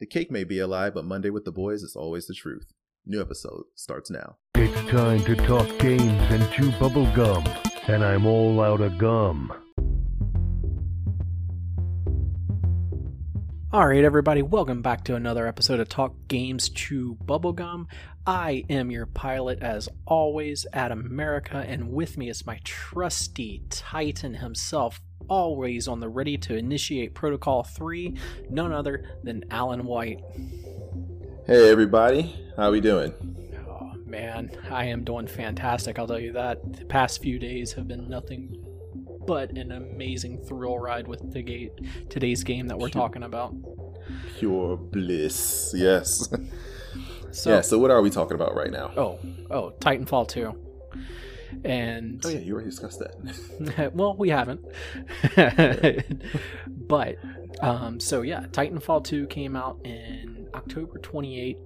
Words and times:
The 0.00 0.06
cake 0.06 0.28
may 0.28 0.42
be 0.42 0.58
a 0.58 0.66
lie, 0.66 0.90
but 0.90 1.04
Monday 1.04 1.30
with 1.30 1.44
the 1.44 1.52
boys 1.52 1.84
is 1.84 1.94
always 1.94 2.26
the 2.26 2.34
truth. 2.34 2.72
New 3.06 3.20
episode 3.20 3.66
starts 3.76 4.10
now. 4.10 4.38
It's 4.56 4.90
time 4.90 5.22
to 5.22 5.36
talk 5.36 5.68
games 5.78 6.02
and 6.02 6.50
chew 6.50 6.72
bubble 6.80 7.06
gum, 7.14 7.44
and 7.86 8.02
I'm 8.04 8.26
all 8.26 8.60
out 8.60 8.80
of 8.80 8.98
gum. 8.98 9.52
All 13.72 13.86
right, 13.86 14.04
everybody, 14.04 14.42
welcome 14.42 14.82
back 14.82 15.04
to 15.04 15.14
another 15.14 15.46
episode 15.46 15.78
of 15.78 15.88
Talk 15.88 16.14
Games 16.26 16.68
Chew 16.68 17.16
Bubblegum. 17.24 17.86
I 18.26 18.64
am 18.68 18.90
your 18.90 19.06
pilot, 19.06 19.60
as 19.62 19.88
always, 20.06 20.66
Adam 20.72 21.06
America, 21.06 21.64
and 21.68 21.92
with 21.92 22.16
me 22.18 22.28
is 22.28 22.46
my 22.46 22.58
trusty 22.64 23.62
Titan 23.70 24.34
himself, 24.34 25.00
always 25.28 25.88
on 25.88 26.00
the 26.00 26.08
ready 26.08 26.36
to 26.38 26.56
initiate 26.56 27.14
Protocol 27.14 27.62
3, 27.62 28.14
none 28.50 28.72
other 28.72 29.04
than 29.22 29.44
Alan 29.50 29.84
White. 29.84 30.20
Hey 31.46 31.70
everybody, 31.70 32.34
how 32.56 32.70
we 32.70 32.80
doing? 32.80 33.12
Oh, 33.68 33.92
man, 34.06 34.50
I 34.70 34.86
am 34.86 35.04
doing 35.04 35.26
fantastic, 35.26 35.98
I'll 35.98 36.06
tell 36.06 36.20
you 36.20 36.32
that. 36.32 36.60
The 36.72 36.84
past 36.86 37.22
few 37.22 37.38
days 37.38 37.72
have 37.72 37.86
been 37.86 38.08
nothing 38.08 38.64
but 39.26 39.50
an 39.56 39.72
amazing 39.72 40.38
thrill 40.44 40.78
ride 40.78 41.08
with 41.08 41.32
the 41.32 41.42
gate, 41.42 41.72
today's 42.10 42.44
game 42.44 42.68
that 42.68 42.78
we're 42.78 42.88
talking 42.90 43.22
about. 43.22 43.54
Pure 44.38 44.76
bliss, 44.76 45.72
yes. 45.76 46.28
So, 47.30 47.54
yeah, 47.54 47.60
so 47.62 47.78
what 47.78 47.90
are 47.90 48.00
we 48.02 48.10
talking 48.10 48.34
about 48.34 48.54
right 48.54 48.70
now? 48.70 48.92
Oh, 48.96 49.18
oh, 49.50 49.74
Titanfall 49.80 50.28
2. 50.28 50.54
And 51.64 52.20
Oh 52.24 52.28
yeah, 52.28 52.38
you 52.38 52.54
already 52.54 52.70
discussed 52.70 53.00
that. 53.00 53.92
well, 53.94 54.16
we 54.16 54.30
haven't. 54.30 54.64
but 56.66 57.16
um 57.62 58.00
so 58.00 58.22
yeah, 58.22 58.46
Titanfall 58.50 59.04
2 59.04 59.26
came 59.26 59.56
out 59.56 59.78
in 59.84 60.48
October 60.54 60.98
28, 60.98 61.58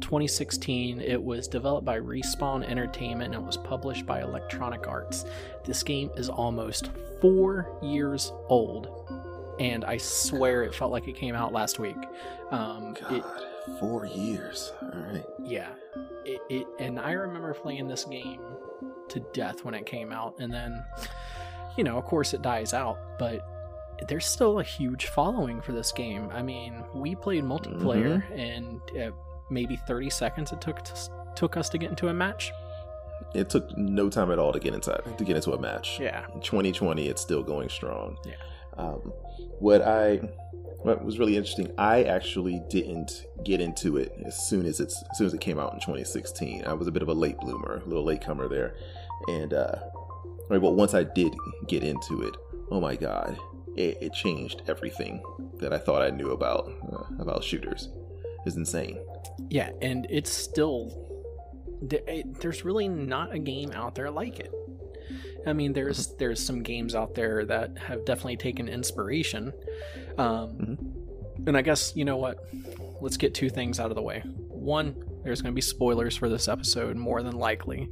2016. 0.00 1.00
It 1.00 1.22
was 1.22 1.48
developed 1.48 1.84
by 1.84 1.98
Respawn 1.98 2.64
Entertainment 2.64 3.34
and 3.34 3.42
it 3.42 3.46
was 3.46 3.56
published 3.56 4.06
by 4.06 4.20
Electronic 4.22 4.86
Arts. 4.86 5.24
This 5.64 5.82
game 5.82 6.10
is 6.16 6.28
almost 6.28 6.90
4 7.20 7.78
years 7.82 8.32
old 8.48 8.88
and 9.60 9.84
I 9.84 9.98
swear 9.98 10.64
it 10.64 10.74
felt 10.74 10.92
like 10.92 11.06
it 11.08 11.14
came 11.14 11.34
out 11.34 11.52
last 11.52 11.78
week. 11.78 11.96
Um 12.50 12.94
God, 13.00 13.12
it, 13.12 13.24
four 13.78 14.06
years. 14.06 14.72
All 14.82 14.88
right. 14.88 15.24
yeah 15.44 15.68
it, 16.24 16.40
it 16.48 16.66
and 16.78 16.98
i 16.98 17.12
remember 17.12 17.52
playing 17.54 17.88
this 17.88 18.04
game 18.04 18.40
to 19.12 19.20
death 19.32 19.64
when 19.64 19.74
it 19.74 19.86
came 19.86 20.12
out 20.12 20.34
and 20.40 20.52
then 20.52 20.84
you 21.76 21.84
know 21.84 21.96
of 21.98 22.04
course 22.04 22.34
it 22.34 22.42
dies 22.42 22.74
out 22.74 22.98
but 23.18 23.40
there's 24.08 24.26
still 24.26 24.58
a 24.58 24.64
huge 24.64 25.06
following 25.06 25.60
for 25.60 25.72
this 25.72 25.92
game 25.92 26.28
i 26.32 26.42
mean 26.42 26.82
we 26.94 27.14
played 27.14 27.44
multiplayer 27.44 28.22
and 28.36 28.80
uh, 29.00 29.10
maybe 29.50 29.76
30 29.76 30.10
seconds 30.10 30.52
it 30.52 30.60
took 30.60 30.82
to, 30.82 30.92
took 31.36 31.56
us 31.56 31.68
to 31.68 31.78
get 31.78 31.90
into 31.90 32.08
a 32.08 32.14
match 32.14 32.50
It 33.34 33.48
took 33.48 33.76
no 33.78 34.10
time 34.10 34.30
at 34.30 34.38
all 34.38 34.52
to 34.52 34.58
get 34.60 34.74
inside 34.74 35.02
to 35.18 35.24
get 35.24 35.36
into 35.36 35.52
a 35.52 35.58
match. 35.58 35.98
yeah 36.00 36.26
In 36.34 36.40
2020, 36.40 37.08
it's 37.08 37.22
still 37.22 37.42
going 37.42 37.68
strong. 37.68 38.16
Yeah. 38.26 38.34
Um, 38.76 39.12
what 39.60 39.80
I 39.82 40.20
what 40.82 41.04
was 41.04 41.18
really 41.20 41.36
interesting, 41.36 41.70
I 41.78 42.02
actually 42.04 42.60
didn't 42.68 43.24
get 43.44 43.60
into 43.60 43.96
it 43.98 44.10
as 44.26 44.34
soon 44.48 44.66
as 44.66 44.80
it's 44.80 44.96
as 45.10 45.16
soon 45.18 45.26
as 45.28 45.34
it 45.34 45.40
came 45.40 45.58
out 45.58 45.72
in 45.74 45.80
2016. 45.80 46.64
I 46.66 46.72
was 46.72 46.88
a 46.88 46.90
bit 46.90 47.02
of 47.02 47.08
a 47.08 47.14
late 47.14 47.38
bloomer, 47.38 47.80
a 47.84 47.88
little 47.88 48.04
late 48.04 48.20
comer 48.20 48.48
there, 48.48 48.74
and 49.28 49.54
uh, 49.54 49.76
right, 50.48 50.60
but 50.60 50.72
once 50.72 50.94
I 50.94 51.04
did 51.04 51.34
get 51.68 51.82
into 51.82 52.22
it, 52.22 52.34
oh 52.70 52.80
my 52.80 52.96
god, 52.96 53.38
it, 53.76 53.98
it 54.00 54.12
changed 54.12 54.62
everything 54.68 55.22
that 55.58 55.72
I 55.72 55.78
thought 55.78 56.02
I 56.02 56.10
knew 56.10 56.30
about 56.32 56.70
uh, 56.92 57.22
about 57.22 57.44
shooters. 57.44 57.88
It's 58.44 58.56
insane. 58.56 58.98
yeah 59.50 59.70
and 59.80 60.06
it's 60.10 60.30
still 60.30 60.98
there's 62.40 62.64
really 62.64 62.88
not 62.88 63.32
a 63.32 63.38
game 63.38 63.70
out 63.72 63.94
there 63.94 64.10
like 64.10 64.38
it. 64.40 64.52
I 65.46 65.52
mean 65.52 65.72
there's 65.72 66.14
there's 66.16 66.44
some 66.44 66.62
games 66.62 66.94
out 66.94 67.14
there 67.14 67.44
that 67.44 67.76
have 67.78 68.04
definitely 68.04 68.36
taken 68.36 68.68
inspiration. 68.68 69.52
Um, 70.18 70.78
and 71.46 71.56
i 71.56 71.62
guess 71.62 71.94
you 71.96 72.04
know 72.04 72.16
what? 72.16 72.38
Let's 73.00 73.16
get 73.16 73.34
two 73.34 73.50
things 73.50 73.80
out 73.80 73.90
of 73.90 73.96
the 73.96 74.02
way. 74.02 74.20
One 74.48 74.94
there's 75.24 75.40
going 75.40 75.52
to 75.52 75.54
be 75.54 75.60
spoilers 75.62 76.16
for 76.16 76.28
this 76.28 76.48
episode 76.48 76.96
more 76.96 77.22
than 77.22 77.36
likely 77.36 77.88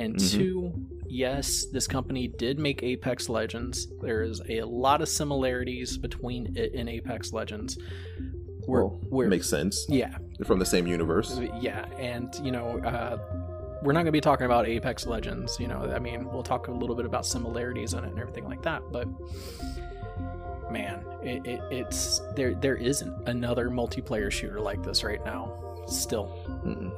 and 0.00 0.16
Mhm. 0.16 0.30
two 0.30 0.72
yes 1.08 1.66
this 1.72 1.86
company 1.88 2.28
did 2.28 2.58
make 2.58 2.82
apex 2.82 3.28
legends 3.28 3.88
there's 4.00 4.40
a 4.48 4.62
lot 4.62 5.00
of 5.02 5.08
similarities 5.08 5.98
between 5.98 6.56
it 6.56 6.72
and 6.74 6.88
apex 6.88 7.32
legends 7.32 7.76
we're, 8.66 8.84
Well, 8.84 9.00
we're 9.10 9.28
makes 9.28 9.48
sense. 9.48 9.86
yeah 9.88 10.16
They're 10.38 10.44
from 10.46 10.58
the 10.60 10.66
same 10.66 10.86
universe. 10.86 11.40
yeah, 11.60 11.86
and 11.98 12.28
you 12.44 12.52
know, 12.52 12.78
uh, 12.80 13.18
we're 13.82 13.92
not 13.92 14.00
going 14.00 14.06
to 14.06 14.12
be 14.12 14.20
talking 14.20 14.44
about 14.44 14.68
Apex 14.68 15.06
Legends. 15.06 15.58
You 15.58 15.66
know, 15.66 15.80
I 15.92 15.98
mean, 15.98 16.30
we'll 16.30 16.42
talk 16.44 16.68
a 16.68 16.70
little 16.70 16.94
bit 16.94 17.06
about 17.06 17.24
similarities 17.26 17.94
in 17.94 18.04
it 18.04 18.10
and 18.10 18.18
everything 18.18 18.44
like 18.44 18.62
that. 18.62 18.82
But 18.92 19.08
man, 20.70 21.00
it, 21.22 21.44
it, 21.46 21.60
it's 21.70 22.20
there. 22.36 22.54
There 22.54 22.76
isn't 22.76 23.28
another 23.28 23.70
multiplayer 23.70 24.30
shooter 24.30 24.60
like 24.60 24.82
this 24.82 25.02
right 25.02 25.24
now. 25.24 25.82
Still, 25.86 26.26
Mm-mm. 26.64 26.92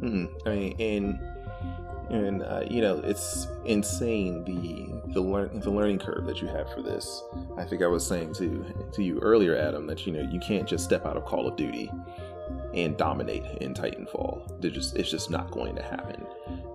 Mm-mm. 0.00 0.28
I 0.46 0.50
mean, 0.54 0.76
and 0.80 1.18
and 2.10 2.42
uh, 2.42 2.64
you 2.68 2.80
know, 2.80 2.98
it's 3.04 3.46
insane 3.64 4.44
the 4.44 5.12
the 5.12 5.20
learn 5.20 5.60
the 5.60 5.70
learning 5.70 5.98
curve 5.98 6.26
that 6.26 6.42
you 6.42 6.48
have 6.48 6.72
for 6.72 6.82
this. 6.82 7.22
I 7.56 7.64
think 7.64 7.82
I 7.82 7.86
was 7.86 8.06
saying 8.06 8.34
to 8.34 8.64
to 8.92 9.02
you 9.02 9.18
earlier, 9.20 9.56
Adam, 9.56 9.86
that 9.86 10.06
you 10.06 10.12
know 10.12 10.28
you 10.30 10.40
can't 10.40 10.68
just 10.68 10.84
step 10.84 11.06
out 11.06 11.16
of 11.16 11.24
Call 11.24 11.46
of 11.46 11.56
Duty 11.56 11.90
and 12.74 12.96
dominate 12.96 13.44
in 13.60 13.74
Titanfall. 13.74 14.60
They're 14.60 14.70
just 14.70 14.96
it's 14.96 15.10
just 15.10 15.30
not 15.30 15.50
going 15.50 15.76
to 15.76 15.82
happen. 15.82 16.26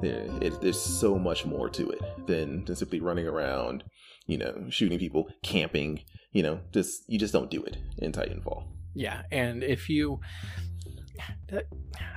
There, 0.02 0.26
it, 0.42 0.62
there's 0.62 0.80
so 0.82 1.18
much 1.18 1.46
more 1.46 1.70
to 1.70 1.90
it 1.90 2.02
than, 2.28 2.66
than 2.66 2.76
simply 2.76 3.00
running 3.00 3.28
around, 3.28 3.84
you 4.28 4.38
know, 4.38 4.66
shooting 4.70 5.00
people, 5.00 5.30
camping. 5.44 6.02
You 6.32 6.44
know, 6.44 6.60
just 6.74 7.04
you 7.08 7.20
just 7.20 7.34
don't 7.34 7.50
do 7.50 7.64
it 7.64 7.78
in 7.98 8.12
Titanfall. 8.12 8.64
yeah. 8.94 9.24
And 9.32 9.64
if 9.64 9.90
you, 9.90 10.20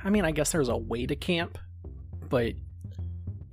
I 0.03 0.09
mean, 0.09 0.25
I 0.25 0.31
guess 0.31 0.51
there's 0.51 0.69
a 0.69 0.77
way 0.77 1.05
to 1.05 1.15
camp, 1.15 1.57
but 2.29 2.53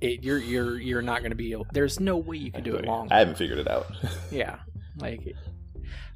it, 0.01 0.23
you're 0.23 0.39
you're 0.39 0.79
you're 0.79 1.01
not 1.01 1.19
going 1.19 1.31
to 1.31 1.35
be. 1.35 1.51
able 1.51 1.67
There's 1.73 1.99
no 1.99 2.17
way 2.17 2.37
you 2.37 2.51
can 2.51 2.63
do 2.63 2.75
it 2.75 2.85
long. 2.85 3.11
I 3.11 3.19
haven't 3.19 3.37
figured 3.37 3.59
it 3.59 3.67
out. 3.69 3.87
yeah 4.31 4.57
like 4.99 5.35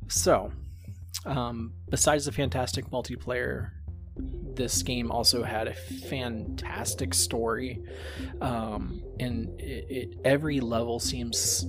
so 0.07 0.51
um 1.25 1.73
besides 1.89 2.25
the 2.25 2.31
fantastic 2.31 2.89
multiplayer 2.89 3.71
this 4.55 4.83
game 4.83 5.11
also 5.11 5.43
had 5.43 5.67
a 5.67 5.73
fantastic 5.73 7.13
story 7.13 7.81
um 8.41 9.01
and 9.19 9.59
it, 9.59 9.85
it 9.89 10.19
every 10.25 10.59
level 10.59 10.99
seems 10.99 11.65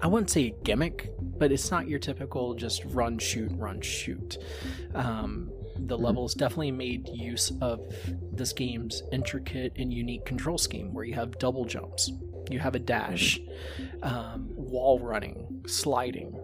i 0.00 0.06
wouldn't 0.06 0.30
say 0.30 0.46
a 0.46 0.64
gimmick 0.64 1.10
but 1.20 1.50
it's 1.50 1.70
not 1.70 1.88
your 1.88 1.98
typical 1.98 2.54
just 2.54 2.84
run 2.86 3.18
shoot 3.18 3.50
run 3.56 3.80
shoot 3.80 4.38
um 4.94 5.50
the 5.86 5.98
levels 5.98 6.34
definitely 6.34 6.70
made 6.70 7.08
use 7.08 7.52
of 7.60 7.80
this 8.32 8.52
game's 8.52 9.02
intricate 9.12 9.72
and 9.76 9.92
unique 9.92 10.24
control 10.24 10.58
scheme 10.58 10.92
where 10.92 11.04
you 11.04 11.14
have 11.14 11.38
double 11.38 11.64
jumps 11.64 12.10
you 12.50 12.58
have 12.58 12.74
a 12.74 12.78
dash 12.78 13.40
um, 14.02 14.48
wall 14.54 14.98
running, 14.98 15.62
sliding. 15.66 16.38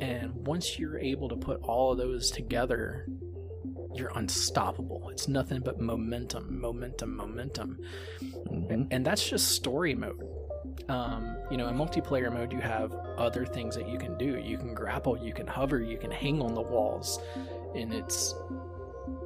And 0.00 0.34
once 0.46 0.78
you're 0.78 0.98
able 0.98 1.28
to 1.28 1.36
put 1.36 1.60
all 1.62 1.92
of 1.92 1.98
those 1.98 2.30
together, 2.30 3.06
you're 3.94 4.12
unstoppable. 4.14 5.10
It's 5.10 5.28
nothing 5.28 5.60
but 5.60 5.80
momentum, 5.80 6.60
momentum, 6.60 7.16
momentum. 7.16 7.78
Mhm. 8.20 8.88
And 8.90 9.04
that's 9.04 9.28
just 9.28 9.52
story 9.52 9.94
mode. 9.94 10.26
Um, 10.88 11.36
you 11.50 11.56
know, 11.56 11.68
in 11.68 11.76
multiplayer 11.76 12.32
mode, 12.32 12.52
you 12.52 12.60
have 12.60 12.92
other 13.16 13.44
things 13.44 13.76
that 13.76 13.88
you 13.88 13.98
can 13.98 14.16
do. 14.18 14.38
You 14.38 14.56
can 14.58 14.74
grapple, 14.74 15.18
you 15.18 15.32
can 15.32 15.46
hover, 15.46 15.80
you 15.82 15.98
can 15.98 16.10
hang 16.10 16.40
on 16.40 16.54
the 16.54 16.62
walls. 16.62 17.20
And 17.74 17.92
it's. 17.92 18.34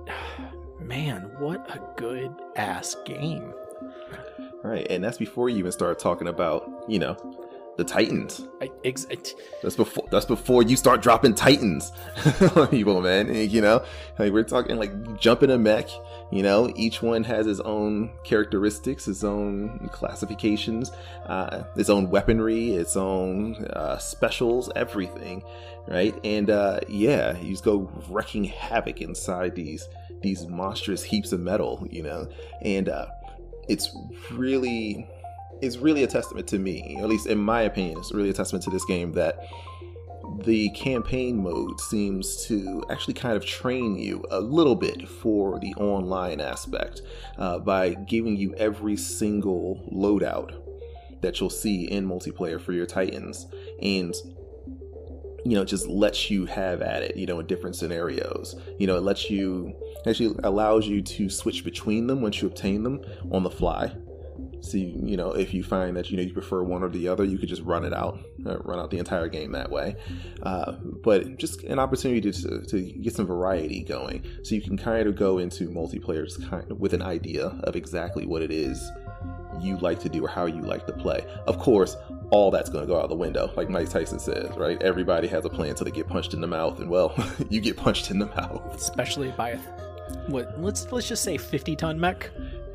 Man, 0.81 1.31
what 1.39 1.69
a 1.71 1.81
good 1.97 2.33
ass 2.57 2.97
game. 3.05 3.53
Right, 4.63 4.87
and 4.91 5.03
that's 5.03 5.19
before 5.19 5.49
you 5.49 5.59
even 5.59 5.73
start 5.73 5.99
talking 5.99 6.29
about, 6.29 6.85
you 6.89 6.99
know, 6.99 7.17
the 7.77 7.85
Titans. 7.85 8.47
I, 8.61 8.71
ex- 8.85 9.05
it, 9.11 9.35
That's 9.63 9.77
before 9.77 10.07
that's 10.11 10.25
before 10.25 10.63
you 10.63 10.77
start 10.77 11.03
dropping 11.03 11.35
Titans 11.35 11.93
people, 12.71 13.01
man. 13.03 13.33
You 13.35 13.61
know, 13.61 13.85
like 14.19 14.33
we're 14.33 14.45
talking 14.45 14.77
like 14.77 15.19
jumping 15.19 15.51
a 15.51 15.59
mech. 15.59 15.89
You 16.33 16.43
know, 16.43 16.73
each 16.75 17.03
one 17.03 17.23
has 17.25 17.47
its 17.47 17.61
own 17.61 18.11
characteristics, 18.25 19.07
its 19.07 19.23
own 19.23 19.89
classifications, 19.93 20.91
uh, 21.27 21.65
its 21.77 21.89
own 21.89 22.11
weaponry, 22.11 22.71
its 22.71 22.97
own 22.97 23.65
uh, 23.67 23.99
specials, 23.99 24.71
everything, 24.75 25.45
right? 25.87 26.19
And 26.25 26.51
uh, 26.51 26.81
yeah, 26.89 27.39
you 27.39 27.51
just 27.51 27.65
go 27.65 27.91
wrecking 28.09 28.45
havoc 28.45 29.01
inside 29.03 29.55
these 29.55 29.87
these 30.23 30.47
monstrous 30.47 31.03
heaps 31.03 31.33
of 31.33 31.41
metal. 31.41 31.87
You 31.91 32.03
know, 32.05 32.29
and 32.63 32.89
uh, 32.89 33.07
it's 33.69 33.95
really 34.33 35.07
it's 35.63 35.79
really 35.79 36.03
a 36.03 36.07
testament 36.07 36.47
to 36.49 36.59
me, 36.59 36.97
at 37.01 37.09
least 37.09 37.27
in 37.27 37.39
my 37.39 37.63
opinion, 37.63 37.99
it's 37.99 38.13
really 38.13 38.31
a 38.31 38.35
testament 38.35 38.65
to 38.65 38.71
this 38.71 38.85
game 38.85 39.13
that 39.13 39.41
the 40.45 40.69
campaign 40.71 41.43
mode 41.43 41.81
seems 41.81 42.45
to 42.47 42.85
actually 42.91 43.15
kind 43.15 43.37
of 43.37 43.45
train 43.45 43.97
you 43.97 44.25
a 44.31 44.41
little 44.41 44.75
bit 44.75 45.09
for 45.09 45.59
the 45.61 45.73
online 45.75 46.41
aspect 46.41 47.03
uh, 47.39 47.59
by 47.59 47.95
giving 47.95 48.37
you 48.37 48.55
every 48.55 48.97
single 48.97 49.89
loadout 49.93 50.63
that 51.23 51.41
you'll 51.41 51.51
see 51.51 51.85
in 51.85 52.07
multiplayer 52.07 52.61
for 52.61 52.73
your 52.73 52.87
Titans. 52.87 53.47
And 53.81 54.15
you 55.45 55.55
know, 55.55 55.65
just 55.65 55.87
lets 55.87 56.29
you 56.29 56.45
have 56.47 56.83
at 56.83 57.03
it, 57.03 57.17
you 57.17 57.25
know, 57.25 57.39
in 57.39 57.47
different 57.47 57.77
scenarios. 57.77 58.57
You 58.81 58.89
know, 58.89 58.97
it 58.97 59.03
lets 59.03 59.31
you 59.31 59.77
actually 60.05 60.37
allows 60.43 60.89
you 60.89 61.03
to 61.03 61.31
switch 61.31 61.65
between 61.65 62.09
them 62.09 62.21
once 62.21 62.43
you 62.43 62.49
obtain 62.49 62.83
them 62.83 63.01
on 63.31 63.45
the 63.45 63.51
fly. 63.51 63.95
So 64.67 64.79
you, 64.79 65.17
know, 65.17 65.31
if 65.33 65.55
you 65.55 65.63
find 65.63 65.97
that 65.97 66.11
you 66.11 66.17
know 66.17 66.23
you 66.23 66.33
prefer 66.33 66.63
one 66.63 66.83
or 66.83 66.89
the 66.89 67.09
other, 67.09 67.25
you 67.25 67.39
could 67.39 67.49
just 67.49 67.63
run 67.63 67.85
it 67.85 67.93
out, 67.93 68.19
uh, 68.45 68.59
run 68.59 68.79
out 68.79 68.91
the 68.91 68.99
entire 68.99 69.29
game 69.29 69.53
that 69.53 69.71
way. 69.71 69.97
Uh, 70.43 70.73
but 70.73 71.37
just 71.39 71.63
an 71.65 71.79
opportunity 71.79 72.33
to, 72.33 72.63
to 72.63 72.83
get 72.83 73.15
some 73.15 73.27
variety 73.27 73.83
going, 73.83 74.25
so 74.43 74.55
you 74.55 74.61
can 74.63 74.77
kind 74.77 75.07
of 75.07 75.17
go 75.17 75.39
into 75.39 75.69
multiplayer 75.69 76.27
kind 76.51 76.71
of 76.71 76.81
with 76.81 76.93
an 76.93 77.03
idea 77.03 77.47
of 77.65 77.77
exactly 77.77 78.27
what 78.27 78.43
it 78.43 78.51
is 78.51 78.91
you 79.61 79.77
like 79.79 79.99
to 80.01 80.09
do 80.09 80.25
or 80.25 80.29
how 80.29 80.47
you 80.47 80.61
like 80.63 80.87
to 80.87 80.93
play. 80.93 81.25
Of 81.47 81.59
course, 81.59 81.97
all 82.31 82.51
that's 82.51 82.69
going 82.69 82.87
to 82.87 82.87
go 82.87 83.01
out 83.01 83.09
the 83.09 83.15
window, 83.15 83.51
like 83.57 83.71
Mike 83.71 83.89
Tyson 83.89 84.19
says, 84.19 84.57
right? 84.57 84.81
Everybody 84.83 85.29
has 85.29 85.45
a 85.45 85.49
plan 85.49 85.71
until 85.71 85.85
they 85.85 85.91
get 85.91 86.09
punched 86.09 86.35
in 86.35 86.41
the 86.41 86.47
mouth, 86.47 86.81
and 86.81 86.91
well, 86.91 87.15
you 87.51 87.61
get 87.61 87.77
punched 87.77 88.11
in 88.11 88.19
the 88.19 88.27
mouth. 88.27 88.75
especially 88.75 89.31
by 89.33 89.51
a, 89.51 89.59
what 90.29 90.61
let's 90.61 90.91
let's 90.93 91.09
just 91.09 91.23
say 91.23 91.37
50 91.37 91.77
ton 91.77 91.99
mech 91.99 92.31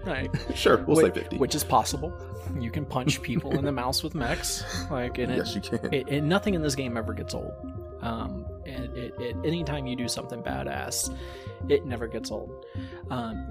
right 0.06 0.30
Sure, 0.56 0.78
we'll 0.86 0.98
which, 0.98 1.14
say 1.14 1.20
50. 1.22 1.38
which 1.38 1.56
is 1.56 1.64
possible 1.64 2.14
you 2.60 2.70
can 2.72 2.86
punch 2.86 3.22
people 3.22 3.52
in 3.58 3.64
the 3.64 3.72
mouth 3.72 4.04
with 4.04 4.16
mechs 4.16 4.64
like 4.90 5.18
and 5.20 5.32
it, 5.34 5.38
yes, 5.38 5.56
you 5.56 5.62
can. 5.62 5.94
it, 5.94 6.08
it 6.10 6.22
nothing 6.24 6.54
in 6.54 6.62
this 6.62 6.76
game 6.76 6.98
ever 6.98 7.14
gets 7.14 7.34
old 7.34 7.54
um 8.02 8.46
and 8.66 8.86
it, 8.98 9.14
it 9.20 9.36
anytime 9.46 9.86
you 9.86 9.96
do 9.96 10.08
something 10.08 10.42
badass 10.42 11.16
it 11.70 11.86
never 11.86 12.08
gets 12.08 12.32
old 12.32 12.66
um 13.12 13.46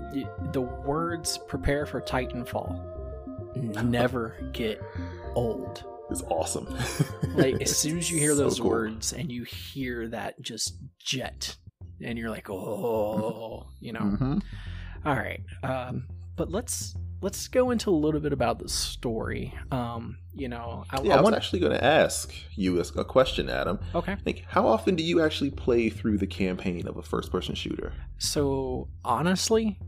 the 0.53 0.61
words 0.61 1.39
prepare 1.49 1.87
for 1.87 2.01
titanfall 2.01 2.79
never 3.85 4.37
get 4.53 4.83
old 5.35 5.85
it's 6.11 6.23
awesome. 6.23 6.67
like 7.37 7.61
as 7.63 7.77
soon 7.79 7.97
as 7.97 8.11
you 8.11 8.19
hear 8.19 8.33
So 8.33 8.39
those 8.39 8.59
cool. 8.59 8.71
words 8.71 9.13
and 9.13 9.31
you 9.31 9.45
hear 9.45 10.09
that 10.09 10.41
just 10.43 10.75
jet 10.99 11.55
and 12.03 12.19
you're 12.19 12.31
like 12.31 12.51
oh 12.51 13.67
you 13.79 13.93
know 13.93 14.01
Mhm. 14.01 14.43
all 15.07 15.15
right 15.15 15.41
um 15.63 16.09
but 16.41 16.51
let's 16.51 16.95
let's 17.21 17.49
go 17.49 17.71
into 17.71 17.91
a 17.91 17.99
little 18.05 18.19
bit 18.19 18.33
about 18.33 18.59
the 18.59 18.67
story 18.67 19.53
um 19.73 20.17
you 20.33 20.49
know 20.49 20.85
i, 20.91 20.99
Yeah, 21.03 21.17
I 21.17 21.19
I 21.19 21.21
was 21.21 21.35
actually 21.35 21.59
going 21.61 21.73
to 21.73 21.85
ask 21.85 22.33
you 22.55 22.81
a, 22.81 22.85
a 22.97 23.05
question, 23.05 23.51
Adam. 23.51 23.79
okay 23.95 24.17
Like, 24.25 24.47
how 24.49 24.67
often 24.67 24.97
do 24.97 25.03
you 25.05 25.21
actually 25.23 25.51
play 25.51 25.91
through 25.91 26.17
the 26.17 26.27
campaign 26.27 26.89
of 26.89 26.97
a 26.97 27.03
first-person 27.03 27.55
shooter? 27.57 27.93
so 28.17 28.89
honestly 29.05 29.79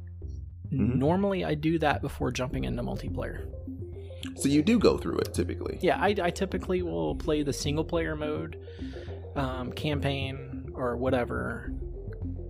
Mhm. 0.71 0.97
normally 0.97 1.43
i 1.43 1.55
do 1.55 1.79
that 1.79 2.03
before 2.03 2.31
jumping 2.31 2.65
into 2.65 2.83
multiplayer 2.83 3.47
So 4.37 4.49
you 4.51 4.63
do 4.63 4.79
go 4.79 4.99
through 4.99 5.19
it 5.25 5.33
typically. 5.33 5.79
yeah 5.81 5.97
i, 5.99 6.15
I 6.29 6.31
typically 6.31 6.83
will 6.83 7.15
play 7.15 7.43
the 7.43 7.53
single 7.55 7.85
player 7.93 8.15
mode 8.15 8.59
um, 9.37 9.73
campaign 9.73 10.69
or 10.75 10.99
whatever 10.99 11.73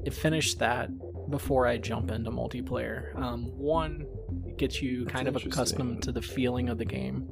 If 0.05 0.15
finish 0.19 0.55
that 0.57 0.91
before 1.33 1.67
i 1.67 1.77
jump 1.77 2.11
into 2.13 2.31
multiplayer. 2.31 3.17
Um, 3.19 3.47
one 3.59 4.07
it 4.47 4.57
gets 4.57 4.81
you 4.81 5.05
kind 5.07 5.27
of 5.27 5.35
accustomed 5.35 6.03
to 6.05 6.13
the 6.13 6.23
feeling 6.23 6.69
of 6.69 6.79
the 6.79 6.85
game. 6.85 7.29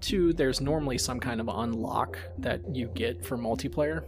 Two 0.00 0.32
there's 0.32 0.60
normally 0.62 0.96
some 0.96 1.20
kind 1.20 1.40
of 1.42 1.48
unlock 1.48 2.16
that 2.38 2.60
you 2.74 2.86
get 2.94 3.22
for 3.24 3.36
multiplayer. 3.36 4.02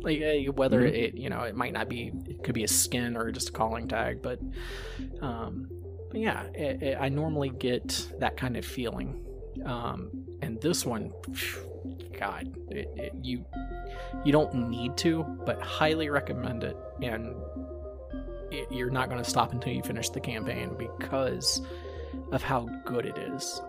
Like 0.00 0.20
eh, 0.20 0.46
whether 0.46 0.82
Mhm. 0.82 0.94
it 0.94 1.14
you 1.14 1.28
know 1.28 1.40
it 1.42 1.56
might 1.56 1.72
not 1.72 1.88
be 1.88 2.12
it 2.28 2.44
could 2.44 2.54
be 2.54 2.62
a 2.64 2.68
skin 2.68 3.16
or 3.16 3.32
just 3.32 3.48
a 3.48 3.52
calling 3.52 3.88
tag 3.88 4.22
but 4.22 4.38
um 5.20 5.68
but 6.10 6.20
yeah 6.20 6.44
it, 6.54 6.82
it, 6.82 6.98
i 7.00 7.08
normally 7.08 7.50
get 7.50 8.08
that 8.20 8.36
kind 8.36 8.56
of 8.56 8.64
feeling. 8.64 9.24
Um 9.64 10.10
and 10.42 10.60
this 10.60 10.86
one 10.86 11.10
phew, 11.32 11.64
god 12.18 12.54
it, 12.70 12.88
it, 12.96 13.12
you 13.22 13.44
you 14.24 14.32
don't 14.32 14.54
need 14.54 14.96
to 14.98 15.24
but 15.46 15.60
highly 15.60 16.08
recommend 16.10 16.62
it. 16.64 16.76
And 17.02 17.34
it, 18.50 18.70
you're 18.70 18.90
not 18.90 19.08
going 19.08 19.22
to 19.22 19.28
stop 19.28 19.52
until 19.52 19.72
you 19.72 19.82
finish 19.82 20.08
the 20.10 20.20
campaign 20.20 20.74
because 20.78 21.62
of 22.32 22.42
how 22.42 22.68
good 22.84 23.04
it 23.06 23.16
is 23.18 23.60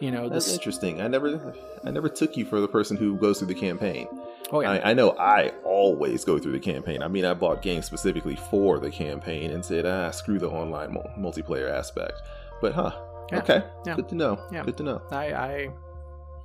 you 0.00 0.10
know 0.12 0.28
That's 0.28 0.46
this 0.46 0.54
interesting. 0.54 1.00
I 1.00 1.08
never, 1.08 1.54
I 1.84 1.90
never 1.90 2.08
took 2.08 2.36
you 2.36 2.44
for 2.44 2.60
the 2.60 2.68
person 2.68 2.96
who 2.96 3.16
goes 3.16 3.38
through 3.38 3.48
the 3.48 3.54
campaign. 3.56 4.06
oh 4.52 4.60
yeah 4.60 4.70
I, 4.70 4.90
I 4.90 4.94
know 4.94 5.10
I 5.18 5.48
always 5.64 6.24
go 6.24 6.38
through 6.38 6.52
the 6.52 6.60
campaign. 6.60 7.02
I 7.02 7.08
mean, 7.08 7.24
I 7.24 7.34
bought 7.34 7.62
games 7.62 7.86
specifically 7.86 8.36
for 8.48 8.78
the 8.78 8.90
campaign 8.92 9.50
and 9.50 9.64
said, 9.64 9.86
ah, 9.86 10.12
screw 10.12 10.38
the 10.38 10.48
online 10.48 10.92
mul- 10.94 11.10
multiplayer 11.18 11.68
aspect. 11.68 12.14
But 12.60 12.74
huh, 12.74 12.92
Yeah. 13.32 13.38
okay, 13.38 13.64
Yeah. 13.86 13.96
good 13.96 14.08
to 14.10 14.14
know. 14.14 14.38
Yeah. 14.52 14.62
Good 14.62 14.76
to 14.76 14.82
know. 14.84 15.02
I, 15.10 15.32
I, 15.32 15.68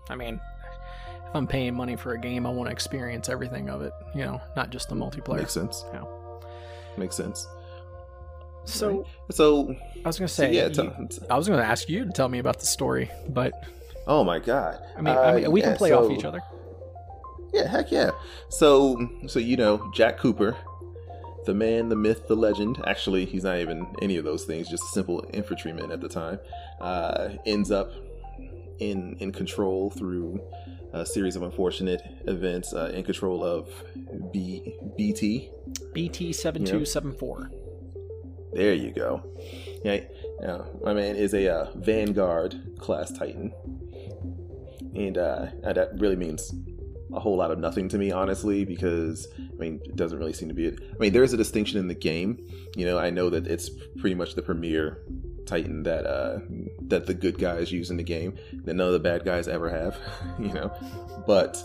I 0.10 0.16
mean, 0.16 0.40
if 1.28 1.36
I'm 1.36 1.46
paying 1.46 1.76
money 1.76 1.96
for 1.96 2.14
a 2.14 2.20
game, 2.20 2.48
I 2.48 2.50
want 2.50 2.70
to 2.70 2.72
experience 2.72 3.30
everything 3.30 3.70
of 3.70 3.84
it. 3.84 3.94
You 4.16 4.26
know, 4.26 4.42
not 4.56 4.72
just 4.72 4.90
the 4.90 4.96
multiplayer. 4.96 5.38
Makes 5.38 5.54
sense. 5.54 5.86
Yeah. 5.94 6.04
Makes 6.98 7.16
sense. 7.16 7.48
So 8.66 9.06
So, 9.32 9.76
I 10.04 10.08
was 10.08 10.18
gonna 10.20 10.28
so 10.28 10.44
say, 10.44 10.54
yeah. 10.54 10.68
you- 10.68 11.10
I 11.30 11.38
was 11.38 11.48
gonna 11.48 11.62
ask 11.62 11.90
you 11.90 12.06
to 12.06 12.12
tell 12.12 12.30
me 12.30 12.40
about 12.40 12.60
the 12.60 12.66
story, 12.66 13.10
but 13.30 13.54
oh 14.08 14.24
my 14.24 14.40
god. 14.40 14.80
I 14.98 15.02
mean, 15.02 15.08
I 15.16 15.18
Uh, 15.32 15.36
mean, 15.36 15.52
we 15.52 15.62
can 15.62 15.72
yeah, 15.72 15.78
play 15.78 15.92
off 15.92 16.12
each 16.12 16.26
other. 16.26 16.42
Yeah, 17.54 17.68
heck 17.68 17.92
yeah. 17.92 18.12
So, 18.50 19.08
so 19.28 19.40
you 19.40 19.58
know, 19.58 19.92
Jack 19.94 20.18
Cooper, 20.18 20.56
the 21.46 21.54
man, 21.54 21.90
the 21.90 21.96
myth, 21.96 22.28
the 22.28 22.36
legend. 22.36 22.82
Actually, 22.88 23.26
he's 23.26 23.44
not 23.44 23.58
even 23.60 23.86
any 24.02 24.18
of 24.18 24.24
those 24.26 24.46
things. 24.46 24.68
Just 24.70 24.84
a 24.84 24.88
simple 24.88 25.24
infantryman 25.34 25.92
at 25.92 26.02
the 26.02 26.10
time. 26.10 26.40
Uh, 26.82 27.30
ends 27.46 27.70
up 27.70 27.92
in 28.80 29.16
in 29.20 29.32
control 29.32 29.92
through 29.92 30.42
a 30.94 31.06
series 31.06 31.36
of 31.36 31.44
unfortunate 31.44 32.02
events. 32.26 32.74
Uh, 32.74 32.92
in 32.94 33.04
control 33.04 33.44
of 33.44 33.70
B 34.32 34.76
BT. 34.98 35.52
BT 35.94 36.34
seven 36.34 36.64
two 36.66 36.86
seven 36.86 37.12
four. 37.14 37.52
There 38.54 38.74
you 38.74 38.92
go. 38.92 39.24
Yeah, 39.84 40.02
yeah, 40.42 40.62
my 40.84 40.94
man 40.94 41.16
is 41.16 41.34
a 41.34 41.54
uh, 41.54 41.72
Vanguard 41.76 42.78
class 42.80 43.12
Titan, 43.12 43.54
and 44.96 45.18
uh, 45.18 45.48
that 45.64 45.92
really 45.98 46.16
means 46.16 46.54
a 47.14 47.20
whole 47.20 47.38
lot 47.38 47.52
of 47.52 47.60
nothing 47.60 47.90
to 47.90 47.98
me, 47.98 48.12
honestly, 48.12 48.66
because 48.66 49.28
I 49.38 49.56
mean, 49.56 49.82
it 49.84 49.96
doesn't 49.96 50.18
really 50.18 50.34
seem 50.34 50.50
to 50.50 50.54
be. 50.54 50.66
It. 50.66 50.80
I 50.82 50.98
mean, 51.00 51.14
there 51.14 51.24
is 51.24 51.34
a 51.34 51.38
distinction 51.38 51.80
in 51.80 51.88
the 51.88 51.96
game. 51.96 52.46
You 52.76 52.86
know, 52.86 52.98
I 52.98 53.10
know 53.10 53.30
that 53.30 53.48
it's 53.48 53.70
pretty 53.98 54.16
much 54.16 54.36
the 54.36 54.42
premier 54.42 55.04
Titan 55.46 55.84
that 55.84 56.06
uh, 56.06 56.40
that 56.88 57.06
the 57.06 57.14
good 57.14 57.38
guys 57.38 57.72
use 57.72 57.90
in 57.90 57.98
the 57.98 58.04
game 58.04 58.36
that 58.66 58.74
none 58.76 58.88
of 58.88 58.94
the 58.94 59.00
bad 59.00 59.26
guys 59.26 59.48
ever 59.48 59.70
have. 59.70 59.98
You 60.40 60.54
know, 60.54 60.72
but. 61.28 61.64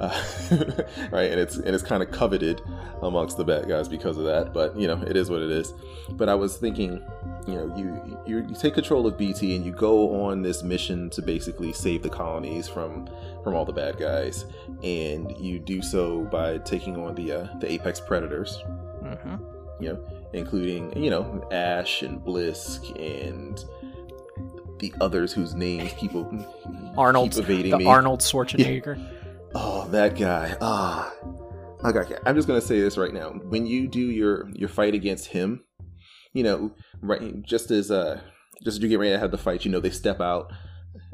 Uh, 0.00 0.08
right, 1.12 1.30
and 1.30 1.38
it's 1.38 1.56
and 1.56 1.68
it's 1.74 1.84
kind 1.84 2.02
of 2.02 2.10
coveted 2.10 2.62
amongst 3.02 3.36
the 3.36 3.44
bad 3.44 3.68
guys 3.68 3.86
because 3.88 4.16
of 4.16 4.24
that. 4.24 4.52
But 4.54 4.74
you 4.76 4.86
know, 4.86 5.00
it 5.06 5.16
is 5.16 5.28
what 5.30 5.42
it 5.42 5.50
is. 5.50 5.74
But 6.12 6.28
I 6.30 6.34
was 6.34 6.56
thinking, 6.56 7.02
you 7.46 7.54
know, 7.54 7.76
you, 7.76 8.18
you 8.26 8.46
you 8.48 8.54
take 8.54 8.72
control 8.74 9.06
of 9.06 9.18
BT 9.18 9.54
and 9.56 9.64
you 9.64 9.72
go 9.72 10.24
on 10.24 10.40
this 10.40 10.62
mission 10.62 11.10
to 11.10 11.20
basically 11.22 11.72
save 11.74 12.02
the 12.02 12.08
colonies 12.08 12.66
from 12.66 13.08
from 13.44 13.54
all 13.54 13.66
the 13.66 13.72
bad 13.74 13.98
guys, 13.98 14.46
and 14.82 15.36
you 15.38 15.58
do 15.58 15.82
so 15.82 16.22
by 16.22 16.56
taking 16.58 16.96
on 16.96 17.14
the 17.14 17.32
uh, 17.32 17.48
the 17.58 17.70
apex 17.70 18.00
predators, 18.00 18.62
Mm-hmm. 19.04 19.82
you 19.82 19.92
know, 19.92 20.04
including 20.32 20.96
you 21.02 21.10
know 21.10 21.46
Ash 21.52 22.00
and 22.02 22.20
Blisk 22.24 22.90
and 22.98 23.62
the 24.78 24.94
others 25.02 25.32
whose 25.34 25.54
names 25.54 25.92
people 25.94 26.26
Arnold, 26.96 27.32
keep 27.32 27.44
evading 27.44 27.70
the 27.72 27.78
me. 27.78 27.84
Arnold 27.86 28.20
Schwarzenegger. 28.22 28.98
Oh, 29.54 29.88
that 29.90 30.18
guy. 30.18 30.56
Ah. 30.60 31.12
Okay, 31.82 32.16
I'm 32.26 32.36
just 32.36 32.46
gonna 32.46 32.60
say 32.60 32.78
this 32.80 32.98
right 32.98 33.12
now. 33.12 33.30
When 33.30 33.66
you 33.66 33.88
do 33.88 34.00
your 34.00 34.48
your 34.50 34.68
fight 34.68 34.94
against 34.94 35.28
him, 35.28 35.64
you 36.32 36.42
know, 36.42 36.74
right, 37.00 37.42
just 37.42 37.70
as 37.70 37.90
uh, 37.90 38.20
just 38.62 38.76
as 38.76 38.82
you 38.82 38.88
get 38.88 38.98
ready 38.98 39.12
to 39.12 39.18
have 39.18 39.30
the 39.30 39.38
fight, 39.38 39.64
you 39.64 39.70
know, 39.70 39.80
they 39.80 39.90
step 39.90 40.20
out 40.20 40.52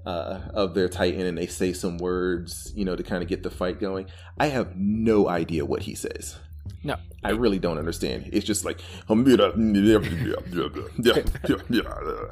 uh, 0.05 0.40
of 0.55 0.75
their 0.75 0.88
Titan 0.88 1.26
and 1.26 1.38
they 1.38 1.47
say 1.47 1.73
some 1.73 1.99
words, 1.99 2.73
you 2.75 2.85
know, 2.85 2.97
to 2.97 3.02
kind 3.02 3.23
of 3.23 3.28
get 3.28 3.43
the 3.43 3.50
fight 3.50 3.81
going. 3.81 4.07
I 4.38 4.47
have 4.47 4.76
no 4.76 5.28
idea 5.28 5.64
what 5.64 5.83
he 5.83 5.95
says. 5.95 6.37
No. 6.83 6.97
I 7.25 7.31
really 7.31 7.59
don't 7.59 7.78
understand. 7.78 8.31
It's 8.33 8.47
just 8.47 8.64
like, 8.64 8.81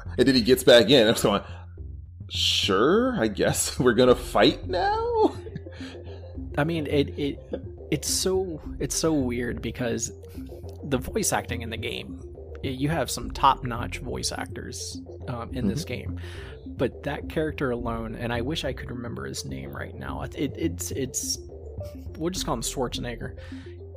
and 0.17 0.27
then 0.27 0.35
he 0.35 0.41
gets 0.41 0.63
back 0.63 0.89
in. 0.89 1.07
I'm 1.07 1.15
going, 1.15 1.41
sure, 2.29 3.15
I 3.19 3.27
guess 3.27 3.79
we're 3.79 3.93
gonna 3.93 4.15
fight 4.15 4.67
now. 4.67 5.35
I 6.57 6.63
mean, 6.63 6.87
it 6.87 7.17
it 7.17 7.39
it's 7.91 8.09
so 8.09 8.61
it's 8.79 8.95
so 8.95 9.13
weird 9.13 9.61
because 9.61 10.11
the 10.83 10.97
voice 10.97 11.33
acting 11.33 11.61
in 11.61 11.69
the 11.69 11.77
game, 11.77 12.21
you 12.63 12.89
have 12.89 13.09
some 13.09 13.31
top 13.31 13.63
notch 13.63 13.99
voice 13.99 14.31
actors 14.31 15.01
um, 15.27 15.49
in 15.53 15.67
this 15.67 15.83
game, 15.83 16.19
but 16.65 17.03
that 17.03 17.29
character 17.29 17.71
alone, 17.71 18.15
and 18.15 18.31
I 18.31 18.41
wish 18.41 18.63
I 18.63 18.73
could 18.73 18.91
remember 18.91 19.25
his 19.25 19.45
name 19.45 19.71
right 19.71 19.95
now. 19.95 20.21
It, 20.21 20.35
it 20.35 20.53
it's 20.57 20.91
it's 20.91 21.39
we'll 22.17 22.31
just 22.31 22.45
call 22.45 22.55
him 22.55 22.61
Schwarzenegger. 22.61 23.37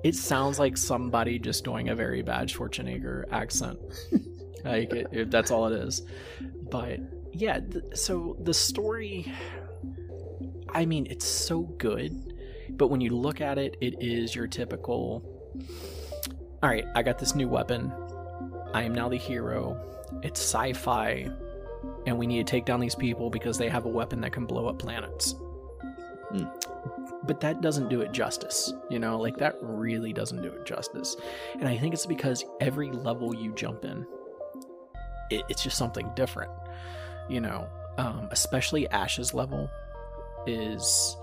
It 0.05 0.15
sounds 0.15 0.59
like 0.59 0.77
somebody 0.77 1.39
just 1.39 1.65
doing 1.65 1.89
a 1.89 1.95
very 1.95 2.23
bad 2.23 2.49
Schwarzenegger 2.49 3.25
accent. 3.33 3.79
like 4.65 4.93
it, 4.93 5.07
it, 5.13 5.31
that's 5.31 5.51
all 5.51 5.67
it 5.67 5.77
is. 5.81 6.03
But 6.71 7.01
yeah, 7.33 7.61
th- 7.61 7.85
so 7.95 8.37
the 8.41 8.55
story, 8.55 9.33
I 10.69 10.85
mean, 10.85 11.07
it's 11.11 11.27
so 11.27 11.63
good, 11.63 12.35
but 12.79 12.89
when 12.89 13.01
you 13.01 13.11
look 13.11 13.41
at 13.41 13.59
it, 13.59 13.77
it 13.81 13.97
is 14.01 14.35
your 14.35 14.47
typical. 14.47 15.23
All 16.63 16.69
right, 16.69 16.87
I 16.95 17.03
got 17.03 17.19
this 17.19 17.35
new 17.35 17.49
weapon. 17.49 17.93
I 18.73 18.83
am 18.83 18.95
now 18.95 19.09
the 19.09 19.17
hero. 19.17 19.81
It's 20.23 20.41
sci-fi, 20.41 21.29
and 22.07 22.19
we 22.19 22.27
need 22.27 22.47
to 22.47 22.51
take 22.51 22.65
down 22.65 22.81
these 22.81 22.95
people 22.95 23.31
because 23.31 23.59
they 23.59 23.69
have 23.69 23.85
a 23.85 23.89
weapon 23.89 24.21
that 24.23 24.33
can 24.33 24.47
blow 24.47 24.67
up 24.67 24.79
planets. 24.79 25.35
Hmm. 26.31 26.45
But 27.25 27.41
that 27.41 27.61
doesn't 27.61 27.89
do 27.89 28.01
it 28.01 28.13
justice, 28.13 28.73
you 28.89 28.99
know. 28.99 29.19
Like 29.19 29.37
that 29.39 29.57
really 29.61 30.13
doesn't 30.13 30.41
do 30.41 30.49
it 30.49 30.65
justice, 30.65 31.17
and 31.55 31.69
I 31.69 31.77
think 31.77 31.95
it's 31.95 32.07
because 32.07 32.45
every 32.61 32.91
level 32.91 33.35
you 33.35 33.53
jump 33.55 33.85
in, 33.85 34.07
it, 35.31 35.43
it's 35.49 35.63
just 35.63 35.77
something 35.77 36.09
different, 36.15 36.51
you 37.29 37.41
know. 37.41 37.69
Um, 37.99 38.29
especially 38.31 38.89
Ash's 38.89 39.35
level 39.35 39.69
is 40.47 41.17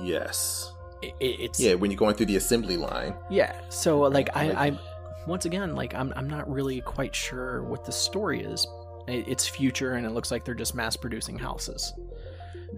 Yes. 0.00 0.72
It, 1.02 1.14
it's 1.20 1.60
Yeah, 1.60 1.74
when 1.74 1.90
you're 1.90 1.98
going 1.98 2.14
through 2.14 2.26
the 2.26 2.36
assembly 2.36 2.76
line. 2.76 3.14
yeah. 3.30 3.54
So 3.68 4.00
like 4.00 4.28
I, 4.36 4.50
I 4.68 4.78
once 5.26 5.44
again 5.44 5.74
like 5.74 5.94
I'm 5.94 6.12
I'm 6.16 6.28
not 6.28 6.50
really 6.50 6.80
quite 6.80 7.14
sure 7.14 7.62
what 7.64 7.84
the 7.84 7.92
story 7.92 8.40
is. 8.42 8.66
It- 9.08 9.26
It's 9.28 9.46
future 9.48 9.94
and 9.94 10.06
it 10.06 10.10
looks 10.10 10.30
like 10.30 10.44
they're 10.44 10.54
just 10.54 10.74
mass 10.74 10.96
producing 10.96 11.38
houses. 11.38 11.92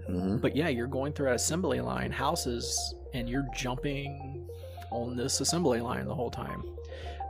hmm 0.07 0.37
But 0.37 0.55
yeah, 0.55 0.67
you're 0.69 0.87
going 0.87 1.13
through 1.13 1.29
an 1.29 1.35
assembly 1.35 1.81
line 1.81 2.11
houses 2.11 2.95
and 3.13 3.29
you're 3.29 3.47
jumping 3.55 4.45
on 4.91 5.15
this 5.15 5.39
assembly 5.41 5.81
line 5.81 6.05
the 6.05 6.15
whole 6.15 6.31
time. 6.31 6.63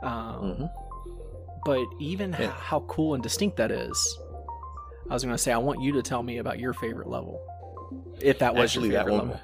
Um, 0.02 0.54
hmm 0.54 0.64
But 1.64 1.84
even 2.00 2.30
Yeah. 2.32 2.44
h- 2.46 2.50
how 2.70 2.80
cool 2.80 3.14
and 3.14 3.22
distinct 3.22 3.56
that 3.56 3.70
is, 3.70 4.18
I 5.10 5.14
was 5.14 5.24
gonna 5.24 5.38
say 5.38 5.52
I 5.52 5.58
want 5.58 5.80
you 5.82 5.92
to 5.92 6.02
tell 6.02 6.22
me 6.22 6.38
about 6.38 6.58
your 6.58 6.72
favorite 6.74 7.08
level, 7.08 7.40
if 8.20 8.38
that 8.40 8.54
was 8.54 8.64
Actually, 8.70 8.88
your 8.88 8.98
that 8.98 9.04
favorite 9.06 9.18
one. 9.18 9.28
level. 9.30 9.40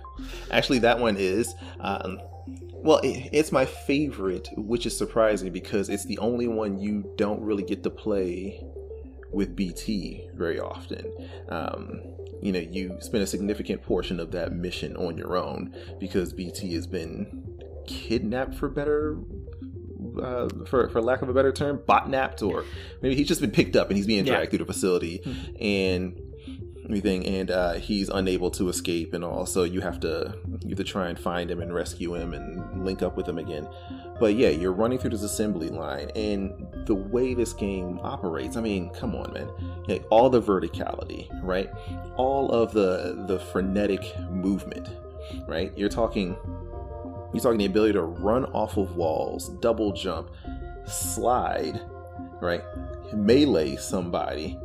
Actually, 0.51 0.79
that 0.81 0.99
one 0.99 1.17
is. 1.17 1.55
Um, 1.81 2.21
well, 2.75 2.99
it, 2.99 3.31
it's 3.33 3.53
my 3.53 3.65
favorite, 3.65 4.49
which 4.57 4.87
is 4.87 4.97
surprising 4.97 5.53
because 5.53 5.89
it's 5.89 6.05
the 6.05 6.19
only 6.19 6.49
one 6.49 6.79
you 6.79 7.13
don't 7.17 7.41
really 7.41 7.63
get 7.63 7.83
to 7.85 7.91
play 7.91 8.65
with 9.33 9.55
BT 9.57 10.29
very 10.35 10.59
often. 10.61 11.05
Um, 11.49 12.01
you 12.43 12.51
know, 12.53 12.59
you 12.59 12.97
spend 13.01 13.23
a 13.23 13.27
significant 13.27 13.83
portion 13.83 14.19
of 14.19 14.33
that 14.33 14.53
mission 14.53 14.97
on 14.97 15.17
your 15.17 15.37
own 15.37 15.75
because 16.01 16.33
BT 16.33 16.75
has 16.75 16.87
been 16.89 17.45
kidnapped 17.87 18.55
for 18.55 18.69
better. 18.69 19.19
Uh, 20.21 20.49
for, 20.67 20.89
for 20.91 21.01
lack 21.01 21.23
of 21.23 21.29
a 21.29 21.33
better 21.33 21.53
term, 21.53 21.79
botnapped, 21.89 22.43
or 22.47 22.65
maybe 23.01 23.15
he's 23.15 23.29
just 23.29 23.41
been 23.41 23.53
picked 23.53 23.77
up 23.77 23.89
and 23.89 23.97
he's 23.97 24.07
being 24.07 24.27
Yeah. 24.27 24.35
dragged 24.35 24.51
through 24.51 24.59
the 24.59 24.67
facility, 24.67 25.23
and 25.61 26.21
everything 26.85 27.25
and 27.27 27.51
uh, 27.51 27.75
he's 27.75 28.09
unable 28.09 28.51
to 28.51 28.69
escape 28.69 29.15
and 29.15 29.25
all 29.25 29.47
so 29.47 29.63
you 29.65 29.81
have 29.81 30.01
to 30.01 30.35
you 30.63 30.71
have 30.71 30.79
to 30.79 30.85
try 30.85 31.09
and 31.09 31.19
find 31.19 31.51
him 31.51 31.61
and 31.61 31.73
rescue 31.73 32.15
him 32.15 32.35
and 32.35 32.85
link 32.85 33.03
up 33.03 33.17
with 33.17 33.29
him 33.29 33.39
again. 33.39 33.69
But 34.19 34.35
yeah 34.35 34.51
you're 34.51 34.73
running 34.73 34.99
through 34.99 35.11
this 35.11 35.23
assembly 35.23 35.69
line 35.69 36.11
and 36.17 36.87
the 36.87 36.95
way 36.95 37.35
this 37.35 37.53
game 37.53 38.01
operates 38.03 38.57
i 38.57 38.61
mean 38.61 38.91
come 38.91 39.15
on 39.15 39.33
man. 39.33 39.51
Like 39.87 40.05
all 40.11 40.29
the 40.29 40.43
verticality 40.43 41.29
right? 41.43 41.71
All 42.17 42.51
of 42.51 42.73
the 42.73 43.25
the 43.29 43.39
frenetic 43.39 44.19
movement 44.31 44.89
right? 45.47 45.73
You're 45.77 45.89
talking 45.89 46.37
you're 47.33 47.43
talking 47.43 47.59
the 47.59 47.67
ability 47.67 47.95
to 47.95 48.03
run 48.03 48.45
off 48.47 48.77
of 48.77 48.97
walls 48.97 49.49
double 49.61 49.93
jump 49.93 50.31
slide 50.87 51.81
right? 52.41 52.65
Melee 53.15 53.77
somebody 53.77 54.59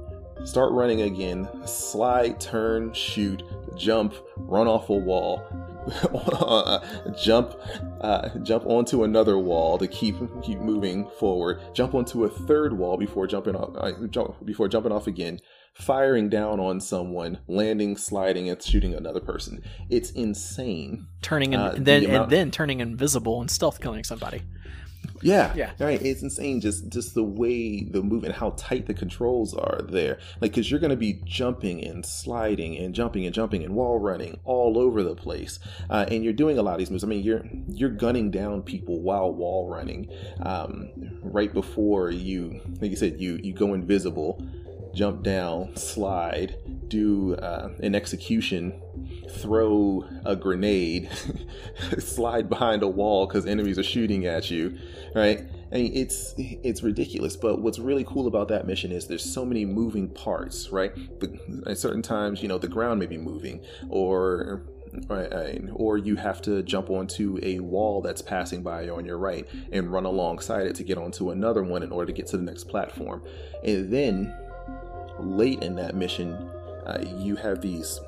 start 0.46 0.72
running 0.74 1.01
again, 1.01 1.48
slide, 1.65 2.39
turn, 2.39 2.94
shoot, 2.94 3.44
jump, 3.75 4.13
run 4.38 4.67
off 4.67 4.89
a 4.89 4.94
wall, 4.94 5.44
jump, 7.22 7.53
uh, 8.01 8.29
jump 8.44 8.65
onto 8.65 9.03
another 9.03 9.38
wall 9.38 9.77
to 9.77 9.88
keep 9.88 10.15
keep 10.44 10.60
moving 10.60 11.08
forward, 11.20 11.62
jump 11.74 11.94
onto 11.94 12.25
a 12.25 12.29
third 12.29 12.77
wall 12.77 12.98
before 12.98 13.27
jumping 13.27 13.56
off, 13.56 13.72
uh, 13.77 13.91
jump, 14.10 14.44
before 14.46 14.67
jumping 14.67 14.91
off 14.91 15.08
again, 15.08 15.39
firing 15.74 16.27
down 16.29 16.60
on 16.60 16.79
someone, 16.82 17.38
landing, 17.48 17.96
sliding, 17.96 18.50
and 18.50 18.62
shooting 18.62 18.94
another 18.94 19.20
person. 19.22 19.63
It's 19.89 20.12
insane. 20.12 21.08
Turning 21.22 21.53
in, 21.53 21.60
Uh, 21.60 21.74
and 21.75 21.86
then 21.86 22.01
the 22.01 22.08
amount- 22.10 22.24
and 22.24 22.32
then 22.32 22.51
turning 22.51 22.79
invisible 22.79 23.39
and 23.41 23.50
stealth 23.50 23.79
killing 23.79 24.03
somebody. 24.03 24.41
Yeah, 25.21 25.53
Yeah. 25.55 25.71
right. 25.79 26.01
It's 26.01 26.21
insane, 26.21 26.62
just 26.62 26.89
just 26.89 27.13
the 27.15 27.24
way 27.24 27.83
the 27.83 28.01
movement, 28.03 28.36
how 28.36 28.51
tight 28.51 28.86
the 28.86 28.93
controls 28.93 29.53
are 29.53 29.81
there. 29.89 30.19
Like, 30.41 30.51
because 30.51 30.69
you're 30.69 30.79
going 30.79 30.91
to 30.91 30.95
be 30.97 31.21
jumping 31.25 31.83
and 31.83 32.05
sliding 32.05 32.77
and 32.77 32.93
jumping 32.93 33.25
and 33.25 33.33
jumping 33.33 33.63
and 33.63 33.75
wall 33.75 34.00
running 34.00 34.39
all 34.45 34.77
over 34.77 35.03
the 35.03 35.15
place, 35.15 35.59
uh, 35.89 36.05
and 36.09 36.24
you're 36.24 36.33
doing 36.33 36.57
a 36.57 36.62
lot 36.62 36.74
of 36.74 36.79
these 36.79 36.91
moves. 36.91 37.03
I 37.03 37.07
mean, 37.07 37.24
you're 37.24 37.45
you're 37.67 37.89
gunning 37.89 38.31
down 38.31 38.62
people 38.63 39.01
while 39.01 39.31
wall 39.33 39.69
running. 39.69 40.09
Um, 40.41 40.89
right 41.21 41.53
before 41.53 42.12
you, 42.12 42.62
like 42.81 42.91
you 42.91 42.97
said, 42.97 43.19
you 43.19 43.39
you 43.43 43.53
go 43.53 43.74
invisible, 43.74 44.41
jump 44.93 45.24
down, 45.24 45.75
slide, 45.75 46.55
do 46.88 47.36
uh, 47.36 47.69
an 47.81 47.95
execution, 47.95 48.79
throw 49.29 50.05
a 50.25 50.36
grenade, 50.36 51.10
slide 52.00 52.50
behind 52.50 52.84
a 52.84 52.88
wall 52.88 53.27
because 53.27 53.46
enemies 53.46 53.77
are 53.77 53.84
shooting 53.84 54.25
at 54.25 54.50
you, 54.50 54.77
right? 55.15 55.48
I 55.72 55.75
mean, 55.75 55.91
it's 55.93 56.34
it's 56.38 56.81
ridiculous. 56.81 57.36
But 57.36 57.62
what's 57.62 57.79
really 57.79 58.03
cool 58.05 58.27
about 58.27 58.48
that 58.50 58.65
mission 58.65 58.91
is 58.91 59.07
there's 59.07 59.24
so 59.24 59.46
many 59.46 59.65
moving 59.65 60.10
parts, 60.10 60.69
right? 60.69 60.93
The, 61.19 61.63
at 61.67 61.77
certain 61.77 62.01
times, 62.01 62.41
you 62.41 62.48
know, 62.48 62.57
the 62.57 62.69
ground 62.69 63.00
may 63.00 63.05
be 63.05 63.17
moving, 63.17 63.62
or 63.89 64.63
right, 65.07 65.62
or 65.74 65.98
you 65.98 66.15
have 66.15 66.41
to 66.43 66.63
jump 66.63 66.89
onto 66.89 67.39
a 67.43 67.60
wall 67.60 68.01
that's 68.01 68.22
passing 68.22 68.63
by 68.63 68.88
on 68.89 69.05
your 69.05 69.17
right 69.17 69.48
and 69.72 69.91
run 69.91 70.05
alongside 70.05 70.67
it 70.67 70.75
to 70.75 70.84
get 70.84 70.98
onto 70.98 71.31
another 71.31 71.63
one 71.63 71.84
in 71.84 71.91
order 71.91 72.07
to 72.07 72.13
get 72.13 72.27
to 72.27 72.38
the 72.38 72.43
next 72.43 72.65
platform. 72.65 73.22
And 73.63 73.91
then 73.91 74.34
late 75.19 75.62
in 75.62 75.75
that 75.75 75.96
mission, 75.96 76.34
uh, 76.86 77.03
you 77.17 77.36
have 77.36 77.62
these 77.62 78.00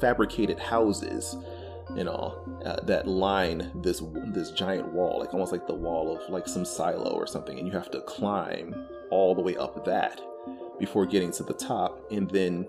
fabricated 0.00 0.58
houses 0.58 1.36
and 1.96 2.08
all 2.08 2.44
uh, 2.64 2.76
that 2.82 3.06
line 3.06 3.70
this 3.82 4.02
this 4.26 4.50
giant 4.50 4.92
wall, 4.92 5.18
like 5.18 5.32
almost 5.34 5.52
like 5.52 5.66
the 5.66 5.74
wall 5.74 6.16
of 6.16 6.28
like 6.30 6.46
some 6.46 6.64
silo 6.64 7.10
or 7.12 7.26
something, 7.26 7.58
and 7.58 7.66
you 7.66 7.72
have 7.72 7.90
to 7.90 8.00
climb 8.02 8.74
all 9.10 9.34
the 9.34 9.42
way 9.42 9.56
up 9.56 9.84
that 9.84 10.20
before 10.78 11.04
getting 11.04 11.30
to 11.32 11.42
the 11.42 11.52
top, 11.54 12.00
and 12.10 12.30
then 12.30 12.66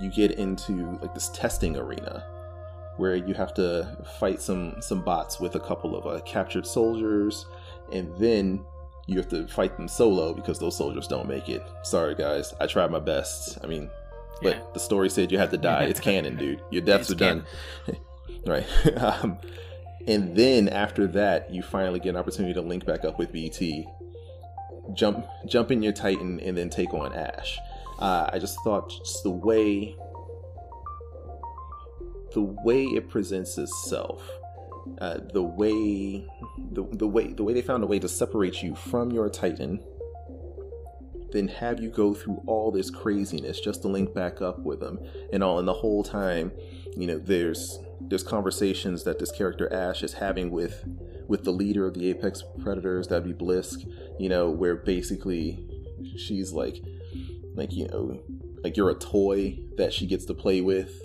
you 0.00 0.10
get 0.10 0.32
into 0.32 0.98
like 1.00 1.14
this 1.14 1.28
testing 1.30 1.76
arena 1.76 2.24
where 2.96 3.14
you 3.14 3.32
have 3.32 3.54
to 3.54 3.96
fight 4.18 4.40
some 4.42 4.74
some 4.80 5.02
bots 5.02 5.38
with 5.38 5.54
a 5.54 5.60
couple 5.60 5.96
of 5.96 6.06
uh, 6.06 6.20
captured 6.24 6.66
soldiers, 6.66 7.46
and 7.92 8.14
then 8.18 8.64
you 9.06 9.16
have 9.16 9.28
to 9.28 9.46
fight 9.48 9.76
them 9.76 9.88
solo 9.88 10.34
because 10.34 10.58
those 10.58 10.76
soldiers 10.76 11.06
don't 11.06 11.28
make 11.28 11.48
it. 11.48 11.62
Sorry 11.82 12.14
guys, 12.14 12.52
I 12.60 12.66
tried 12.66 12.90
my 12.90 12.98
best. 12.98 13.58
I 13.62 13.66
mean, 13.66 13.88
but 14.42 14.56
Yeah. 14.56 14.62
the 14.74 14.80
story 14.80 15.08
said 15.10 15.30
you 15.32 15.38
had 15.38 15.50
to 15.50 15.56
die. 15.58 15.84
It's 15.84 16.00
canon, 16.00 16.36
dude. 16.42 16.60
Your 16.70 16.82
deaths 16.82 17.10
It's 17.10 17.20
are 17.20 17.24
done. 17.24 17.44
right. 18.46 18.66
um, 18.96 19.38
and 20.06 20.34
then 20.36 20.68
after 20.68 21.06
that, 21.08 21.52
you 21.52 21.62
finally 21.62 22.00
get 22.00 22.10
an 22.10 22.16
opportunity 22.16 22.54
to 22.54 22.62
link 22.62 22.84
back 22.86 23.04
up 23.04 23.18
with 23.18 23.30
BT, 23.32 23.86
jump 24.94 25.26
jump 25.46 25.70
in 25.70 25.82
your 25.82 25.92
Titan, 25.92 26.40
and 26.40 26.56
then 26.56 26.70
take 26.70 26.94
on 26.94 27.12
Ash. 27.12 27.58
Uh, 27.98 28.30
I 28.32 28.38
just 28.38 28.58
thought 28.62 28.88
just 28.90 29.22
the 29.22 29.30
way 29.30 29.96
the 32.34 32.42
way 32.42 32.84
it 32.84 33.08
presents 33.08 33.58
itself, 33.58 34.22
uh, 35.00 35.18
the 35.32 35.42
way 35.42 36.24
the, 36.72 36.86
the 36.92 37.06
way 37.06 37.32
the 37.32 37.42
way 37.42 37.52
they 37.52 37.62
found 37.62 37.82
a 37.82 37.86
way 37.86 37.98
to 37.98 38.08
separate 38.08 38.62
you 38.62 38.74
from 38.74 39.10
your 39.10 39.28
Titan, 39.28 39.80
then 41.32 41.48
have 41.48 41.80
you 41.80 41.90
go 41.90 42.14
through 42.14 42.42
all 42.46 42.70
this 42.70 42.90
craziness 42.90 43.60
just 43.60 43.82
to 43.82 43.88
link 43.88 44.14
back 44.14 44.40
up 44.40 44.60
with 44.60 44.80
them 44.80 44.98
and 45.32 45.42
all, 45.42 45.58
and 45.58 45.68
the 45.68 45.74
whole 45.74 46.02
time, 46.02 46.52
you 46.96 47.06
know, 47.06 47.18
there's 47.18 47.78
there's 48.00 48.22
conversations 48.22 49.04
that 49.04 49.18
this 49.18 49.32
character 49.32 49.72
Ash 49.72 50.02
is 50.02 50.14
having 50.14 50.50
with 50.50 50.84
with 51.26 51.44
the 51.44 51.50
leader 51.50 51.86
of 51.86 51.94
the 51.94 52.08
Apex 52.08 52.42
Predators, 52.62 53.08
that'd 53.08 53.24
be 53.24 53.34
Blisk, 53.34 53.84
you 54.18 54.28
know, 54.28 54.50
where 54.50 54.76
basically 54.76 55.64
she's 56.16 56.52
like 56.52 56.82
like 57.54 57.72
you 57.72 57.88
know 57.88 58.20
like 58.62 58.76
you're 58.76 58.90
a 58.90 58.94
toy 58.94 59.58
that 59.76 59.92
she 59.92 60.06
gets 60.06 60.24
to 60.24 60.34
play 60.34 60.60
with 60.60 61.02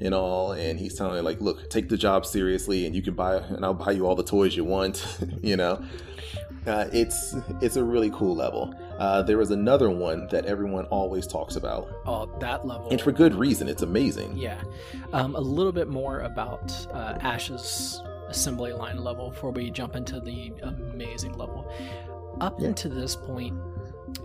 and 0.00 0.14
all 0.14 0.52
and 0.52 0.78
he's 0.78 0.94
telling 0.94 1.14
her 1.14 1.22
like 1.22 1.40
look 1.40 1.68
take 1.70 1.88
the 1.88 1.96
job 1.96 2.26
seriously 2.26 2.86
and 2.86 2.94
you 2.94 3.02
can 3.02 3.14
buy 3.14 3.36
and 3.36 3.64
i'll 3.64 3.74
buy 3.74 3.92
you 3.92 4.06
all 4.06 4.14
the 4.14 4.24
toys 4.24 4.56
you 4.56 4.64
want 4.64 5.18
you 5.42 5.56
know? 5.56 5.82
Uh, 6.66 6.88
it's 6.92 7.34
it's 7.60 7.76
a 7.76 7.84
really 7.84 8.10
cool 8.10 8.34
level 8.34 8.74
Uh, 8.98 9.22
there 9.22 9.36
was 9.38 9.50
another 9.50 9.90
one 9.90 10.26
that 10.28 10.44
everyone 10.46 10.84
always 10.86 11.26
talks 11.26 11.56
about, 11.56 11.88
Oh, 12.06 12.26
that 12.40 12.66
level. 12.66 12.88
and 12.90 13.00
for 13.00 13.12
good 13.12 13.34
reason. 13.34 13.68
It's 13.68 13.82
amazing. 13.82 14.36
Yeah. 14.36 14.60
Um, 15.12 15.34
a 15.34 15.40
little 15.40 15.72
bit 15.72 15.88
more 15.88 16.20
about 16.20 16.72
uh, 16.92 17.18
Ash's 17.20 18.00
assembly 18.28 18.72
line 18.72 18.98
level 19.02 19.30
before 19.30 19.50
we 19.50 19.70
jump 19.70 19.96
into 19.96 20.20
the 20.20 20.52
amazing 20.62 21.36
level. 21.36 21.70
Up 22.40 22.60
Yeah. 22.60 22.68
until 22.68 22.92
this 22.92 23.16
point, 23.16 23.54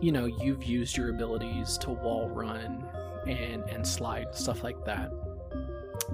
you 0.01 0.11
know, 0.11 0.25
you've 0.25 0.63
used 0.63 0.95
your 0.97 1.09
abilities 1.09 1.77
to 1.79 1.89
wall 1.91 2.29
run 2.29 2.85
and, 3.27 3.63
and 3.69 3.85
slide, 3.85 4.27
stuff 4.35 4.63
like 4.63 4.83
that. 4.85 5.11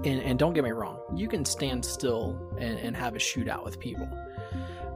And, 0.03 0.21
and 0.21 0.37
don't 0.39 0.53
get 0.53 0.63
me 0.63 0.71
wrong, 0.71 0.99
you 1.15 1.27
can 1.27 1.45
stand 1.45 1.83
still 1.85 2.37
and, 2.57 2.77
and 2.79 2.95
have 2.95 3.15
a 3.15 3.19
shootout 3.19 3.63
with 3.63 3.79
people. 3.79 4.07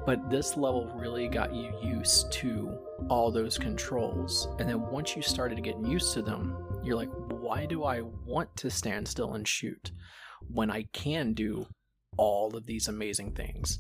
But 0.10 0.28
this 0.28 0.58
level 0.58 0.92
really 0.96 1.28
got 1.28 1.54
you 1.54 1.72
used 1.84 2.32
to 2.32 2.76
all 3.12 3.30
those 3.30 3.60
controls. 3.60 4.48
And 4.58 4.68
then 4.68 4.90
once 4.90 5.16
you 5.16 5.22
started 5.22 5.64
getting 5.64 5.86
used 5.86 6.16
to 6.16 6.24
them, 6.24 6.58
you're 6.84 6.96
like, 6.96 7.12
why 7.30 7.68
do 7.68 7.84
I 7.84 8.02
want 8.26 8.50
to 8.56 8.72
stand 8.72 9.08
still 9.08 9.36
and 9.36 9.48
shoot 9.48 9.92
when 10.52 10.72
I 10.72 10.88
can 10.94 11.34
do 11.34 11.68
all 12.18 12.56
of 12.56 12.66
these 12.66 12.88
amazing 12.88 13.34
things? 13.34 13.78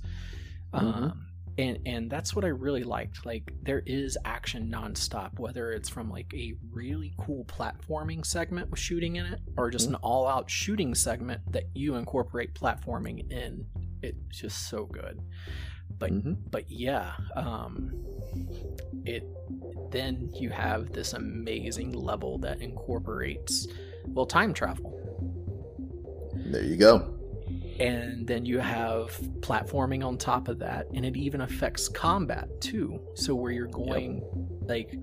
Mhm. 0.71 0.83
Um, 0.83 1.25
and 1.57 1.79
and 1.88 2.12
that's 2.12 2.36
what 2.36 2.45
I 2.45 2.50
really 2.50 2.83
liked. 2.83 3.25
Like 3.25 3.51
there 3.63 3.81
is 3.88 4.15
action 4.24 4.71
nonstop, 4.71 5.39
whether 5.39 5.71
it's 5.71 5.89
from 5.89 6.12
like 6.12 6.31
a 6.36 6.53
really 6.69 7.15
cool 7.17 7.43
platforming 7.45 8.24
segment 8.24 8.69
with 8.69 8.79
shooting 8.79 9.15
in 9.15 9.25
it, 9.25 9.39
or 9.57 9.71
just 9.71 9.89
an 9.89 9.95
all-out 9.95 10.48
shooting 10.48 10.93
segment 10.93 11.41
that 11.51 11.63
you 11.74 11.95
incorporate 11.95 12.53
platforming 12.53 13.31
in. 13.31 13.65
It's 14.03 14.39
just 14.39 14.69
so 14.69 14.86
good. 14.86 15.19
But 16.00 16.12
Mhm. 16.12 16.38
but 16.50 16.70
yeah, 16.72 17.12
um, 17.36 17.91
it 19.06 19.24
then 19.91 20.29
you 20.34 20.50
have 20.50 20.91
this 20.91 21.13
amazing 21.13 21.91
level 21.94 22.38
that 22.39 22.62
incorporates 22.62 23.68
well 24.08 24.25
time 24.25 24.53
travel, 24.53 24.94
There 26.46 26.63
you 26.63 26.77
go. 26.77 27.15
and 27.79 28.27
then 28.27 28.46
you 28.46 28.60
have 28.60 29.20
platforming 29.39 30.06
on 30.06 30.18
top 30.18 30.48
of 30.48 30.60
that, 30.60 30.88
and 30.94 31.06
it 31.06 31.18
even 31.18 31.41
affects 31.41 31.88
combat 31.88 32.48
too. 32.62 33.00
So 33.15 33.34
where 33.36 33.51
you're 33.51 33.68
going, 33.68 34.22
like 34.68 34.94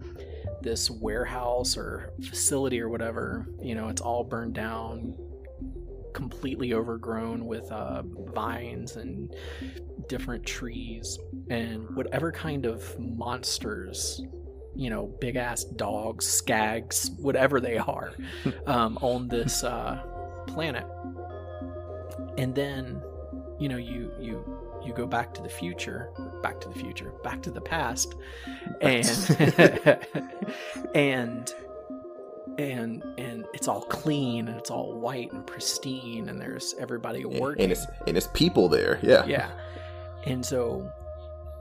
this 0.62 0.91
warehouse 0.91 1.76
or 1.76 2.12
facility 2.23 2.81
or 2.81 2.88
whatever, 2.88 3.47
you 3.61 3.75
know, 3.75 3.88
it's 3.88 4.00
all 4.00 4.25
burned 4.25 4.55
down, 4.55 5.15
completely 6.17 6.73
overgrown 6.73 7.45
with 7.45 7.71
uh, 7.71 8.03
vines 8.35 8.97
and 8.97 9.37
different 10.09 10.47
trees, 10.47 11.19
and 11.51 11.95
whatever 11.95 12.33
kind 12.33 12.65
of 12.65 12.99
monsters, 12.99 14.23
you 14.75 14.89
know, 14.89 15.15
big 15.21 15.37
ass 15.37 15.65
dogs, 15.65 16.25
skags, 16.25 17.11
whatever 17.21 17.61
they 17.61 17.77
are, 17.77 18.15
um, 18.67 18.97
on 19.03 19.29
this 19.29 19.63
uh, 19.63 20.03
planet. 20.47 20.87
And 22.39 22.55
then, 22.55 23.03
you 23.61 23.69
know, 23.69 23.77
you 23.77 24.11
you 24.19 24.43
you 24.83 24.95
go 24.95 25.07
back 25.07 25.35
to 25.35 25.43
the 25.43 25.51
future, 25.51 26.09
back 26.43 26.63
to 26.63 26.69
the 26.71 26.79
future, 26.79 27.13
back 27.23 27.43
to 27.43 27.51
the 27.51 27.61
past, 27.61 28.15
and 28.81 30.01
and 30.95 31.55
and 32.59 33.03
and 33.19 33.45
it's 33.53 33.69
all 33.69 33.83
clean 33.83 34.49
and 34.49 34.57
it's 34.57 34.71
all 34.71 34.95
white 34.95 35.33
and 35.33 35.47
pristine 35.47 36.29
and 36.29 36.41
there's 36.41 36.75
everybody 36.79 37.25
working 37.25 37.65
And 37.65 37.73
it's 37.73 37.87
and 38.07 38.17
it's 38.17 38.29
people 38.29 38.69
there. 38.69 38.99
Yeah. 39.03 39.27
yeah. 39.27 39.51
And 40.25 40.45
so 40.45 40.91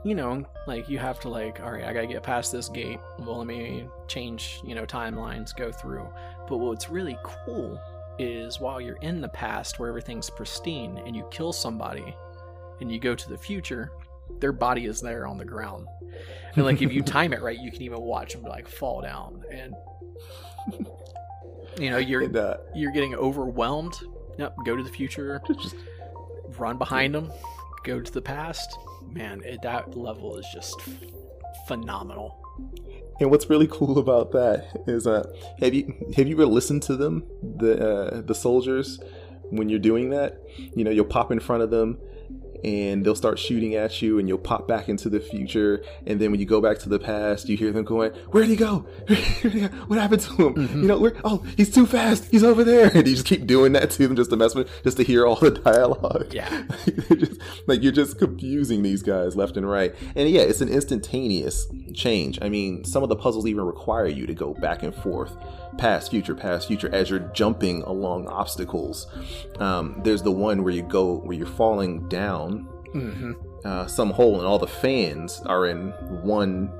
you 0.04 0.14
know 0.14 0.44
like 0.66 0.88
you 0.88 0.98
have 0.98 1.18
to 1.20 1.28
like 1.28 1.60
all 1.60 1.72
right 1.72 1.84
i 1.84 1.92
gotta 1.92 2.06
get 2.06 2.22
past 2.22 2.52
this 2.52 2.68
gate. 2.68 3.00
Well 3.18 3.38
let 3.38 3.46
me 3.46 3.86
change 4.08 4.60
you 4.64 4.74
know 4.74 4.86
timelines 4.86 5.54
go 5.54 5.70
through. 5.70 6.08
But 6.48 6.58
what's 6.58 6.88
really 6.88 7.18
cool 7.22 7.80
is 8.18 8.60
while 8.60 8.80
you're 8.80 8.98
in 9.02 9.20
the 9.20 9.28
past 9.28 9.78
where 9.78 9.90
everything's 9.90 10.30
pristine 10.30 10.98
and 11.04 11.14
you 11.14 11.26
kill 11.30 11.52
somebody 11.52 12.14
and 12.80 12.90
you 12.90 12.98
go 12.98 13.14
to 13.14 13.28
the 13.28 13.36
future 13.36 13.90
their 14.40 14.52
body 14.52 14.86
is 14.86 15.00
there 15.00 15.26
on 15.26 15.38
the 15.38 15.44
ground. 15.44 15.86
And 16.54 16.64
like 16.64 16.80
if 16.80 16.92
you 16.92 17.02
time 17.16 17.34
it 17.34 17.42
right 17.42 17.58
you 17.58 17.70
can 17.70 17.82
even 17.82 18.00
watch 18.00 18.32
them 18.32 18.42
like 18.42 18.66
fall 18.66 19.02
down. 19.02 19.42
And 19.52 19.74
you 21.78 21.90
know 21.90 21.98
you're 21.98 22.22
And, 22.22 22.36
uh, 22.36 22.56
you're 22.74 22.92
getting 22.92 23.14
overwhelmed 23.14 23.94
yep 24.38 24.54
go 24.64 24.76
to 24.76 24.82
the 24.82 24.90
future 24.90 25.40
just 25.60 25.76
run 26.58 26.78
behind 26.78 27.14
them, 27.14 27.32
go 27.84 28.00
to 28.00 28.12
the 28.12 28.22
past. 28.22 28.78
Man, 29.08 29.42
it, 29.44 29.62
that 29.62 29.96
level 29.96 30.36
is 30.36 30.46
just 30.52 30.80
phenomenal. 31.66 32.42
And 33.20 33.30
what's 33.30 33.48
really 33.48 33.68
cool 33.70 33.98
about 33.98 34.32
that 34.32 34.82
is, 34.86 35.06
uh, 35.06 35.30
have 35.60 35.74
you 35.74 35.94
have 36.16 36.26
you 36.26 36.36
ever 36.36 36.46
listened 36.46 36.82
to 36.84 36.96
them, 36.96 37.24
the 37.42 37.88
uh, 37.88 38.20
the 38.22 38.34
soldiers, 38.34 39.00
when 39.50 39.68
you're 39.68 39.78
doing 39.78 40.10
that? 40.10 40.40
You 40.74 40.84
know, 40.84 40.90
you'll 40.90 41.04
pop 41.04 41.30
in 41.30 41.40
front 41.40 41.62
of 41.62 41.70
them, 41.70 41.98
and 42.66 43.06
they'll 43.06 43.14
start 43.14 43.38
shooting 43.38 43.76
at 43.76 44.02
you, 44.02 44.18
and 44.18 44.28
you'll 44.28 44.38
pop 44.38 44.66
back 44.66 44.88
into 44.88 45.08
the 45.08 45.20
future, 45.20 45.84
and 46.04 46.20
then 46.20 46.32
when 46.32 46.40
you 46.40 46.46
go 46.46 46.60
back 46.60 46.78
to 46.80 46.88
the 46.88 46.98
past, 46.98 47.48
you 47.48 47.56
hear 47.56 47.70
them 47.70 47.84
going, 47.84 48.12
"Where'd 48.32 48.48
he 48.48 48.56
go? 48.56 48.78
Where'd 49.06 49.54
he 49.54 49.60
go? 49.60 49.68
What 49.86 50.00
happened 50.00 50.22
to 50.22 50.48
him? 50.48 50.82
You 50.82 50.88
know, 50.88 50.98
where? 50.98 51.14
Oh, 51.24 51.44
he's 51.56 51.72
too 51.72 51.86
fast. 51.86 52.28
He's 52.30 52.44
over 52.44 52.64
there." 52.64 52.90
And 52.96 53.06
you 53.06 53.14
just 53.14 53.26
keep 53.26 53.46
doing 53.46 53.72
that 53.72 53.90
to 53.90 54.08
them 54.08 54.16
just 54.16 54.30
to 54.30 54.36
mess 54.36 54.54
with, 54.54 54.70
just 54.82 54.96
to 54.96 55.04
hear 55.04 55.26
all 55.26 55.36
the 55.36 55.50
dialogue. 55.50 56.32
Yeah. 56.32 56.64
Just, 57.16 57.40
like 57.66 57.82
you're 57.82 57.92
just 57.92 58.18
confusing 58.18 58.82
these 58.82 59.02
guys 59.02 59.36
left 59.36 59.56
and 59.56 59.68
right. 59.68 59.94
And 60.14 60.28
yeah, 60.28 60.40
it's 60.42 60.60
an 60.60 60.68
instantaneous 60.68 61.66
change. 61.94 62.38
I 62.42 62.48
mean, 62.48 62.84
some 62.84 63.02
of 63.02 63.08
the 63.08 63.16
puzzles 63.16 63.46
even 63.46 63.64
require 63.64 64.06
you 64.06 64.26
to 64.26 64.34
go 64.34 64.54
back 64.54 64.82
and 64.82 64.94
forth, 64.94 65.36
past, 65.78 66.10
future, 66.10 66.34
past, 66.34 66.68
future, 66.68 66.92
as 66.92 67.10
you're 67.10 67.20
jumping 67.34 67.82
along 67.82 68.28
obstacles. 68.28 69.06
Um, 69.58 70.00
there's 70.04 70.22
the 70.22 70.32
one 70.32 70.62
where 70.62 70.72
you 70.72 70.82
go 70.82 71.18
where 71.18 71.36
you're 71.36 71.46
falling 71.46 72.08
down 72.08 72.55
Mm-hmm. 72.96 73.32
uh, 73.64 73.86
some 73.86 74.10
hole, 74.10 74.38
and 74.38 74.46
all 74.46 74.58
the 74.58 74.66
fans 74.66 75.40
are 75.46 75.66
in 75.66 75.90
one 76.22 76.72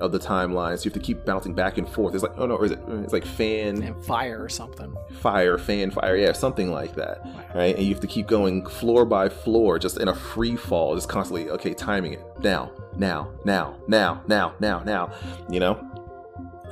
of 0.00 0.10
the 0.10 0.18
timelines. 0.18 0.84
You 0.84 0.90
have 0.90 1.00
to 1.00 1.06
keep 1.06 1.24
bouncing 1.24 1.54
back 1.54 1.78
and 1.78 1.88
forth. 1.88 2.14
It's 2.14 2.22
like 2.24 2.32
oh 2.36 2.46
no, 2.46 2.56
or 2.56 2.64
is 2.64 2.72
it? 2.72 2.80
It's 2.88 3.12
like 3.12 3.24
fan 3.24 3.82
And 3.82 4.04
fire 4.04 4.42
or 4.42 4.48
something. 4.48 4.96
fire, 5.20 5.58
fan 5.58 5.90
fire, 5.90 6.16
yeah, 6.16 6.32
something 6.32 6.72
like 6.72 6.94
that, 6.96 7.24
right? 7.54 7.76
And 7.76 7.84
you 7.84 7.92
have 7.94 8.00
to 8.00 8.08
keep 8.08 8.26
going 8.26 8.66
floor 8.66 9.04
by 9.04 9.28
floor, 9.28 9.78
just 9.78 9.98
in 9.98 10.08
a 10.08 10.14
free 10.14 10.56
fall, 10.56 10.94
just 10.96 11.08
constantly, 11.08 11.50
okay, 11.50 11.74
timing 11.74 12.14
it 12.14 12.24
now, 12.40 12.72
now, 12.96 13.30
now, 13.44 13.76
now, 13.86 14.22
now, 14.28 14.54
now, 14.58 14.82
now, 14.82 15.12
you 15.48 15.60
know, 15.60 15.78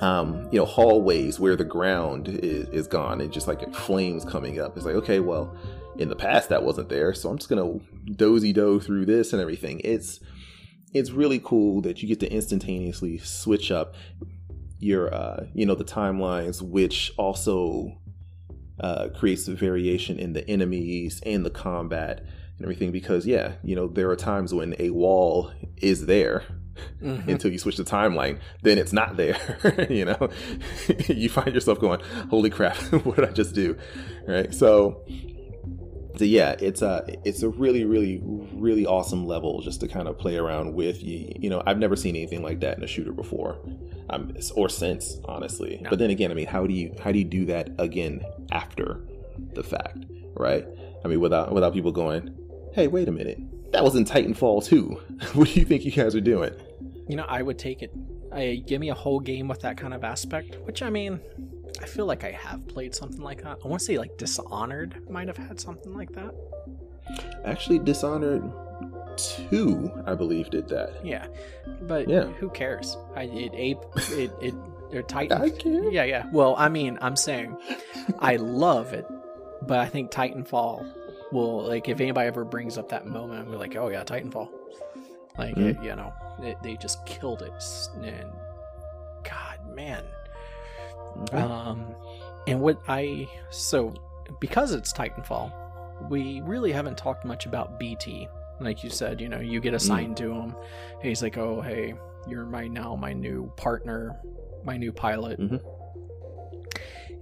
um, 0.00 0.48
you 0.50 0.58
know, 0.58 0.64
hallways 0.64 1.38
where 1.38 1.56
the 1.56 1.64
ground 1.64 2.28
is, 2.28 2.68
is 2.70 2.86
gone 2.88 3.20
and 3.20 3.30
just 3.32 3.46
like 3.46 3.72
flames 3.74 4.24
coming 4.24 4.58
up. 4.58 4.76
It's 4.76 4.86
like, 4.86 4.94
okay, 4.96 5.20
well, 5.20 5.54
in 6.00 6.08
the 6.08 6.16
past 6.16 6.48
that 6.48 6.62
wasn't 6.64 6.88
there, 6.88 7.12
so 7.14 7.30
I'm 7.30 7.36
just 7.38 7.48
gonna 7.48 7.78
dozy 8.16 8.52
do 8.52 8.80
through 8.80 9.06
this 9.06 9.32
and 9.32 9.40
everything. 9.40 9.80
It's 9.84 10.18
it's 10.92 11.10
really 11.12 11.40
cool 11.42 11.80
that 11.82 12.02
you 12.02 12.08
get 12.08 12.18
to 12.20 12.32
instantaneously 12.32 13.18
switch 13.18 13.70
up 13.70 13.94
your 14.80 15.12
uh 15.14 15.44
you 15.54 15.66
know 15.66 15.74
the 15.74 15.84
timelines 15.84 16.62
which 16.62 17.12
also 17.18 17.96
uh 18.80 19.08
creates 19.14 19.46
a 19.46 19.54
variation 19.54 20.18
in 20.18 20.32
the 20.32 20.48
enemies 20.48 21.20
and 21.26 21.44
the 21.44 21.50
combat 21.50 22.20
and 22.56 22.62
everything 22.64 22.90
because 22.90 23.26
yeah 23.26 23.52
you 23.62 23.76
know 23.76 23.86
there 23.88 24.08
are 24.10 24.16
times 24.16 24.54
when 24.54 24.74
a 24.78 24.88
wall 24.90 25.52
is 25.76 26.06
there 26.06 26.42
Mhm. 27.02 27.28
until 27.28 27.52
you 27.52 27.58
switch 27.58 27.76
the 27.76 27.84
timeline 27.84 28.38
then 28.62 28.78
it's 28.78 28.92
not 28.92 29.18
there 29.18 29.36
you 29.90 30.06
know 30.06 30.30
you 31.08 31.28
find 31.28 31.52
yourself 31.52 31.78
going 31.78 32.00
holy 32.30 32.48
crap 32.48 32.76
what 33.04 33.16
did 33.16 33.28
i 33.28 33.32
just 33.32 33.54
do 33.54 33.76
right 34.26 34.54
so 34.54 35.04
so 36.20 36.26
yeah 36.26 36.54
it's 36.58 36.82
a 36.82 37.02
it's 37.24 37.42
a 37.42 37.48
really 37.48 37.86
really 37.86 38.20
really 38.52 38.84
awesome 38.84 39.26
level 39.26 39.62
just 39.62 39.80
to 39.80 39.88
kind 39.88 40.06
of 40.06 40.18
play 40.18 40.36
around 40.36 40.74
with. 40.74 41.02
You 41.02 41.32
you 41.34 41.48
know 41.48 41.62
i've 41.66 41.78
never 41.78 41.96
seen 41.96 42.14
anything 42.14 42.42
like 42.42 42.60
that 42.60 42.76
in 42.76 42.84
a 42.84 42.86
shooter 42.86 43.12
before 43.12 43.56
um, 44.10 44.36
or 44.54 44.68
since 44.68 45.16
honestly. 45.24 45.78
No. 45.80 45.88
but 45.88 45.98
then 45.98 46.10
again 46.10 46.30
i 46.30 46.34
mean 46.34 46.46
how 46.46 46.66
do 46.66 46.74
you 46.74 46.94
how 47.02 47.10
do 47.10 47.18
you 47.18 47.24
do 47.24 47.46
that 47.46 47.70
again 47.78 48.22
after 48.52 49.00
the 49.54 49.62
fact 49.62 50.04
right? 50.34 50.66
I 51.02 51.08
mean 51.08 51.20
without 51.20 51.54
without 51.54 51.72
people 51.72 51.90
going 51.90 52.36
hey 52.74 52.86
wait 52.86 53.08
a 53.08 53.12
minute. 53.12 53.40
That 53.72 53.82
was 53.82 53.96
in 53.96 54.04
titanfall 54.04 54.62
too 54.66 55.00
what 55.32 55.48
do 55.48 55.58
you 55.58 55.64
think 55.64 55.86
you 55.86 55.90
guys 55.90 56.14
are 56.14 56.20
doing? 56.20 56.52
You 57.08 57.16
know, 57.16 57.24
I 57.28 57.40
would 57.40 57.58
take 57.58 57.80
it. 57.82 57.92
I 58.30 58.62
give 58.66 58.78
me 58.78 58.90
a 58.90 58.94
whole 58.94 59.20
game 59.20 59.48
with 59.48 59.62
that 59.62 59.78
kind 59.78 59.94
of 59.94 60.04
aspect, 60.04 60.58
which 60.64 60.82
I 60.82 60.90
mean, 60.90 61.18
I 61.82 61.86
feel 61.86 62.06
like 62.06 62.24
I 62.24 62.30
have 62.32 62.66
played 62.68 62.94
something 62.94 63.22
like 63.22 63.42
that. 63.42 63.58
I 63.64 63.68
want 63.68 63.80
to 63.80 63.84
say 63.84 63.98
like 63.98 64.16
Dishonored 64.18 65.08
might 65.10 65.28
have 65.28 65.36
had 65.36 65.60
something 65.60 65.94
like 65.94 66.10
that. 66.12 66.34
actually 67.44 67.78
dishonored 67.80 68.42
2 69.16 70.04
i 70.06 70.14
believe 70.14 70.48
did 70.50 70.68
that 70.68 71.04
Yeah, 71.04 71.26
but 71.82 72.08
Yeah. 72.08 72.24
who 72.38 72.48
cares? 72.50 72.96
I 73.16 73.24
it 73.24 73.52
ape 73.54 73.78
it 74.12 74.30
it 74.40 74.54
or 74.92 75.02
Titan. 75.14 75.40
I 75.42 75.50
care. 75.50 75.90
Yeah, 75.90 76.04
yeah. 76.04 76.26
Well, 76.32 76.54
I 76.58 76.68
mean, 76.68 76.98
I'm 77.00 77.16
saying 77.16 77.56
I 78.18 78.36
love 78.36 78.92
it, 78.92 79.06
but 79.62 79.78
I 79.78 79.86
think 79.86 80.10
Titanfall 80.10 80.84
will 81.32 81.62
like 81.64 81.88
if 81.88 82.00
anybody 82.00 82.26
ever 82.28 82.44
brings 82.44 82.78
up 82.78 82.88
that 82.90 83.06
moment, 83.06 83.46
I'm 83.48 83.58
like, 83.58 83.76
oh 83.76 83.88
yeah, 83.88 84.02
Titanfall. 84.04 84.48
Like 85.38 85.54
Mhm. 85.56 85.70
it, 85.70 85.82
you 85.82 85.94
know, 85.96 86.12
it, 86.42 86.56
they 86.62 86.76
just 86.76 87.04
killed 87.06 87.42
it, 87.42 87.52
and 88.02 88.30
God 89.22 89.58
man. 89.74 90.04
Okay. 91.22 91.38
Um, 91.38 91.86
and 92.46 92.60
what 92.60 92.80
I 92.88 93.28
so 93.50 93.94
because 94.40 94.72
it's 94.72 94.92
Titanfall, 94.92 95.52
we 96.08 96.40
really 96.42 96.72
haven't 96.72 96.96
talked 96.96 97.24
much 97.24 97.46
about 97.46 97.78
BT. 97.78 98.28
Like 98.60 98.84
you 98.84 98.90
said, 98.90 99.20
you 99.20 99.28
know, 99.28 99.40
you 99.40 99.60
get 99.60 99.74
assigned 99.74 100.16
to 100.18 100.30
him. 100.32 100.54
He's 101.02 101.22
like, 101.22 101.38
"Oh, 101.38 101.60
hey, 101.60 101.94
you're 102.28 102.44
my 102.44 102.66
now 102.68 102.94
my 102.94 103.12
new 103.12 103.50
partner, 103.56 104.20
my 104.64 104.76
new 104.76 104.92
pilot." 104.92 105.40
Mhm. 105.40 105.60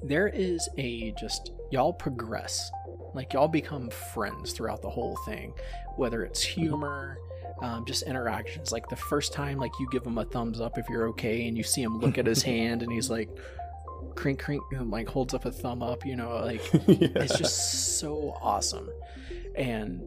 There 0.02 0.28
is 0.28 0.68
a 0.78 1.12
just 1.12 1.52
y'all 1.70 1.92
progress, 1.92 2.70
like 3.14 3.32
y'all 3.32 3.48
become 3.48 3.90
friends 3.90 4.52
throughout 4.52 4.82
the 4.82 4.90
whole 4.90 5.16
thing, 5.26 5.54
whether 5.96 6.24
it's 6.24 6.42
humor. 6.42 7.18
Um, 7.60 7.84
just 7.84 8.04
interactions 8.04 8.70
like 8.70 8.88
the 8.88 8.94
first 8.94 9.32
time 9.32 9.58
like 9.58 9.72
you 9.80 9.88
give 9.90 10.06
him 10.06 10.16
a 10.18 10.24
thumbs 10.24 10.60
up 10.60 10.78
if 10.78 10.88
you're 10.88 11.08
okay 11.08 11.48
and 11.48 11.56
you 11.56 11.64
see 11.64 11.82
him 11.82 11.98
look 11.98 12.16
at 12.16 12.24
his 12.24 12.40
hand 12.44 12.84
and 12.84 12.92
he's 12.92 13.10
like 13.10 13.28
crink 14.18 14.40
crink 14.42 14.62
and 14.72 14.90
like 14.90 15.08
holds 15.08 15.32
up 15.32 15.44
a 15.44 15.50
thumb 15.52 15.80
up 15.82 16.04
you 16.04 16.16
know 16.16 16.40
like 16.44 16.60
Yeah. 16.88 17.08
it's 17.16 17.38
just 17.38 17.98
so 18.00 18.34
awesome 18.42 18.88
and 19.54 20.02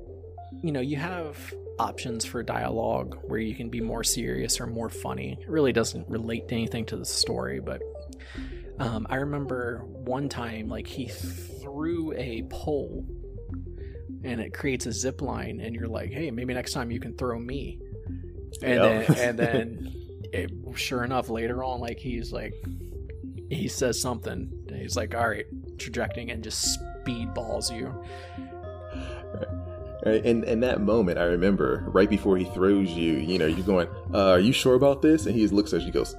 you 0.61 0.71
know 0.73 0.81
you 0.81 0.97
have 0.97 1.37
options 1.79 2.25
for 2.25 2.43
dialogue 2.43 3.17
where 3.23 3.39
you 3.39 3.55
can 3.55 3.69
be 3.69 3.79
more 3.79 4.03
serious 4.03 4.59
or 4.59 4.67
more 4.67 4.89
funny 4.89 5.37
it 5.39 5.49
really 5.49 5.71
doesn't 5.71 6.07
relate 6.09 6.49
to 6.49 6.55
anything 6.55 6.85
to 6.85 6.97
the 6.97 7.05
story 7.05 7.61
but 7.61 7.81
um, 8.79 9.07
i 9.09 9.15
remember 9.15 9.85
one 9.85 10.27
time 10.27 10.67
like 10.67 10.87
he 10.87 11.07
threw 11.07 12.11
a 12.17 12.43
pole 12.49 13.05
and 14.25 14.41
it 14.41 14.53
creates 14.53 14.85
a 14.87 14.91
zip 14.91 15.21
line 15.21 15.61
and 15.61 15.73
you're 15.73 15.87
like 15.87 16.11
hey 16.11 16.29
maybe 16.31 16.53
next 16.53 16.73
time 16.73 16.91
you 16.91 16.99
can 16.99 17.15
throw 17.17 17.39
me 17.39 17.79
and 18.61 18.83
Yep. 18.83 19.07
then 19.07 19.17
and 19.29 19.39
then 19.39 19.93
it, 20.33 20.51
sure 20.75 21.03
enough 21.05 21.29
later 21.29 21.63
on 21.63 21.79
like 21.79 21.97
he's 21.97 22.31
like 22.33 22.53
he 23.51 23.67
says 23.67 23.99
something 24.01 24.49
and 24.67 24.75
he's 24.81 24.95
like 24.95 25.13
all 25.13 25.29
right 25.29 25.45
trajecting 25.77 26.31
and 26.31 26.43
just 26.43 26.61
speed 26.73 27.33
balls 27.33 27.71
you 27.71 27.93
And 30.03 30.43
in 30.45 30.59
that 30.61 30.81
moment, 30.81 31.19
I 31.19 31.25
remember 31.25 31.83
right 31.87 32.09
before 32.09 32.35
he 32.35 32.45
throws 32.45 32.89
you, 32.89 33.13
you 33.13 33.37
know, 33.37 33.45
you're 33.45 33.65
going, 33.65 33.87
uh, 34.11 34.29
"Are 34.29 34.39
you 34.39 34.51
sure 34.51 34.73
about 34.73 35.03
this?" 35.03 35.27
And 35.27 35.35
he 35.35 35.47
looks 35.47 35.73
at 35.73 35.81
you, 35.83 35.91
goes, 35.91 36.15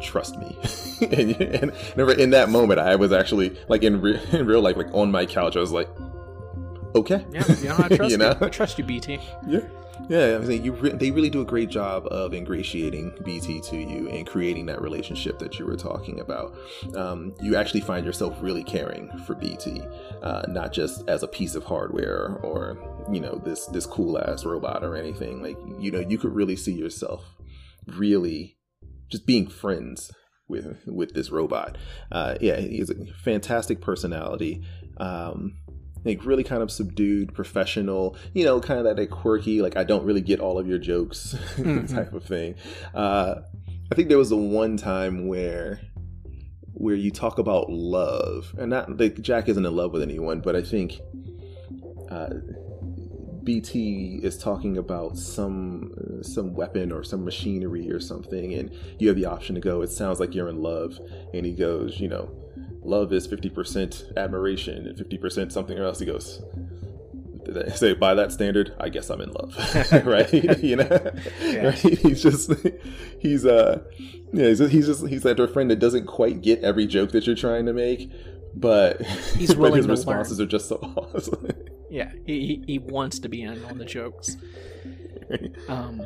"Trust 0.00 0.38
me." 0.38 0.56
and, 1.00 1.32
and 1.40 1.72
remember, 1.96 2.12
in 2.12 2.30
that 2.30 2.48
moment, 2.48 2.78
I 2.78 2.94
was 2.94 3.12
actually 3.12 3.56
like 3.68 3.82
in, 3.82 4.00
re- 4.00 4.20
in 4.30 4.46
real 4.46 4.60
life, 4.60 4.76
like 4.76 4.94
on 4.94 5.10
my 5.10 5.26
couch, 5.26 5.56
I 5.56 5.60
was 5.60 5.72
like, 5.72 5.88
"Okay, 6.94 7.24
yeah 7.32 7.44
you 7.60 7.68
know 7.70 7.76
i 7.76 7.88
trust 7.96 8.02
you, 8.02 8.08
You 8.10 8.16
know? 8.18 8.38
i 8.40 8.48
trust 8.48 8.78
you 8.78 8.84
bt 8.84 9.18
yeah." 9.48 9.60
Yeah, 10.08 10.38
I 10.42 10.44
mean, 10.44 10.64
you 10.64 10.72
re- 10.72 10.92
they 10.92 11.10
really 11.10 11.30
do 11.30 11.40
a 11.40 11.44
great 11.44 11.70
job 11.70 12.06
of 12.06 12.34
ingratiating 12.34 13.12
BT 13.24 13.60
to 13.62 13.76
you 13.76 14.08
and 14.08 14.26
creating 14.26 14.66
that 14.66 14.82
relationship 14.82 15.38
that 15.38 15.58
you 15.58 15.66
were 15.66 15.76
talking 15.76 16.20
about. 16.20 16.56
Um, 16.94 17.34
you 17.40 17.56
actually 17.56 17.80
find 17.80 18.04
yourself 18.04 18.36
really 18.40 18.64
caring 18.64 19.10
for 19.26 19.34
BT, 19.34 19.82
uh, 20.22 20.42
not 20.48 20.72
just 20.72 21.08
as 21.08 21.22
a 21.22 21.28
piece 21.28 21.54
of 21.54 21.64
hardware 21.64 22.38
or 22.42 22.78
you 23.12 23.20
know 23.20 23.40
this 23.44 23.66
this 23.66 23.86
cool 23.86 24.18
ass 24.18 24.44
robot 24.44 24.84
or 24.84 24.96
anything. 24.96 25.42
Like 25.42 25.58
you 25.78 25.90
know, 25.90 26.00
you 26.00 26.18
could 26.18 26.34
really 26.34 26.56
see 26.56 26.72
yourself 26.72 27.24
really 27.86 28.56
just 29.08 29.26
being 29.26 29.46
friends 29.46 30.12
with 30.48 30.78
with 30.86 31.14
this 31.14 31.30
robot. 31.30 31.78
Uh, 32.10 32.36
yeah, 32.40 32.56
he's 32.56 32.90
a 32.90 33.06
fantastic 33.22 33.80
personality. 33.80 34.62
Um, 34.98 35.56
like 36.04 36.24
really 36.26 36.44
kind 36.44 36.62
of 36.62 36.70
subdued, 36.70 37.32
professional, 37.34 38.16
you 38.34 38.44
know, 38.44 38.60
kind 38.60 38.78
of 38.78 38.84
that 38.84 38.98
like, 38.98 39.10
quirky, 39.10 39.62
like 39.62 39.76
I 39.76 39.84
don't 39.84 40.04
really 40.04 40.20
get 40.20 40.40
all 40.40 40.58
of 40.58 40.66
your 40.68 40.78
jokes 40.78 41.34
Mhm. 41.56 41.92
type 41.92 42.12
of 42.12 42.24
thing. 42.24 42.54
Uh, 42.94 43.36
I 43.90 43.94
think 43.94 44.08
there 44.08 44.18
was 44.18 44.30
a 44.32 44.36
one 44.36 44.76
time 44.76 45.26
where 45.28 45.80
where 46.76 46.94
you 46.96 47.10
talk 47.10 47.38
about 47.38 47.70
love, 47.70 48.52
and 48.58 48.70
not 48.70 48.98
like 48.98 49.20
Jack 49.22 49.48
isn't 49.48 49.64
in 49.64 49.76
love 49.76 49.92
with 49.92 50.02
anyone, 50.02 50.40
but 50.40 50.56
I 50.56 50.62
think 50.62 51.00
uh, 52.10 52.30
BT 53.44 54.20
is 54.22 54.36
talking 54.38 54.76
about 54.78 55.16
some 55.18 55.92
some 56.22 56.54
weapon 56.54 56.90
or 56.90 57.04
some 57.04 57.24
machinery 57.24 57.90
or 57.90 58.00
something, 58.00 58.54
and 58.54 58.70
you 58.98 59.08
have 59.08 59.16
the 59.16 59.26
option 59.26 59.54
to 59.54 59.60
go. 59.60 59.82
It 59.82 59.90
sounds 59.90 60.18
like 60.18 60.34
you're 60.34 60.48
in 60.48 60.62
love, 60.62 60.98
and 61.32 61.44
he 61.46 61.52
goes, 61.52 62.00
you 62.00 62.08
know, 62.08 62.28
love 62.84 63.12
is 63.12 63.26
fifty 63.26 63.48
percent 63.50 64.04
admiration 64.16 64.86
and 64.86 64.96
fifty 64.98 65.18
percent 65.18 65.52
something 65.52 65.78
else. 65.78 65.98
He 66.00 66.06
goes. 66.06 66.42
Say 67.74 67.92
by 67.92 68.14
that 68.14 68.32
standard, 68.32 68.74
I 68.80 68.88
guess 68.88 69.10
I'm 69.10 69.20
in 69.20 69.30
love, 69.30 69.54
right? 70.06 70.32
you 70.62 70.76
know, 70.76 71.10
Yeah. 71.42 71.66
right? 71.66 71.78
He's 71.78 72.22
just, 72.22 72.50
he's 73.20 73.44
uh, 73.44 73.82
yeah, 74.32 74.46
he's 74.46 74.58
just, 74.60 74.72
he's 74.72 74.86
just 74.86 75.06
he's 75.08 75.22
that 75.24 75.50
friend 75.52 75.70
that 75.70 75.78
doesn't 75.78 76.06
quite 76.06 76.40
get 76.40 76.64
every 76.64 76.86
joke 76.86 77.12
that 77.12 77.26
you're 77.26 77.36
trying 77.36 77.66
to 77.66 77.74
make, 77.74 78.10
but 78.54 79.02
He's 79.36 79.50
but 79.50 79.58
willing 79.58 79.76
his 79.76 79.88
responses 79.88 80.40
are 80.40 80.46
just 80.46 80.68
so 80.68 80.76
awesome. 80.96 81.48
yeah 81.90 82.10
he, 82.26 82.46
he, 82.46 82.64
he 82.66 82.78
wants 82.78 83.18
to 83.18 83.28
be 83.28 83.42
in 83.42 83.62
on 83.66 83.76
the 83.76 83.84
jokes 83.84 84.38
um 85.68 86.00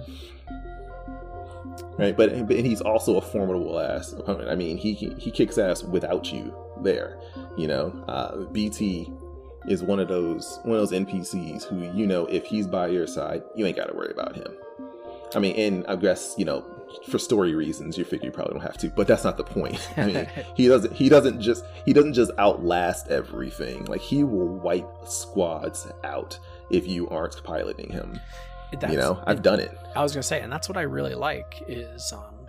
right? 1.99 2.17
But, 2.17 2.47
but 2.49 2.57
and 2.57 2.67
he's 2.67 2.81
also 2.81 3.17
a 3.17 3.21
formidable 3.21 3.79
ass 3.79 4.13
opponent. 4.13 4.51
I 4.51 4.55
mean, 4.55 4.77
he 4.77 4.95
he 4.95 5.31
kicks 5.31 5.59
ass 5.59 5.83
without 5.83 6.33
you 6.33 6.55
there. 6.83 7.21
You 7.57 7.69
know, 7.69 8.05
uh, 8.09 8.37
BT 8.53 9.13
is 9.67 9.83
one 9.83 10.01
of 10.01 10.09
those 10.09 10.61
one 10.65 10.79
of 10.79 10.89
those 10.89 10.99
NPCs 10.99 11.65
who 11.65 11.93
you 11.97 12.07
know 12.07 12.27
if 12.27 12.45
he's 12.45 12.67
by 12.67 12.89
your 12.89 13.07
side, 13.07 13.43
you 13.55 13.67
ain't 13.67 13.77
got 13.77 13.87
to 13.87 13.95
worry 13.95 14.11
about 14.11 14.37
him. 14.37 14.57
I 15.35 15.41
mean, 15.41 15.57
and 15.57 15.87
I 15.87 15.97
guess 15.97 16.35
you 16.39 16.45
know 16.45 16.65
for 17.09 17.19
story 17.19 17.55
reasons, 17.55 17.99
you 17.99 18.05
figure 18.05 18.27
you 18.27 18.33
probably 18.33 18.55
don't 18.55 18.63
have 18.63 18.79
to, 18.79 18.89
but 18.89 19.07
that's 19.07 19.25
not 19.25 19.37
the 19.37 19.45
point. 19.45 19.89
I 19.97 20.07
mean, 20.07 20.29
he 20.57 20.69
doesn't 20.69 20.93
he 20.93 21.09
doesn't 21.09 21.41
just 21.41 21.65
he 21.85 21.93
doesn't 21.93 22.15
just 22.15 22.31
outlast 22.39 23.09
everything. 23.09 23.85
Like 23.85 24.01
he 24.01 24.25
will 24.25 24.49
wipe 24.49 24.89
squads 25.07 25.87
out 26.05 26.39
if 26.71 26.87
you 26.87 27.09
aren't 27.09 27.43
piloting 27.45 27.91
him. 27.91 28.19
that's, 28.79 28.93
you 28.93 28.99
know, 28.99 29.23
I've 29.27 29.43
done 29.43 29.61
it. 29.61 29.77
I 29.95 30.03
was 30.03 30.13
gonna 30.13 30.23
say, 30.23 30.41
and 30.41 30.53
that's 30.53 30.69
what 30.69 30.79
I 30.79 30.83
really 30.83 31.15
like 31.15 31.63
is, 31.67 32.13
um, 32.13 32.47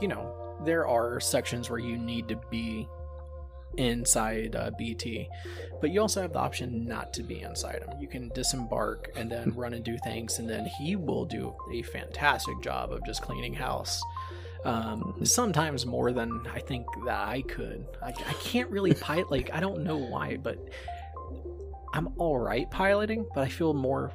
you 0.00 0.08
know, 0.08 0.34
there 0.64 0.86
are 0.86 1.20
sections 1.20 1.70
where 1.70 1.78
you 1.78 1.96
need 1.96 2.28
to 2.28 2.36
be 2.50 2.88
inside 3.78 4.56
uh, 4.56 4.70
BT, 4.78 5.28
but 5.80 5.90
you 5.90 6.00
also 6.00 6.22
have 6.22 6.32
the 6.32 6.38
option 6.38 6.84
not 6.86 7.12
to 7.14 7.22
be 7.22 7.40
inside 7.42 7.82
him. 7.82 8.00
You 8.00 8.08
can 8.08 8.28
disembark 8.34 9.10
and 9.16 9.30
then 9.30 9.52
run 9.54 9.74
and 9.74 9.84
do 9.84 9.96
things, 10.04 10.38
and 10.38 10.48
then 10.48 10.64
he 10.64 10.96
will 10.96 11.24
do 11.24 11.54
a 11.72 11.82
fantastic 11.82 12.60
job 12.62 12.92
of 12.92 13.04
just 13.04 13.22
cleaning 13.22 13.54
house. 13.54 14.02
Um, 14.64 15.14
Mhm. 15.18 15.26
sometimes 15.28 15.84
more 15.84 16.10
than 16.12 16.40
I 16.54 16.58
think 16.60 16.86
that 17.04 17.28
I 17.28 17.42
could. 17.42 17.84
I, 18.02 18.08
I 18.08 18.32
can't 18.42 18.70
really 18.70 18.94
pilot. 19.08 19.30
Like 19.30 19.50
I 19.52 19.60
don't 19.60 19.84
know 19.84 19.98
why, 19.98 20.38
but 20.38 20.58
I'm 21.92 22.08
all 22.18 22.38
right 22.38 22.70
piloting. 22.70 23.26
But 23.34 23.42
I 23.42 23.48
feel 23.48 23.74
more 23.74 24.10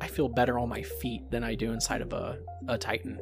I 0.00 0.06
feel 0.08 0.28
better 0.28 0.58
on 0.58 0.68
my 0.68 0.82
feet 0.82 1.30
than 1.30 1.42
I 1.44 1.54
do 1.54 1.72
inside 1.72 2.02
of 2.02 2.12
a, 2.12 2.38
a 2.68 2.78
Titan. 2.78 3.18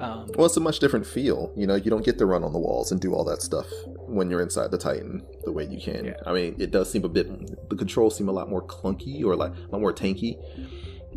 Um, 0.00 0.28
Well, 0.36 0.46
it's 0.46 0.56
a 0.56 0.60
much 0.60 0.78
different 0.78 1.06
feel. 1.06 1.52
You 1.56 1.66
know, 1.66 1.74
you 1.74 1.90
don't 1.90 2.04
get 2.04 2.18
to 2.18 2.26
run 2.26 2.44
on 2.44 2.52
the 2.52 2.58
walls 2.58 2.92
and 2.92 3.00
do 3.00 3.14
all 3.14 3.24
that 3.24 3.42
stuff 3.42 3.66
when 3.96 4.30
you're 4.30 4.40
inside 4.40 4.70
the 4.70 4.78
Titan 4.78 5.22
the 5.44 5.52
way 5.52 5.64
you 5.64 5.80
can. 5.80 6.04
Yeah. 6.04 6.14
I 6.26 6.32
mean, 6.32 6.54
it 6.58 6.70
does 6.70 6.90
seem 6.90 7.04
a 7.04 7.08
bit. 7.08 7.68
The 7.68 7.76
controls 7.76 8.16
seem 8.16 8.28
a 8.28 8.32
lot 8.32 8.48
more 8.48 8.64
clunky 8.64 9.24
or 9.24 9.34
like 9.36 9.52
a 9.52 9.70
lot 9.72 9.80
more 9.80 9.92
tanky 9.92 10.36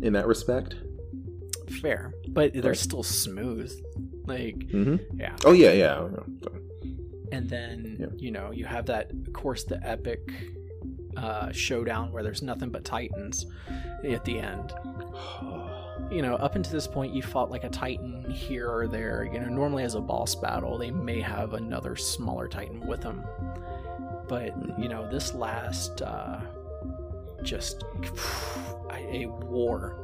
in 0.02 0.12
that 0.14 0.26
respect. 0.26 0.74
fair, 1.80 2.12
but 2.28 2.52
they're 2.54 2.74
still 2.74 3.02
smooth. 3.02 3.72
Like, 4.26 4.70
hmm 4.70 4.96
yeah. 5.14 5.34
Oh 5.44 5.52
yeah, 5.52 5.72
yeah. 5.72 6.08
And 7.32 7.48
then, 7.48 7.96
Yeah. 7.98 8.06
you 8.16 8.30
know, 8.30 8.50
you 8.52 8.66
have 8.66 8.86
that, 8.86 9.10
of 9.10 9.32
course, 9.32 9.64
the 9.64 9.80
epic 9.88 10.20
uh, 11.16 11.50
showdown 11.52 12.12
where 12.12 12.22
there's 12.22 12.42
nothing 12.42 12.70
but 12.70 12.84
Titans 12.84 13.46
at 14.04 14.24
the 14.24 14.38
end. 14.38 14.72
You 16.10 16.20
know, 16.22 16.34
up 16.36 16.56
until 16.56 16.72
this 16.72 16.86
point, 16.86 17.14
you 17.14 17.22
fought 17.22 17.50
like 17.50 17.64
a 17.64 17.68
Titan 17.70 18.30
here 18.30 18.70
or 18.70 18.86
there. 18.86 19.24
You 19.32 19.40
know, 19.40 19.48
normally 19.48 19.82
as 19.84 19.94
a 19.94 20.00
boss 20.00 20.34
battle, 20.34 20.76
they 20.76 20.90
may 20.90 21.20
have 21.20 21.54
another 21.54 21.96
smaller 21.96 22.48
Titan 22.48 22.86
with 22.86 23.00
them. 23.00 23.24
But, 24.28 24.52
you 24.78 24.88
know, 24.88 25.08
this 25.10 25.34
last, 25.34 26.02
uh, 26.02 26.40
just 27.42 27.84
a 28.92 29.26
war. 29.26 29.98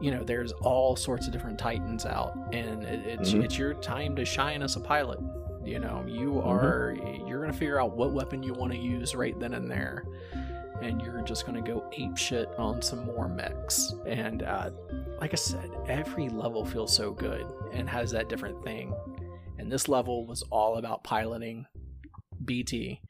You 0.00 0.10
know, 0.10 0.22
there's 0.24 0.52
all 0.52 0.96
sorts 0.96 1.26
of 1.26 1.32
different 1.32 1.58
Titans 1.58 2.04
out, 2.06 2.36
and 2.52 2.84
it, 2.84 3.06
it's 3.06 3.32
Mhm. 3.32 3.44
it's 3.44 3.58
your 3.58 3.74
time 3.74 4.14
to 4.16 4.24
shine 4.24 4.62
as 4.62 4.76
a 4.76 4.80
pilot. 4.80 5.18
You 5.64 5.78
know, 5.78 6.04
you 6.06 6.32
Mhm. 6.32 6.46
are 6.46 6.96
you're 7.26 7.40
gonna 7.40 7.52
figure 7.52 7.80
out 7.80 7.96
what 7.96 8.12
weapon 8.12 8.42
you 8.42 8.52
want 8.52 8.72
to 8.72 8.78
use 8.78 9.14
right 9.14 9.38
then 9.40 9.54
and 9.54 9.70
there, 9.70 10.04
and 10.84 11.00
you're 11.00 11.22
just 11.22 11.46
gonna 11.46 11.62
go 11.62 11.88
ape 11.92 12.16
shit 12.16 12.48
on 12.58 12.82
some 12.82 13.06
more 13.06 13.26
mechs. 13.26 13.94
And 14.06 14.42
uh, 14.42 14.70
like 15.18 15.32
I 15.32 15.36
said, 15.36 15.70
every 15.88 16.28
level 16.28 16.64
feels 16.64 16.94
so 16.94 17.10
good 17.12 17.46
and 17.72 17.88
has 17.88 18.10
that 18.10 18.28
different 18.28 18.62
thing. 18.62 18.94
And 19.58 19.72
this 19.72 19.88
level 19.88 20.26
was 20.26 20.42
all 20.50 20.76
about 20.76 21.02
piloting 21.02 21.64
BT 22.44 23.00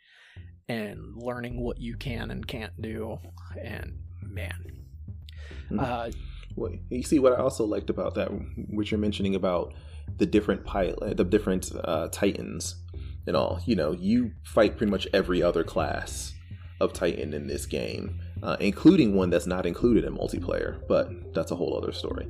and 0.69 1.01
learning 1.17 1.61
what 1.61 1.81
you 1.81 1.97
can 1.97 2.31
and 2.31 2.47
can't 2.47 2.81
do. 2.81 3.19
And 3.61 3.99
man, 4.23 4.55
Mhm. 5.71 5.81
uh, 5.81 6.11
what 6.55 6.73
you 6.91 7.03
see 7.03 7.19
what 7.19 7.33
I 7.33 7.37
also 7.37 7.65
liked 7.65 7.91
about 7.91 8.15
that, 8.15 8.29
which 8.69 8.93
you're 8.93 9.01
mentioning 9.01 9.35
about 9.35 9.75
the 10.19 10.27
different 10.27 10.65
pilot, 10.65 11.17
the 11.17 11.25
different 11.25 11.73
uh, 11.83 12.09
titans 12.13 12.77
and 13.27 13.35
all. 13.35 13.61
You 13.67 13.75
know, 13.75 13.93
you 13.93 14.31
fight 14.45 14.77
pretty 14.77 14.93
much 14.93 15.09
every 15.13 15.43
other 15.43 15.65
class 15.65 16.34
of 16.81 16.93
titan 16.93 17.33
in 17.33 17.47
this 17.47 17.67
game, 17.67 18.21
uh, 18.43 18.57
including 18.61 19.15
one 19.15 19.31
that's 19.31 19.47
not 19.47 19.67
included 19.67 20.05
in 20.05 20.15
multiplayer, 20.15 20.81
but 20.89 21.35
that's 21.35 21.51
a 21.51 21.57
whole 21.57 21.77
other 21.77 21.93
story. 21.93 22.29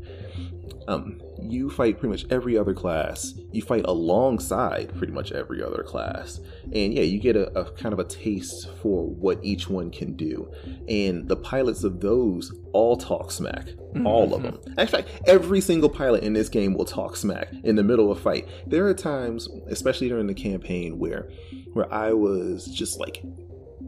Um, 0.86 1.20
you 1.40 1.70
fight 1.70 1.98
pretty 1.98 2.10
much 2.10 2.30
every 2.30 2.58
other 2.58 2.74
class. 2.74 3.34
You 3.52 3.62
fight 3.62 3.84
alongside 3.86 4.94
pretty 4.96 5.12
much 5.12 5.32
every 5.32 5.62
other 5.62 5.82
class, 5.82 6.40
and 6.64 6.92
yeah, 6.92 7.02
you 7.02 7.18
get 7.18 7.36
a, 7.36 7.58
a 7.58 7.70
kind 7.72 7.92
of 7.92 7.98
a 7.98 8.04
taste 8.04 8.68
for 8.82 9.06
what 9.06 9.38
each 9.42 9.68
one 9.68 9.90
can 9.90 10.14
do. 10.14 10.50
And 10.88 11.26
the 11.26 11.36
pilots 11.36 11.84
of 11.84 12.00
those 12.00 12.52
all 12.72 12.96
talk 12.96 13.30
smack, 13.30 13.68
all 14.04 14.34
of 14.34 14.42
them. 14.42 14.58
In 14.76 14.86
fact, 14.86 15.08
every 15.26 15.60
single 15.60 15.88
pilot 15.88 16.22
in 16.22 16.34
this 16.34 16.48
game 16.48 16.74
will 16.74 16.84
talk 16.84 17.16
smack 17.16 17.48
in 17.62 17.76
the 17.76 17.82
middle 17.82 18.10
of 18.10 18.18
a 18.18 18.20
fight. 18.20 18.48
There 18.66 18.86
are 18.86 18.94
times, 18.94 19.48
especially 19.68 20.08
during 20.08 20.26
the 20.26 20.34
campaign, 20.34 20.98
where 20.98 21.30
where 21.72 21.92
I 21.92 22.12
was 22.12 22.66
just 22.66 23.00
like 23.00 23.22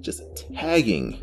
just 0.07 0.23
tagging 0.55 1.21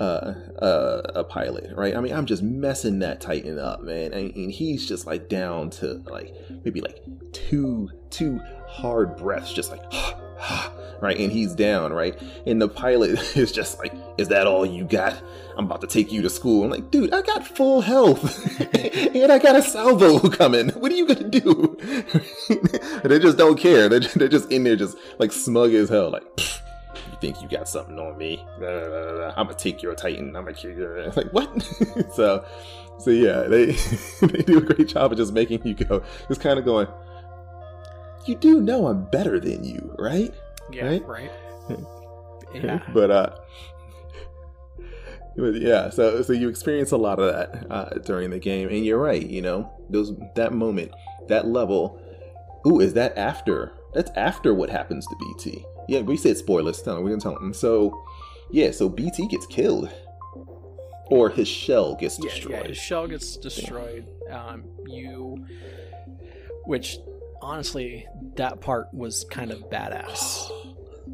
uh, 0.00 0.34
uh, 0.62 1.02
a 1.14 1.24
pilot, 1.24 1.70
right? 1.76 1.96
I 1.96 2.00
mean, 2.00 2.12
I'm 2.12 2.24
just 2.24 2.42
messing 2.42 3.00
that 3.00 3.20
Titan 3.20 3.58
up, 3.58 3.82
man, 3.82 4.12
and, 4.12 4.52
he's 4.52 4.88
just 4.88 5.06
like 5.06 5.28
down 5.28 5.70
to 5.70 6.02
like 6.06 6.34
maybe 6.64 6.80
like 6.80 7.02
two 7.32 7.90
two 8.10 8.40
hard 8.68 9.16
breaths, 9.16 9.52
just 9.52 9.70
like 9.70 9.82
right, 11.00 11.18
and 11.18 11.32
he's 11.32 11.54
down, 11.54 11.92
right, 11.92 12.16
and 12.46 12.62
the 12.62 12.68
pilot 12.68 13.10
is 13.36 13.50
just 13.50 13.78
like, 13.78 13.92
"Is 14.18 14.28
that 14.28 14.46
all 14.46 14.64
you 14.64 14.84
got? 14.84 15.20
I'm 15.56 15.64
about 15.64 15.80
to 15.80 15.86
take 15.86 16.12
you 16.12 16.22
to 16.22 16.30
school." 16.30 16.64
I'm 16.64 16.70
like, 16.70 16.90
"Dude, 16.90 17.12
I 17.12 17.22
got 17.22 17.46
full 17.46 17.80
health, 17.80 18.60
and 18.74 19.32
I 19.32 19.38
got 19.38 19.56
a 19.56 19.62
salvo 19.62 20.28
coming. 20.30 20.68
What 20.70 20.92
are 20.92 20.96
you 20.96 21.08
gonna 21.08 21.28
do?" 21.28 21.76
they 23.04 23.18
just 23.18 23.38
don't 23.38 23.58
care. 23.58 23.88
They're, 23.88 24.00
they're 24.00 24.28
just 24.28 24.52
in 24.52 24.62
there, 24.62 24.76
just 24.76 24.96
like 25.18 25.32
smug 25.32 25.72
as 25.74 25.88
hell, 25.88 26.10
like. 26.10 26.24
Pfft 26.36 26.62
you 27.16 27.32
think 27.32 27.42
you 27.42 27.48
got 27.48 27.68
something 27.68 27.98
on 27.98 28.16
me? 28.18 28.44
I'm 28.56 29.46
gonna 29.46 29.54
take 29.54 29.82
your 29.82 29.94
Titan. 29.94 30.36
I'm 30.36 30.44
gonna 30.44 30.54
kill 30.54 30.70
you. 30.72 31.12
Like 31.16 31.32
what? 31.32 31.62
so, 32.14 32.44
so 32.98 33.10
yeah, 33.10 33.42
they 33.42 33.66
they 34.22 34.42
do 34.42 34.58
a 34.58 34.60
great 34.60 34.88
job 34.88 35.12
of 35.12 35.18
just 35.18 35.32
making 35.32 35.66
you 35.66 35.74
go, 35.74 36.02
just 36.28 36.40
kind 36.40 36.58
of 36.58 36.64
going. 36.64 36.86
You 38.26 38.34
do 38.34 38.60
know 38.60 38.88
I'm 38.88 39.04
better 39.10 39.38
than 39.38 39.62
you, 39.64 39.94
right? 39.98 40.34
Yeah, 40.72 40.86
Right? 40.86 41.06
right. 41.06 41.30
Yeah. 42.54 42.80
but 42.94 43.10
uh, 43.10 43.36
but 45.36 45.56
yeah, 45.60 45.90
so 45.90 46.22
so 46.22 46.32
you 46.32 46.48
experience 46.48 46.90
a 46.92 46.96
lot 46.96 47.18
of 47.18 47.32
that 47.34 47.66
uh, 47.70 47.88
during 48.04 48.30
the 48.30 48.38
game, 48.38 48.68
and 48.68 48.84
you're 48.84 48.98
right. 49.00 49.24
You 49.26 49.42
know, 49.42 49.70
those 49.90 50.12
that 50.36 50.52
moment, 50.54 50.92
that 51.28 51.46
level. 51.46 52.00
Ooh, 52.66 52.80
is 52.80 52.94
that 52.94 53.16
after? 53.18 53.72
That's 53.94 54.10
after 54.16 54.54
what 54.54 54.70
happens 54.70 55.06
to 55.06 55.16
BT. 55.18 55.64
Yeah, 55.88 56.00
we 56.00 56.16
said 56.16 56.36
spoilers. 56.36 56.84
No, 56.86 57.00
we 57.00 57.10
didn't 57.10 57.22
tell 57.22 57.36
him. 57.36 57.52
So, 57.54 58.02
yeah, 58.50 58.70
so 58.72 58.88
BT 58.88 59.28
gets 59.28 59.46
killed, 59.46 59.88
or 61.10 61.30
his 61.30 61.48
shell 61.48 61.94
gets 61.94 62.18
yeah, 62.18 62.28
destroyed. 62.30 62.52
yeah, 62.62 62.68
his 62.68 62.76
shell 62.78 63.06
gets 63.06 63.36
destroyed. 63.36 64.06
Um, 64.30 64.64
you, 64.86 65.46
which 66.64 66.98
honestly, 67.40 68.06
that 68.36 68.60
part 68.60 68.92
was 68.92 69.24
kind 69.30 69.50
of 69.50 69.58
badass. 69.70 70.50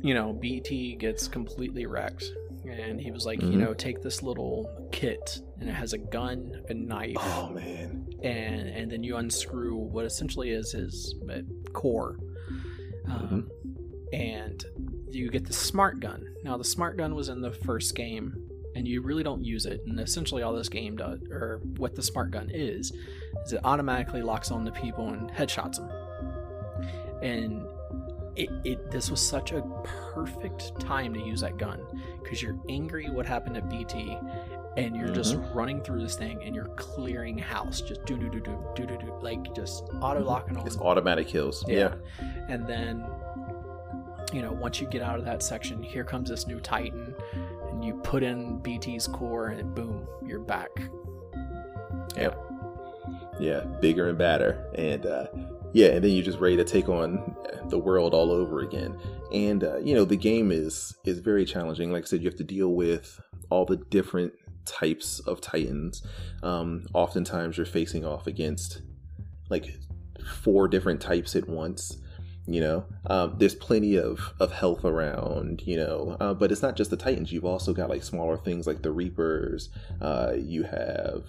You 0.00 0.14
know, 0.14 0.32
BT 0.32 0.96
gets 0.96 1.28
completely 1.28 1.86
wrecked, 1.86 2.24
and 2.68 2.98
he 3.00 3.12
was 3.12 3.24
like, 3.26 3.40
you 3.40 3.50
Mhm. 3.50 3.58
know, 3.58 3.74
take 3.74 4.02
this 4.02 4.20
little 4.20 4.88
kit, 4.90 5.38
and 5.60 5.68
it 5.68 5.74
has 5.74 5.92
a 5.92 5.98
gun, 5.98 6.60
a 6.70 6.74
knife, 6.74 7.14
Oh 7.20 7.50
man. 7.50 8.08
and 8.22 8.68
and 8.68 8.90
then 8.90 9.04
you 9.04 9.16
unscrew 9.16 9.76
what 9.76 10.04
essentially 10.06 10.50
is 10.50 10.72
his 10.72 11.14
uh, 11.30 11.42
core, 11.72 12.16
um, 13.06 13.48
and 14.12 14.64
you 15.10 15.30
get 15.30 15.46
the 15.46 15.52
smart 15.52 16.00
gun. 16.00 16.26
Now 16.44 16.56
the 16.56 16.64
smart 16.64 16.96
gun 16.96 17.14
was 17.14 17.28
in 17.28 17.40
the 17.40 17.52
first 17.52 17.94
game, 17.94 18.34
and 18.74 18.86
you 18.86 19.02
really 19.02 19.22
don't 19.22 19.44
use 19.44 19.66
it. 19.66 19.82
And 19.86 19.98
essentially, 20.00 20.42
all 20.42 20.52
this 20.52 20.68
game 20.68 20.96
does, 20.96 21.20
or 21.30 21.60
what 21.76 21.94
the 21.94 22.02
smart 22.02 22.30
gun 22.30 22.50
is, 22.50 22.92
is 23.44 23.52
it 23.52 23.60
automatically 23.64 24.22
locks 24.22 24.50
on 24.50 24.64
to 24.64 24.72
people 24.72 25.08
and 25.08 25.30
headshots 25.30 25.76
them. 25.76 25.90
And 27.22 27.66
it, 28.36 28.50
it 28.64 28.90
this 28.90 29.10
was 29.10 29.20
such 29.20 29.52
a 29.52 29.62
perfect 29.84 30.78
time 30.80 31.12
to 31.14 31.20
use 31.20 31.42
that 31.42 31.58
gun 31.58 31.80
because 32.22 32.42
you're 32.42 32.58
angry 32.68 33.10
what 33.10 33.26
happened 33.26 33.56
at 33.56 33.68
BT 33.68 34.16
and 34.76 34.96
you're 34.96 35.12
just 35.12 35.36
mm-hmm. 35.36 35.56
running 35.56 35.82
through 35.82 36.00
this 36.00 36.16
thing 36.16 36.42
and 36.42 36.54
you're 36.54 36.68
clearing 36.76 37.36
house 37.36 37.82
just 37.82 38.04
do 38.06 38.16
do 38.16 38.30
do 38.30 38.40
do 38.40 38.58
do 38.74 38.86
do 38.86 38.96
do 38.96 39.14
like 39.20 39.54
just 39.54 39.84
auto 40.00 40.24
locking 40.24 40.56
on 40.56 40.66
It's 40.66 40.78
automatic 40.78 41.28
kills. 41.28 41.62
Yeah. 41.68 41.94
and 42.48 42.66
then 42.66 43.04
you 44.32 44.42
know 44.42 44.52
once 44.52 44.80
you 44.80 44.86
get 44.86 45.02
out 45.02 45.18
of 45.18 45.24
that 45.24 45.42
section 45.42 45.82
here 45.82 46.04
comes 46.04 46.28
this 46.28 46.46
new 46.46 46.60
titan 46.60 47.14
and 47.70 47.84
you 47.84 47.94
put 48.02 48.22
in 48.22 48.58
bt's 48.58 49.06
core 49.06 49.48
and 49.48 49.74
boom 49.74 50.06
you're 50.26 50.40
back 50.40 50.70
Yep. 52.16 52.38
Yeah, 53.40 53.60
bigger 53.80 54.08
and 54.08 54.18
badder, 54.18 54.70
and 54.74 55.06
uh, 55.06 55.26
yeah, 55.72 55.88
and 55.88 56.04
then 56.04 56.12
you're 56.12 56.24
just 56.24 56.38
ready 56.38 56.56
to 56.56 56.64
take 56.64 56.88
on 56.88 57.34
the 57.68 57.78
world 57.78 58.14
all 58.14 58.30
over 58.30 58.60
again. 58.60 58.98
And 59.32 59.64
uh, 59.64 59.78
you 59.78 59.94
know, 59.94 60.04
the 60.04 60.16
game 60.16 60.52
is 60.52 60.94
is 61.04 61.18
very 61.18 61.44
challenging. 61.44 61.90
Like 61.90 62.04
I 62.04 62.06
said, 62.06 62.20
you 62.20 62.28
have 62.28 62.38
to 62.38 62.44
deal 62.44 62.68
with 62.68 63.20
all 63.50 63.64
the 63.64 63.76
different 63.76 64.34
types 64.64 65.20
of 65.20 65.40
titans. 65.40 66.06
Um, 66.42 66.86
oftentimes, 66.94 67.56
you're 67.56 67.66
facing 67.66 68.04
off 68.04 68.26
against 68.26 68.82
like 69.48 69.74
four 70.42 70.68
different 70.68 71.00
types 71.00 71.34
at 71.34 71.48
once. 71.48 71.96
You 72.46 72.60
know, 72.60 72.84
um, 73.06 73.34
there's 73.38 73.54
plenty 73.54 73.96
of 73.96 74.34
of 74.40 74.52
health 74.52 74.84
around. 74.84 75.62
You 75.64 75.76
know, 75.76 76.16
uh, 76.20 76.34
but 76.34 76.50
it's 76.50 76.62
not 76.62 76.76
just 76.76 76.90
the 76.90 76.96
titans. 76.96 77.30
You've 77.32 77.44
also 77.44 77.72
got 77.72 77.88
like 77.88 78.02
smaller 78.02 78.36
things 78.36 78.66
like 78.66 78.82
the 78.82 78.90
reapers. 78.90 79.68
Uh, 80.00 80.32
you 80.36 80.64
have 80.64 81.24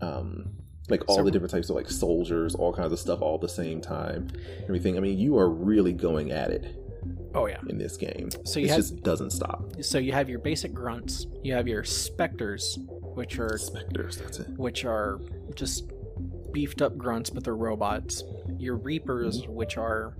um 0.00 0.48
like 0.88 1.02
all 1.08 1.16
So- 1.16 1.24
the 1.24 1.30
different 1.30 1.52
types 1.52 1.68
of 1.70 1.76
like 1.76 1.90
soldiers 1.90 2.54
all 2.54 2.72
kinds 2.72 2.92
of 2.92 2.98
stuff 2.98 3.20
all 3.20 3.38
the 3.38 3.48
same 3.48 3.80
time 3.82 4.28
everything 4.64 4.96
i 4.96 5.00
mean 5.00 5.18
you 5.18 5.36
are 5.38 5.48
really 5.48 5.92
going 5.92 6.32
at 6.32 6.50
it 6.50 6.64
oh 7.34 7.46
yeah 7.46 7.58
in 7.68 7.76
this 7.78 7.96
game 7.98 8.30
So 8.44 8.60
you 8.60 8.66
it 8.66 8.76
just 8.76 9.02
doesn't 9.02 9.30
stop 9.30 9.70
so 9.82 9.98
you 9.98 10.12
have 10.12 10.28
your 10.30 10.38
basic 10.38 10.72
grunts 10.72 11.26
you 11.42 11.52
have 11.54 11.68
your 11.68 11.84
specters 11.84 12.78
which 13.14 13.38
are 13.38 13.58
specters 13.58 14.16
that's 14.16 14.38
it 14.40 14.48
which 14.56 14.84
are 14.86 15.20
just 15.54 15.84
beefed 16.52 16.82
up 16.82 16.96
grunts, 16.96 17.30
but 17.30 17.44
they're 17.44 17.56
robots. 17.56 18.22
Your 18.58 18.76
Reapers, 18.76 19.46
which 19.48 19.76
are 19.76 20.14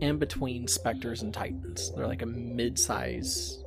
in 0.00 0.18
between 0.18 0.66
Spectres 0.68 1.22
and 1.22 1.32
Titans. 1.32 1.92
They're 1.94 2.06
like 2.06 2.22
a 2.22 2.26
mid-size 2.26 3.62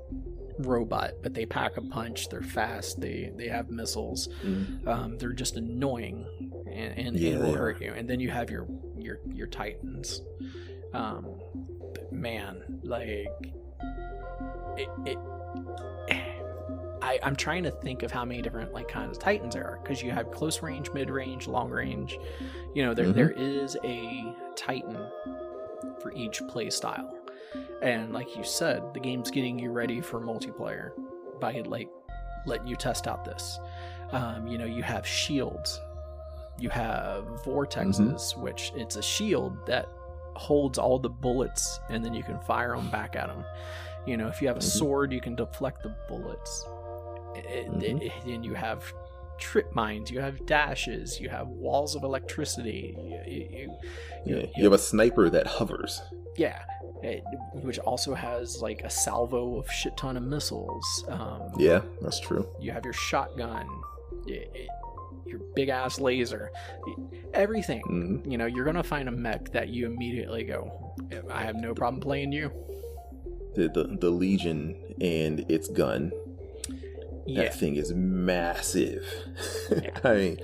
robot, 0.60 1.12
but 1.22 1.34
they 1.34 1.46
pack 1.46 1.78
a 1.78 1.82
punch. 1.82 2.30
They're 2.30 2.42
fast. 2.42 3.00
They 3.02 3.32
they 3.36 3.48
have 3.48 3.70
missiles. 3.70 4.28
Mhm. 4.44 4.88
Um, 4.88 5.18
they're 5.18 5.34
just 5.34 5.58
annoying 5.58 6.26
and, 6.72 6.98
and, 6.98 7.20
Yeah, 7.20 7.40
will 7.40 7.54
hurt 7.54 7.82
you. 7.82 7.92
And 7.94 8.10
then 8.10 8.20
you 8.20 8.30
have 8.30 8.50
your 8.50 8.68
your 8.98 9.20
your 9.34 9.48
Titans. 9.48 10.22
Um, 10.94 11.26
man, 12.12 12.80
like 12.84 13.08
it. 13.08 14.90
it 15.06 15.18
I, 17.06 17.20
I'm 17.22 17.36
trying 17.36 17.64
to 17.64 17.72
think 17.72 18.02
of 18.04 18.12
how 18.12 18.26
many 18.26 18.42
different 18.42 18.74
like 18.74 18.88
kinds 18.88 19.16
of 19.18 19.22
titans 19.24 19.54
there 19.54 19.66
are 19.68 19.80
because 19.84 20.02
you 20.02 20.12
have 20.12 20.32
close 20.32 20.62
range, 20.64 20.90
mid 20.92 21.10
range, 21.10 21.48
long 21.48 21.70
range. 21.70 22.18
You 22.74 22.84
know, 22.84 22.94
there 22.94 23.06
Mhm. 23.06 23.14
there 23.16 23.32
is 23.32 23.78
a 23.84 24.36
titan 24.56 24.98
for 26.02 26.12
each 26.14 26.42
play 26.48 26.70
style, 26.72 27.14
and 27.82 28.12
like 28.12 28.36
you 28.36 28.44
said, 28.44 28.94
the 28.94 29.00
game's 29.00 29.30
getting 29.30 29.60
you 29.60 29.72
ready 29.72 30.02
for 30.02 30.20
multiplayer 30.20 30.92
by 31.40 31.62
like 31.66 31.90
letting 32.48 32.68
you 32.68 32.76
test 32.76 33.08
out 33.08 33.24
this. 33.24 33.60
Um, 34.12 34.48
you 34.48 34.58
know, 34.58 34.66
you 34.66 34.82
have 34.84 35.06
shields, 35.06 35.80
you 36.58 36.70
have 36.70 37.26
vortexes, 37.44 38.36
which 38.38 38.72
it's 38.76 38.96
a 38.96 39.02
shield 39.02 39.66
that 39.68 39.88
holds 40.36 40.78
all 40.78 41.00
the 41.00 41.10
bullets, 41.10 41.80
and 41.90 42.04
then 42.04 42.14
you 42.14 42.24
can 42.24 42.40
fire 42.42 42.76
them 42.76 42.90
back 42.90 43.16
at 43.16 43.28
them. 43.28 43.44
You 44.06 44.18
know, 44.18 44.28
if 44.28 44.42
you 44.42 44.48
have 44.48 44.58
a 44.58 44.60
Mhm. 44.60 44.64
sword, 44.80 45.14
you 45.14 45.22
can 45.22 45.36
deflect 45.36 45.82
the 45.84 45.94
bullets. 46.08 46.66
It- 47.36 47.68
Mhm. 47.72 48.02
it- 48.02 48.26
and 48.34 48.46
you 48.46 48.54
have 48.54 48.84
trip 49.38 49.74
mines, 49.76 50.10
you 50.10 50.20
have 50.22 50.46
dashes, 50.46 51.20
you 51.20 51.28
have 51.30 51.48
walls 51.48 51.96
of 51.96 52.04
electricity. 52.04 52.96
You, 52.98 53.34
you, 53.34 53.72
you- 54.26 54.48
you 54.56 54.64
have 54.64 54.74
a 54.74 54.78
sniper 54.78 55.30
that 55.30 55.46
hovers 55.48 56.02
yeah, 56.38 56.62
it, 57.02 57.24
which 57.54 57.80
also 57.80 58.14
has 58.14 58.62
like 58.62 58.82
a 58.84 58.90
salvo 58.90 59.58
of 59.58 59.70
shit 59.72 59.96
ton 59.96 60.18
of 60.18 60.24
missiles. 60.24 61.06
Um, 61.08 61.44
yeah 61.58 61.82
that's 62.02 62.20
true 62.20 62.46
you 62.60 62.72
have 62.72 62.84
your 62.84 62.94
shotgun, 62.94 63.66
y- 64.28 64.46
y- 64.54 64.68
your 65.26 65.40
big 65.56 65.70
ass 65.70 66.00
laser, 66.00 66.52
everything. 67.34 67.82
Mhm. 67.90 68.32
You 68.32 68.38
know, 68.38 68.46
you're 68.48 68.66
gonna 68.66 68.84
find 68.84 69.08
a 69.08 69.12
mech 69.12 69.52
that 69.52 69.70
you 69.70 69.86
immediately 69.86 70.44
go, 70.44 70.94
I 71.30 71.44
have 71.44 71.56
no 71.56 71.74
problem 71.74 72.02
playing 72.02 72.32
you. 72.32 72.52
the, 73.56 73.70
the 73.70 73.84
the 74.02 74.10
legion 74.10 74.76
and 75.00 75.46
its 75.50 75.70
gun 75.70 76.12
Yeah. 77.26 77.44
that 77.44 77.56
thing 77.56 77.76
is 77.76 77.94
massive. 77.94 79.04
Yeah. 79.72 79.90
I 80.04 80.14
mean, 80.14 80.38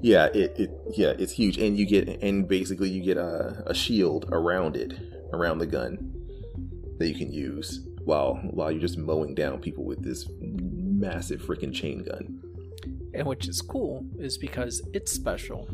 yeah, 0.00 0.26
it, 0.26 0.58
it 0.58 0.70
yeah, 0.96 1.12
it's 1.18 1.32
huge, 1.32 1.58
and 1.58 1.76
you 1.78 1.86
get 1.86 2.08
and 2.22 2.46
basically 2.46 2.90
you 2.90 3.02
get 3.02 3.16
a, 3.16 3.62
a 3.66 3.74
shield 3.74 4.26
around 4.30 4.76
it, 4.76 4.92
around 5.32 5.58
the 5.58 5.66
gun 5.66 6.14
that 6.98 7.08
you 7.08 7.14
can 7.14 7.32
use 7.32 7.80
while 8.04 8.34
while 8.50 8.70
you're 8.70 8.80
just 8.80 8.98
mowing 8.98 9.34
down 9.34 9.58
people 9.60 9.84
with 9.84 10.02
this 10.02 10.28
massive 10.40 11.40
freaking 11.42 11.72
chain 11.74 12.02
gun. 12.02 12.40
and 13.14 13.26
which 13.26 13.48
is 13.48 13.60
cool 13.60 14.04
is 14.18 14.36
because 14.38 14.82
it's 14.92 15.12
special 15.12 15.68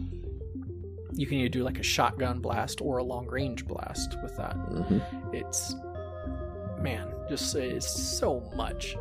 you 1.12 1.26
can 1.26 1.38
either 1.38 1.48
do 1.48 1.62
like 1.62 1.78
a 1.78 1.82
shotgun 1.82 2.40
blast 2.40 2.80
or 2.80 2.98
a 2.98 3.04
long 3.04 3.26
range 3.28 3.64
blast 3.66 4.16
with 4.22 4.36
that 4.36 4.52
hmm 4.54 4.98
it's 5.32 5.74
man 6.80 7.08
just 7.28 7.54
it's 7.54 7.88
so 8.18 8.40
much 8.56 8.96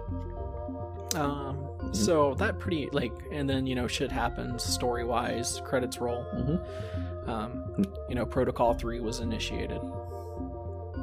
um 1.16 1.58
so 1.92 2.34
that 2.36 2.60
pretty 2.60 2.90
like 2.92 3.14
and 3.32 3.50
then 3.50 3.66
you 3.68 3.76
know 3.76 3.88
shit 3.88 4.12
happens 4.12 4.64
story 4.64 5.04
wise 5.04 5.62
credits 5.66 6.00
roll 6.00 6.26
Mhm. 6.36 7.28
um 7.30 7.86
you 8.10 8.16
know 8.16 8.26
protocol 8.26 8.74
3 8.74 9.00
was 9.00 9.20
initiated 9.20 9.82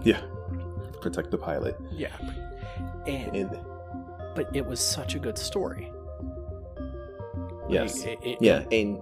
Yeah, 0.03 0.21
protect 1.01 1.31
the 1.31 1.39
pilot, 1.39 1.77
yeah 1.93 2.17
and 3.07 3.37
and 3.37 3.59
but 4.35 4.55
it 4.55 4.65
was 4.65 4.81
such 4.81 5.15
a 5.15 5.19
good 5.19 5.37
story 5.39 5.93
Like, 7.65 7.71
yes, 7.73 8.05
it- 8.05 8.19
it- 8.23 8.39
yeah, 8.41 8.65
and 8.73 9.01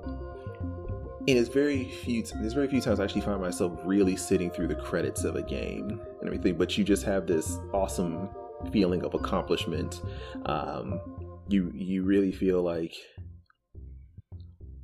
and 1.28 1.36
it's 1.36 1.48
very 1.50 1.84
few. 1.84 2.22
There's 2.22 2.54
very 2.54 2.68
few 2.68 2.80
times 2.80 3.00
I 3.00 3.04
actually 3.04 3.20
find 3.20 3.38
myself 3.40 3.78
really 3.84 4.16
sitting 4.16 4.50
through 4.50 4.68
the 4.68 4.74
credits 4.76 5.24
of 5.24 5.36
a 5.36 5.42
game 5.42 6.00
and 6.20 6.26
everything. 6.26 6.54
But 6.56 6.78
you 6.78 6.84
just 6.84 7.02
have 7.04 7.26
this 7.26 7.58
awesome 7.74 8.30
feeling 8.72 9.04
of 9.04 9.14
accomplishment. 9.14 10.02
Um, 10.46 11.00
you 11.48 11.72
you 11.74 12.02
really 12.02 12.32
feel 12.32 12.62
like 12.62 12.94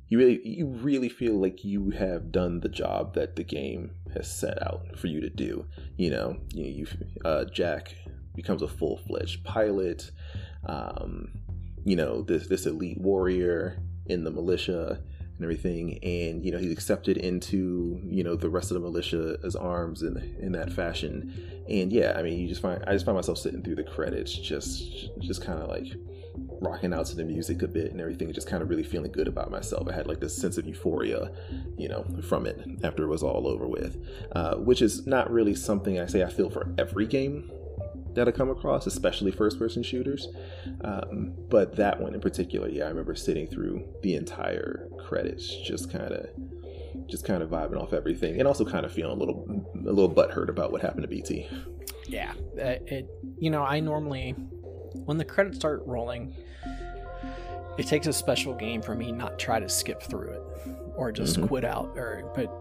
you 0.07 0.17
really 0.17 0.41
you 0.47 0.67
really 0.67 1.09
feel 1.09 1.39
like 1.39 1.63
you 1.63 1.89
have 1.91 2.31
done 2.31 2.59
the 2.59 2.69
job 2.69 3.13
that 3.15 3.35
the 3.35 3.43
game 3.43 3.91
has 4.13 4.31
set 4.31 4.61
out 4.61 4.97
for 4.97 5.07
you 5.07 5.21
to 5.21 5.29
do. 5.29 5.65
You 5.97 6.11
know, 6.11 6.37
you, 6.53 6.65
you 6.65 6.87
uh, 7.23 7.45
Jack 7.45 7.95
becomes 8.35 8.61
a 8.61 8.67
full 8.67 8.97
fledged 9.07 9.43
pilot. 9.43 10.11
Um, 10.65 11.31
you 11.83 11.95
know 11.95 12.21
this 12.21 12.47
this 12.47 12.65
elite 12.65 12.99
warrior 12.99 13.79
in 14.07 14.23
the 14.23 14.31
militia 14.31 15.01
and 15.35 15.43
everything 15.43 15.99
and 16.03 16.45
you 16.45 16.51
know 16.51 16.57
he's 16.57 16.71
accepted 16.71 17.17
into 17.17 17.99
you 18.05 18.23
know 18.23 18.35
the 18.35 18.49
rest 18.49 18.71
of 18.71 18.75
the 18.75 18.81
militia's 18.81 19.55
arms 19.55 20.01
in 20.01 20.17
in 20.39 20.51
that 20.53 20.71
fashion. 20.71 21.33
And 21.69 21.91
yeah 21.91 22.13
i 22.15 22.21
mean 22.21 22.39
you 22.39 22.47
just 22.47 22.61
find 22.61 22.83
i 22.85 22.93
just 22.93 23.05
find 23.05 23.15
myself 23.15 23.37
sitting 23.37 23.63
through 23.63 23.75
the 23.75 23.83
credits 23.83 24.33
just 24.33 25.09
just 25.19 25.43
kind 25.43 25.59
of 25.59 25.67
like 25.67 25.87
rocking 26.61 26.93
out 26.93 27.05
to 27.07 27.15
the 27.15 27.23
music 27.23 27.61
a 27.61 27.67
bit 27.67 27.91
and 27.91 27.99
everything 27.99 28.31
just 28.31 28.47
kind 28.47 28.61
of 28.61 28.69
really 28.69 28.83
feeling 28.83 29.11
good 29.11 29.27
about 29.27 29.51
myself. 29.51 29.87
I 29.87 29.93
had 29.93 30.07
like 30.07 30.19
this 30.19 30.35
sense 30.35 30.57
of 30.57 30.65
euphoria 30.65 31.31
you 31.77 31.89
know 31.89 32.05
from 32.27 32.45
it 32.45 32.61
after 32.83 33.03
it 33.03 33.07
was 33.07 33.23
all 33.23 33.47
over 33.47 33.67
with 33.67 33.97
uh, 34.33 34.55
which 34.55 34.81
is 34.81 35.05
not 35.05 35.31
really 35.31 35.55
something 35.55 35.99
i 35.99 36.05
say 36.05 36.23
i 36.23 36.29
feel 36.29 36.49
for 36.49 36.73
every 36.77 37.05
game 37.05 37.51
that 38.15 38.27
I 38.27 38.31
come 38.31 38.49
across, 38.49 38.87
especially 38.87 39.31
first 39.31 39.59
person 39.59 39.83
shooters. 39.83 40.27
Um, 40.81 41.33
but 41.49 41.75
that 41.75 41.99
one 42.01 42.13
in 42.13 42.21
particular, 42.21 42.67
yeah, 42.69 42.85
I 42.85 42.87
remember 42.89 43.15
sitting 43.15 43.47
through 43.47 43.83
the 44.01 44.15
entire 44.15 44.87
credits, 44.99 45.47
just 45.63 45.91
kind 45.91 46.11
of, 46.13 46.27
just 47.07 47.25
kind 47.25 47.43
of 47.43 47.49
vibing 47.49 47.79
off 47.81 47.93
everything, 47.93 48.39
and 48.39 48.47
also 48.47 48.65
kind 48.65 48.85
of 48.85 48.91
feeling 48.91 49.15
a 49.15 49.19
little, 49.19 49.45
a 49.75 49.91
little 49.91 50.09
butthurt 50.13 50.49
about 50.49 50.71
what 50.71 50.81
happened 50.81 51.03
to 51.03 51.07
BT. 51.07 51.47
yeah 52.07 52.33
uh, 52.59 52.77
it 52.87 53.09
you 53.39 53.49
know 53.49 53.63
i 53.63 53.79
normally 53.79 54.31
when 55.05 55.17
the 55.17 55.25
credits 55.25 55.57
start 55.57 55.81
rolling 55.87 56.31
it 57.79 57.87
takes 57.87 58.05
a 58.07 58.13
special 58.13 58.53
game 58.53 58.79
for 58.81 58.93
me 58.95 59.11
not 59.11 59.37
try 59.39 59.59
to 59.59 59.67
skip 59.67 60.01
through 60.03 60.29
it 60.29 60.41
or 60.95 61.11
just 61.11 61.37
Mhm. 61.39 61.47
quit 61.47 61.65
out 61.65 61.91
or 61.97 62.31
but 62.35 62.51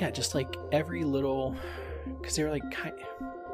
yeah 0.00 0.10
just 0.10 0.34
like 0.34 0.56
every 0.72 1.04
little 1.04 1.54
because 2.18 2.34
they're 2.34 2.50
like 2.50 2.62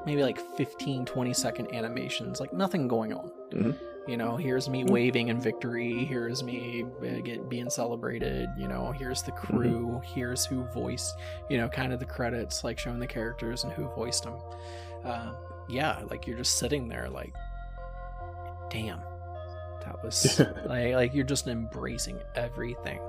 maybe 0.07 0.23
like 0.23 0.39
15 0.57 1.05
20 1.05 1.33
second 1.35 1.75
animations 1.75 2.41
like 2.41 2.53
nothing 2.53 2.87
going 2.89 3.13
on 3.13 3.31
Mhm. 3.53 3.79
you 4.07 4.17
know 4.17 4.37
here's 4.37 4.69
me 4.69 4.85
Mhm. 4.85 4.91
waving 4.91 5.29
in 5.29 5.41
victory 5.41 6.05
here's 6.05 6.43
me 6.43 6.85
uh, 7.01 7.21
get, 7.23 7.49
being 7.49 7.71
celebrated 7.71 8.49
you 8.59 8.69
know 8.69 8.93
here's 8.93 9.23
the 9.23 9.33
crew 9.33 10.01
here's 10.05 10.45
who 10.45 10.65
voiced 10.75 11.15
you 11.49 11.57
know 11.59 11.69
kind 11.69 11.93
of 11.93 12.01
the 12.01 12.05
credits 12.07 12.65
like 12.65 12.79
showing 12.79 12.99
the 12.99 13.07
characters 13.07 13.65
and 13.65 13.73
who 13.73 13.85
voiced 13.95 14.25
them 14.25 14.35
um, 15.05 15.35
yeah 15.69 16.01
like 16.11 16.27
you're 16.27 16.37
just 16.37 16.59
sitting 16.59 16.89
there 16.89 17.09
like 17.09 17.35
damn 18.71 19.01
that 19.85 20.03
was 20.03 20.41
like, 20.67 20.95
like 20.95 21.15
you're 21.15 21.25
just 21.25 21.47
embracing 21.47 22.19
everything 22.35 23.01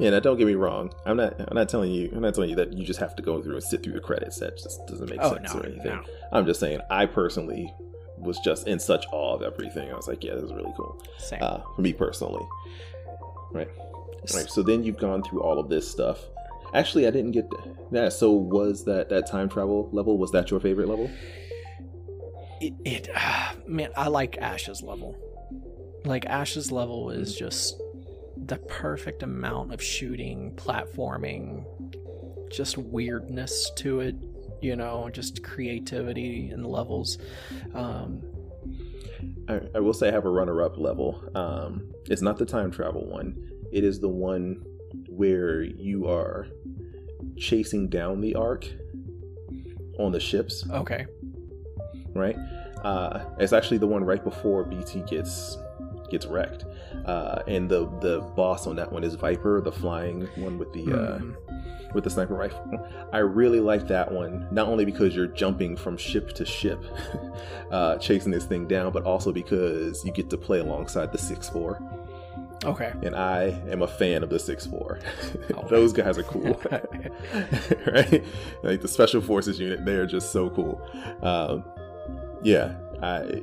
Yeah, 0.00 0.10
now 0.10 0.20
don't 0.20 0.38
get 0.38 0.46
me 0.46 0.54
wrong. 0.54 0.92
I'm 1.04 1.16
not. 1.16 1.34
I'm 1.38 1.54
not 1.54 1.68
telling 1.68 1.90
you. 1.90 2.10
I'm 2.14 2.22
not 2.22 2.34
telling 2.34 2.50
you 2.50 2.56
that 2.56 2.72
you 2.72 2.84
just 2.84 3.00
have 3.00 3.14
to 3.16 3.22
go 3.22 3.42
through 3.42 3.54
and 3.54 3.62
sit 3.62 3.82
through 3.82 3.92
the 3.92 4.00
credits. 4.00 4.38
That 4.38 4.56
just 4.56 4.86
doesn't 4.86 5.08
make 5.08 5.20
oh 5.22 5.34
sense 5.34 5.54
no, 5.54 5.60
or 5.60 5.66
anything. 5.66 5.92
no. 5.92 6.04
I'm 6.32 6.46
just 6.46 6.60
saying. 6.60 6.80
I 6.90 7.06
personally 7.06 7.72
was 8.16 8.38
just 8.40 8.66
in 8.66 8.78
such 8.78 9.06
awe 9.12 9.34
of 9.34 9.42
everything. 9.42 9.90
I 9.90 9.96
was 9.96 10.08
like, 10.08 10.22
yeah, 10.24 10.34
this 10.34 10.44
is 10.44 10.52
really 10.52 10.72
cool. 10.76 11.02
Same. 11.18 11.42
Uh, 11.42 11.60
for 11.74 11.82
me 11.82 11.92
personally. 11.92 12.46
Right. 13.52 13.68
Right. 14.34 14.50
So 14.50 14.62
then 14.62 14.82
you've 14.82 14.98
gone 14.98 15.22
through 15.22 15.42
all 15.42 15.58
of 15.58 15.68
this 15.68 15.90
stuff. 15.90 16.18
Actually, 16.74 17.06
I 17.06 17.10
didn't 17.10 17.32
get 17.32 17.50
yeah. 17.90 18.08
So 18.08 18.32
was 18.32 18.84
that 18.84 19.08
that 19.10 19.26
time 19.26 19.48
travel 19.48 19.88
level? 19.92 20.18
Was 20.18 20.30
that 20.32 20.50
your 20.50 20.60
favorite 20.60 20.88
level? 20.88 21.10
it, 22.60 22.74
it 22.84 23.08
ah, 23.16 23.54
man 23.66 23.90
i 23.96 24.08
like 24.08 24.36
ash's 24.38 24.82
level 24.82 25.16
like 26.04 26.24
ash's 26.26 26.70
level 26.70 27.10
is 27.10 27.34
just 27.34 27.80
the 28.46 28.56
perfect 28.56 29.22
amount 29.22 29.72
of 29.72 29.82
shooting 29.82 30.52
platforming 30.56 31.64
just 32.50 32.78
weirdness 32.78 33.70
to 33.76 34.00
it 34.00 34.14
you 34.60 34.76
know 34.76 35.08
just 35.12 35.42
creativity 35.42 36.50
in 36.50 36.62
the 36.62 36.68
levels 36.68 37.18
um 37.74 38.22
I, 39.48 39.60
I 39.74 39.80
will 39.80 39.92
say 39.92 40.08
I 40.08 40.12
have 40.12 40.24
a 40.24 40.30
runner-up 40.30 40.78
level. 40.78 41.22
Um, 41.34 41.90
it's 42.06 42.22
not 42.22 42.38
the 42.38 42.46
time 42.46 42.70
travel 42.70 43.06
one. 43.06 43.36
It 43.70 43.84
is 43.84 44.00
the 44.00 44.08
one 44.08 44.64
where 45.08 45.62
you 45.62 46.08
are 46.08 46.46
chasing 47.36 47.88
down 47.88 48.20
the 48.20 48.34
Ark 48.34 48.66
on 49.98 50.12
the 50.12 50.20
ships. 50.20 50.64
okay 50.70 51.06
right? 52.14 52.36
Uh, 52.84 53.24
it's 53.38 53.52
actually 53.52 53.78
the 53.78 53.86
one 53.86 54.04
right 54.04 54.22
before 54.22 54.64
BT 54.64 55.02
gets 55.02 55.56
gets 56.10 56.26
wrecked, 56.26 56.64
uh, 57.06 57.42
and 57.46 57.68
the 57.68 57.86
the 58.00 58.20
boss 58.36 58.66
on 58.66 58.76
that 58.76 58.90
one 58.92 59.04
is 59.04 59.14
Viper, 59.14 59.60
the 59.60 59.72
flying 59.72 60.26
one 60.36 60.58
with 60.58 60.72
the 60.72 60.82
uh, 60.92 61.18
Mhm. 61.18 61.34
with 61.94 62.04
the 62.04 62.10
sniper 62.10 62.34
rifle. 62.34 62.86
I 63.12 63.18
really 63.18 63.60
like 63.60 63.88
that 63.88 64.10
one, 64.12 64.46
not 64.50 64.68
only 64.68 64.84
because 64.84 65.14
you're 65.16 65.26
jumping 65.26 65.76
from 65.76 65.96
ship 65.96 66.32
to 66.34 66.44
ship, 66.44 66.82
uh, 67.70 67.96
chasing 67.98 68.30
this 68.32 68.44
thing 68.44 68.66
down, 68.68 68.92
but 68.92 69.04
also 69.04 69.32
because 69.32 70.04
you 70.04 70.12
get 70.12 70.30
to 70.30 70.36
play 70.36 70.60
alongside 70.60 71.12
the 71.12 71.18
six 71.18 71.48
four, 71.48 71.80
okay 72.64 72.92
and 73.02 73.14
I 73.16 73.60
am 73.70 73.82
a 73.82 73.88
fan 73.88 74.22
of 74.22 74.30
the 74.30 74.38
six 74.38 74.66
four. 74.66 74.98
Oh. 75.56 75.66
Those 75.68 75.92
guys 75.92 76.16
are 76.16 76.22
cool, 76.22 76.60
right? 76.70 78.24
Like 78.62 78.80
the 78.80 78.88
special 78.88 79.20
forces 79.20 79.58
unit, 79.58 79.84
they 79.84 79.94
are 79.96 80.06
just 80.06 80.30
so 80.32 80.48
cool. 80.50 80.80
Um, 81.22 81.64
yeah, 82.42 82.74
I. 83.02 83.42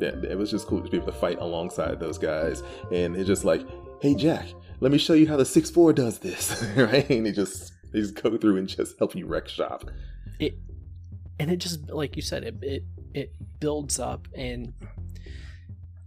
It 0.00 0.36
was 0.36 0.50
just 0.50 0.66
cool 0.66 0.80
to 0.82 0.88
be 0.88 0.96
able 0.96 1.06
to 1.12 1.18
fight 1.18 1.38
alongside 1.40 2.00
those 2.00 2.18
guys, 2.18 2.62
and 2.92 3.16
it's 3.16 3.26
just 3.26 3.44
like, 3.44 3.66
hey 4.00 4.14
Jack, 4.14 4.46
let 4.80 4.92
me 4.92 4.98
show 4.98 5.14
you 5.14 5.26
how 5.28 5.36
the 5.36 5.44
six 5.44 5.70
four 5.70 5.92
does 5.92 6.18
this, 6.18 6.62
right? 6.76 7.08
And 7.10 7.26
they 7.26 7.32
just 7.32 7.72
they 7.92 8.00
just 8.00 8.20
go 8.22 8.36
through 8.36 8.56
and 8.58 8.68
just 8.68 8.98
help 8.98 9.14
you 9.14 9.26
wreck 9.26 9.48
shop. 9.48 9.90
it 10.38 10.54
and 11.40 11.50
it 11.50 11.56
just 11.58 11.88
like 11.90 12.16
you 12.16 12.22
said 12.22 12.42
it 12.44 12.56
it 12.62 12.84
it 13.14 13.32
builds 13.60 13.98
up 13.98 14.28
and 14.34 14.72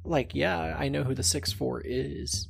like 0.04 0.36
yeah 0.36 0.76
i 0.78 0.88
know 0.90 1.04
who 1.04 1.14
the 1.16 1.22
6-4 1.22 1.82
is 1.86 2.48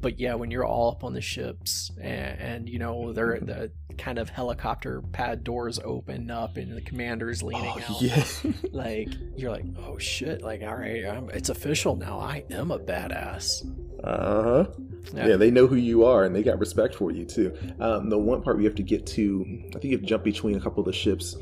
but 0.00 0.18
yeah 0.18 0.34
when 0.34 0.50
you're 0.50 0.64
all 0.64 0.90
up 0.90 1.04
on 1.04 1.12
the 1.14 1.20
ships 1.20 1.90
and, 2.00 2.40
and 2.40 2.68
you 2.68 2.78
know 2.78 3.12
they're 3.12 3.38
the 3.40 3.70
kind 3.98 4.18
of 4.18 4.30
helicopter 4.30 5.02
pad 5.12 5.44
doors 5.44 5.78
open 5.84 6.30
up 6.30 6.56
and 6.56 6.74
the 6.76 6.80
commander's 6.80 7.42
leaning 7.42 7.72
Oh 7.88 7.94
out 7.94 8.02
yeah, 8.02 8.24
like 8.72 9.08
you're 9.36 9.50
like 9.50 9.64
oh 9.78 9.98
shit 9.98 10.42
like 10.42 10.62
all 10.62 10.76
right 10.76 11.04
I'm, 11.04 11.28
it's 11.30 11.48
official 11.50 11.96
now 11.96 12.18
i 12.18 12.44
am 12.50 12.70
a 12.70 12.78
badass 12.78 13.62
Uh 14.02 14.42
huh. 14.42 14.66
Yeah. 15.14 15.28
Yeah. 15.28 15.36
they 15.36 15.50
know 15.50 15.66
who 15.66 15.76
you 15.76 16.04
are 16.06 16.24
and 16.24 16.34
they 16.34 16.42
got 16.42 16.58
respect 16.58 16.94
for 16.94 17.10
you 17.10 17.24
too. 17.24 17.54
Um, 17.80 18.08
the 18.10 18.18
one 18.18 18.42
part 18.42 18.56
we 18.58 18.64
have 18.64 18.74
to 18.76 18.82
get 18.82 19.06
to, 19.08 19.44
I 19.68 19.72
think 19.72 19.84
you 19.84 19.90
have 19.92 20.00
to 20.00 20.06
jump 20.06 20.24
between 20.24 20.56
a 20.56 20.60
couple 20.60 20.80
of 20.80 20.86
the 20.86 20.92
ships, 20.92 21.36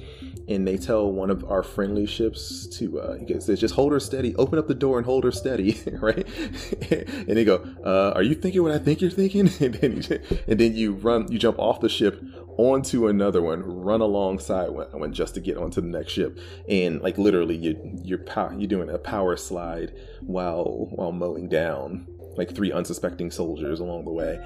and 0.48 0.66
they 0.66 0.78
tell 0.78 1.12
one 1.12 1.30
of 1.30 1.44
our 1.44 1.62
friendly 1.62 2.06
ships 2.06 2.66
to, 2.78 3.00
uh, 3.00 3.18
it 3.20 3.42
says, 3.42 3.60
just 3.60 3.74
hold 3.74 3.92
her 3.92 4.00
steady, 4.00 4.34
open 4.36 4.58
up 4.58 4.66
the 4.66 4.74
door 4.74 4.96
and 4.96 5.04
hold 5.04 5.24
her 5.24 5.30
steady, 5.30 5.78
right? 5.92 6.26
and 6.90 7.36
they 7.36 7.44
go, 7.44 7.62
uh, 7.84 8.12
"Are 8.16 8.22
you 8.22 8.34
thinking 8.34 8.62
what 8.62 8.72
I 8.72 8.78
think 8.78 9.00
you're 9.00 9.10
thinking?" 9.10 9.50
and 9.60 9.74
then, 9.74 10.02
you, 10.02 10.20
and 10.48 10.58
then 10.58 10.74
you 10.74 10.92
run, 10.94 11.30
you 11.30 11.38
jump 11.38 11.58
off 11.58 11.80
the 11.80 11.88
ship 11.88 12.22
onto 12.56 13.06
another 13.06 13.42
one, 13.42 13.62
run 13.62 14.00
alongside 14.00 14.70
one, 14.70 15.12
just 15.12 15.34
to 15.34 15.40
get 15.40 15.56
onto 15.56 15.80
the 15.80 15.86
next 15.86 16.12
ship, 16.12 16.38
and 16.68 17.00
like 17.02 17.18
literally, 17.18 17.56
you 17.56 17.98
you're 18.02 18.18
pow- 18.18 18.50
you're 18.56 18.68
doing 18.68 18.88
a 18.88 18.98
power 18.98 19.36
slide 19.36 19.92
while 20.22 20.88
while 20.90 21.12
mowing 21.12 21.48
down 21.48 22.06
like 22.36 22.54
three 22.54 22.72
unsuspecting 22.72 23.30
soldiers 23.30 23.80
along 23.80 24.04
the 24.04 24.12
way. 24.12 24.40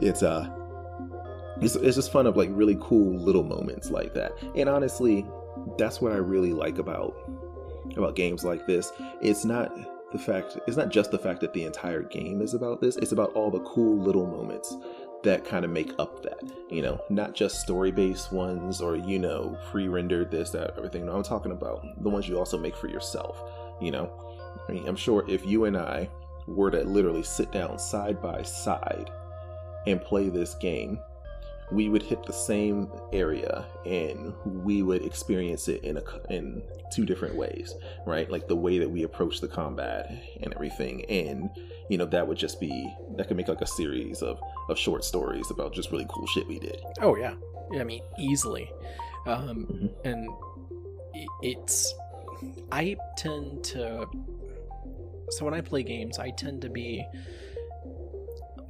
It's 0.00 0.22
uh 0.22 0.50
it's, 1.60 1.76
it's 1.76 1.96
just 1.96 2.10
fun 2.10 2.26
of 2.26 2.36
like 2.36 2.48
really 2.52 2.76
cool 2.80 3.16
little 3.16 3.44
moments 3.44 3.90
like 3.90 4.14
that. 4.14 4.32
And 4.56 4.68
honestly, 4.68 5.24
that's 5.78 6.00
what 6.00 6.12
I 6.12 6.16
really 6.16 6.52
like 6.52 6.78
about 6.78 7.16
about 7.96 8.16
games 8.16 8.44
like 8.44 8.66
this. 8.66 8.92
It's 9.20 9.44
not 9.44 9.72
the 10.12 10.18
fact 10.18 10.58
it's 10.66 10.76
not 10.76 10.90
just 10.90 11.10
the 11.10 11.18
fact 11.18 11.40
that 11.40 11.52
the 11.52 11.64
entire 11.64 12.02
game 12.02 12.40
is 12.40 12.54
about 12.54 12.80
this. 12.80 12.96
It's 12.96 13.12
about 13.12 13.32
all 13.34 13.50
the 13.50 13.60
cool 13.60 13.98
little 13.98 14.26
moments 14.26 14.76
that 15.24 15.44
kind 15.44 15.64
of 15.64 15.70
make 15.70 15.92
up 15.98 16.22
that, 16.22 16.42
you 16.68 16.82
know, 16.82 17.00
not 17.08 17.34
just 17.34 17.60
story 17.60 17.90
based 17.90 18.30
ones 18.30 18.80
or, 18.80 18.94
you 18.94 19.18
know, 19.18 19.58
pre 19.70 19.88
rendered 19.88 20.30
this, 20.30 20.50
that, 20.50 20.74
everything. 20.76 21.06
No, 21.06 21.16
I'm 21.16 21.22
talking 21.22 21.52
about 21.52 22.02
the 22.02 22.10
ones 22.10 22.28
you 22.28 22.38
also 22.38 22.58
make 22.58 22.76
for 22.76 22.88
yourself, 22.88 23.42
you 23.80 23.90
know. 23.90 24.10
I 24.68 24.72
mean, 24.72 24.86
I'm 24.86 24.96
sure 24.96 25.24
if 25.28 25.44
you 25.44 25.64
and 25.64 25.76
I 25.76 26.08
were 26.46 26.70
to 26.70 26.84
literally 26.84 27.22
sit 27.22 27.50
down 27.52 27.78
side 27.78 28.20
by 28.20 28.42
side 28.42 29.10
and 29.86 30.00
play 30.00 30.28
this 30.28 30.54
game, 30.54 30.98
we 31.72 31.88
would 31.88 32.02
hit 32.02 32.24
the 32.24 32.32
same 32.32 32.88
area 33.12 33.64
and 33.86 34.34
we 34.44 34.82
would 34.82 35.02
experience 35.04 35.68
it 35.68 35.82
in 35.82 35.96
a 35.96 36.02
in 36.30 36.62
two 36.92 37.04
different 37.06 37.34
ways, 37.34 37.74
right? 38.06 38.30
Like 38.30 38.48
the 38.48 38.56
way 38.56 38.78
that 38.78 38.88
we 38.88 39.02
approach 39.02 39.40
the 39.40 39.48
combat 39.48 40.10
and 40.42 40.52
everything, 40.54 41.04
and 41.06 41.50
you 41.88 41.98
know 41.98 42.06
that 42.06 42.26
would 42.26 42.38
just 42.38 42.60
be 42.60 42.92
that 43.16 43.28
could 43.28 43.36
make 43.36 43.48
like 43.48 43.60
a 43.62 43.66
series 43.66 44.22
of 44.22 44.38
of 44.68 44.78
short 44.78 45.04
stories 45.04 45.50
about 45.50 45.72
just 45.72 45.90
really 45.90 46.06
cool 46.08 46.26
shit 46.26 46.46
we 46.46 46.58
did. 46.58 46.80
Oh 47.00 47.16
yeah, 47.16 47.34
yeah 47.72 47.80
I 47.80 47.84
mean 47.84 48.02
easily, 48.18 48.70
um, 49.26 49.66
Mhm. 49.66 49.90
and 50.04 50.28
it's 51.42 51.94
I 52.70 52.96
tend 53.16 53.64
to 53.64 54.06
so 55.30 55.44
when 55.44 55.54
I 55.54 55.62
play 55.62 55.82
games, 55.82 56.18
I 56.18 56.30
tend 56.30 56.60
to 56.62 56.68
be 56.68 57.04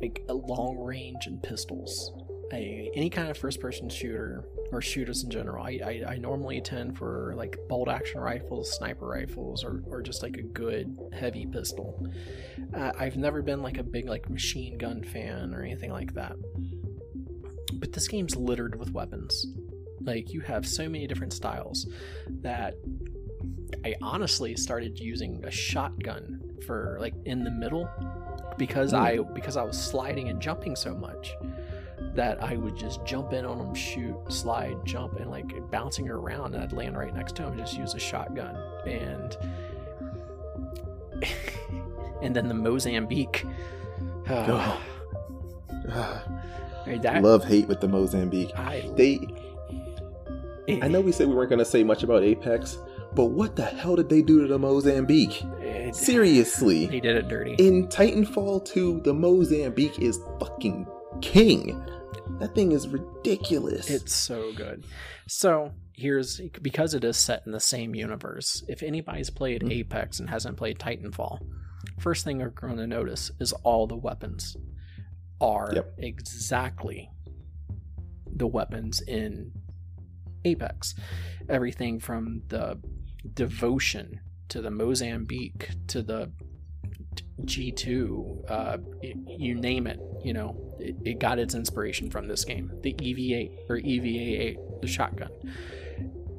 like 0.01 0.23
a 0.29 0.35
long 0.35 0.79
range 0.79 1.27
and 1.27 1.43
pistols. 1.43 2.13
Any 2.95 3.11
kind 3.11 3.29
of 3.31 3.39
first 3.39 3.61
person 3.61 3.89
shooter 3.89 4.45
or 4.73 4.81
shooters 4.81 5.25
in 5.25 5.31
general, 5.31 5.65
I, 5.65 5.81
I, 5.85 6.13
I 6.15 6.17
normally 6.17 6.61
tend 6.61 6.99
for 6.99 7.35
like 7.37 7.59
bolt 7.69 7.89
action 7.89 8.21
rifles, 8.21 8.77
sniper 8.77 9.07
rifles, 9.07 9.65
or, 9.65 9.83
or 9.87 10.03
just 10.03 10.23
like 10.23 10.37
a 10.37 10.43
good 10.43 10.99
heavy 11.13 11.47
pistol. 11.47 12.07
Uh, 12.75 12.93
I've 12.99 13.17
never 13.17 13.43
been 13.43 13.63
like 13.63 13.79
a 13.79 13.83
big 13.83 14.09
like 14.09 14.29
machine 14.29 14.79
gun 14.79 15.03
fan 15.03 15.55
or 15.55 15.63
anything 15.63 15.91
like 15.91 16.15
that. 16.15 16.37
But 17.75 17.93
this 17.93 18.09
game's 18.09 18.37
littered 18.37 18.79
with 18.79 18.93
weapons. 18.93 19.47
Like 20.01 20.33
you 20.33 20.41
have 20.41 20.67
so 20.67 20.89
many 20.89 21.07
different 21.07 21.33
styles 21.33 21.87
that 22.43 22.75
I 23.85 23.95
honestly 24.03 24.57
started 24.57 24.99
using 24.99 25.45
a 25.45 25.51
shotgun 25.51 26.41
for 26.67 26.99
like 27.01 27.15
in 27.25 27.45
the 27.45 27.51
middle 27.51 27.89
because 28.59 28.91
Hmm. 28.91 28.97
I 28.97 29.19
because 29.35 29.57
I 29.57 29.63
was 29.63 29.81
sliding 29.81 30.29
and 30.29 30.41
jumping 30.41 30.77
so 30.77 30.95
much 30.95 31.35
that 32.15 32.43
I 32.43 32.57
would 32.57 32.77
just 32.77 33.05
jump 33.05 33.33
in 33.33 33.45
on 33.45 33.59
them, 33.59 33.75
shoot, 33.75 34.17
slide, 34.29 34.77
jump, 34.85 35.19
and 35.21 35.31
like 35.31 35.53
bouncing 35.71 36.09
around, 36.09 36.55
and 36.55 36.62
I'd 36.62 36.73
land 36.73 36.97
right 36.97 37.15
next 37.15 37.37
to 37.37 37.43
him 37.43 37.51
and 37.53 37.59
just 37.59 37.77
use 37.77 37.95
a 37.95 37.99
shotgun. 37.99 38.57
And 38.87 39.37
and 42.23 42.35
then 42.35 42.49
the 42.49 42.55
Mozambique. 42.55 43.45
Right, 44.29 44.87
that, 47.03 47.23
Love 47.23 47.45
hate 47.45 47.67
with 47.69 47.81
the 47.81 47.89
Mozambique. 47.89 48.53
I, 48.57 48.91
They 48.97 49.21
I 50.83 50.89
know 50.89 51.01
we 51.01 51.12
said 51.12 51.29
we 51.29 51.35
weren't 51.35 51.51
going 51.51 51.59
to 51.59 51.65
say 51.65 51.85
much 51.85 52.03
about 52.03 52.23
Apex, 52.23 52.79
but 53.15 53.27
what 53.27 53.55
the 53.55 53.65
hell 53.65 53.97
did 53.97 54.09
they 54.09 54.23
do 54.23 54.41
to 54.43 54.49
the 54.49 54.59
Mozambique? 54.59 55.43
it- 55.61 55.95
Seriously. 55.95 56.87
They 56.87 57.01
did 57.01 57.17
it 57.17 57.29
dirty. 57.29 57.55
In 57.59 57.87
Titanfall 57.89 58.65
2, 58.65 59.01
the 59.05 59.12
Mozambique 59.12 59.99
is 59.99 60.19
fucking 60.41 60.87
king. 61.21 61.85
That 62.41 62.55
thing 62.55 62.72
is 62.72 62.89
ridiculous. 62.89 63.89
It's 63.89 64.12
so 64.12 64.53
good. 64.53 64.85
So 65.28 65.72
here's 65.93 66.41
because 66.61 66.93
it 66.95 67.05
is 67.05 67.16
set 67.16 67.43
in 67.47 67.53
the 67.53 67.61
same 67.61 67.95
universe. 67.95 68.64
If 68.68 68.82
anybody's 68.82 69.30
played 69.30 69.62
Mhm. 69.62 69.70
Apex 69.72 70.18
and 70.20 70.28
hasn't 70.28 70.57
played 70.57 70.78
Titanfall, 70.78 71.39
first 71.99 72.24
thing 72.24 72.41
you're 72.41 72.51
going 72.51 72.76
to 72.78 72.87
notice 72.87 73.30
is 73.41 73.53
all 73.62 73.87
the 73.87 73.97
weapons 73.97 74.57
are 75.41 75.70
Yep. 75.74 75.95
exactly 75.99 77.09
the 78.26 78.47
weapons 78.49 79.01
in 79.01 79.53
Apex. 80.45 80.95
Everything 81.49 82.01
from 82.01 82.43
the 82.49 82.80
devotion 83.32 84.20
to 84.49 84.61
the 84.61 84.70
Mozambique 84.70 85.70
to 85.87 86.03
the 86.03 86.32
G2, 87.43 88.51
uh, 88.51 88.78
y- 89.03 89.14
you 89.26 89.55
name 89.55 89.87
it, 89.87 90.01
you 90.22 90.32
know, 90.32 90.57
it, 90.78 90.97
it 91.05 91.18
got 91.18 91.39
its 91.39 91.55
inspiration 91.55 92.11
from 92.11 92.28
this 92.28 92.45
game. 92.45 92.70
The 92.82 92.95
EV8 92.95 93.68
or 93.68 93.78
EVA8, 93.78 94.80
the 94.82 94.87
shotgun. 94.89 95.30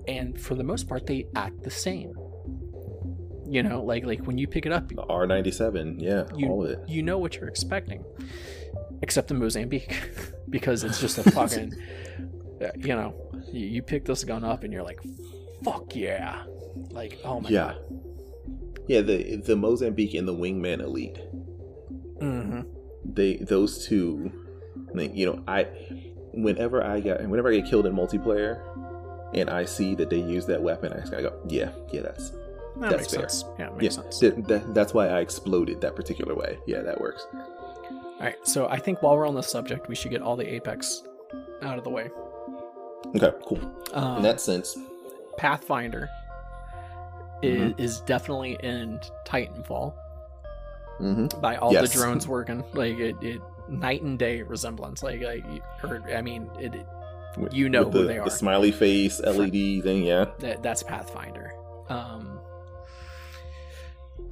And 0.07 0.39
for 0.39 0.55
the 0.55 0.63
most 0.63 0.87
part, 0.87 1.05
they 1.05 1.25
act 1.35 1.63
the 1.63 1.71
same. 1.71 2.13
You 3.47 3.61
know, 3.61 3.83
like 3.83 4.05
like 4.05 4.25
when 4.25 4.37
you 4.39 4.47
pick 4.47 4.65
it 4.65 4.71
up, 4.71 4.87
the 4.89 4.95
R97, 4.95 6.01
yeah, 6.01 6.23
you, 6.35 6.47
all 6.47 6.63
of 6.65 6.71
it. 6.71 6.79
you 6.87 7.03
know 7.03 7.19
what 7.19 7.35
you're 7.35 7.47
expecting, 7.47 8.03
except 9.03 9.27
the 9.27 9.35
Mozambique, 9.35 9.95
because 10.49 10.83
it's 10.83 10.99
just 10.99 11.19
a 11.19 11.23
fucking, 11.31 11.71
uh, 12.63 12.69
you 12.75 12.95
know, 12.95 13.13
you, 13.51 13.67
you 13.67 13.81
pick 13.83 14.03
this 14.05 14.23
gun 14.23 14.43
up 14.43 14.63
and 14.63 14.73
you're 14.73 14.81
like, 14.83 14.99
fuck 15.63 15.95
yeah, 15.95 16.43
like 16.89 17.19
oh 17.23 17.39
my 17.39 17.49
Yeah. 17.49 17.73
god, 17.73 18.04
Yeah, 18.87 19.01
the 19.01 19.37
the 19.37 19.55
Mozambique 19.55 20.13
and 20.13 20.27
the 20.27 20.33
Wingman 20.35 20.81
Elite. 20.81 21.17
hmm 22.19 22.61
They 23.03 23.37
those 23.37 23.85
two, 23.87 24.31
you 24.95 25.25
know, 25.25 25.43
I 25.47 25.63
whenever 26.33 26.83
I 26.83 26.99
got 26.99 27.21
whenever 27.27 27.49
I 27.51 27.55
get 27.59 27.69
killed 27.69 27.85
in 27.85 27.93
multiplayer, 27.95 28.61
and 29.33 29.49
I 29.49 29.65
see 29.65 29.95
that 29.95 30.09
they 30.09 30.19
use 30.19 30.45
that 30.47 30.61
weapon, 30.61 30.93
I 30.93 30.99
just 30.99 31.11
gotta 31.11 31.23
go, 31.23 31.39
yeah, 31.47 31.71
yeah, 31.91 32.01
that's 32.01 32.29
that 32.31 32.89
That's 32.91 32.95
makes 32.97 33.13
fair. 33.13 33.29
sense. 33.29 33.45
Yeah, 33.57 33.65
it 33.67 33.71
yeah, 33.71 33.77
makes 33.81 33.95
sense. 33.95 34.19
that, 34.19 34.47
that- 34.47 34.73
that's 34.73 34.93
why 34.93 35.07
I 35.07 35.21
exploded 35.21 35.79
that 35.81 35.95
particular 35.95 36.35
way. 36.35 36.57
Yeah, 36.67 36.81
that 36.81 36.99
works. 36.99 37.25
All 37.33 38.21
right, 38.21 38.35
so 38.47 38.67
I 38.67 38.79
think 38.79 39.01
while 39.01 39.15
we're 39.17 39.27
on 39.27 39.33
the 39.35 39.41
subject, 39.43 39.87
we 39.87 39.95
should 39.95 40.11
get 40.11 40.21
all 40.21 40.35
the 40.35 40.53
Apex 40.55 41.03
out 41.61 41.77
of 41.77 41.83
the 41.83 41.89
way. 41.89 42.09
Okay, 43.15 43.31
cool. 43.45 43.59
Um, 43.93 44.17
In 44.17 44.23
that 44.23 44.41
sense, 44.41 44.77
Pathfinder 45.37 46.09
is, 47.41 47.73
is 47.77 47.99
definitely 48.01 48.57
in 48.63 48.99
Titanfall 49.25 49.93
hmm 50.97 51.27
by 51.41 51.57
all 51.57 51.73
Yes. 51.73 51.91
the 51.93 51.99
drones 51.99 52.27
working. 52.27 52.63
Like 52.73 52.97
it, 52.97 53.15
it 53.21 53.41
night 53.67 54.01
and 54.01 54.17
day 54.17 54.41
resemblance. 54.41 55.03
Like, 55.03 55.21
like 55.21 55.43
or 55.83 56.01
I 56.15 56.21
mean, 56.21 56.49
it, 56.59 56.73
it 56.73 56.85
You 57.51 57.67
know 57.69 57.83
the, 57.89 57.99
who 57.99 58.07
they 58.07 58.17
are. 58.17 58.25
The 58.25 58.31
smiley 58.31 58.71
face 58.71 59.19
LED 59.19 59.83
thing, 59.83 60.03
yeah. 60.03 60.25
that 60.39 60.63
that's 60.63 60.83
Pathfinder. 60.83 61.51
Um, 61.89 62.39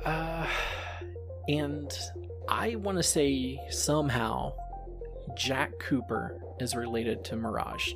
uh, 0.06 0.48
and 1.48 1.92
I 2.48 2.76
want 2.76 2.98
to 2.98 3.04
say 3.04 3.60
somehow 3.70 4.54
Jack 5.36 5.72
Cooper 5.80 6.40
is 6.60 6.76
related 6.76 7.24
to 7.26 7.36
Mirage 7.36 7.94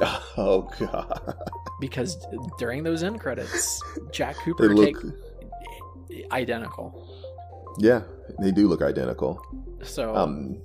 Oh 0.36 0.70
god, 0.78 1.34
because 1.80 2.16
during 2.58 2.82
those 2.82 3.02
end 3.02 3.20
credits, 3.20 3.82
Jack 4.12 4.36
they 4.36 4.42
Cooper 4.44 4.74
look. 4.74 5.02
take 5.02 6.22
identical. 6.32 7.06
Yeah, 7.78 8.02
they 8.40 8.50
do 8.50 8.68
look 8.68 8.82
identical. 8.82 9.40
So 9.82 10.14
Um, 10.16 10.58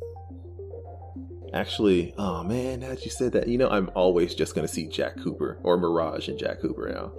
actually, 1.53 2.13
oh 2.17 2.43
man, 2.43 2.79
now 2.81 2.89
that 2.89 3.03
you 3.05 3.11
said 3.11 3.31
that, 3.33 3.47
you 3.47 3.57
know, 3.57 3.69
I'm 3.69 3.89
always 3.95 4.35
just 4.35 4.55
gonna 4.55 4.67
see 4.67 4.87
Jack 4.87 5.17
Cooper 5.21 5.59
or 5.63 5.77
Mirage 5.77 6.27
and 6.29 6.37
Jack 6.37 6.61
Cooper 6.61 6.89
now. 6.93 7.11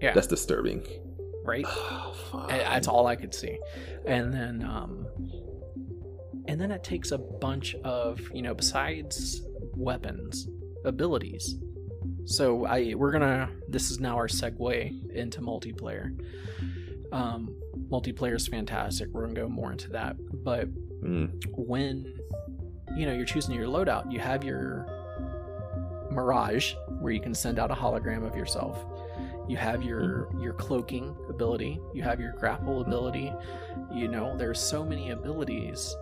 yeah, 0.00 0.14
That's 0.14 0.26
disturbing. 0.26 0.82
right. 1.44 1.64
Oh. 2.30 2.44
That's 2.46 2.86
all 2.88 3.06
I 3.06 3.16
could 3.16 3.34
see. 3.34 3.58
And 4.04 4.34
then 4.34 4.62
um 4.62 5.06
and 6.46 6.60
then 6.60 6.70
it 6.70 6.84
takes 6.84 7.10
a 7.10 7.16
bunch 7.16 7.74
of, 7.84 8.20
you 8.34 8.42
know, 8.42 8.52
besides 8.54 9.40
weapons, 9.74 10.46
abilities. 10.84 11.56
So 12.24 12.66
I 12.66 12.94
we're 12.94 13.12
to 13.12 13.48
this 13.68 13.90
is 13.90 14.00
now 14.00 14.16
our 14.16 14.28
segue 14.28 15.12
into 15.12 15.40
multiplayer. 15.40 16.18
Um 17.12 17.54
multiplayer 17.90 18.34
is 18.36 18.46
fantastic. 18.48 19.08
We're 19.12 19.22
gonna 19.26 19.34
go 19.40 19.48
more 19.48 19.72
into 19.72 19.90
that, 19.90 20.16
but 20.44 20.68
Mm. 21.02 21.30
when 21.56 22.12
you 22.96 23.06
know 23.06 23.12
you're 23.12 23.24
choosing 23.24 23.54
your 23.54 23.66
loadout, 23.68 24.10
you 24.10 24.18
have 24.18 24.42
your 24.42 24.86
Mirage, 26.10 26.74
where 27.00 27.12
you 27.12 27.20
can 27.20 27.34
send 27.34 27.58
out 27.58 27.70
a 27.70 27.74
hologram 27.74 28.26
of 28.26 28.34
yourself. 28.34 28.84
You 29.48 29.56
have 29.56 29.82
your 29.82 30.28
your 30.40 30.54
cloaking 30.54 31.14
ability. 31.28 31.78
You 31.94 32.02
have 32.02 32.18
your 32.20 32.32
grapple 32.32 32.80
ability. 32.80 33.32
You 33.94 34.08
know, 34.08 34.36
there's 34.36 34.58
so 34.60 34.84
many 34.84 35.10
abilities 35.10 35.94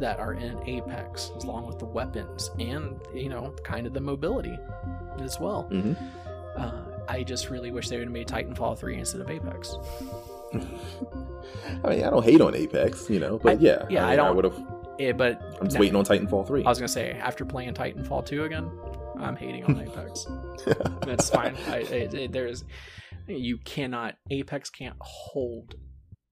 that 0.00 0.18
are 0.18 0.34
in 0.34 0.58
Apex, 0.68 1.30
along 1.42 1.66
with 1.66 1.78
the 1.78 1.84
weapons 1.86 2.50
and 2.58 3.00
you 3.14 3.28
know, 3.28 3.54
kind 3.64 3.86
of 3.86 3.92
the 3.94 4.00
mobility 4.00 4.56
as 5.20 5.38
well. 5.40 5.62
hmm 5.64 5.92
Uh, 6.56 6.82
I 7.08 7.22
just 7.22 7.48
really 7.50 7.70
wish 7.70 7.88
they 7.88 7.96
would 7.96 8.06
have 8.08 8.12
made 8.12 8.28
Titanfall 8.28 8.76
3 8.78 8.96
instead 8.98 9.20
of 9.22 9.30
Apex. 9.30 9.76
I 11.84 11.88
mean, 11.88 12.04
I 12.04 12.10
don't 12.10 12.24
hate 12.24 12.40
on 12.40 12.54
Apex, 12.54 13.08
you 13.10 13.20
know, 13.20 13.38
but 13.38 13.58
I- 13.58 13.60
yeah, 13.60 13.86
yeah, 13.88 14.04
I 14.06 14.10
mean, 14.10 14.12
I 14.12 14.16
don't- 14.16 14.36
would 14.36 14.44
have. 14.44 14.66
Yeah, 14.98 15.12
but 15.12 15.40
I'm 15.60 15.66
just 15.66 15.74
no. 15.74 15.80
waiting 15.80 15.94
on 15.96 16.04
Titanfall 16.04 16.46
three. 16.48 16.64
I 16.64 16.68
was 16.68 16.78
gonna 16.78 16.88
say 16.88 17.12
after 17.12 17.44
playing 17.44 17.72
Titanfall 17.74 18.26
2 18.26 18.42
again, 18.44 18.68
I'm 19.20 19.36
hating 19.36 19.64
on 19.64 19.80
Apex. 19.80 20.26
That's 21.06 21.30
fine. 21.30 21.54
I, 21.68 21.76
it, 21.78 22.14
it- 22.14 22.32
there's 22.32 22.64
you 23.28 23.58
cannot 23.58 24.16
Apex 24.30 24.70
can't 24.70 24.96
hold 25.00 25.74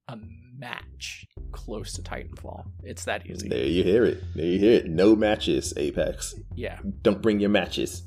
a 0.08 0.16
match 0.58 1.26
close 1.52 1.92
to 1.94 2.02
Titanfall. 2.02 2.64
It's 2.82 3.04
that 3.04 3.26
easy. 3.26 3.48
there 3.48 3.64
you 3.66 3.82
hear 3.82 4.04
it. 4.04 4.22
There 4.34 4.44
you 4.46 4.58
hear 4.58 4.72
it. 4.80 4.86
No 4.86 5.14
matches, 5.16 5.72
Apex. 5.76 6.34
Yeah, 6.54 6.78
Don't 7.02 7.20
bring 7.22 7.40
your 7.40 7.50
matches. 7.50 8.02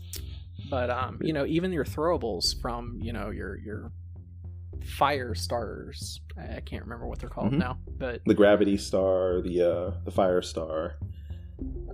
but 0.69 0.89
um, 0.89 1.19
you 1.21 1.33
know, 1.33 1.45
even 1.45 1.71
your 1.71 1.85
throwables 1.85 2.59
from 2.61 2.99
you 3.01 3.13
know 3.13 3.29
your 3.29 3.57
your 3.57 3.91
fire 4.97 5.33
starters. 5.35 6.21
I 6.37 6.61
can't 6.61 6.83
remember 6.83 7.07
what 7.07 7.19
they're 7.19 7.29
called 7.29 7.51
Mhm. 7.53 7.57
now, 7.59 7.79
but 7.97 8.21
The 8.25 8.33
Gravity 8.33 8.77
Star, 8.77 9.41
the 9.41 9.61
uh, 9.61 9.91
the 10.05 10.11
Fire 10.11 10.41
Star, 10.41 10.97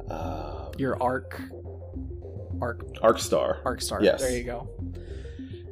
uh, 0.09 0.69
your 0.77 1.01
arc, 1.01 1.41
arc, 2.61 2.83
Arc 3.01 3.19
Star. 3.19 3.61
arc 3.65 3.81
star. 3.81 4.03
Yes. 4.03 4.21
There 4.21 4.37
you 4.37 4.43
go. 4.43 4.69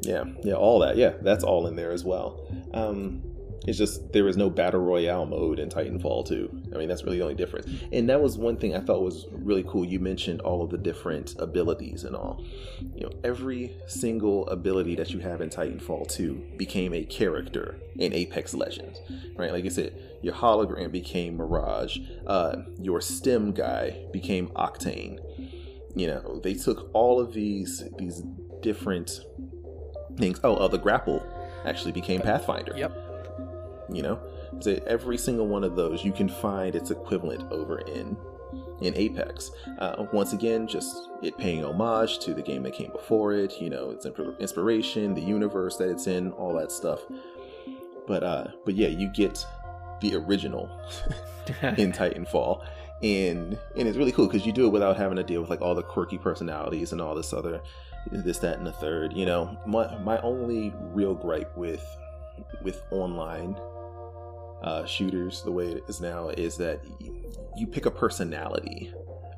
Yeah, 0.01 0.23
yeah, 0.43 0.55
all 0.55 0.79
that. 0.79 0.97
Yeah, 0.97 1.13
that's 1.21 1.43
all 1.43 1.67
in 1.67 1.75
there 1.75 1.91
as 1.91 2.03
well. 2.03 2.45
Um, 2.73 3.21
it's 3.65 3.77
just 3.77 4.11
there 4.11 4.23
was 4.23 4.35
no 4.35 4.49
battle 4.49 4.81
royale 4.81 5.25
mode 5.25 5.59
in 5.59 5.69
Titanfall 5.69 6.27
2. 6.27 6.63
I 6.73 6.77
mean, 6.77 6.89
that's 6.89 7.03
really 7.03 7.17
the 7.17 7.23
only 7.23 7.35
difference. 7.35 7.67
And 7.91 8.09
that 8.09 8.21
was 8.21 8.37
one 8.37 8.57
thing 8.57 8.75
I 8.75 8.79
thought 8.79 9.01
was 9.01 9.27
really 9.31 9.63
cool. 9.63 9.85
You 9.85 9.99
mentioned 9.99 10.41
all 10.41 10.63
of 10.63 10.69
the 10.69 10.77
different 10.77 11.35
abilities 11.39 12.03
and 12.03 12.15
all. 12.15 12.43
You 12.93 13.05
know, 13.05 13.11
every 13.23 13.75
single 13.87 14.47
ability 14.49 14.95
that 14.95 15.11
you 15.11 15.19
have 15.19 15.41
in 15.41 15.49
Titanfall 15.49 16.09
2 16.09 16.51
became 16.57 16.93
a 16.93 17.03
character 17.03 17.77
in 17.97 18.13
Apex 18.13 18.53
Legends, 18.53 18.99
right? 19.37 19.51
Like 19.51 19.65
I 19.65 19.69
said, 19.69 19.97
your 20.21 20.33
hologram 20.33 20.91
became 20.91 21.37
Mirage. 21.37 21.99
Uh, 22.27 22.63
your 22.79 23.01
STEM 23.01 23.53
guy 23.53 24.05
became 24.11 24.47
Octane. 24.49 25.19
You 25.95 26.07
know, 26.07 26.39
they 26.43 26.53
took 26.53 26.89
all 26.93 27.19
of 27.19 27.33
these 27.33 27.83
these 27.97 28.23
different 28.61 29.19
things. 30.17 30.39
Oh, 30.43 30.55
uh, 30.55 30.67
the 30.67 30.79
grapple 30.79 31.23
actually 31.65 31.91
became 31.91 32.21
Pathfinder. 32.21 32.73
Yep. 32.75 33.02
You 33.89 34.01
know, 34.01 34.19
so 34.59 34.79
every 34.87 35.17
single 35.17 35.47
one 35.47 35.63
of 35.63 35.75
those 35.75 36.05
you 36.05 36.11
can 36.11 36.29
find 36.29 36.75
its 36.75 36.91
equivalent 36.91 37.51
over 37.51 37.79
in 37.79 38.17
in 38.81 38.95
Apex. 38.95 39.51
Uh, 39.79 40.05
once 40.11 40.33
again, 40.33 40.67
just 40.67 41.09
it 41.21 41.37
paying 41.37 41.63
homage 41.63 42.19
to 42.19 42.33
the 42.33 42.41
game 42.41 42.63
that 42.63 42.73
came 42.73 42.91
before 42.91 43.33
it. 43.33 43.59
You 43.59 43.69
know, 43.69 43.91
its 43.91 44.05
inspiration, 44.39 45.13
the 45.13 45.21
universe 45.21 45.77
that 45.77 45.89
it's 45.89 46.07
in, 46.07 46.31
all 46.31 46.53
that 46.55 46.71
stuff. 46.71 47.01
But 48.07 48.23
uh, 48.23 48.47
but 48.65 48.75
yeah, 48.75 48.89
you 48.89 49.09
get 49.09 49.45
the 50.01 50.15
original 50.15 50.69
in 51.77 51.91
Titanfall. 51.93 52.65
And 53.01 53.59
and 53.75 53.87
it's 53.87 53.97
really 53.97 54.13
cool 54.13 54.27
because 54.27 54.45
you 54.45 54.53
do 54.53 54.65
it 54.65 54.69
without 54.69 54.95
having 54.95 55.17
to 55.17 55.23
deal 55.23 55.41
with 55.41 55.49
like 55.49 55.61
all 55.61 55.75
the 55.75 55.83
quirky 55.83 56.17
personalities 56.17 56.93
and 56.93 57.01
all 57.01 57.15
this 57.15 57.33
other 57.33 57.61
this, 58.11 58.39
that, 58.39 58.57
and 58.57 58.67
the 58.67 58.71
third. 58.71 59.13
You 59.13 59.25
know, 59.25 59.57
my 59.65 59.97
my 59.99 60.19
only 60.19 60.73
real 60.93 61.13
gripe 61.13 61.55
with 61.57 61.85
with 62.61 62.81
online 62.91 63.57
uh, 64.63 64.85
shooters 64.85 65.41
the 65.43 65.51
way 65.51 65.67
it 65.67 65.83
is 65.87 65.99
now 66.01 66.29
is 66.29 66.57
that 66.57 66.81
you, 66.99 67.67
pick 67.67 67.85
a 67.85 67.91
personality 67.91 68.91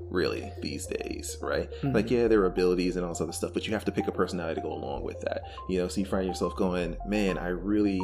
really 0.09 0.51
these 0.61 0.86
days 0.86 1.38
right 1.41 1.69
like 1.84 2.09
yeah 2.09 2.28
there 2.28 2.41
are 2.41 2.45
abilities 2.45 2.95
and 2.95 3.05
all 3.05 3.11
this 3.11 3.21
other 3.21 3.32
stuff 3.32 3.51
but 3.53 3.67
you 3.67 3.73
have 3.73 3.86
to 3.86 3.91
pick 3.91 4.07
a 4.07 4.11
personality 4.11 4.55
to 4.55 4.61
go 4.61 4.73
along 4.73 5.03
with 5.03 5.19
that 5.21 5.43
you 5.69 5.78
know 5.78 5.88
so 5.88 5.99
you 5.99 6.05
find 6.05 6.28
yourself 6.28 6.55
going 6.55 6.95
man 7.07 7.38
i 7.38 7.47
really 7.47 7.99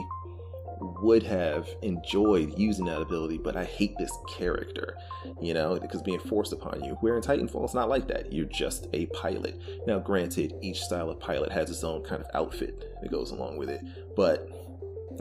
would 0.81 1.23
have 1.23 1.69
enjoyed 1.81 2.57
using 2.57 2.85
that 2.85 3.01
ability, 3.01 3.37
but 3.37 3.55
I 3.55 3.63
hate 3.63 3.97
this 3.97 4.11
character, 4.27 4.97
you 5.39 5.53
know, 5.53 5.79
because 5.79 6.01
being 6.01 6.19
forced 6.19 6.53
upon 6.53 6.83
you. 6.83 6.97
Where 7.01 7.15
in 7.15 7.21
Titanfall, 7.21 7.63
it's 7.63 7.73
not 7.73 7.89
like 7.89 8.07
that. 8.07 8.33
You're 8.33 8.45
just 8.45 8.87
a 8.93 9.05
pilot. 9.07 9.59
Now, 9.85 9.99
granted, 9.99 10.55
each 10.61 10.81
style 10.81 11.09
of 11.09 11.19
pilot 11.19 11.51
has 11.51 11.69
its 11.69 11.83
own 11.83 12.03
kind 12.03 12.21
of 12.21 12.27
outfit 12.33 12.99
that 13.01 13.11
goes 13.11 13.31
along 13.31 13.57
with 13.57 13.69
it, 13.69 13.81
but 14.15 14.49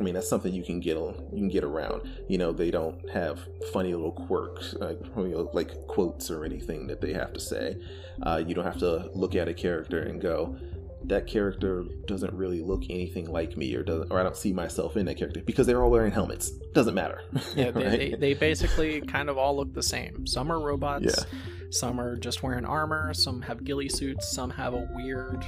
I 0.00 0.02
mean, 0.02 0.14
that's 0.14 0.28
something 0.28 0.52
you 0.54 0.62
can 0.64 0.80
get 0.80 0.96
you 0.96 1.24
can 1.34 1.48
get 1.48 1.62
around. 1.62 2.08
You 2.26 2.38
know, 2.38 2.52
they 2.52 2.70
don't 2.70 3.08
have 3.10 3.38
funny 3.72 3.92
little 3.92 4.12
quirks, 4.12 4.74
uh, 4.80 4.94
you 5.18 5.28
know, 5.28 5.50
like 5.52 5.86
quotes 5.86 6.30
or 6.30 6.44
anything 6.44 6.86
that 6.86 7.02
they 7.02 7.12
have 7.12 7.34
to 7.34 7.40
say. 7.40 7.76
Uh, 8.22 8.42
you 8.44 8.54
don't 8.54 8.64
have 8.64 8.78
to 8.78 9.10
look 9.14 9.34
at 9.34 9.46
a 9.46 9.54
character 9.54 10.00
and 10.02 10.20
go, 10.20 10.56
that 11.04 11.26
character 11.26 11.84
doesn't 12.06 12.32
really 12.34 12.60
look 12.60 12.82
anything 12.88 13.30
like 13.30 13.56
me 13.56 13.74
or 13.74 13.82
doesn't 13.82 14.10
or 14.10 14.20
I 14.20 14.22
don't 14.22 14.36
see 14.36 14.52
myself 14.52 14.96
in 14.96 15.04
that 15.06 15.16
character 15.16 15.42
because 15.44 15.66
they're 15.66 15.82
all 15.82 15.90
wearing 15.90 16.12
helmets. 16.12 16.50
Doesn't 16.50 16.94
matter. 16.94 17.22
Yeah, 17.56 17.70
they, 17.70 17.84
right? 17.84 17.98
they, 17.98 18.14
they 18.14 18.34
basically 18.34 19.00
kind 19.02 19.28
of 19.28 19.36
all 19.36 19.56
look 19.56 19.74
the 19.74 19.82
same. 19.82 20.26
Some 20.26 20.50
are 20.50 20.58
robots, 20.60 21.04
Yeah. 21.04 21.38
some 21.70 22.00
are 22.00 22.16
just 22.16 22.42
wearing 22.42 22.64
armor, 22.64 23.12
some 23.12 23.42
have 23.42 23.64
ghillie 23.64 23.88
suits, 23.88 24.30
some 24.30 24.50
have 24.50 24.72
a 24.74 24.88
weird 24.94 25.44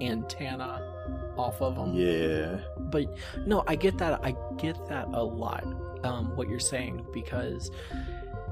antenna 0.00 0.93
off 1.36 1.60
of 1.62 1.76
them. 1.76 1.92
yeah. 1.94 2.58
But 2.78 3.06
no, 3.46 3.64
I 3.66 3.76
get 3.76 3.98
that. 3.98 4.20
I 4.24 4.34
get 4.56 4.76
that 4.88 5.08
a 5.12 5.22
lot. 5.22 5.64
Um, 6.04 6.36
what 6.36 6.48
you're 6.50 6.60
saying 6.60 7.06
because 7.14 7.70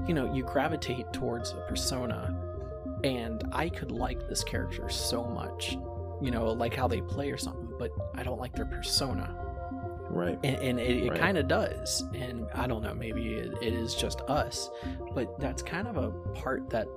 you 0.07 0.13
know 0.15 0.33
you 0.33 0.43
gravitate 0.43 1.11
towards 1.13 1.51
a 1.51 1.63
persona, 1.67 2.35
and 3.03 3.43
I 3.51 3.69
could 3.69 3.91
like 3.91 4.27
this 4.27 4.43
character 4.43 4.89
so 4.89 5.23
much, 5.25 5.77
you 6.21 6.31
know, 6.31 6.45
like 6.51 6.73
how 6.73 6.87
they 6.87 7.01
play 7.01 7.29
or 7.31 7.37
something, 7.37 7.71
but 7.77 7.91
I 8.15 8.23
don't 8.23 8.39
like 8.39 8.55
their 8.55 8.65
persona 8.65 9.35
Right. 10.09 10.37
and, 10.43 10.55
and 10.57 10.79
it, 10.79 11.03
it 11.05 11.09
Right. 11.11 11.19
kind 11.19 11.37
of 11.39 11.47
does 11.47 12.03
and 12.13 12.45
i 12.53 12.67
don't 12.67 12.83
know 12.83 12.93
maybe 12.93 13.33
it, 13.33 13.53
it 13.63 13.73
is 13.73 13.95
just 13.95 14.21
us 14.21 14.69
but 15.15 15.39
that's 15.39 15.63
kind 15.63 15.87
of 15.87 15.97
a 15.97 16.11
part 16.35 16.69
that 16.69 16.87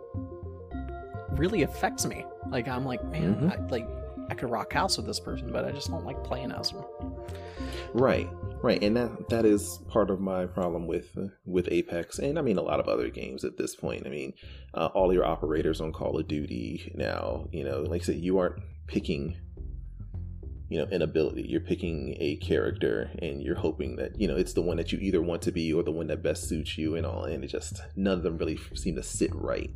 really 1.31 1.63
affects 1.63 2.05
me 2.07 2.25
like 2.51 2.69
i'm 2.69 2.85
like 2.85 3.03
man 3.11 3.35
Mhm. 3.37 3.53
I, 3.53 3.67
like 3.69 3.89
i 4.31 4.35
could 4.35 4.51
rock 4.51 4.73
house 4.73 4.97
with 4.97 5.07
this 5.07 5.21
person 5.21 5.51
but 5.53 5.65
i 5.65 5.71
just 5.71 5.91
don't 5.91 6.05
like 6.05 6.23
playing 6.25 6.53
as 6.53 6.71
them 6.71 6.85
Right, 7.93 8.29
right, 8.63 8.83
and 8.83 8.97
that 8.97 9.29
that 9.31 9.45
is 9.45 9.79
part 9.89 10.11
of 10.11 10.21
my 10.21 10.47
problem 10.47 10.87
with 10.87 11.17
uh, 11.17 11.29
with 11.45 11.69
Apex, 11.71 12.19
and 12.19 12.39
I 12.39 12.43
mean 12.43 12.59
a 12.59 12.63
lot 12.63 12.81
of 12.81 12.89
other 12.89 13.09
games 13.09 13.45
at 13.45 13.57
this 13.57 13.75
point. 13.75 14.07
I 14.07 14.11
mean, 14.11 14.35
uh, 14.75 14.87
all 14.87 15.13
your 15.13 15.25
operators 15.25 15.81
on 15.81 15.93
Call 15.93 16.19
of 16.19 16.29
Duty 16.29 16.93
now, 16.95 17.49
you 17.53 17.65
know, 17.65 17.81
like 17.83 18.03
I 18.03 18.05
said, 18.05 18.17
you 18.17 18.39
aren't 18.39 18.61
picking, 18.87 19.37
you 20.69 20.79
know, 20.79 20.87
an 20.91 21.03
ability. 21.03 21.47
You're 21.49 21.61
picking 21.61 22.17
a 22.21 22.37
character, 22.37 23.11
and 23.21 23.43
you're 23.43 23.57
hoping 23.57 23.97
that 23.97 24.21
you 24.21 24.29
know 24.29 24.37
it's 24.37 24.53
the 24.53 24.63
one 24.63 24.77
that 24.77 24.93
you 24.93 24.99
either 24.99 25.23
want 25.23 25.43
to 25.43 25.53
be 25.53 25.73
or 25.73 25.83
the 25.83 25.93
one 25.93 26.09
that 26.09 26.23
best 26.23 26.49
suits 26.49 26.77
you, 26.77 26.97
and 26.97 27.07
all. 27.07 27.25
And 27.25 27.45
it 27.45 27.49
just 27.49 27.81
none 27.95 28.19
of 28.19 28.23
them 28.23 28.37
really 28.37 28.59
seem 28.75 28.97
to 28.97 29.03
sit 29.03 29.35
right, 29.35 29.71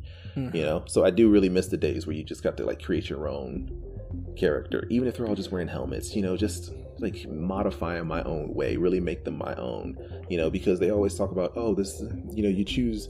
you 0.53 0.63
know. 0.63 0.83
So 0.87 1.03
I 1.03 1.09
do 1.09 1.29
really 1.29 1.49
miss 1.49 1.67
the 1.67 1.77
days 1.77 2.05
where 2.05 2.15
you 2.15 2.23
just 2.23 2.43
got 2.43 2.57
to 2.57 2.65
like 2.65 2.83
create 2.83 3.09
your 3.09 3.27
own 3.27 3.90
character, 4.37 4.85
even 4.89 5.07
if 5.07 5.17
they're 5.17 5.27
all 5.27 5.35
just 5.35 5.51
wearing 5.51 5.67
helmets. 5.67 6.15
You 6.15 6.21
know, 6.21 6.37
just 6.37 6.71
like 6.99 7.27
modify 7.29 7.95
them 7.95 8.07
my 8.07 8.23
own 8.23 8.53
way, 8.53 8.77
really 8.77 8.99
make 8.99 9.23
them 9.23 9.37
my 9.37 9.55
own. 9.55 9.97
You 10.29 10.37
know, 10.37 10.49
because 10.49 10.79
they 10.79 10.91
always 10.91 11.15
talk 11.15 11.31
about, 11.31 11.53
oh, 11.55 11.75
this, 11.75 12.01
you 12.31 12.43
know, 12.43 12.49
you 12.49 12.63
choose, 12.63 13.07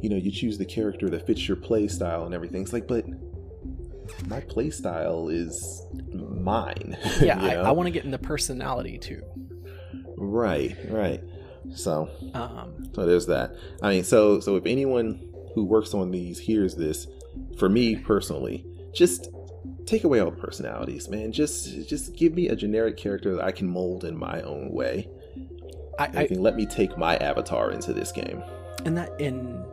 you 0.00 0.08
know, 0.08 0.16
you 0.16 0.30
choose 0.30 0.58
the 0.58 0.66
character 0.66 1.08
that 1.10 1.26
fits 1.26 1.46
your 1.48 1.56
play 1.56 1.88
style 1.88 2.24
and 2.24 2.34
everything. 2.34 2.62
It's 2.62 2.72
like, 2.72 2.86
but 2.86 3.04
my 4.26 4.40
play 4.40 4.70
style 4.70 5.28
is 5.28 5.86
mine. 6.12 6.96
yeah 7.20 7.40
you 7.42 7.48
i. 7.48 7.68
I 7.68 7.70
want 7.72 7.86
to 7.86 7.90
get 7.90 8.04
in 8.04 8.10
the 8.10 8.18
personality 8.18 8.98
too 8.98 9.22
right, 10.20 10.76
right. 10.90 11.22
So, 11.74 12.08
um 12.34 12.90
so 12.94 13.06
there's 13.06 13.26
that. 13.26 13.54
I 13.82 13.90
mean, 13.90 14.04
so 14.04 14.40
so 14.40 14.56
if 14.56 14.66
anyone 14.66 15.32
who 15.54 15.64
works 15.64 15.94
on 15.94 16.10
these 16.10 16.38
hears 16.38 16.76
this, 16.76 17.06
for 17.58 17.68
me 17.68 17.96
personally, 17.96 18.66
just 18.92 19.28
take 19.86 20.04
away 20.04 20.20
all 20.20 20.30
the 20.30 20.36
personalities, 20.36 21.08
man. 21.08 21.32
Just 21.32 21.88
just 21.88 22.14
give 22.14 22.34
me 22.34 22.48
a 22.48 22.56
generic 22.56 22.96
character 22.96 23.34
that 23.34 23.44
I 23.44 23.52
can 23.52 23.68
mold 23.68 24.04
in 24.04 24.16
my 24.16 24.42
own 24.42 24.70
way. 24.72 25.08
I, 25.98 26.10
I 26.14 26.26
can 26.26 26.40
let 26.40 26.54
me 26.54 26.64
take 26.64 26.96
my 26.96 27.16
avatar 27.16 27.72
into 27.72 27.92
this 27.92 28.12
game. 28.12 28.42
and 28.84 28.96
that 28.96 29.20
in 29.20 29.64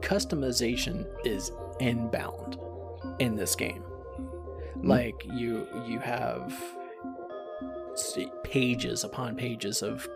customization 0.00 1.06
is 1.24 1.50
inbound 1.80 2.58
in 3.18 3.34
this 3.34 3.56
game 3.56 3.82
hmm. 3.82 4.88
like 4.88 5.26
you 5.32 5.66
you 5.86 5.98
have 5.98 6.54
pages 8.44 9.04
upon 9.04 9.34
pages 9.34 9.82
of 9.82 10.08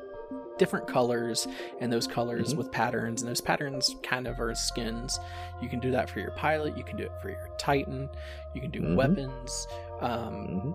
different 0.60 0.86
colors 0.86 1.48
and 1.80 1.90
those 1.92 2.06
colors 2.06 2.52
Mhm. 2.54 2.58
with 2.58 2.70
patterns 2.70 3.22
and 3.22 3.28
those 3.30 3.40
patterns 3.40 3.96
kind 4.02 4.26
of 4.28 4.38
are 4.38 4.54
skins 4.54 5.18
you 5.62 5.68
can 5.70 5.80
do 5.80 5.90
that 5.90 6.08
for 6.10 6.20
your 6.20 6.30
pilot 6.32 6.76
you 6.76 6.84
can 6.84 6.96
do 6.98 7.04
it 7.04 7.12
for 7.22 7.30
your 7.30 7.48
titan 7.58 8.08
you 8.54 8.60
can 8.60 8.70
do 8.70 8.80
Mhm. 8.80 8.94
weapons 8.94 9.66
um, 10.00 10.36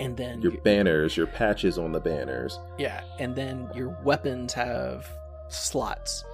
and 0.00 0.16
then 0.16 0.42
Your 0.42 0.52
you- 0.52 0.60
banners, 0.60 1.16
your 1.16 1.26
patches 1.28 1.78
on 1.78 1.92
the 1.92 2.00
banners. 2.00 2.58
yeah 2.78 3.02
and 3.20 3.34
then 3.36 3.68
your 3.74 3.96
weapons 4.02 4.52
have 4.54 5.06
slots 5.48 6.24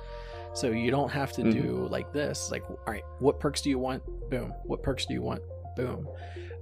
so 0.55 0.71
you 0.71 0.91
don't 0.91 1.11
have 1.11 1.31
to 1.33 1.43
do 1.53 1.87
like 1.91 2.11
this 2.13 2.51
like 2.51 2.69
all 2.71 2.79
right 2.87 3.05
what 3.19 3.39
perks 3.39 3.61
do 3.61 3.69
you 3.71 3.79
want 3.79 4.03
boom 4.31 4.53
what 4.65 4.83
perks 4.83 5.05
do 5.07 5.13
you 5.13 5.21
want 5.23 5.43
boom 5.77 6.09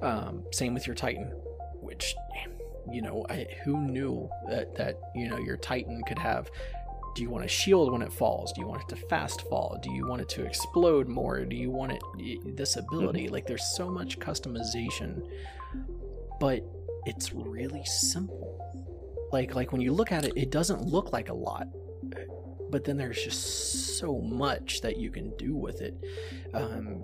um, 0.02 0.44
same 0.52 0.74
with 0.74 0.86
your 0.86 0.96
titan 0.96 1.30
which 1.80 2.14
you 2.90 3.02
know 3.02 3.24
I, 3.28 3.46
who 3.64 3.80
knew 3.80 4.28
that 4.48 4.74
that 4.76 4.98
you 5.14 5.28
know 5.28 5.38
your 5.38 5.56
titan 5.56 6.02
could 6.06 6.18
have 6.18 6.50
do 7.16 7.22
you 7.22 7.30
want 7.30 7.46
a 7.46 7.48
shield 7.48 7.90
when 7.90 8.02
it 8.02 8.12
falls? 8.12 8.52
Do 8.52 8.60
you 8.60 8.66
want 8.66 8.82
it 8.82 8.88
to 8.94 8.96
fast 9.08 9.40
fall? 9.48 9.80
Do 9.82 9.90
you 9.90 10.06
want 10.06 10.20
it 10.20 10.28
to 10.28 10.44
explode 10.44 11.08
more? 11.08 11.42
Do 11.46 11.56
you 11.56 11.70
want 11.70 11.92
it 11.92 12.56
this 12.56 12.76
ability? 12.76 13.28
Like 13.28 13.46
there's 13.46 13.64
so 13.74 13.88
much 13.90 14.18
customization 14.18 15.26
but 16.38 16.62
it's 17.06 17.32
really 17.32 17.84
simple. 17.86 18.60
Like 19.32 19.54
like 19.54 19.72
when 19.72 19.80
you 19.80 19.92
look 19.94 20.12
at 20.12 20.26
it 20.26 20.34
it 20.36 20.50
doesn't 20.50 20.82
look 20.82 21.12
like 21.12 21.30
a 21.30 21.34
lot 21.34 21.66
but 22.68 22.84
then 22.84 22.98
there's 22.98 23.22
just 23.22 23.96
so 23.98 24.18
much 24.20 24.82
that 24.82 24.98
you 24.98 25.10
can 25.10 25.34
do 25.38 25.54
with 25.54 25.80
it. 25.80 25.96
Um 26.52 27.02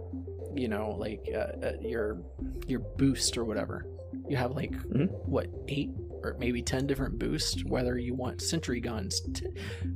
you 0.55 0.69
know 0.69 0.91
like 0.91 1.27
uh, 1.35 1.67
uh, 1.67 1.73
your 1.81 2.21
your 2.67 2.81
boost 2.81 3.39
or 3.39 3.45
whatever 3.45 3.87
you 4.29 4.37
have 4.37 4.53
like 4.53 4.73
Mhm. 4.73 5.09
what 5.27 5.47
eight 5.69 5.91
or 6.25 6.37
maybe 6.39 6.63
10 6.63 6.87
different 6.87 7.19
boosts 7.19 7.65
whether 7.65 7.99
you 7.99 8.15
want 8.15 8.41
sentry 8.41 8.79
guns 8.81 9.21
t- 9.35 9.47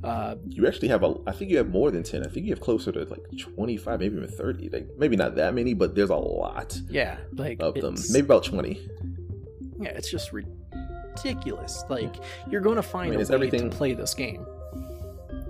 uh 0.03 0.35
You 0.47 0.67
actually 0.67 0.89
have 0.89 1.03
a. 1.03 1.15
I 1.25 1.31
think 1.31 1.49
you 1.51 1.57
have 1.57 1.69
more 1.69 1.89
than 1.91 2.03
ten. 2.03 2.23
I 2.25 2.29
think 2.29 2.45
you 2.45 2.51
have 2.51 2.59
closer 2.59 2.91
to 2.91 3.05
like 3.05 3.23
twenty-five, 3.39 3.99
maybe 4.01 4.17
even 4.17 4.27
thirty. 4.29 4.67
Like 4.69 4.87
maybe 4.97 5.15
not 5.15 5.35
that 5.35 5.53
many, 5.53 5.73
but 5.73 5.95
there's 5.95 6.09
a 6.09 6.15
lot 6.15 6.77
yeah 6.89 7.17
like 7.35 7.57
of 7.61 7.75
them. 7.75 7.95
Maybe 8.11 8.25
about 8.25 8.43
twenty. 8.43 8.81
yeah 9.79 9.89
it's 9.89 10.09
just 10.11 10.33
ridiculous 10.33 11.83
like 11.89 12.15
you're 12.49 12.61
going 12.61 12.75
to 12.77 12.81
find 12.83 13.11
mean, 13.11 13.19
a 13.19 13.23
way 13.23 13.33
everything- 13.35 13.69
to 13.69 13.75
play 13.77 13.93
this 13.93 14.13
game 14.13 14.45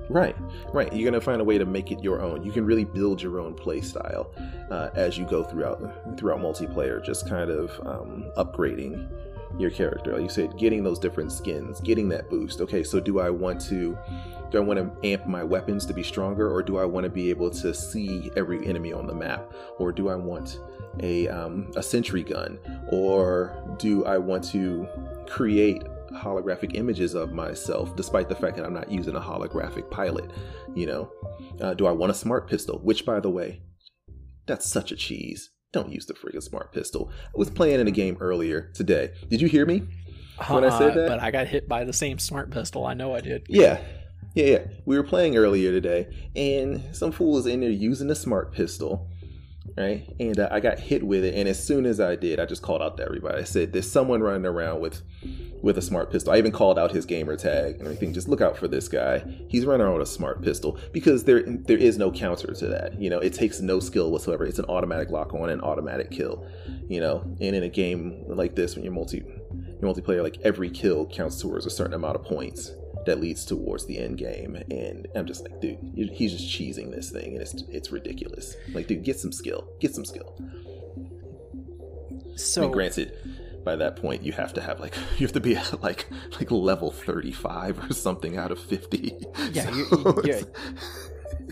Right, 0.09 0.35
right. 0.73 0.91
You're 0.93 1.09
gonna 1.09 1.21
find 1.21 1.41
a 1.41 1.43
way 1.43 1.57
to 1.57 1.65
make 1.65 1.91
it 1.91 2.01
your 2.01 2.21
own. 2.21 2.43
You 2.43 2.51
can 2.51 2.65
really 2.65 2.85
build 2.85 3.21
your 3.21 3.39
own 3.39 3.53
play 3.53 3.81
style 3.81 4.31
uh, 4.69 4.89
as 4.95 5.17
you 5.17 5.25
go 5.25 5.43
throughout 5.43 6.17
throughout 6.17 6.39
multiplayer. 6.39 7.03
Just 7.03 7.27
kind 7.27 7.49
of 7.49 7.71
um, 7.85 8.31
upgrading 8.37 9.09
your 9.59 9.69
character. 9.69 10.13
Like 10.13 10.21
you 10.21 10.29
said, 10.29 10.57
getting 10.57 10.83
those 10.83 10.99
different 10.99 11.31
skins, 11.31 11.81
getting 11.81 12.07
that 12.09 12.29
boost. 12.29 12.61
Okay, 12.61 12.83
so 12.83 12.99
do 12.99 13.19
I 13.19 13.29
want 13.29 13.59
to 13.61 13.97
do 14.49 14.57
I 14.57 14.61
want 14.61 14.79
to 14.79 15.07
amp 15.07 15.25
my 15.27 15.43
weapons 15.43 15.85
to 15.87 15.93
be 15.93 16.03
stronger, 16.03 16.49
or 16.49 16.63
do 16.63 16.77
I 16.77 16.85
want 16.85 17.03
to 17.03 17.09
be 17.09 17.29
able 17.29 17.49
to 17.51 17.73
see 17.73 18.31
every 18.35 18.65
enemy 18.65 18.93
on 18.93 19.07
the 19.07 19.15
map, 19.15 19.51
or 19.77 19.91
do 19.91 20.09
I 20.09 20.15
want 20.15 20.59
a 21.01 21.27
um, 21.27 21.71
a 21.75 21.83
sentry 21.83 22.23
gun, 22.23 22.59
or 22.89 23.75
do 23.77 24.05
I 24.05 24.17
want 24.17 24.43
to 24.51 24.87
create 25.27 25.83
holographic 26.13 26.75
images 26.75 27.13
of 27.13 27.31
myself, 27.33 27.95
despite 27.95 28.29
the 28.29 28.35
fact 28.35 28.55
that 28.57 28.65
I'm 28.65 28.73
not 28.73 28.91
using 28.91 29.15
a 29.15 29.19
holographic 29.21 29.89
pilot. 29.91 30.31
You 30.75 30.85
know, 30.87 31.11
uh, 31.61 31.73
do 31.73 31.85
I 31.87 31.91
want 31.91 32.11
a 32.11 32.15
smart 32.15 32.47
pistol? 32.49 32.79
Which, 32.79 33.05
by 33.05 33.19
the 33.19 33.29
way, 33.29 33.61
that's 34.45 34.67
such 34.67 34.91
a 34.91 34.95
cheese. 34.95 35.49
Don't 35.73 35.91
use 35.91 36.05
the 36.05 36.13
friggin' 36.13 36.41
smart 36.43 36.71
pistol. 36.73 37.11
I 37.25 37.37
was 37.37 37.49
playing 37.49 37.79
in 37.81 37.87
a 37.87 37.91
game 37.91 38.17
earlier 38.21 38.71
today. 38.73 39.11
Did 39.29 39.41
you 39.41 39.47
hear 39.47 39.65
me? 39.65 39.83
When 40.47 40.63
I 40.63 40.69
said 40.77 40.91
Uh, 40.91 40.95
that? 40.95 41.07
but 41.09 41.19
i 41.21 41.31
got 41.31 41.47
hit 41.47 41.67
by 41.67 41.83
the 41.83 41.91
same 41.91 42.19
smart 42.19 42.51
pistol 42.51 42.85
i 42.85 42.93
know 42.93 43.15
i 43.15 43.21
did 43.21 43.45
Yeah. 43.49 43.81
Yeah, 44.35 44.45
yeah. 44.45 44.59
We 44.85 44.95
were 44.97 45.03
playing 45.03 45.35
earlier 45.35 45.71
today, 45.71 46.07
and 46.35 46.83
some 46.95 47.11
fool 47.11 47.33
was 47.33 47.47
in 47.47 47.61
there 47.61 47.71
using 47.71 48.11
a 48.11 48.15
smart 48.15 48.51
pistol, 48.53 49.09
right? 49.77 50.03
And 50.19 50.39
uh, 50.39 50.49
I 50.51 50.59
got 50.59 50.79
hit 50.79 51.03
with 51.03 51.23
it, 51.23 51.35
and 51.35 51.47
as 51.47 51.63
soon 51.63 51.85
as 51.85 51.99
I 51.99 52.15
did, 52.15 52.39
I 52.39 52.45
just 52.45 52.61
called 52.61 52.81
out 52.81 52.97
to 52.97 53.03
everybody. 53.03 53.39
I 53.39 53.43
said, 53.43 53.71
"There's 53.71 53.89
someone 53.89 54.21
running 54.21 54.45
around 54.45 54.79
with 54.79 55.01
with 55.61 55.77
a 55.77 55.81
smart 55.81 56.11
pistol." 56.11 56.33
I 56.33 56.37
even 56.37 56.51
called 56.51 56.79
out 56.79 56.91
his 56.91 57.05
gamer 57.05 57.35
tag 57.35 57.75
and 57.75 57.83
everything. 57.83 58.13
Just 58.13 58.27
look 58.27 58.41
out 58.41 58.57
for 58.57 58.67
this 58.67 58.87
guy. 58.87 59.23
He's 59.47 59.65
running 59.65 59.85
around 59.85 59.99
with 59.99 60.07
a 60.07 60.11
smart 60.11 60.41
pistol 60.41 60.79
because 60.91 61.25
there 61.25 61.43
there 61.43 61.77
is 61.77 61.97
no 61.97 62.11
counter 62.11 62.53
to 62.53 62.67
that. 62.67 62.99
You 62.99 63.09
know, 63.09 63.19
it 63.19 63.33
takes 63.33 63.59
no 63.59 63.79
skill 63.79 64.11
whatsoever. 64.11 64.45
It's 64.45 64.59
an 64.59 64.65
automatic 64.65 65.11
lock 65.11 65.33
on 65.33 65.49
and 65.49 65.61
automatic 65.61 66.09
kill. 66.09 66.45
You 66.89 66.99
know, 66.99 67.21
and 67.39 67.55
in 67.55 67.63
a 67.63 67.69
game 67.69 68.23
like 68.27 68.55
this, 68.55 68.75
when 68.75 68.83
you're 68.83 68.93
multi 68.93 69.17
your 69.17 69.93
multiplayer, 69.93 70.23
like 70.23 70.39
every 70.43 70.71
kill 70.71 71.05
counts 71.05 71.39
towards 71.39 71.65
a 71.65 71.69
certain 71.69 71.93
amount 71.93 72.15
of 72.15 72.23
points 72.23 72.71
that 73.07 73.19
leads 73.19 73.43
towards 73.45 73.85
the 73.87 73.97
end 73.97 74.17
game. 74.19 74.55
And 74.69 75.07
I'm 75.15 75.25
just 75.25 75.41
like, 75.43 75.59
dude, 75.59 75.79
he's 76.13 76.31
just 76.33 76.45
cheesing 76.47 76.91
this 76.91 77.09
thing, 77.09 77.33
and 77.33 77.41
it's 77.41 77.53
it's 77.69 77.91
ridiculous. 77.91 78.55
Like, 78.73 78.87
dude, 78.87 79.03
get 79.03 79.19
some 79.19 79.31
skill, 79.31 79.67
get 79.79 79.95
some 79.95 80.05
skill. 80.05 80.35
I 80.39 82.37
so 82.37 82.61
mean, 82.61 82.71
granted, 82.71 83.17
by 83.65 83.75
that 83.77 83.95
point, 83.95 84.21
you 84.23 84.31
have 84.33 84.53
to 84.53 84.61
have 84.61 84.79
like 84.79 84.93
you 85.17 85.25
have 85.25 85.33
to 85.33 85.39
be 85.39 85.55
at 85.55 85.81
like 85.87 86.05
like 86.39 86.51
level 86.51 86.91
35 86.91 87.89
or 87.89 87.93
something 87.93 88.37
out 88.37 88.51
of 88.51 88.59
50. 88.59 89.17
Yeah, 89.51 89.63
So 89.63 89.71
you- 89.75 90.21
yeah. 90.23 90.35
it's- 90.35 90.45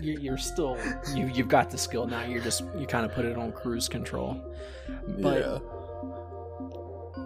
you- 0.00 0.18
you're 0.20 0.38
still 0.38 0.78
you 1.14 1.26
you've 1.28 1.48
got 1.48 1.70
the 1.70 1.76
skill 1.78 2.06
now 2.06 2.22
you're 2.24 2.42
just 2.42 2.62
you 2.78 2.86
kind 2.86 3.04
of 3.04 3.12
put 3.12 3.24
it 3.24 3.36
on 3.36 3.52
cruise 3.52 3.88
control 3.88 4.40
But- 5.18 5.40
yeah. 5.40 5.58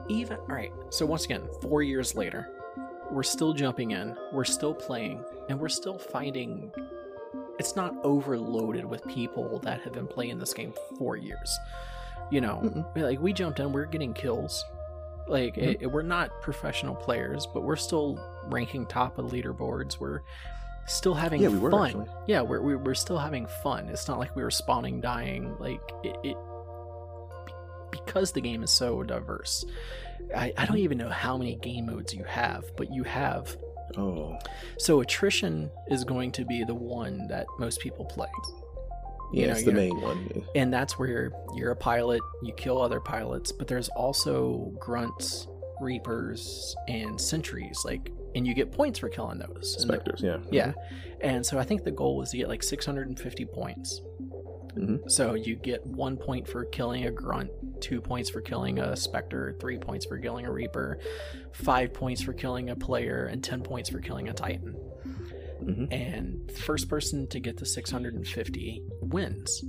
even 0.08 0.36
all 0.36 0.46
right 0.46 0.72
so 0.90 1.06
once 1.06 1.24
again 1.24 1.42
four 1.62 1.82
years 1.82 2.14
later 2.14 2.48
we're 3.12 3.22
still 3.22 3.52
jumping 3.52 3.90
in 3.92 4.16
we're 4.32 4.44
still 4.44 4.74
playing 4.74 5.24
and 5.48 5.58
we're 5.58 5.68
still 5.68 5.98
finding 5.98 6.72
it's 7.58 7.76
not 7.76 7.94
overloaded 8.04 8.84
with 8.84 9.04
people 9.06 9.58
that 9.60 9.80
have 9.82 9.92
been 9.92 10.06
playing 10.06 10.38
this 10.38 10.54
game 10.54 10.72
for 10.72 10.96
four 10.96 11.16
years. 11.16 11.58
You 12.30 12.40
know 12.40 12.60
Mm-mm. 12.62 12.96
like 12.96 13.20
we 13.20 13.32
jumped 13.32 13.60
in 13.60 13.72
we're 13.72 13.84
getting 13.86 14.14
kills. 14.14 14.64
Like 15.26 15.56
Mhm. 15.56 15.82
it, 15.82 15.86
we're 15.92 16.02
not 16.02 16.40
professional 16.42 16.94
players 16.94 17.46
but 17.52 17.62
we're 17.62 17.76
still 17.76 18.18
ranking 18.46 18.86
top 18.86 19.18
of 19.18 19.26
leaderboards. 19.32 19.98
We're 20.00 20.22
still 20.86 21.14
having 21.14 21.42
Yeah, 21.42 21.48
we 21.48 21.58
were 21.58 21.70
fun. 21.70 21.86
actually. 21.86 22.06
yeah 22.26 22.40
we're, 22.40 22.60
we're, 22.62 22.78
we're 22.78 22.94
still 22.94 23.18
having 23.18 23.46
fun. 23.62 23.88
It's 23.88 24.08
not 24.08 24.18
like 24.18 24.34
we 24.34 24.42
were 24.42 24.50
spawning 24.50 25.00
dying. 25.00 25.54
Like 25.58 25.80
it, 26.02 26.16
it 26.24 26.36
because 27.90 28.32
the 28.32 28.40
game 28.40 28.62
is 28.62 28.70
so 28.70 29.02
diverse 29.02 29.64
I, 30.36 30.52
I 30.56 30.66
don't 30.66 30.78
even 30.78 30.98
know 30.98 31.08
how 31.08 31.36
many 31.36 31.56
game 31.56 31.86
modes 31.86 32.14
you 32.14 32.24
have 32.24 32.64
but 32.76 32.92
you 32.92 33.02
have. 33.04 33.56
Oh, 33.96 34.38
so 34.78 35.00
attrition 35.00 35.68
is 35.88 36.04
going 36.04 36.30
to 36.32 36.44
be 36.44 36.62
the 36.62 36.74
one 36.74 37.26
that 37.26 37.46
most 37.58 37.80
people 37.80 38.04
play. 38.04 38.28
Yeah, 39.32 39.40
You 39.40 39.46
know, 39.48 39.52
it's 39.54 39.64
the 39.64 39.72
main 39.72 40.00
one. 40.00 40.44
and 40.54 40.72
that's 40.72 40.98
where 40.98 41.08
you're, 41.08 41.32
you're 41.56 41.70
a 41.72 41.76
pilot 41.76 42.20
you 42.42 42.52
kill 42.52 42.80
other 42.80 43.00
pilots 43.00 43.52
but 43.52 43.66
there's 43.68 43.88
also 43.90 44.72
grunts 44.78 45.46
reapers 45.80 46.74
and 46.88 47.20
sentries 47.20 47.80
like 47.84 48.12
and 48.34 48.46
you 48.46 48.54
get 48.54 48.70
points 48.70 48.98
for 49.00 49.08
killing 49.08 49.38
those. 49.38 49.74
And 49.80 49.88
Spectres, 49.88 50.20
yeah. 50.22 50.38
yeah. 50.50 50.68
Mm-hmm. 50.68 51.16
And 51.22 51.46
so 51.46 51.58
i 51.58 51.64
think 51.64 51.84
the 51.84 51.90
goal 51.90 52.16
was 52.16 52.30
to 52.30 52.36
get 52.36 52.48
like 52.48 52.62
650 52.62 53.44
points 53.46 54.00
Mhm. 54.76 55.10
so 55.10 55.34
you 55.34 55.56
get 55.56 55.84
one 55.86 56.16
point 56.16 56.46
for 56.48 56.64
killing 56.66 57.04
a 57.06 57.10
grunt 57.10 57.50
two 57.80 58.00
points 58.00 58.30
for 58.30 58.40
killing 58.40 58.78
a 58.78 58.96
specter 58.96 59.56
three 59.60 59.78
points 59.78 60.06
for 60.06 60.18
killing 60.18 60.46
a 60.46 60.52
reaper 60.52 60.98
five 61.52 61.92
points 61.92 62.22
for 62.22 62.32
killing 62.32 62.70
a 62.70 62.76
player 62.76 63.24
and 63.26 63.42
10 63.42 63.62
points 63.62 63.88
for 63.90 64.00
killing 64.00 64.28
a 64.28 64.32
titan 64.32 64.74
Mhm. 65.62 65.92
and 65.92 66.50
first 66.52 66.88
person 66.88 67.26
to 67.28 67.40
get 67.40 67.58
to 67.58 67.66
650 67.66 68.82
wins 69.02 69.64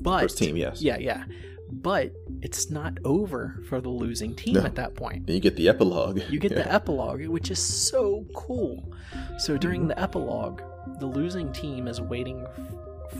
but 0.00 0.20
First 0.22 0.38
team, 0.38 0.56
yes. 0.56 0.82
yeah 0.82 0.98
yeah 0.98 1.24
but 1.72 2.12
it's 2.42 2.70
not 2.70 2.98
over 3.04 3.58
for 3.68 3.80
the 3.80 3.88
losing 3.88 4.34
team 4.34 4.54
No. 4.54 4.60
at 4.62 4.74
that 4.74 4.94
point 4.94 5.28
you 5.28 5.40
get 5.40 5.56
the 5.56 5.68
epilogue. 5.68 6.20
you 6.30 6.38
get 6.38 6.52
Yeah. 6.52 6.62
the 6.62 6.72
epilogue, 6.80 7.24
which 7.26 7.50
is 7.50 7.58
so 7.58 8.26
cool. 8.34 8.92
So 9.38 9.56
during 9.56 9.80
Mm-hmm. 9.80 9.88
the 9.88 10.00
epilogue, 10.00 10.60
the 11.00 11.06
losing 11.06 11.52
team 11.52 11.88
is 11.88 12.00
waiting 12.00 12.46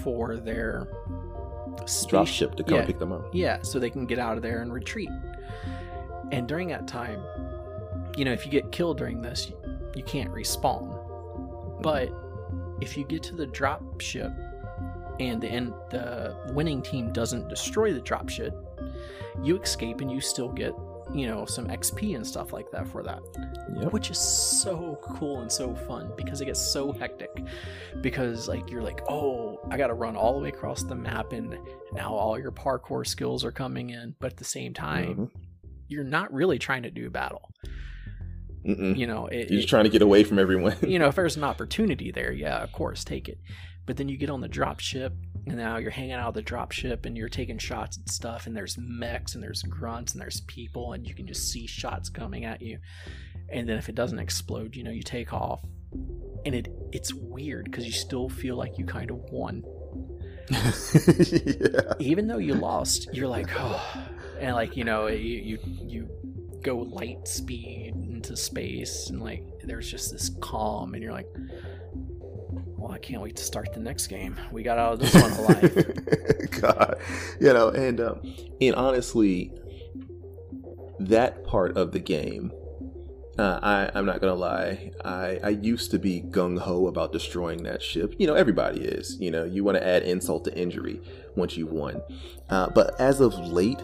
for 0.03 0.37
their 0.37 0.89
spaceship- 1.87 2.27
ship 2.27 2.55
to 2.57 2.65
come 2.65 2.77
yeah, 2.77 2.87
pick 2.87 2.99
them 2.99 3.13
up. 3.13 3.29
yeah, 3.33 3.61
so 3.63 3.79
they 3.79 3.91
can 3.91 4.07
get 4.07 4.19
out 4.19 4.37
of 4.37 4.43
there 4.43 4.63
and 4.63 4.73
retreat. 4.73 5.11
And 6.33 6.49
during 6.49 6.69
that 6.69 6.87
time, 6.89 7.23
you 8.17 8.25
know, 8.25 8.33
if 8.33 8.45
you 8.45 8.51
get 8.51 8.73
killed 8.73 8.99
during 8.99 9.21
this, 9.23 9.51
you, 9.51 9.57
you 9.97 10.03
can't 10.03 10.31
respawn. 10.33 11.83
But 11.83 12.11
if 12.81 12.97
you 12.97 13.05
get 13.05 13.23
to 13.25 13.37
the 13.37 13.47
drop 13.47 14.01
ship 14.01 14.33
and 15.21 15.41
the 15.41 15.49
and 15.49 15.69
the 15.91 16.37
winning 16.53 16.83
team 16.83 17.13
doesn't 17.13 17.49
destroy 17.49 17.93
the 17.93 18.01
drop 18.01 18.29
ship, 18.29 18.55
you 19.43 19.61
escape 19.61 20.01
and 20.01 20.11
you 20.11 20.21
still 20.21 20.49
get, 20.49 20.75
you 21.15 21.27
know, 21.29 21.45
some 21.47 21.69
XP 21.69 22.17
and 22.17 22.27
stuff 22.27 22.53
like 22.53 22.71
that 22.73 22.89
for 22.89 23.03
that 23.05 23.21
Yep. 23.81 23.93
which 23.93 24.11
is 24.11 24.19
so 24.19 24.99
cool 25.03 25.41
and 25.41 25.51
so 25.51 25.75
fun 25.75 26.13
because 26.17 26.41
it 26.41 26.47
gets 26.47 26.61
so 26.61 26.93
hectic 26.93 27.31
because 28.01 28.49
like 28.49 28.69
you're 28.71 28.83
like 28.83 29.01
oh 29.09 29.59
i 29.71 29.77
gotta 29.77 29.95
run 29.95 30.17
all 30.17 30.35
the 30.35 30.41
way 30.41 30.49
across 30.49 30.83
the 30.83 30.95
map 30.95 31.33
and 31.33 31.57
now 31.93 32.13
all 32.13 32.39
your 32.39 32.53
parkour 32.53 33.07
skills 33.07 33.45
are 33.45 33.51
coming 33.53 33.91
in 33.91 34.15
but 34.21 34.33
at 34.33 34.37
the 34.39 34.45
same 34.45 34.73
time 34.75 35.15
Mhm. 35.17 35.31
you're 35.89 36.05
not 36.05 36.33
really 36.33 36.59
trying 36.59 36.83
to 36.85 36.91
do 36.91 37.11
battle 37.11 37.51
Mm-mm. 38.67 38.97
You 38.97 39.07
know, 39.07 39.27
it, 39.27 39.51
You're 39.51 39.59
just 39.61 39.65
it- 39.65 39.69
trying 39.69 39.85
to 39.85 39.91
get 39.91 40.01
away 40.01 40.25
from 40.25 40.39
everyone. 40.39 40.77
you 40.87 40.99
know, 40.99 41.09
if 41.09 41.15
there's 41.17 41.37
an 41.37 41.45
opportunity 41.45 42.11
there, 42.11 42.33
yeah, 42.33 42.63
of 42.63 42.73
course, 42.73 43.05
take 43.05 43.29
it. 43.29 43.39
But 43.85 43.99
then 43.99 44.09
you 44.09 44.17
get 44.17 44.31
on 44.31 44.41
the 44.41 44.49
drop 44.49 44.81
ship, 44.81 45.13
and 45.47 45.57
now 45.57 45.77
you're 45.77 45.91
hanging 45.91 46.13
out 46.13 46.29
of 46.29 46.35
the 46.35 46.43
drop 46.43 46.73
ship, 46.73 47.05
and 47.05 47.17
you're 47.17 47.29
taking 47.29 47.59
shots 47.59 47.97
and 47.97 48.09
stuff, 48.09 48.47
and 48.47 48.57
there's 48.57 48.79
mechs, 48.79 49.35
and 49.35 49.43
there's 49.43 49.63
grunts, 49.63 50.13
and 50.13 50.23
there's 50.23 50.41
people, 50.43 50.93
and 50.93 51.07
you 51.07 51.15
can 51.15 51.27
just 51.27 51.51
see 51.51 51.67
shots 51.67 52.09
coming 52.09 52.45
at 52.45 52.63
you. 52.63 52.79
And 53.51 53.69
then 53.69 53.77
if 53.77 53.89
it 53.89 53.95
doesn't 53.95 54.19
explode, 54.19 54.75
you 54.75 54.83
know, 54.83 54.91
you 54.91 55.03
take 55.03 55.33
off, 55.33 55.61
and 56.47 56.55
it 56.55 56.69
it's 56.93 57.13
weird 57.13 57.67
because 57.67 57.85
you 57.85 57.93
still 57.93 58.29
feel 58.29 58.57
like 58.57 58.79
you 58.79 58.87
kind 58.87 59.11
of 59.11 59.19
won, 59.31 59.63
yeah. 60.51 61.93
even 61.99 62.27
though 62.27 62.39
you 62.39 62.55
lost. 62.55 63.09
You're 63.13 63.29
like, 63.29 63.49
oh, 63.57 64.07
and 64.41 64.55
like 64.55 64.77
you 64.77 64.85
know, 64.85 65.09
you 65.09 65.39
you 65.39 65.59
you 65.65 66.09
go 66.63 66.79
light 66.79 67.29
speed 67.29 67.93
into 67.95 68.35
space, 68.37 69.11
and 69.11 69.23
like 69.23 69.45
there's 69.63 69.91
just 69.91 70.11
this 70.11 70.31
calm, 70.41 70.95
and 70.95 71.03
you're 71.03 71.13
like. 71.13 71.29
Well, 72.85 72.93
I 72.93 72.99
can't 72.99 73.23
wait 73.23 73.37
to 73.37 73.43
start 73.43 73.73
the 73.73 73.81
next 73.81 74.09
game. 74.09 74.39
We 74.53 74.63
got 74.63 74.77
out 74.77 74.93
of 74.93 74.99
this 74.99 75.15
one 75.15 75.33
alive. 75.33 76.51
God, 76.61 77.01
you 77.41 77.51
know, 77.51 77.71
and 77.71 77.99
um, 77.99 78.21
and 78.61 78.75
honestly, 78.75 79.51
that 81.01 81.47
part 81.47 81.79
of 81.79 81.93
the 81.93 81.99
game, 81.99 82.53
uh, 83.39 83.59
I 83.63 83.91
I'm 83.95 84.05
not 84.05 84.21
gonna 84.21 84.35
lie, 84.35 84.91
I 85.03 85.41
I 85.43 85.49
used 85.49 85.93
to 85.93 85.99
be 85.99 86.21
gung 86.21 86.59
ho 86.59 86.87
about 86.87 87.11
destroying 87.11 87.63
that 87.63 87.81
ship. 87.81 88.15
You 88.19 88.27
know, 88.27 88.35
everybody 88.35 88.83
is. 88.83 89.19
You 89.19 89.31
know, 89.31 89.45
you 89.45 89.65
want 89.65 89.79
to 89.79 89.87
add 89.87 90.03
insult 90.03 90.45
to 90.45 90.55
injury 90.55 91.01
once 91.37 91.57
you've 91.57 91.73
won, 91.73 92.03
uh, 92.51 92.69
but 92.69 93.01
as 93.01 93.19
of 93.19 93.33
late. 93.39 93.81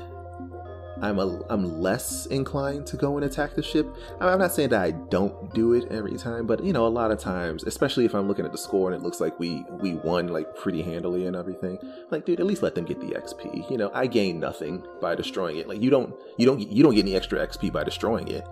I'm 1.03 1.18
a, 1.18 1.40
I'm 1.48 1.80
less 1.80 2.26
inclined 2.26 2.86
to 2.88 2.96
go 2.96 3.16
and 3.16 3.24
attack 3.24 3.55
the 3.55 3.62
ship. 3.62 3.94
I'm 4.20 4.38
not 4.38 4.53
saying 4.53 4.70
that 4.70 4.82
I 4.82 4.90
don't 4.90 5.53
do 5.55 5.72
it 5.72 5.90
every 5.90 6.16
time, 6.16 6.46
but 6.46 6.62
you 6.62 6.72
know, 6.72 6.86
a 6.86 6.88
lot 6.88 7.11
of 7.11 7.18
times, 7.18 7.64
especially 7.64 8.05
if 8.05 8.14
I'm 8.14 8.28
looking 8.28 8.44
at 8.44 8.53
the 8.53 8.59
score 8.59 8.90
and 8.90 9.01
it 9.01 9.05
looks 9.05 9.20
like 9.20 9.38
we 9.38 9.64
we 9.80 9.94
won 9.94 10.28
like 10.28 10.57
pretty 10.57 10.82
handily 10.82 11.26
and 11.26 11.36
everything, 11.36 11.78
like 12.11 12.26
dude, 12.26 12.40
at 12.40 12.46
least 12.46 12.62
let 12.62 12.74
them 12.74 12.84
get 12.84 13.01
the 13.01 13.14
XP. 13.14 13.70
You 13.70 13.78
know, 13.78 13.90
I 13.94 14.07
gain 14.07 14.40
nothing 14.40 14.84
by 15.01 15.14
destroying 15.14 15.57
it. 15.57 15.68
Like 15.68 15.80
you 15.80 15.90
don't 15.90 16.14
you 16.36 16.46
don't 16.46 16.61
you 16.61 16.82
don't 16.82 16.94
get 16.94 17.05
any 17.05 17.16
extra 17.16 17.46
XP 17.46 17.72
by 17.72 17.84
destroying 17.84 18.28
it. 18.28 18.46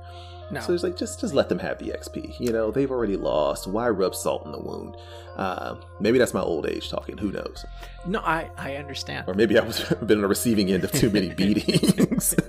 No. 0.50 0.60
So 0.60 0.72
it's 0.72 0.82
like 0.82 0.96
just 0.96 1.20
just 1.20 1.34
let 1.34 1.48
them 1.48 1.58
have 1.58 1.78
the 1.78 1.86
XP. 1.90 2.38
You 2.40 2.52
know, 2.52 2.70
they've 2.70 2.90
already 2.90 3.16
lost. 3.16 3.66
Why 3.66 3.88
rub 3.88 4.14
salt 4.14 4.46
in 4.46 4.52
the 4.52 4.58
wound? 4.60 4.96
Uh, 5.36 5.76
maybe 6.00 6.18
that's 6.18 6.32
my 6.34 6.40
old 6.40 6.66
age 6.66 6.88
talking. 6.90 7.18
Who 7.18 7.30
knows? 7.32 7.64
No, 8.06 8.20
I 8.20 8.50
I 8.56 8.76
understand. 8.76 9.24
Or 9.28 9.34
maybe 9.34 9.58
I 9.58 9.62
was 9.64 9.80
been 10.06 10.18
on 10.18 10.22
the 10.22 10.28
receiving 10.28 10.70
end 10.72 10.84
of 10.84 10.92
too 10.92 11.10
many 11.10 11.30
beatings. 11.34 12.34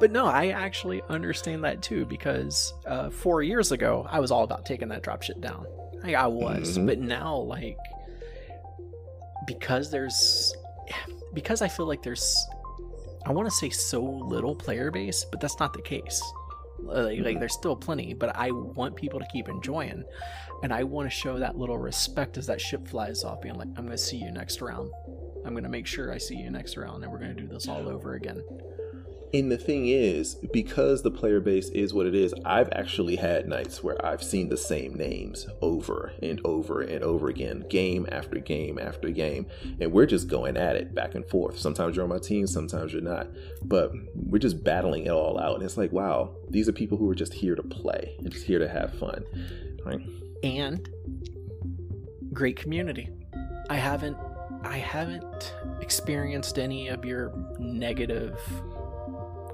But 0.00 0.10
no, 0.10 0.26
I 0.26 0.48
actually 0.48 1.02
understand 1.08 1.62
that 1.64 1.82
too 1.82 2.04
because 2.06 2.72
uh, 2.86 3.10
four 3.10 3.42
years 3.42 3.70
ago 3.70 4.06
I 4.10 4.18
was 4.18 4.30
all 4.32 4.42
about 4.44 4.64
taking 4.66 4.88
that 4.88 5.02
dropship 5.02 5.40
down. 5.40 5.66
Like, 6.02 6.14
I 6.16 6.26
was, 6.26 6.78
Mhm. 6.78 6.86
but 6.86 6.98
now 6.98 7.36
like 7.36 7.76
because 9.46 9.90
there's 9.90 10.54
because 11.34 11.62
I 11.62 11.68
feel 11.68 11.86
like 11.86 12.02
there's 12.02 12.34
I 13.26 13.32
want 13.32 13.46
to 13.48 13.54
say 13.54 13.70
so 13.70 14.02
little 14.02 14.54
player 14.56 14.90
base, 14.90 15.24
but 15.30 15.40
that's 15.40 15.58
not 15.60 15.72
the 15.74 15.82
case. 15.82 16.20
Like, 16.82 17.20
like 17.20 17.38
there's 17.38 17.54
still 17.54 17.76
plenty, 17.76 18.14
but 18.14 18.36
I 18.36 18.50
want 18.50 18.96
people 18.96 19.20
to 19.20 19.26
keep 19.32 19.48
enjoying, 19.48 20.04
and 20.62 20.72
I 20.72 20.84
want 20.84 21.10
to 21.10 21.16
show 21.16 21.38
that 21.38 21.56
little 21.56 21.78
respect 21.78 22.36
as 22.36 22.46
that 22.46 22.60
ship 22.60 22.86
flies 22.88 23.24
off, 23.24 23.40
being 23.40 23.54
like, 23.54 23.68
"I'm 23.76 23.84
gonna 23.84 23.96
see 23.98 24.16
you 24.16 24.30
next 24.30 24.60
round. 24.60 24.90
I'm 25.44 25.54
gonna 25.54 25.68
make 25.68 25.86
sure 25.86 26.12
I 26.12 26.18
see 26.18 26.36
you 26.36 26.50
next 26.50 26.76
round, 26.76 27.02
and 27.02 27.12
we're 27.12 27.18
gonna 27.18 27.34
do 27.34 27.46
this 27.46 27.68
all 27.68 27.88
over 27.88 28.14
again." 28.14 28.42
And 29.34 29.50
the 29.50 29.56
thing 29.56 29.88
is, 29.88 30.34
because 30.52 31.02
the 31.02 31.10
player 31.10 31.40
base 31.40 31.68
is 31.70 31.94
what 31.94 32.06
it 32.06 32.14
is, 32.14 32.34
I've 32.44 32.70
actually 32.72 33.16
had 33.16 33.48
nights 33.48 33.82
where 33.82 34.04
I've 34.04 34.22
seen 34.22 34.48
the 34.48 34.56
same 34.56 34.94
names 34.94 35.46
over 35.62 36.12
and 36.22 36.40
over 36.44 36.82
and 36.82 37.02
over 37.02 37.28
again, 37.28 37.64
game 37.70 38.06
after 38.12 38.38
game 38.38 38.78
after 38.78 39.08
game. 39.10 39.46
And 39.80 39.90
we're 39.92 40.06
just 40.06 40.28
going 40.28 40.56
at 40.56 40.76
it 40.76 40.94
back 40.94 41.14
and 41.14 41.26
forth. 41.26 41.58
Sometimes 41.58 41.96
you're 41.96 42.04
on 42.04 42.10
my 42.10 42.18
team, 42.18 42.46
sometimes 42.46 42.92
you're 42.92 43.00
not. 43.00 43.28
But 43.62 43.92
we're 44.14 44.38
just 44.38 44.62
battling 44.62 45.06
it 45.06 45.12
all 45.12 45.38
out. 45.38 45.54
And 45.54 45.64
it's 45.64 45.78
like, 45.78 45.92
wow, 45.92 46.36
these 46.50 46.68
are 46.68 46.72
people 46.72 46.98
who 46.98 47.08
are 47.10 47.14
just 47.14 47.32
here 47.32 47.54
to 47.54 47.62
play 47.62 48.16
and 48.18 48.30
just 48.30 48.44
here 48.44 48.58
to 48.58 48.68
have 48.68 48.92
fun. 48.98 49.24
Right? 49.84 50.00
and 50.42 50.88
great 52.32 52.56
community. 52.56 53.08
I 53.70 53.76
haven't 53.76 54.16
I 54.64 54.78
haven't 54.78 55.54
experienced 55.80 56.58
any 56.58 56.88
of 56.88 57.04
your 57.04 57.32
negative 57.58 58.38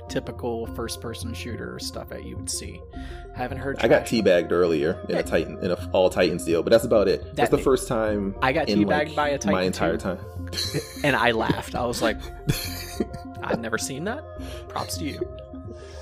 typical 0.09 0.66
first 0.74 1.00
person 1.00 1.32
shooter 1.34 1.78
stuff 1.78 2.09
that 2.09 2.24
you 2.24 2.36
would 2.36 2.50
see. 2.50 2.80
haven't 3.34 3.59
heard 3.59 3.78
I 3.80 3.88
got 3.88 4.04
teabagged 4.04 4.52
earlier 4.52 5.04
in 5.09 5.16
a 5.16 5.22
Titan, 5.22 5.59
in 5.62 5.70
a 5.70 5.90
all 5.92 6.11
Titans 6.11 6.44
deal, 6.44 6.62
but 6.62 6.70
that's 6.70 6.84
about 6.84 7.09
it. 7.09 7.34
That's 7.34 7.50
the 7.50 7.59
first 7.59 7.88
time 7.88 8.34
I 8.42 8.52
got 8.52 8.66
teabagged 8.66 8.86
like, 8.86 9.16
by 9.16 9.28
a 9.30 9.38
Titan 9.38 9.52
my 9.52 9.62
entire 9.62 9.96
too. 9.96 10.16
time. 10.16 10.18
and 11.04 11.14
I 11.14 11.32
laughed. 11.32 11.74
I 11.74 11.84
was 11.86 12.02
like, 12.02 12.18
I've 13.42 13.61
never 13.61 13.78
seen 13.78 14.04
that. 14.04 14.24
Props 14.68 14.98
to 14.98 15.04
you. 15.04 15.20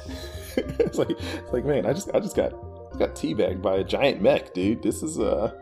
it's 0.57 0.99
like 0.99 1.11
it's 1.11 1.53
like 1.53 1.65
man, 1.65 1.85
I 1.85 1.93
just 1.93 2.11
I 2.15 2.21
just 2.21 2.37
got 2.37 2.51
got 2.99 3.15
teabagged 3.15 3.61
by 3.61 3.77
a 3.77 3.85
giant 3.85 4.23
mech, 4.23 4.55
dude. 4.55 4.83
This 4.83 5.03
is 5.03 5.19
uh 5.19 5.53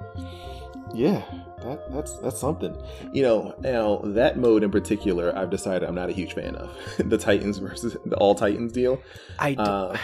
yeah, 0.94 1.22
that 1.64 1.92
that's 1.92 2.16
that's 2.18 2.38
something. 2.38 2.76
You 3.12 3.22
know, 3.22 3.54
now 3.60 4.00
that 4.04 4.38
mode 4.38 4.62
in 4.62 4.70
particular, 4.70 5.36
I've 5.36 5.50
decided 5.50 5.88
I'm 5.88 5.94
not 5.94 6.10
a 6.10 6.12
huge 6.12 6.34
fan 6.34 6.54
of 6.56 6.76
the 7.08 7.18
Titans 7.18 7.58
versus 7.58 7.96
the 8.04 8.16
all 8.16 8.34
Titans 8.34 8.72
deal 8.72 9.00
I 9.38 9.54
Uh, 9.54 9.96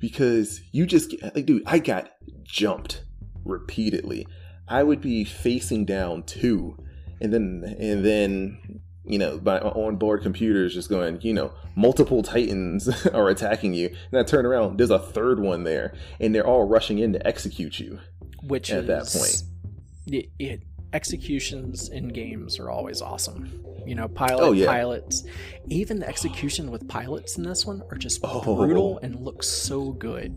because 0.00 0.60
you 0.72 0.86
just 0.86 1.14
like, 1.34 1.46
dude, 1.46 1.62
I 1.66 1.78
got 1.78 2.10
jumped 2.44 3.04
repeatedly. 3.44 4.26
I 4.68 4.82
would 4.82 5.00
be 5.00 5.24
facing 5.24 5.84
down 5.84 6.24
two, 6.24 6.76
and 7.20 7.32
then 7.32 7.76
and 7.78 8.04
then 8.04 8.80
you 9.04 9.18
know 9.18 9.40
my 9.44 9.60
onboard 9.60 10.22
computer 10.22 10.64
is 10.64 10.74
just 10.74 10.88
going, 10.88 11.20
you 11.20 11.32
know, 11.32 11.52
multiple 11.76 12.22
Titans 12.22 12.88
are 13.14 13.28
attacking 13.28 13.74
you, 13.74 13.94
and 14.10 14.20
I 14.20 14.24
turn 14.24 14.44
around, 14.44 14.78
there's 14.78 14.90
a 14.90 14.98
third 14.98 15.38
one 15.38 15.64
there, 15.64 15.94
and 16.20 16.34
they're 16.34 16.46
all 16.46 16.66
rushing 16.66 16.98
in 16.98 17.12
to 17.12 17.26
execute 17.26 17.78
you. 17.78 18.00
which 18.42 18.70
at 18.70 18.80
is 18.80 18.86
that 18.86 19.06
point. 19.06 19.42
It, 20.06 20.30
it 20.38 20.62
executions 20.92 21.88
in 21.88 22.08
games 22.08 22.58
are 22.58 22.70
always 22.70 23.02
awesome. 23.02 23.62
You 23.86 23.94
know, 23.94 24.08
pilot 24.08 24.42
Oh, 24.42 24.52
yeah. 24.52 24.66
pilots, 24.66 25.24
even 25.68 25.98
the 26.00 26.08
execution 26.08 26.70
with 26.70 26.88
pilots 26.88 27.36
in 27.38 27.44
this 27.44 27.64
one 27.66 27.82
are 27.90 27.96
just 27.96 28.20
Oh. 28.24 28.56
brutal 28.56 28.98
and 29.02 29.20
look 29.20 29.42
so 29.42 29.92
good. 29.92 30.36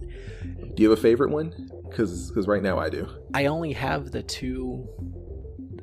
Do 0.75 0.83
you 0.83 0.89
have 0.89 0.99
a 0.99 1.01
favorite 1.01 1.31
one? 1.31 1.71
Because 1.89 2.29
because 2.29 2.47
right 2.47 2.61
now 2.61 2.77
I 2.77 2.89
do. 2.89 3.07
I 3.33 3.45
only 3.45 3.73
have 3.73 4.11
the 4.11 4.21
two. 4.21 4.87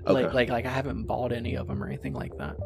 Okay. 0.07 0.23
Like, 0.23 0.35
like, 0.35 0.49
like 0.49 0.67
I 0.67 0.71
haven't 0.71 1.05
bought 1.05 1.33
any 1.33 1.57
of 1.57 1.67
them 1.67 1.83
or 1.83 1.87
anything 1.87 2.13
like 2.13 2.37
that. 2.39 2.57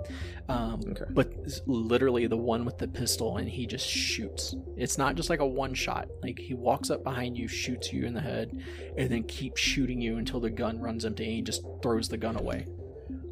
Um, 0.49 0.81
Okay. 0.91 1.05
But 1.11 1.33
literally 1.67 2.27
the 2.27 2.37
one 2.37 2.65
with 2.65 2.79
the 2.79 2.89
pistol, 2.89 3.37
and 3.39 3.49
he 3.49 3.67
just 3.67 3.87
shoots. 3.89 4.55
It's 4.77 4.99
not 4.99 5.15
just 5.15 5.31
like 5.31 5.41
a 5.41 5.47
one 5.47 5.75
shot. 5.75 6.09
Like 6.23 6.39
he 6.39 6.55
walks 6.55 6.91
up 6.91 7.05
behind 7.05 7.39
you, 7.39 7.49
shoots 7.49 7.93
you 7.93 8.05
in 8.05 8.15
the 8.15 8.21
head, 8.21 8.63
and 8.97 9.11
then 9.11 9.23
keeps 9.25 9.61
shooting 9.61 10.01
you 10.01 10.19
until 10.19 10.41
the 10.41 10.51
gun 10.51 10.81
runs 10.81 11.05
empty, 11.05 11.25
and 11.25 11.33
he 11.33 11.43
just 11.43 11.63
throws 11.83 12.09
the 12.09 12.17
gun 12.17 12.37
away. 12.37 12.67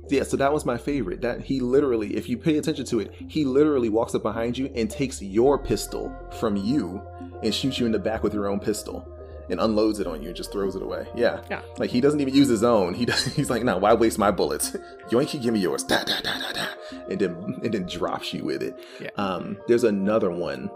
Yeah, 0.09 0.22
so 0.22 0.38
that 0.38 0.52
was 0.52 0.64
my 0.64 0.78
favorite. 0.78 1.20
That 1.20 1.42
he 1.42 1.61
literally, 1.61 2.16
if 2.16 2.28
you 2.28 2.38
pay 2.38 2.56
attention 2.56 2.86
to 2.86 3.00
it, 3.00 3.12
he 3.28 3.44
literally 3.44 3.90
walks 3.90 4.14
up 4.14 4.22
behind 4.22 4.56
you 4.56 4.70
and 4.74 4.90
takes 4.90 5.20
your 5.20 5.59
pistol 5.59 6.14
from 6.38 6.56
you 6.56 7.02
and 7.42 7.54
shoots 7.54 7.78
you 7.78 7.84
in 7.86 7.92
the 7.92 7.98
back 7.98 8.22
with 8.22 8.32
your 8.32 8.48
own 8.48 8.59
pistol 8.59 9.06
and 9.49 9.61
unloads 9.61 10.01
it 10.01 10.07
on 10.07 10.22
you 10.22 10.28
and 10.28 10.36
just 10.36 10.53
throws 10.53 10.76
it 10.76 10.82
away. 10.82 11.07
Yeah. 11.14 11.42
Yeah. 11.51 11.62
Like 11.78 11.90
he 11.90 12.01
doesn't 12.01 12.20
even 12.20 12.34
use 12.34 12.49
his 12.49 12.62
own. 12.62 12.94
He 12.94 13.05
does, 13.05 13.24
he's 13.36 13.51
like, 13.51 13.62
"No, 13.62 13.78
why 13.78 13.94
waste 13.94 14.18
my 14.18 14.30
bullets? 14.30 14.70
Yoink, 15.11 15.40
give 15.42 15.53
me 15.53 15.61
yours." 15.61 15.82
Da, 15.84 16.05
da, 16.05 16.20
da, 16.20 16.38
da, 16.38 16.53
da. 16.53 16.66
And 17.09 17.18
then 17.20 17.61
and 17.62 17.74
then 17.74 17.86
drops 17.86 18.32
you 18.32 18.44
with 18.44 18.62
it. 18.62 18.78
Yeah. 19.01 19.11
Um 19.16 19.59
there's 19.66 19.84
another 19.84 20.30
one 20.30 20.70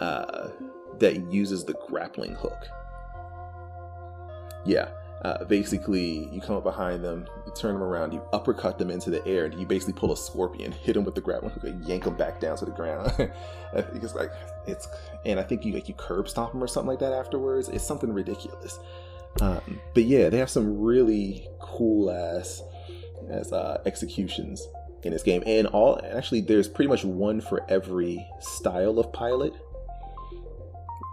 uh 0.00 0.48
that 0.98 1.32
uses 1.32 1.64
the 1.64 1.74
grappling 1.88 2.34
hook. 2.34 2.66
Yeah. 4.64 4.88
Uh, 5.22 5.44
basically, 5.44 6.28
you 6.32 6.40
come 6.40 6.56
up 6.56 6.64
behind 6.64 7.04
them, 7.04 7.26
you 7.46 7.52
turn 7.54 7.74
them 7.74 7.82
around, 7.82 8.12
you 8.12 8.20
uppercut 8.32 8.76
them 8.76 8.90
into 8.90 9.08
the 9.08 9.24
air, 9.24 9.44
and 9.44 9.58
you 9.58 9.64
basically 9.64 9.92
pull 9.92 10.12
a 10.12 10.16
scorpion, 10.16 10.72
hit 10.72 10.94
them 10.94 11.04
with 11.04 11.14
the 11.14 11.20
grappling 11.20 11.50
hook, 11.54 11.62
and 11.62 11.84
yank 11.84 12.04
them 12.04 12.16
back 12.16 12.40
down 12.40 12.56
to 12.56 12.64
the 12.64 12.70
ground. 12.70 13.12
It's 13.74 14.14
like 14.14 14.30
it's, 14.66 14.86
and 15.24 15.40
I 15.40 15.42
think 15.42 15.64
you 15.64 15.72
like 15.72 15.88
you 15.88 15.94
curb 15.94 16.28
stomp 16.28 16.52
them 16.52 16.62
or 16.62 16.66
something 16.66 16.88
like 16.88 16.98
that 16.98 17.14
afterwards. 17.14 17.70
It's 17.70 17.86
something 17.86 18.12
ridiculous. 18.12 18.78
Um, 19.40 19.80
but 19.94 20.02
yeah, 20.02 20.28
they 20.28 20.36
have 20.36 20.50
some 20.50 20.78
really 20.78 21.48
cool 21.58 22.10
ass 22.10 22.62
as 23.30 23.50
uh, 23.50 23.80
executions 23.86 24.66
in 25.04 25.12
this 25.12 25.22
game, 25.22 25.42
and 25.46 25.66
all 25.68 25.98
actually 26.04 26.42
there's 26.42 26.68
pretty 26.68 26.90
much 26.90 27.02
one 27.02 27.40
for 27.40 27.64
every 27.70 28.26
style 28.40 28.98
of 28.98 29.10
pilot. 29.12 29.54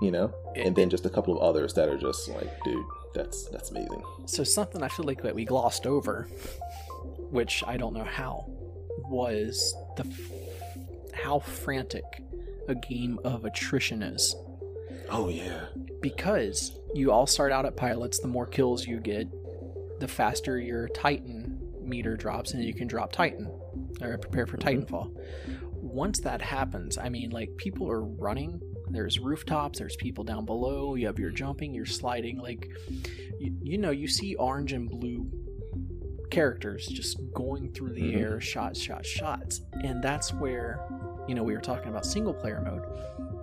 You 0.01 0.11
know, 0.11 0.33
and 0.55 0.75
then 0.75 0.89
just 0.89 1.05
a 1.05 1.09
couple 1.09 1.37
of 1.37 1.41
others 1.41 1.73
that 1.75 1.87
are 1.87 1.97
just 1.97 2.27
like, 2.29 2.61
dude, 2.63 2.85
that's 3.13 3.45
that's 3.49 3.71
amazing. 3.71 4.03
So 4.25 4.43
something 4.43 4.83
I 4.83 4.87
feel 4.87 5.05
like 5.05 5.21
that 5.23 5.35
we 5.35 5.45
glossed 5.45 5.85
over, 5.87 6.23
which 7.31 7.63
I 7.65 7.77
don't 7.77 7.93
know 7.93 8.03
how, 8.03 8.45
was 9.09 9.73
the 9.97 10.05
f- 10.05 11.13
how 11.13 11.39
frantic 11.39 12.03
a 12.67 12.75
game 12.75 13.19
of 13.23 13.45
attrition 13.45 14.03
is. 14.03 14.35
Oh 15.11 15.27
yeah. 15.29 15.65
because 16.01 16.77
you 16.93 17.11
all 17.11 17.25
start 17.27 17.51
out 17.51 17.65
at 17.65 17.75
pilots. 17.75 18.19
The 18.19 18.27
more 18.27 18.45
kills 18.45 18.85
you 18.85 18.99
get, 18.99 19.27
the 19.99 20.07
faster 20.07 20.59
your 20.59 20.87
Titan 20.89 21.59
meter 21.81 22.15
drops, 22.15 22.53
and 22.53 22.63
you 22.63 22.73
can 22.73 22.87
drop 22.87 23.11
Titan 23.11 23.47
or 24.01 24.17
prepare 24.19 24.45
for 24.45 24.57
Mhm. 24.57 24.85
Titanfall. 24.87 25.15
Once 25.81 26.19
that 26.19 26.41
happens, 26.41 26.97
I 26.97 27.09
mean, 27.09 27.31
like 27.31 27.49
people 27.57 27.89
are 27.89 28.03
running. 28.03 28.61
There's 28.89 29.19
rooftops. 29.19 29.79
There's 29.79 29.95
people 29.95 30.23
down 30.23 30.45
below. 30.45 30.95
You 30.95 31.07
have 31.07 31.19
your 31.19 31.29
jumping. 31.31 31.73
You're 31.73 31.85
sliding. 31.85 32.37
Like, 32.39 32.69
you, 33.39 33.55
you 33.61 33.77
know, 33.77 33.91
you 33.91 34.07
see 34.07 34.35
orange 34.35 34.73
and 34.73 34.89
blue 34.89 35.29
characters 36.31 36.85
just 36.87 37.19
going 37.33 37.71
through 37.71 37.93
the 37.93 38.13
Mhm. 38.13 38.21
air, 38.21 38.41
shots, 38.41 38.79
shots, 38.79 39.07
shots, 39.07 39.61
and 39.83 40.03
that's 40.03 40.31
where, 40.33 40.79
you 41.27 41.33
know, 41.35 41.43
we 41.43 41.53
were 41.53 41.61
talking 41.61 41.89
about 41.89 42.05
single 42.05 42.33
player 42.33 42.61
mode. 42.63 42.83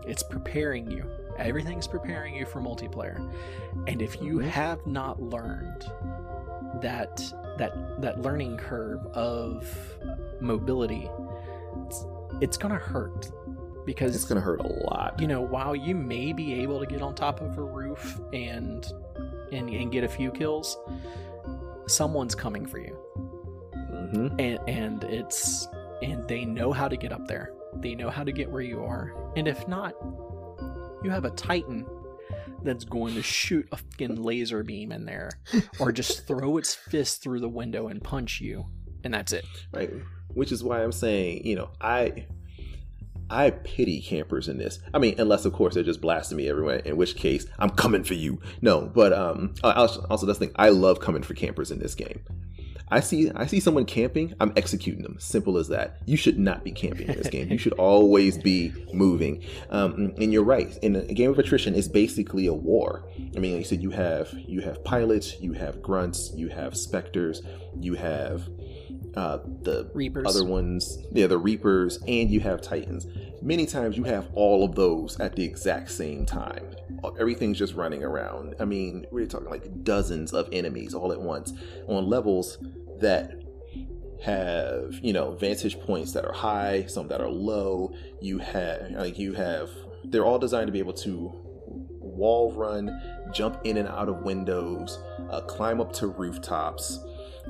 It's 0.06 0.22
preparing 0.22 0.88
you. 0.90 1.04
Everything's 1.36 1.88
preparing 1.88 2.34
you 2.36 2.46
for 2.46 2.60
multiplayer. 2.60 3.28
And 3.88 4.00
if 4.00 4.22
you 4.22 4.38
Mhm. 4.38 4.44
have 4.44 4.86
not 4.86 5.20
learned 5.20 5.84
that 6.82 7.22
that 7.58 8.02
that 8.02 8.20
learning 8.20 8.56
curve 8.58 9.04
of 9.14 9.66
mobility, 10.40 11.08
it's, 11.86 12.04
it's 12.42 12.56
gonna 12.58 12.74
hurt 12.78 13.30
because 13.86 14.14
It's 14.14 14.24
gonna 14.24 14.40
hurt 14.40 14.60
a 14.60 14.66
lot. 14.66 15.14
you 15.18 15.26
know 15.26 15.40
while 15.40 15.74
you 15.74 15.94
may 15.94 16.32
be 16.32 16.54
able 16.62 16.80
to 16.80 16.86
get 16.86 17.00
on 17.00 17.14
top 17.14 17.40
of 17.40 17.56
a 17.56 17.62
roof 17.62 18.20
and 18.32 18.86
and, 19.52 19.70
and 19.70 19.92
get 19.92 20.02
a 20.04 20.08
few 20.08 20.30
kills, 20.32 20.76
someone's 21.86 22.34
coming 22.34 22.66
for 22.66 22.78
you. 22.78 22.94
Hmm 24.12 24.28
and 24.38 24.58
and 24.68 25.04
it's 25.04 25.68
and 26.02 26.26
they 26.28 26.44
know 26.44 26.72
how 26.72 26.88
to 26.88 26.96
get 26.96 27.12
up 27.12 27.26
there. 27.26 27.52
They 27.76 27.94
know 27.94 28.10
how 28.10 28.24
to 28.24 28.32
get 28.32 28.50
where 28.50 28.60
you 28.62 28.82
are. 28.84 29.14
And 29.36 29.48
if 29.48 29.66
not 29.68 29.94
you 31.02 31.10
have 31.10 31.24
a 31.24 31.30
titan 31.30 31.86
that's 32.62 32.84
going 32.84 33.14
to 33.14 33.22
shoot 33.22 33.68
a 33.70 33.76
fucking 33.76 34.16
laser 34.22 34.64
beam 34.64 34.90
in 34.90 35.04
there 35.04 35.30
or 35.78 35.92
just 35.92 36.26
throw 36.26 36.56
its 36.56 36.74
fist 36.74 37.22
through 37.22 37.38
the 37.40 37.48
window 37.48 37.88
and 37.88 38.02
punch 38.02 38.40
you 38.40 38.66
and 39.04 39.14
that's 39.14 39.32
it. 39.32 39.44
Right. 39.72 39.90
Which 40.28 40.50
is 40.52 40.64
why 40.64 40.82
I'm 40.82 40.92
saying, 40.92 41.46
you 41.46 41.54
know, 41.54 41.70
I 41.80 42.26
I 43.30 43.50
pity 43.50 44.00
campers 44.00 44.48
in 44.48 44.58
this. 44.58 44.78
I 44.94 44.98
mean, 44.98 45.16
unless 45.18 45.44
of 45.44 45.52
course 45.52 45.74
they're 45.74 45.82
just 45.82 46.00
blasting 46.00 46.36
me 46.36 46.48
everywhere, 46.48 46.76
in 46.76 46.96
which 46.96 47.16
case 47.16 47.46
I'm 47.58 47.70
coming 47.70 48.04
for 48.04 48.14
you. 48.14 48.40
No, 48.60 48.82
but 48.82 49.12
um, 49.12 49.54
also, 49.62 50.06
also 50.08 50.26
that's 50.26 50.38
the 50.38 50.46
thing. 50.46 50.54
I 50.56 50.68
love 50.70 51.00
coming 51.00 51.22
for 51.22 51.34
campers 51.34 51.70
in 51.70 51.78
this 51.78 51.94
game. 51.94 52.20
I 52.88 53.00
see 53.00 53.32
I 53.34 53.46
see 53.46 53.58
someone 53.58 53.84
camping, 53.84 54.34
I'm 54.38 54.52
executing 54.54 55.02
them. 55.02 55.16
Simple 55.18 55.58
as 55.58 55.68
that. 55.68 55.98
You 56.06 56.16
should 56.16 56.38
not 56.38 56.62
be 56.62 56.70
camping 56.70 57.08
in 57.08 57.16
this 57.16 57.28
game. 57.28 57.50
You 57.50 57.58
should 57.58 57.72
always 57.78 58.38
be 58.38 58.72
moving. 58.92 59.42
Um, 59.70 60.14
and 60.18 60.32
you're 60.32 60.44
right. 60.44 60.76
In 60.82 60.94
a 60.94 61.02
game 61.12 61.30
of 61.30 61.38
attrition, 61.38 61.74
it's 61.74 61.88
basically 61.88 62.46
a 62.46 62.54
war. 62.54 63.08
I 63.36 63.40
mean, 63.40 63.52
like 63.52 63.60
you 63.60 63.64
said, 63.64 63.82
you 63.82 63.90
have 63.90 64.32
you 64.34 64.60
have 64.60 64.84
pilots, 64.84 65.40
you 65.40 65.52
have 65.54 65.82
grunts, 65.82 66.32
you 66.36 66.48
have 66.48 66.76
specters, 66.76 67.42
you 67.80 67.94
have 67.94 68.48
uh, 69.16 69.38
the 69.62 69.90
reapers 69.94 70.26
other 70.26 70.44
ones, 70.44 70.98
yeah, 71.10 71.26
the 71.26 71.38
Reapers, 71.38 71.98
and 72.06 72.30
you 72.30 72.40
have 72.40 72.60
Titans. 72.60 73.06
Many 73.40 73.64
times 73.64 73.96
you 73.96 74.04
have 74.04 74.28
all 74.34 74.62
of 74.62 74.74
those 74.74 75.18
at 75.20 75.36
the 75.36 75.42
exact 75.42 75.90
same 75.90 76.26
time. 76.26 76.64
Everything's 77.18 77.58
just 77.58 77.74
running 77.74 78.04
around. 78.04 78.54
I 78.60 78.66
mean, 78.66 79.06
we're 79.10 79.26
talking 79.26 79.48
like 79.48 79.84
dozens 79.84 80.34
of 80.34 80.48
enemies 80.52 80.92
all 80.92 81.12
at 81.12 81.20
once 81.20 81.54
on 81.86 82.08
levels 82.08 82.58
that 83.00 83.42
have, 84.22 84.94
you 85.02 85.14
know, 85.14 85.32
vantage 85.32 85.80
points 85.80 86.12
that 86.12 86.24
are 86.24 86.32
high, 86.32 86.84
some 86.86 87.08
that 87.08 87.20
are 87.22 87.30
low. 87.30 87.94
You 88.20 88.38
have, 88.38 88.90
like, 88.90 89.18
you 89.18 89.32
have, 89.32 89.70
they're 90.04 90.26
all 90.26 90.38
designed 90.38 90.66
to 90.66 90.72
be 90.72 90.78
able 90.78 90.94
to 90.94 91.32
wall 92.00 92.52
run, 92.52 93.00
jump 93.32 93.60
in 93.64 93.78
and 93.78 93.88
out 93.88 94.08
of 94.08 94.22
windows, 94.22 94.98
uh, 95.30 95.40
climb 95.42 95.80
up 95.80 95.92
to 95.94 96.06
rooftops 96.06 96.98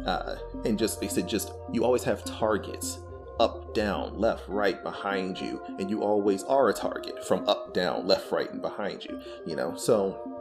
uh, 0.05 0.37
and 0.65 0.79
just 0.79 1.01
they 1.01 1.09
said 1.09 1.29
just 1.29 1.53
you 1.73 1.85
always 1.85 2.05
have 2.05 2.25
targets 2.25 2.99
up 3.39 3.75
down 3.75 4.19
left 4.19 4.49
right 4.49 4.83
behind 4.83 5.39
you 5.39 5.61
and 5.79 5.91
you 5.91 6.03
always 6.03 6.43
are 6.45 6.71
a 6.71 6.73
target 6.73 7.23
from 7.25 7.47
up 7.49 7.75
down 7.75 8.07
left 8.07 8.33
right 8.33 8.51
and 8.51 8.63
behind 8.63 9.05
you 9.05 9.21
you 9.47 9.55
know? 9.57 9.77
So 9.77 10.33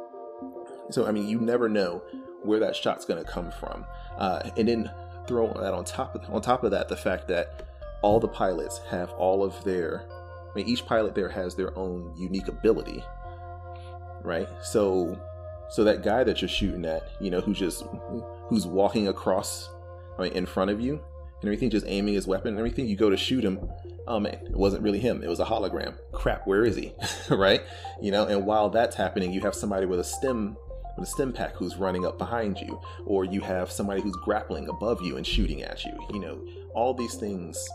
so 0.92 1.06
i 1.06 1.12
mean 1.12 1.28
you 1.28 1.40
never 1.40 1.68
know 1.68 2.02
where 2.44 2.60
that 2.60 2.76
shot's 2.76 3.06
going 3.06 3.24
to 3.24 3.30
come 3.30 3.50
from. 3.60 3.84
Uh, 4.20 4.52
and 4.56 4.68
then 4.68 4.92
throw 5.28 5.52
that 5.54 5.74
on 5.74 5.84
top 5.84 6.14
of 6.16 6.34
on 6.34 6.42
top 6.42 6.64
of 6.64 6.72
that 6.72 6.88
the 6.88 6.96
fact 6.96 7.28
that 7.28 7.64
all 8.04 8.20
the 8.20 8.28
pilots 8.28 8.80
have 8.90 9.10
all 9.14 9.44
of 9.44 9.62
their 9.64 10.06
i 10.52 10.56
mean 10.56 10.68
each 10.68 10.86
pilot 10.86 11.16
there 11.16 11.28
has 11.28 11.56
their 11.56 11.76
own 11.78 12.14
unique 12.16 12.48
ability 12.48 13.04
right? 14.26 14.50
So 14.62 15.18
so 15.70 15.84
that 15.84 16.04
guy 16.04 16.24
that 16.24 16.42
you're 16.42 16.50
shooting 16.50 16.86
at 16.86 17.04
you 17.22 17.30
know 17.32 17.42
who's 17.42 17.58
just 17.58 17.86
who's 18.48 18.66
walking 18.68 19.08
across 19.08 19.70
I 20.18 20.24
mean, 20.24 20.34
in 20.34 20.46
front 20.46 20.72
of 20.72 20.80
you 20.80 20.94
and 21.42 21.50
everything, 21.50 21.70
just 21.70 21.86
aiming 21.88 22.14
his 22.14 22.28
weapon 22.28 22.50
and 22.50 22.58
everything. 22.58 22.88
You 22.88 22.96
go 22.96 23.10
to 23.10 23.18
shoot 23.18 23.44
him. 23.44 23.60
Oh 24.08 24.20
man, 24.20 24.40
it 24.46 24.56
wasn't 24.56 24.84
really 24.84 25.00
him. 25.00 25.24
It 25.24 25.28
was 25.28 25.40
a 25.40 25.46
hologram. 25.46 25.96
Crap, 26.12 26.48
where 26.48 26.64
is 26.64 26.76
he? 26.76 26.94
right? 27.30 27.62
You 28.02 28.12
know, 28.12 28.26
and 28.26 28.46
while 28.46 28.70
that's 28.70 28.96
happening, 28.96 29.32
you 29.32 29.42
have 29.42 29.56
somebody 29.56 29.86
with 29.86 30.00
a 30.00 30.04
stem 30.04 30.58
with 30.98 31.08
a 31.08 31.12
stem 31.12 31.34
pack 31.34 31.56
who's 31.56 31.76
running 31.76 32.06
up 32.06 32.18
behind 32.18 32.58
you, 32.60 32.80
or 33.06 33.26
you 33.26 33.42
have 33.42 33.70
somebody 33.70 34.02
who's 34.02 34.16
grappling 34.18 34.70
above 34.70 35.02
you 35.02 35.18
and 35.18 35.28
shooting 35.28 35.62
at 35.62 35.84
you. 35.84 35.92
You 36.14 36.20
know, 36.20 36.46
all 36.74 36.94
these 36.94 37.16
things 37.16 37.68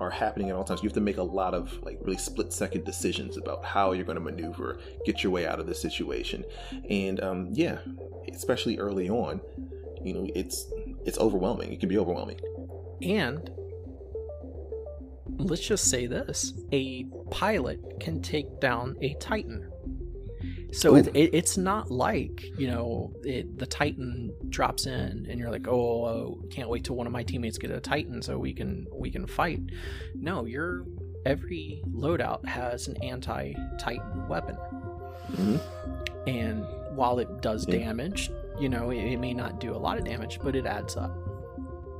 are 0.00 0.10
happening 0.10 0.50
at 0.50 0.56
all 0.56 0.64
times. 0.64 0.82
You 0.82 0.88
have 0.88 0.94
to 0.94 1.00
make 1.00 1.16
a 1.16 1.22
lot 1.22 1.54
of 1.54 1.82
like 1.82 1.98
really 2.02 2.18
split 2.18 2.52
second 2.52 2.84
decisions 2.84 3.36
about 3.36 3.64
how 3.64 3.92
you're 3.92 4.04
going 4.04 4.18
to 4.18 4.24
maneuver, 4.24 4.78
get 5.06 5.22
your 5.22 5.32
way 5.32 5.46
out 5.46 5.60
of 5.60 5.66
this 5.66 5.80
situation. 5.80 6.44
And 6.90 7.20
um, 7.20 7.48
yeah, 7.52 7.78
especially 8.32 8.78
early 8.78 9.08
on, 9.08 9.40
you 10.02 10.14
know, 10.14 10.26
it's 10.34 10.66
it's 11.04 11.18
overwhelming. 11.18 11.72
It 11.72 11.80
can 11.80 11.88
be 11.88 11.98
overwhelming. 11.98 12.40
and 13.02 13.50
let's 15.38 15.66
just 15.66 15.88
say 15.88 16.06
this 16.06 16.52
a 16.72 17.04
pilot 17.30 17.78
can 18.00 18.20
take 18.20 18.60
down 18.60 18.96
a 19.02 19.14
titan 19.14 19.70
so 20.72 20.96
it, 20.96 21.06
it, 21.14 21.30
it's 21.32 21.56
not 21.56 21.90
like 21.90 22.42
you 22.58 22.66
know 22.66 23.12
it, 23.22 23.56
the 23.58 23.66
titan 23.66 24.32
drops 24.48 24.86
in 24.86 25.26
and 25.30 25.38
you're 25.38 25.50
like 25.50 25.68
oh 25.68 26.04
uh, 26.04 26.46
can't 26.50 26.68
wait 26.68 26.82
till 26.84 26.96
one 26.96 27.06
of 27.06 27.12
my 27.12 27.22
teammates 27.22 27.56
get 27.56 27.70
a 27.70 27.78
titan 27.80 28.20
so 28.20 28.36
we 28.38 28.52
can 28.52 28.86
we 28.92 29.10
can 29.10 29.26
fight 29.26 29.60
no 30.14 30.44
you're 30.44 30.84
every 31.24 31.82
loadout 31.92 32.44
has 32.44 32.88
an 32.88 32.96
anti-titan 33.02 34.26
weapon 34.28 34.56
Mhm. 35.32 35.60
and 36.26 36.64
while 36.96 37.18
it 37.18 37.42
does 37.42 37.66
Yeah. 37.68 37.78
damage 37.80 38.30
you 38.60 38.68
know 38.68 38.90
it, 38.90 38.98
it 38.98 39.18
may 39.18 39.32
not 39.34 39.60
do 39.60 39.74
a 39.74 39.78
lot 39.78 39.98
of 39.98 40.04
damage 40.04 40.38
but 40.42 40.54
it 40.56 40.66
adds 40.66 40.96
up 40.96 41.10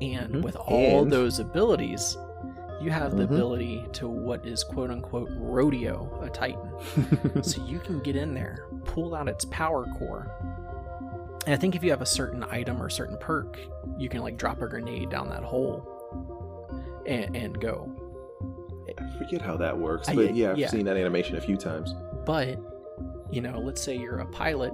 and 0.01 0.35
Mhm. 0.37 0.43
with 0.43 0.57
all 0.57 1.03
And- 1.03 1.13
those 1.13 1.39
abilities 1.39 2.17
you 2.81 2.91
have 2.91 3.17
the 3.17 3.23
Mhm. 3.25 3.33
ability 3.35 3.85
to 3.95 4.09
what 4.09 4.47
is 4.47 4.63
quote 4.63 4.91
unquote 4.91 5.29
rodeo 5.37 6.09
a 6.23 6.31
titan 6.31 7.43
so 7.43 7.65
you 7.65 7.81
can 7.81 7.99
get 8.01 8.15
in 8.15 8.35
there, 8.35 8.67
pull 8.85 9.15
out 9.17 9.29
its 9.29 9.45
power 9.47 9.85
core. 9.99 10.31
And 11.45 11.55
I 11.55 11.57
think 11.57 11.75
if 11.75 11.83
you 11.83 11.91
have 11.91 12.03
a 12.03 12.07
certain 12.07 12.45
item 12.45 12.81
or 12.81 12.89
certain 12.89 13.17
perk, 13.19 13.59
you 13.99 14.09
can 14.09 14.21
like 14.21 14.37
drop 14.37 14.63
a 14.63 14.69
grenade 14.69 15.11
down 15.11 15.29
that 15.31 15.43
hole 15.43 15.83
and, 17.07 17.35
and 17.35 17.61
go. 17.61 17.91
I 18.97 19.19
forget 19.19 19.41
how 19.43 19.57
that 19.57 19.77
works, 19.77 20.09
I- 20.09 20.15
but 20.15 20.35
yeah, 20.37 20.53
I've 20.53 20.59
yeah. 20.59 20.69
seen 20.69 20.85
that 20.87 20.97
animation 20.97 21.35
a 21.37 21.41
few 21.41 21.57
times. 21.57 21.95
But, 22.25 22.61
you 23.33 23.41
know, 23.41 23.59
let's 23.59 23.81
say 23.83 23.97
you're 23.97 24.19
a 24.21 24.27
pilot 24.27 24.73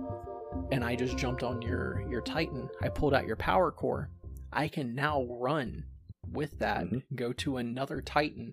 and 0.73 0.85
I 0.85 0.97
just 0.97 1.17
jumped 1.17 1.43
on 1.43 1.61
your 1.63 2.05
your 2.09 2.21
Titan. 2.21 2.69
I 2.83 2.89
pulled 2.89 3.15
out 3.15 3.27
your 3.27 3.37
power 3.37 3.71
core. 3.71 4.11
I 4.53 4.69
can 4.69 4.95
now 4.95 5.25
run 5.25 5.85
with 6.31 6.59
that, 6.61 6.85
Mhm. 6.87 7.03
go 7.15 7.33
to 7.35 7.59
another 7.59 8.01
Titan 8.01 8.53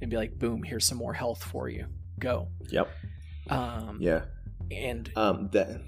and 0.00 0.10
be 0.10 0.16
like, 0.16 0.38
boom, 0.38 0.62
here's 0.62 0.86
some 0.86 0.98
more 0.98 1.12
health 1.14 1.42
for 1.42 1.68
you. 1.68 1.86
Go. 2.18 2.48
Yep. 2.70 2.88
Um 3.50 3.98
Yeah. 4.00 4.24
and 4.70 5.10
Um, 5.16 5.48
that 5.52 5.80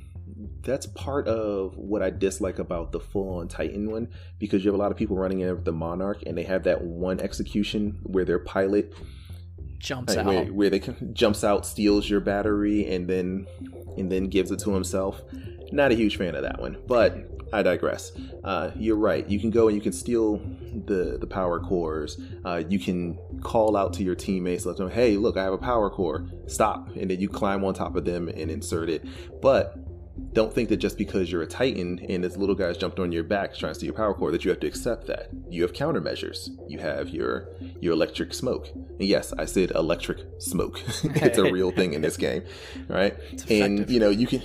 that's 0.63 0.87
part 0.87 1.29
of 1.29 1.77
what 1.77 2.03
I 2.03 2.09
dislike 2.11 2.59
about 2.59 2.93
the 2.93 3.01
full 3.01 3.39
on 3.39 3.49
Titan 3.49 3.91
one 3.91 4.09
because 4.39 4.65
you 4.65 4.71
have 4.71 4.79
a 4.79 4.83
lot 4.83 4.91
of 4.91 4.97
people 4.97 5.17
running 5.17 5.41
in 5.41 5.55
with 5.55 5.65
the 5.65 5.73
Monarch 5.73 6.23
and 6.27 6.37
they 6.39 6.45
have 6.45 6.63
that 6.65 6.83
one 6.83 7.21
execution 7.21 7.99
where 8.05 8.25
their 8.25 8.39
pilot 8.39 8.95
jumps 9.81 10.15
like, 10.15 10.25
out. 10.25 10.33
where, 10.33 10.45
where 10.47 10.71
they 10.71 10.79
jumps 11.13 11.43
out, 11.43 11.67
steals 11.67 12.09
your 12.09 12.21
battery, 12.21 12.87
and 12.93 13.09
then 13.09 13.47
and 13.97 14.11
then 14.11 14.29
gives 14.29 14.51
it 14.51 14.61
to 14.61 14.73
himself. 14.73 15.21
Not 15.73 15.91
a 15.91 15.95
huge 15.95 16.17
fan 16.17 16.35
of 16.35 16.43
that 16.43 16.61
one, 16.61 16.79
but 16.87 17.17
I 17.53 17.63
digress. 17.63 18.13
Uh, 18.45 18.71
you're 18.77 18.97
right. 18.97 19.29
You 19.29 19.41
can 19.41 19.51
go 19.51 19.69
and 19.69 19.77
you 19.77 19.83
can 19.83 19.93
steal 19.93 20.37
the 20.87 21.19
the 21.21 21.27
power 21.27 21.59
cores. 21.59 22.21
Uh, 22.45 22.63
you 22.69 22.79
can 22.79 23.19
call 23.43 23.77
out 23.77 23.93
to 23.95 24.05
your 24.05 24.15
teammates, 24.15 24.67
let 24.67 24.77
them, 24.77 24.91
"Hey, 24.91 25.17
look, 25.17 25.37
I 25.37 25.45
have 25.45 25.53
a 25.53 25.59
power 25.59 25.91
core. 25.91 26.27
Stop!" 26.47 26.95
And 26.97 27.11
then 27.11 27.21
you 27.21 27.29
climb 27.29 27.65
on 27.65 27.75
top 27.75 27.97
of 27.97 28.05
them 28.05 28.29
and 28.29 28.51
insert 28.51 28.89
it. 28.89 29.05
But 29.41 29.77
don't 30.33 30.53
think 30.53 30.69
that 30.69 30.77
just 30.77 30.97
because 30.97 31.31
you're 31.31 31.43
a 31.43 31.47
titan 31.47 31.99
and 32.09 32.23
this 32.23 32.37
little 32.37 32.55
guy's 32.55 32.77
jumped 32.77 32.99
on 32.99 33.11
your 33.11 33.25
back 33.25 33.55
trying 33.55 33.73
to 33.73 33.75
steal 33.75 33.89
your 33.89 33.95
power 33.95 34.15
core 34.15 34.31
that 34.31 34.45
you 34.45 34.51
have 34.51 34.61
to 34.61 34.67
accept 34.67 35.07
that. 35.07 35.29
You 35.49 35.63
have 35.63 35.73
countermeasures. 35.73 36.51
You 36.69 36.79
have 36.79 37.09
your 37.09 37.49
your 37.81 37.93
electric 37.93 38.33
smoke, 38.35 38.69
And 38.75 39.03
yes, 39.03 39.33
I 39.39 39.45
said 39.45 39.73
electric 39.73 40.19
smoke. 40.39 40.81
it's 41.05 41.39
a 41.39 41.51
real 41.51 41.71
thing 41.71 41.95
in 41.95 42.03
this 42.03 42.17
game, 42.29 42.45
right? 42.89 43.17
And 43.49 43.89
you 43.91 44.01
know 44.01 44.11
you 44.11 44.27
can, 44.27 44.43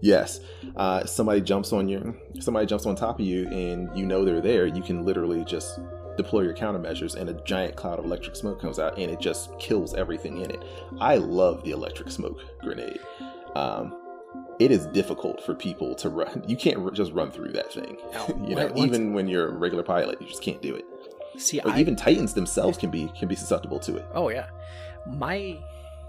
yes, 0.00 0.40
uh, 0.76 1.04
somebody 1.04 1.40
jumps 1.40 1.72
on 1.72 1.88
you, 1.88 2.16
somebody 2.40 2.66
jumps 2.66 2.86
on 2.86 2.94
top 2.94 3.20
of 3.20 3.26
you, 3.26 3.48
and 3.48 3.96
you 3.96 4.06
know 4.06 4.24
they're 4.24 4.40
there. 4.40 4.66
You 4.66 4.82
can 4.82 5.04
literally 5.04 5.44
just 5.44 5.80
deploy 6.16 6.42
your 6.42 6.54
countermeasures, 6.54 7.14
and 7.14 7.30
a 7.30 7.34
giant 7.44 7.76
cloud 7.76 7.98
of 7.98 8.04
electric 8.04 8.36
smoke 8.36 8.60
comes 8.60 8.78
out, 8.78 8.98
and 8.98 9.10
it 9.10 9.20
just 9.20 9.58
kills 9.58 9.94
everything 9.94 10.38
in 10.38 10.50
it. 10.50 10.62
I 11.00 11.16
love 11.16 11.64
the 11.64 11.70
electric 11.70 12.10
smoke 12.10 12.40
grenade. 12.60 13.00
Um, 13.54 14.01
it 14.64 14.70
is 14.70 14.86
difficult 14.86 15.44
for 15.44 15.54
people 15.54 15.94
to 15.96 16.08
run. 16.08 16.44
You 16.46 16.56
can't 16.56 16.78
r- 16.78 16.90
just 16.90 17.12
run 17.12 17.30
through 17.30 17.52
that 17.52 17.72
thing. 17.72 17.98
No, 18.12 18.44
you 18.48 18.54
know, 18.54 18.72
even 18.76 19.12
when 19.12 19.28
you're 19.28 19.48
a 19.48 19.52
regular 19.52 19.82
pilot, 19.82 20.20
you 20.20 20.28
just 20.28 20.42
can't 20.42 20.62
do 20.62 20.74
it. 20.74 20.84
See, 21.36 21.60
Or 21.60 21.70
I, 21.70 21.80
even 21.80 21.96
Titans 21.96 22.34
themselves 22.34 22.78
can 22.78 22.90
be 22.90 23.10
can 23.18 23.28
be 23.28 23.34
susceptible 23.34 23.78
to 23.80 23.96
it. 23.96 24.06
Oh 24.14 24.28
yeah. 24.28 24.48
My 25.06 25.58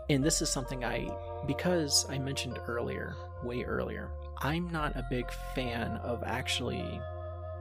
and 0.10 0.24
this 0.24 0.42
is 0.42 0.50
something 0.50 0.84
I 0.84 1.10
because 1.48 2.06
I 2.10 2.18
mentioned 2.20 2.60
earlier, 2.68 3.16
way 3.44 3.64
earlier, 3.64 4.10
I'm 4.40 4.70
not 4.72 4.96
a 4.96 5.06
big 5.10 5.32
fan 5.56 5.98
of 6.04 6.24
actually 6.26 7.00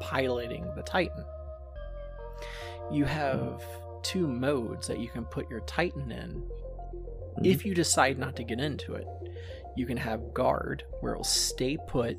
piloting 0.01 0.68
the 0.74 0.82
Titan. 0.82 1.24
You 2.90 3.05
have 3.05 3.62
two 4.03 4.26
modes 4.26 4.88
that 4.88 4.99
you 4.99 5.09
can 5.09 5.24
put 5.24 5.49
your 5.49 5.61
Titan 5.61 6.11
in 6.11 6.51
if 7.45 7.61
mm-hmm. 7.61 7.68
you 7.68 7.74
decide 7.74 8.18
not 8.18 8.36
to 8.36 8.45
get 8.45 8.61
into 8.61 8.95
it. 8.95 9.07
You 9.77 9.87
can 9.87 9.97
have 9.97 10.35
guard 10.35 10.85
where 11.01 11.12
it'll 11.12 11.25
stay 11.25 11.79
put 11.89 12.18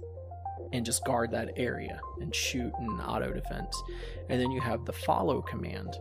and 0.72 0.86
just 0.86 1.06
guard 1.06 1.32
that 1.32 1.52
area 1.56 2.00
and 2.20 2.34
shoot 2.34 2.72
and 2.80 3.02
auto 3.02 3.32
defense. 3.32 3.82
And 4.30 4.42
then 4.42 4.52
you 4.52 4.60
have 4.62 4.86
the 4.86 4.94
follow 4.94 5.42
command 5.42 5.96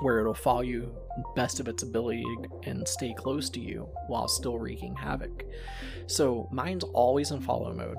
where 0.00 0.20
it'll 0.20 0.34
follow 0.34 0.60
you 0.60 0.94
best 1.34 1.60
of 1.60 1.68
its 1.68 1.82
ability 1.82 2.24
and 2.64 2.86
stay 2.86 3.12
close 3.14 3.50
to 3.50 3.60
you 3.60 3.88
while 4.06 4.28
still 4.28 4.58
wreaking 4.58 4.94
havoc. 4.94 5.44
So 6.06 6.48
mine's 6.52 6.84
always 6.84 7.30
in 7.30 7.40
follow 7.40 7.72
mode. 7.72 7.96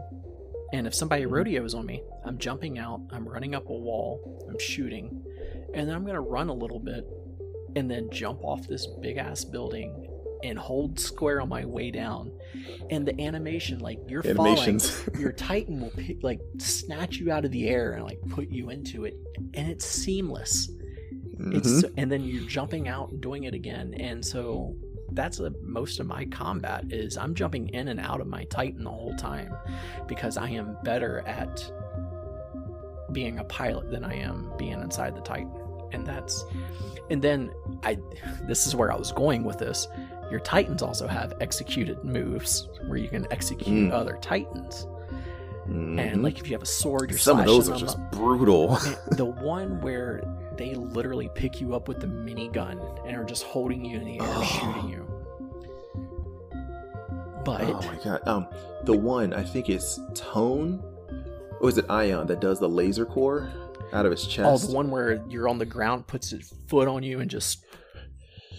And 0.71 0.85
if 0.85 0.93
somebody 0.93 1.25
rodeos 1.25 1.73
on 1.73 1.85
me, 1.85 2.03
I'm 2.25 2.37
jumping 2.37 2.77
out, 2.77 3.01
I'm 3.11 3.27
running 3.27 3.55
up 3.55 3.67
a 3.69 3.73
wall, 3.73 4.45
I'm 4.47 4.59
shooting, 4.59 5.23
and 5.73 5.87
then 5.87 5.95
I'm 5.95 6.05
gonna 6.05 6.21
run 6.21 6.49
a 6.49 6.53
little 6.53 6.79
bit 6.79 7.05
and 7.75 7.89
then 7.89 8.09
jump 8.11 8.43
off 8.43 8.67
this 8.67 8.87
big 9.01 9.17
ass 9.17 9.43
building 9.43 10.07
and 10.43 10.57
hold 10.57 10.99
square 10.99 11.41
on 11.41 11.49
my 11.49 11.65
way 11.65 11.91
down. 11.91 12.31
And 12.89 13.05
the 13.07 13.19
animation, 13.21 13.79
like 13.79 13.99
you're 14.07 14.25
Animations. 14.25 14.89
falling, 14.89 15.21
your 15.21 15.31
Titan 15.31 15.81
will 15.81 15.91
like 16.21 16.39
snatch 16.57 17.17
you 17.17 17.31
out 17.31 17.45
of 17.45 17.51
the 17.51 17.67
air 17.69 17.93
and 17.93 18.03
like 18.03 18.19
put 18.29 18.49
you 18.49 18.69
into 18.69 19.05
it, 19.05 19.15
and 19.53 19.69
it's 19.69 19.85
seamless. 19.85 20.69
It's 21.51 21.69
Mhm. 21.69 21.81
so- 21.81 21.89
and 21.97 22.11
then 22.11 22.23
you're 22.23 22.43
jumping 22.47 22.87
out 22.87 23.11
and 23.11 23.21
doing 23.21 23.43
it 23.45 23.53
again, 23.53 23.93
and 23.95 24.23
so 24.25 24.75
that's 25.13 25.39
a, 25.39 25.51
most 25.63 25.99
of 25.99 26.05
my 26.05 26.25
combat 26.25 26.83
is 26.91 27.17
I'm 27.17 27.33
jumping 27.33 27.69
in 27.69 27.87
and 27.87 27.99
out 27.99 28.21
of 28.21 28.27
my 28.27 28.43
Titan 28.45 28.83
the 28.83 28.91
whole 28.91 29.15
time 29.15 29.53
because 30.07 30.37
I 30.37 30.49
am 30.49 30.77
better 30.83 31.21
at 31.25 31.71
being 33.11 33.39
a 33.39 33.43
pilot 33.45 33.89
than 33.89 34.03
I 34.03 34.13
am 34.15 34.51
being 34.57 34.79
inside 34.81 35.15
the 35.15 35.21
Titan, 35.21 35.51
and 35.91 36.05
that's 36.05 36.45
and 37.09 37.21
then 37.21 37.51
I 37.83 37.97
this 38.43 38.67
is 38.67 38.75
where 38.75 38.91
I 38.91 38.95
was 38.95 39.11
going 39.11 39.43
with 39.43 39.57
this. 39.57 39.87
Your 40.31 40.39
Titans 40.39 40.81
also 40.81 41.07
have 41.07 41.33
executed 41.41 42.03
moves 42.03 42.67
where 42.87 42.97
you 42.97 43.07
can 43.09 43.25
execute 43.31 43.89
Mm. 43.89 43.91
other 43.93 44.17
Titans, 44.21 44.85
and 45.65 45.97
Mhm. 45.99 46.23
like 46.23 46.39
if 46.39 46.47
you 46.47 46.53
have 46.53 46.63
a 46.63 46.67
sword, 46.67 47.09
you're 47.09 47.19
some 47.19 47.39
of 47.39 47.45
those 47.45 47.69
are 47.69 47.77
just 47.77 47.97
up. 47.97 48.11
brutal. 48.11 48.77
The 49.11 49.25
one 49.25 49.81
where 49.81 50.23
they 50.57 50.75
literally 50.75 51.29
pick 51.35 51.59
you 51.61 51.73
up 51.75 51.87
with 51.87 51.99
the 51.99 52.07
minigun 52.07 52.79
and 53.07 53.15
are 53.17 53.23
just 53.23 53.43
holding 53.43 53.83
you 53.85 53.97
in 53.97 54.05
the 54.05 54.19
air, 54.19 54.27
Oh. 54.29 54.43
shooting 54.83 54.89
you. 54.89 55.05
But 57.45 57.61
Oh 57.61 57.81
my 57.81 57.97
god. 58.03 58.27
Um, 58.27 58.47
the 58.83 58.95
one 58.97 59.33
I 59.33 59.43
think 59.43 59.69
it's 59.69 59.99
Tone, 60.13 60.83
or 61.61 61.69
is 61.69 61.77
it 61.77 61.85
Ion 61.89 62.27
that 62.27 62.41
does 62.41 62.59
the 62.59 62.69
laser 62.69 63.05
core 63.05 63.49
out 63.93 64.05
of 64.05 64.11
his 64.11 64.25
oh, 64.25 64.29
chest? 64.29 64.67
the 64.69 64.75
one 64.75 64.91
where 64.91 65.23
you're 65.29 65.47
on 65.47 65.57
the 65.57 65.65
ground, 65.65 66.05
puts 66.07 66.29
his 66.31 66.53
foot 66.67 66.87
on 66.87 67.01
you, 67.03 67.19
and 67.19 67.29
just 67.31 67.63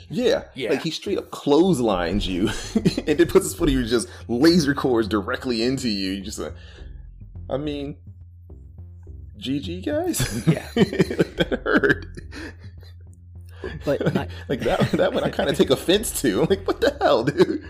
Yeah, 0.08 0.44
Yeah. 0.54 0.70
Like 0.70 0.82
he 0.82 0.90
straight 0.90 1.18
up 1.18 1.30
clotheslines 1.30 2.26
you, 2.26 2.48
and 2.74 3.18
then 3.18 3.26
puts 3.28 3.44
his 3.46 3.54
foot 3.54 3.68
on 3.68 3.74
you, 3.74 3.84
just 3.84 4.08
laser 4.28 4.74
cores 4.74 5.06
directly 5.08 5.62
into 5.62 5.88
you. 5.88 6.12
You 6.12 6.22
just, 6.22 6.38
like, 6.38 6.54
I 7.48 7.56
mean, 7.56 7.96
GG 9.38 9.84
guys. 9.84 10.46
Yeah. 10.46 10.66
like, 10.76 11.36
that 11.36 11.60
hurt. 11.64 12.06
But 13.84 14.14
not- 14.14 14.28
like 14.48 14.60
that, 14.60 14.90
that 14.92 15.12
one 15.12 15.24
I 15.24 15.30
kind 15.30 15.50
of 15.50 15.56
take 15.56 15.70
offense 15.70 16.20
to. 16.22 16.42
I'm 16.42 16.48
like, 16.48 16.66
what 16.66 16.80
the 16.80 16.96
hell, 17.00 17.24
dude? 17.24 17.64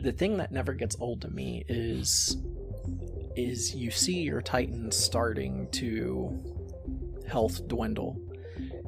the 0.00 0.12
thing 0.12 0.36
that 0.36 0.52
never 0.52 0.74
gets 0.74 0.96
old 1.00 1.20
to 1.22 1.28
me 1.28 1.64
is 1.68 2.36
is 3.36 3.74
you 3.74 3.90
see 3.90 4.20
your 4.20 4.40
Titans 4.40 4.96
starting 4.96 5.68
to 5.72 6.42
health 7.28 7.66
dwindle, 7.68 8.16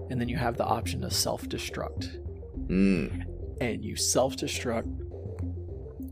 and 0.09 0.21
then 0.21 0.29
you 0.29 0.37
have 0.37 0.57
the 0.57 0.65
option 0.65 1.01
to 1.03 1.11
self 1.11 1.49
destruct. 1.49 2.17
Mm. 2.71 3.25
and 3.61 3.85
you 3.85 3.97
self 3.97 4.37
destruct, 4.37 4.89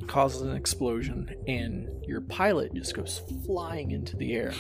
causes 0.09 0.42
an 0.42 0.56
explosion, 0.56 1.30
and 1.46 1.88
your 2.04 2.20
pilot 2.22 2.74
just 2.74 2.94
goes 2.94 3.22
flying 3.46 3.92
into 3.92 4.16
the 4.16 4.34
air. 4.34 4.52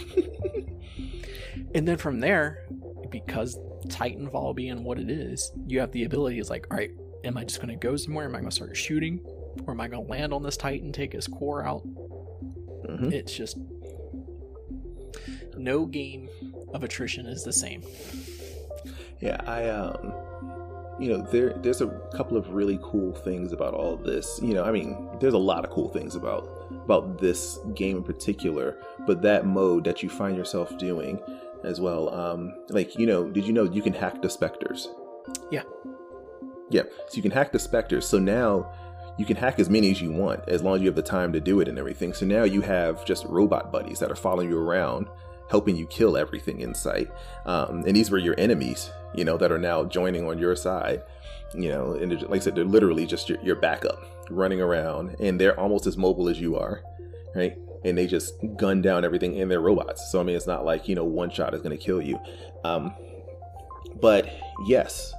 and 1.74 1.88
then 1.88 1.96
from 1.96 2.20
there, 2.20 2.66
because 3.10 3.58
Titanfall 3.86 4.54
being 4.54 4.84
what 4.84 4.98
it 4.98 5.10
is, 5.10 5.50
you 5.66 5.80
have 5.80 5.90
the 5.92 6.04
ability 6.04 6.38
is 6.38 6.50
like, 6.50 6.66
all 6.70 6.76
right, 6.76 6.92
am 7.24 7.36
I 7.36 7.44
just 7.44 7.60
going 7.60 7.70
to 7.70 7.76
go 7.76 7.96
somewhere? 7.96 8.26
Am 8.26 8.34
I 8.34 8.38
going 8.38 8.50
to 8.50 8.54
start 8.54 8.76
shooting? 8.76 9.20
Or 9.66 9.72
am 9.72 9.80
I 9.80 9.88
going 9.88 10.04
to 10.04 10.10
land 10.10 10.32
on 10.32 10.42
this 10.42 10.56
Titan, 10.56 10.92
take 10.92 11.12
his 11.14 11.26
core 11.26 11.66
out? 11.66 11.82
Mhm. 12.86 13.12
It's 13.12 13.34
just 13.34 13.58
no 15.56 15.86
game 15.86 16.28
of 16.72 16.84
attrition 16.84 17.26
is 17.26 17.42
the 17.42 17.52
same. 17.52 17.82
Yeah, 19.20 19.40
I 19.44 19.68
um 19.68 20.12
you 20.98 21.08
know, 21.10 21.22
there 21.22 21.54
there's 21.54 21.80
a 21.80 21.88
couple 22.14 22.36
of 22.36 22.50
really 22.50 22.78
cool 22.82 23.14
things 23.14 23.52
about 23.52 23.74
all 23.74 23.96
this. 23.96 24.40
You 24.42 24.54
know, 24.54 24.64
I 24.64 24.72
mean, 24.72 25.08
there's 25.20 25.34
a 25.34 25.38
lot 25.38 25.64
of 25.64 25.70
cool 25.70 25.88
things 25.88 26.14
about 26.14 26.48
about 26.70 27.18
this 27.18 27.58
game 27.74 27.98
in 27.98 28.02
particular, 28.02 28.78
but 29.06 29.22
that 29.22 29.46
mode 29.46 29.84
that 29.84 30.02
you 30.02 30.08
find 30.08 30.36
yourself 30.36 30.76
doing 30.78 31.20
as 31.64 31.80
well. 31.80 32.14
Um 32.14 32.54
like, 32.68 32.98
you 32.98 33.06
know, 33.06 33.28
did 33.28 33.44
you 33.44 33.52
know 33.52 33.64
you 33.64 33.82
can 33.82 33.92
hack 33.92 34.22
the 34.22 34.30
specters? 34.30 34.88
Yeah. 35.50 35.62
Yeah. 36.70 36.82
So 37.08 37.16
you 37.16 37.22
can 37.22 37.30
hack 37.30 37.52
the 37.52 37.58
specters. 37.58 38.06
So 38.06 38.18
now 38.18 38.70
you 39.18 39.24
can 39.24 39.36
hack 39.36 39.58
as 39.58 39.68
many 39.68 39.90
as 39.90 40.00
you 40.00 40.12
want 40.12 40.48
as 40.48 40.62
long 40.62 40.76
as 40.76 40.80
you 40.80 40.86
have 40.86 40.96
the 40.96 41.02
time 41.02 41.32
to 41.32 41.40
do 41.40 41.60
it 41.60 41.68
and 41.68 41.78
everything. 41.78 42.12
So 42.12 42.24
now 42.26 42.44
you 42.44 42.60
have 42.60 43.04
just 43.04 43.24
robot 43.26 43.72
buddies 43.72 43.98
that 43.98 44.10
are 44.10 44.16
following 44.16 44.50
you 44.50 44.58
around, 44.58 45.08
helping 45.50 45.76
you 45.76 45.86
kill 45.86 46.16
everything 46.16 46.60
in 46.60 46.74
sight. 46.74 47.10
Um, 47.44 47.84
and 47.86 47.96
these 47.96 48.10
were 48.10 48.18
your 48.18 48.36
enemies, 48.38 48.90
you 49.14 49.24
know, 49.24 49.36
that 49.36 49.52
are 49.52 49.58
now 49.58 49.84
joining 49.84 50.26
on 50.26 50.38
your 50.38 50.56
side. 50.56 51.02
You 51.54 51.70
know, 51.70 51.94
and 51.94 52.12
like 52.22 52.42
I 52.42 52.44
said, 52.44 52.54
they're 52.54 52.64
literally 52.64 53.06
just 53.06 53.28
your, 53.28 53.40
your 53.42 53.56
backup 53.56 54.04
running 54.30 54.60
around, 54.60 55.16
and 55.18 55.40
they're 55.40 55.58
almost 55.58 55.86
as 55.86 55.96
mobile 55.96 56.28
as 56.28 56.38
you 56.38 56.56
are, 56.56 56.82
right? 57.34 57.56
And 57.84 57.96
they 57.96 58.06
just 58.06 58.34
gun 58.56 58.82
down 58.82 59.04
everything, 59.04 59.40
and 59.40 59.50
they're 59.50 59.60
robots. 59.60 60.10
So 60.12 60.20
I 60.20 60.24
mean, 60.24 60.36
it's 60.36 60.46
not 60.46 60.64
like 60.64 60.88
you 60.88 60.94
know 60.94 61.04
one 61.04 61.30
shot 61.30 61.54
is 61.54 61.62
going 61.62 61.76
to 61.76 61.82
kill 61.82 62.02
you. 62.02 62.18
Um, 62.64 62.92
but 64.00 64.30
yes, 64.66 65.14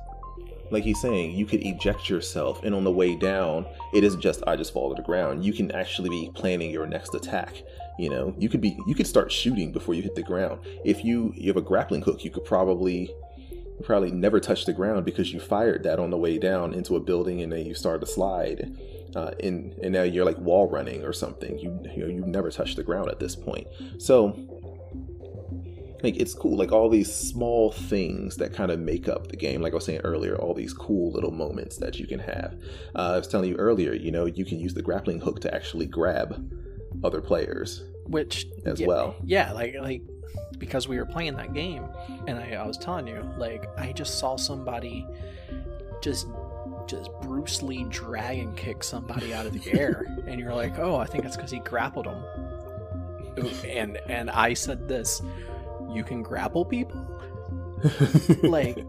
like 0.72 0.84
he's 0.84 1.02
saying, 1.02 1.36
you 1.36 1.46
could 1.46 1.62
eject 1.66 2.10
yourself, 2.10 2.64
and 2.64 2.76
on 2.76 2.84
the 2.84 2.92
way 2.92 3.16
down, 3.16 3.66
it 3.94 4.04
isn't 4.04 4.22
just 4.22 4.44
I 4.46 4.56
just 4.56 4.74
fall 4.74 4.90
to 4.90 4.96
the 4.96 5.06
ground. 5.06 5.44
You 5.44 5.54
can 5.54 5.72
actually 5.72 6.10
be 6.10 6.32
planning 6.36 6.72
your 6.72 6.86
next 6.86 7.16
attack. 7.16 7.64
You 7.98 8.10
know, 8.10 8.36
you 8.38 8.50
could 8.50 8.62
be 8.62 8.78
you 8.88 8.96
could 8.96 9.08
start 9.08 9.32
shooting 9.32 9.72
before 9.72 9.94
you 9.94 10.02
hit 10.02 10.16
the 10.16 10.24
ground. 10.24 10.62
If 10.86 11.04
you 11.04 11.34
you 11.36 11.48
have 11.48 11.58
a 11.58 11.62
grappling 11.62 12.02
hook, 12.02 12.24
you 12.24 12.30
could 12.30 12.46
probably 12.46 13.14
probably 13.84 14.12
never 14.12 14.40
touched 14.40 14.66
the 14.66 14.74
ground 14.74 15.06
because 15.06 15.34
you 15.34 15.40
fired 15.40 15.84
that 15.84 16.00
on 16.00 16.10
the 16.10 16.18
way 16.18 16.38
down 16.38 16.74
into 16.74 16.96
a 16.96 17.00
building, 17.00 17.42
and 17.42 17.52
then 17.52 17.66
you 17.66 17.74
started 17.74 18.06
to 18.06 18.12
slide. 18.12 18.78
Uh, 19.16 19.32
and 19.42 19.74
and 19.82 19.92
now 19.92 20.04
you're 20.04 20.26
like 20.26 20.38
wall 20.38 20.70
running 20.70 21.04
or 21.04 21.14
something. 21.14 21.58
You 21.58 21.80
you 21.96 22.04
know 22.04 22.08
you've 22.08 22.28
never 22.28 22.52
touched 22.52 22.76
the 22.76 22.84
ground 22.84 23.10
at 23.10 23.20
this 23.20 23.36
point. 23.36 23.68
So 23.98 24.38
like 26.04 26.16
it's 26.16 26.34
cool 26.34 26.56
like 26.56 26.72
all 26.72 26.90
these 26.90 27.14
small 27.14 27.72
things 27.72 28.38
that 28.38 28.54
kind 28.54 28.72
of 28.72 28.80
make 28.80 29.10
up 29.10 29.28
the 29.28 29.36
game 29.36 29.62
like 29.62 29.74
i 29.74 29.76
was 29.76 29.84
saying 29.84 30.00
earlier 30.06 30.38
all 30.38 30.54
these 30.54 30.74
cool 30.74 31.12
little 31.12 31.32
moments 31.32 31.76
that 31.76 32.00
you 32.00 32.08
can 32.08 32.20
have 32.20 32.56
uh, 32.96 33.12
i 33.16 33.18
was 33.18 33.28
telling 33.28 33.50
you 33.50 33.56
earlier 33.58 33.94
you 33.94 34.10
know 34.10 34.26
you 34.26 34.46
can 34.46 34.58
use 34.58 34.74
the 34.74 34.82
grappling 34.82 35.20
hook 35.20 35.42
to 35.42 35.54
actually 35.54 35.86
grab 35.86 36.42
other 37.04 37.22
players 37.22 37.84
Which 38.08 38.46
as 38.66 38.80
yeah, 38.80 38.88
well 38.88 39.16
Yeah, 39.24 39.52
like 39.54 39.76
like 39.80 40.02
because 40.60 40.88
we 40.88 40.98
were 40.98 41.06
playing 41.06 41.36
that 41.38 41.54
game, 41.54 41.86
and 42.28 42.38
I, 42.38 42.52
I 42.52 42.68
was 42.68 42.78
telling 42.78 43.08
you, 43.08 43.28
like 43.38 43.68
I 43.78 43.92
just 43.92 44.20
saw 44.20 44.36
somebody 44.36 45.08
just 46.02 46.28
just 46.88 47.12
Bruce 47.22 47.62
Lee 47.62 47.86
dragon 47.90 48.54
kick 48.56 48.84
somebody 48.84 49.34
out 49.34 49.46
of 49.46 49.54
the 49.54 49.72
air, 49.80 50.06
and 50.28 50.40
you're 50.40 50.54
like, 50.54 50.78
oh, 50.80 50.98
I 50.98 51.06
think 51.06 51.24
that's 51.24 51.36
because 51.36 51.52
he 51.52 51.60
grappled 51.60 52.08
him. 52.08 52.24
And 53.66 53.98
and 54.08 54.30
I 54.30 54.54
said 54.54 54.88
this, 54.88 55.22
you 55.94 56.04
can 56.04 56.22
grapple 56.22 56.66
people. 56.66 57.06
Like, 58.44 58.86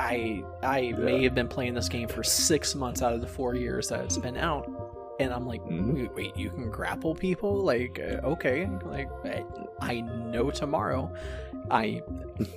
I 0.00 0.42
I 0.62 0.92
may 0.98 1.22
have 1.24 1.34
been 1.34 1.48
playing 1.48 1.74
this 1.74 1.88
game 1.88 2.08
for 2.08 2.22
six 2.22 2.74
months 2.74 3.02
out 3.02 3.12
of 3.12 3.20
the 3.20 3.26
four 3.26 3.54
years 3.54 3.88
that 3.88 4.00
it's 4.04 4.16
been 4.16 4.38
out, 4.38 4.81
and 5.20 5.32
I'm 5.32 5.46
like, 5.46 5.62
Mhm. 5.62 5.94
wait, 5.94 6.14
wait, 6.14 6.36
you 6.36 6.50
can 6.50 6.70
grapple 6.70 7.14
people? 7.14 7.56
Like, 7.56 8.00
uh, 8.00 8.26
okay, 8.26 8.68
like 8.84 9.08
I, 9.24 9.44
I 9.80 10.00
know 10.00 10.50
tomorrow, 10.50 11.12
I 11.70 12.02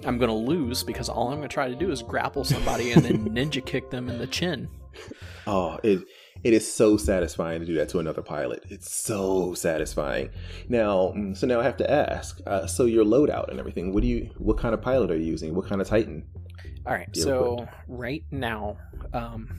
I'm 0.06 0.18
gonna 0.18 0.36
lose 0.36 0.84
because 0.84 1.10
all 1.10 1.30
I'm 1.30 1.36
gonna 1.38 1.47
try 1.47 1.70
to 1.70 1.76
do 1.76 1.91
is 1.91 2.01
grapple 2.01 2.43
somebody 2.43 2.91
and 2.91 3.03
then 3.03 3.30
ninja 3.36 3.64
kick 3.66 3.89
them 3.89 4.10
in 4.10 4.18
the 4.18 4.28
chin. 4.28 4.70
Oh, 5.45 5.78
it 5.84 6.01
it 6.43 6.53
is 6.53 6.72
so 6.72 6.95
satisfying 6.97 7.60
to 7.60 7.66
do 7.66 7.76
that 7.76 7.89
to 7.89 7.99
another 7.99 8.22
pilot. 8.22 8.64
It's 8.70 8.91
so 8.95 9.53
satisfying. 9.53 10.30
Now, 10.70 11.14
mm, 11.16 11.36
so 11.36 11.47
now 11.47 11.60
I 11.60 11.64
have 11.64 11.78
to 11.78 11.89
ask. 11.91 12.39
Uh, 12.45 12.68
so 12.68 12.86
your 12.86 13.03
loadout 13.06 13.49
and 13.49 13.60
everything. 13.60 13.93
What 13.93 14.01
do 14.01 14.08
you? 14.08 14.30
What 14.38 14.58
kind 14.58 14.74
of 14.74 14.82
pilot 14.82 15.12
are 15.12 15.18
you 15.18 15.26
using? 15.26 15.56
What 15.56 15.68
kind 15.68 15.82
of 15.82 15.88
Titan? 15.88 16.24
All 16.88 16.93
right, 16.93 17.10
so 17.16 17.68
right 17.88 18.24
now, 18.32 18.78
um, 19.14 19.49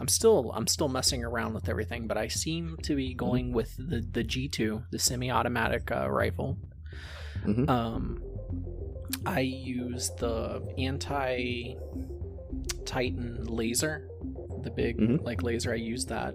I'm 0.00 0.08
still 0.08 0.50
I'm 0.56 0.66
still 0.66 0.88
messing 0.88 1.22
around 1.22 1.52
with 1.54 1.68
everything, 1.68 2.06
but 2.06 2.16
I 2.16 2.28
seem 2.28 2.76
to 2.84 2.96
be 2.96 3.12
going 3.14 3.52
with 3.52 3.76
the 3.76 4.00
the 4.10 4.24
G2, 4.24 4.84
the 4.90 4.98
semi-automatic 4.98 5.90
uh, 5.92 6.10
rifle. 6.10 6.58
Mhm. 7.44 7.68
Um, 7.68 8.22
I 9.26 9.40
use 9.40 10.10
the 10.18 10.62
anti 10.78 11.74
Titan 12.86 13.44
laser, 13.44 14.08
the 14.62 14.70
big 14.70 14.98
Mhm. 14.98 15.22
like 15.22 15.42
laser. 15.42 15.72
I 15.72 15.76
use 15.76 16.06
that. 16.06 16.34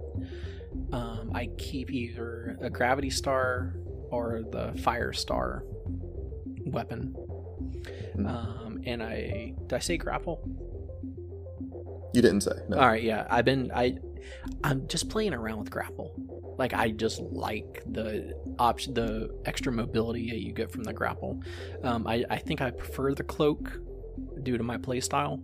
Um, 0.91 1.31
I 1.33 1.47
keep 1.57 1.91
either 1.91 2.57
a 2.61 2.69
gravity 2.69 3.09
star 3.09 3.75
or 4.11 4.43
the 4.51 4.73
fire 4.83 5.11
star 5.13 5.63
weapon. 6.67 7.15
Mhm. 8.15 8.27
Um, 8.27 8.79
and 8.85 9.01
I 9.01 9.55
did 9.61 9.73
I 9.73 9.79
say 9.79 9.97
grapple? 9.97 10.39
You 12.15 12.21
didn't 12.21 12.41
say. 12.41 12.53
No. 12.69 12.77
All 12.77 12.87
right, 12.87 13.03
yeah. 13.03 13.27
I've 13.29 13.45
been 13.45 13.71
I 13.73 13.97
I'm 14.63 14.87
just 14.87 15.09
playing 15.09 15.33
around 15.33 15.59
with 15.59 15.69
grapple. 15.69 16.13
Like 16.57 16.73
I 16.73 16.91
just 16.91 17.19
like 17.21 17.83
the 17.85 18.33
option, 18.57 18.93
the 18.93 19.35
extra 19.45 19.71
mobility 19.71 20.29
that 20.29 20.41
you 20.41 20.53
get 20.53 20.71
from 20.71 20.83
the 20.83 20.93
grapple. 20.93 21.41
Um, 21.83 22.07
I 22.07 22.23
I 22.29 22.37
think 22.37 22.61
I 22.61 22.71
prefer 22.71 23.13
the 23.13 23.23
cloak 23.23 23.79
due 24.43 24.57
to 24.57 24.63
my 24.63 24.77
playstyle, 24.77 25.39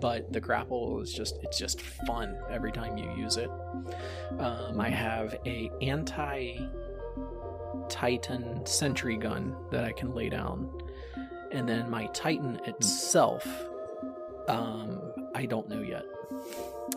but 0.00 0.32
the 0.32 0.40
grapple 0.40 1.00
is 1.00 1.12
just 1.12 1.38
it's 1.42 1.58
just 1.58 1.80
fun 2.06 2.36
every 2.50 2.72
time 2.72 2.96
you 2.96 3.12
use 3.16 3.36
it. 3.36 3.50
Um, 4.38 4.80
I 4.80 4.88
have 4.88 5.36
a 5.44 5.70
anti 5.82 6.58
Titan 7.88 8.64
sentry 8.64 9.16
gun 9.16 9.54
that 9.70 9.84
I 9.84 9.92
can 9.92 10.14
lay 10.14 10.30
down, 10.30 10.70
and 11.52 11.68
then 11.68 11.90
my 11.90 12.06
Titan 12.06 12.60
itself. 12.66 13.46
Um, 14.50 15.00
I 15.34 15.46
don't 15.46 15.68
know 15.68 15.80
yet. 15.82 16.04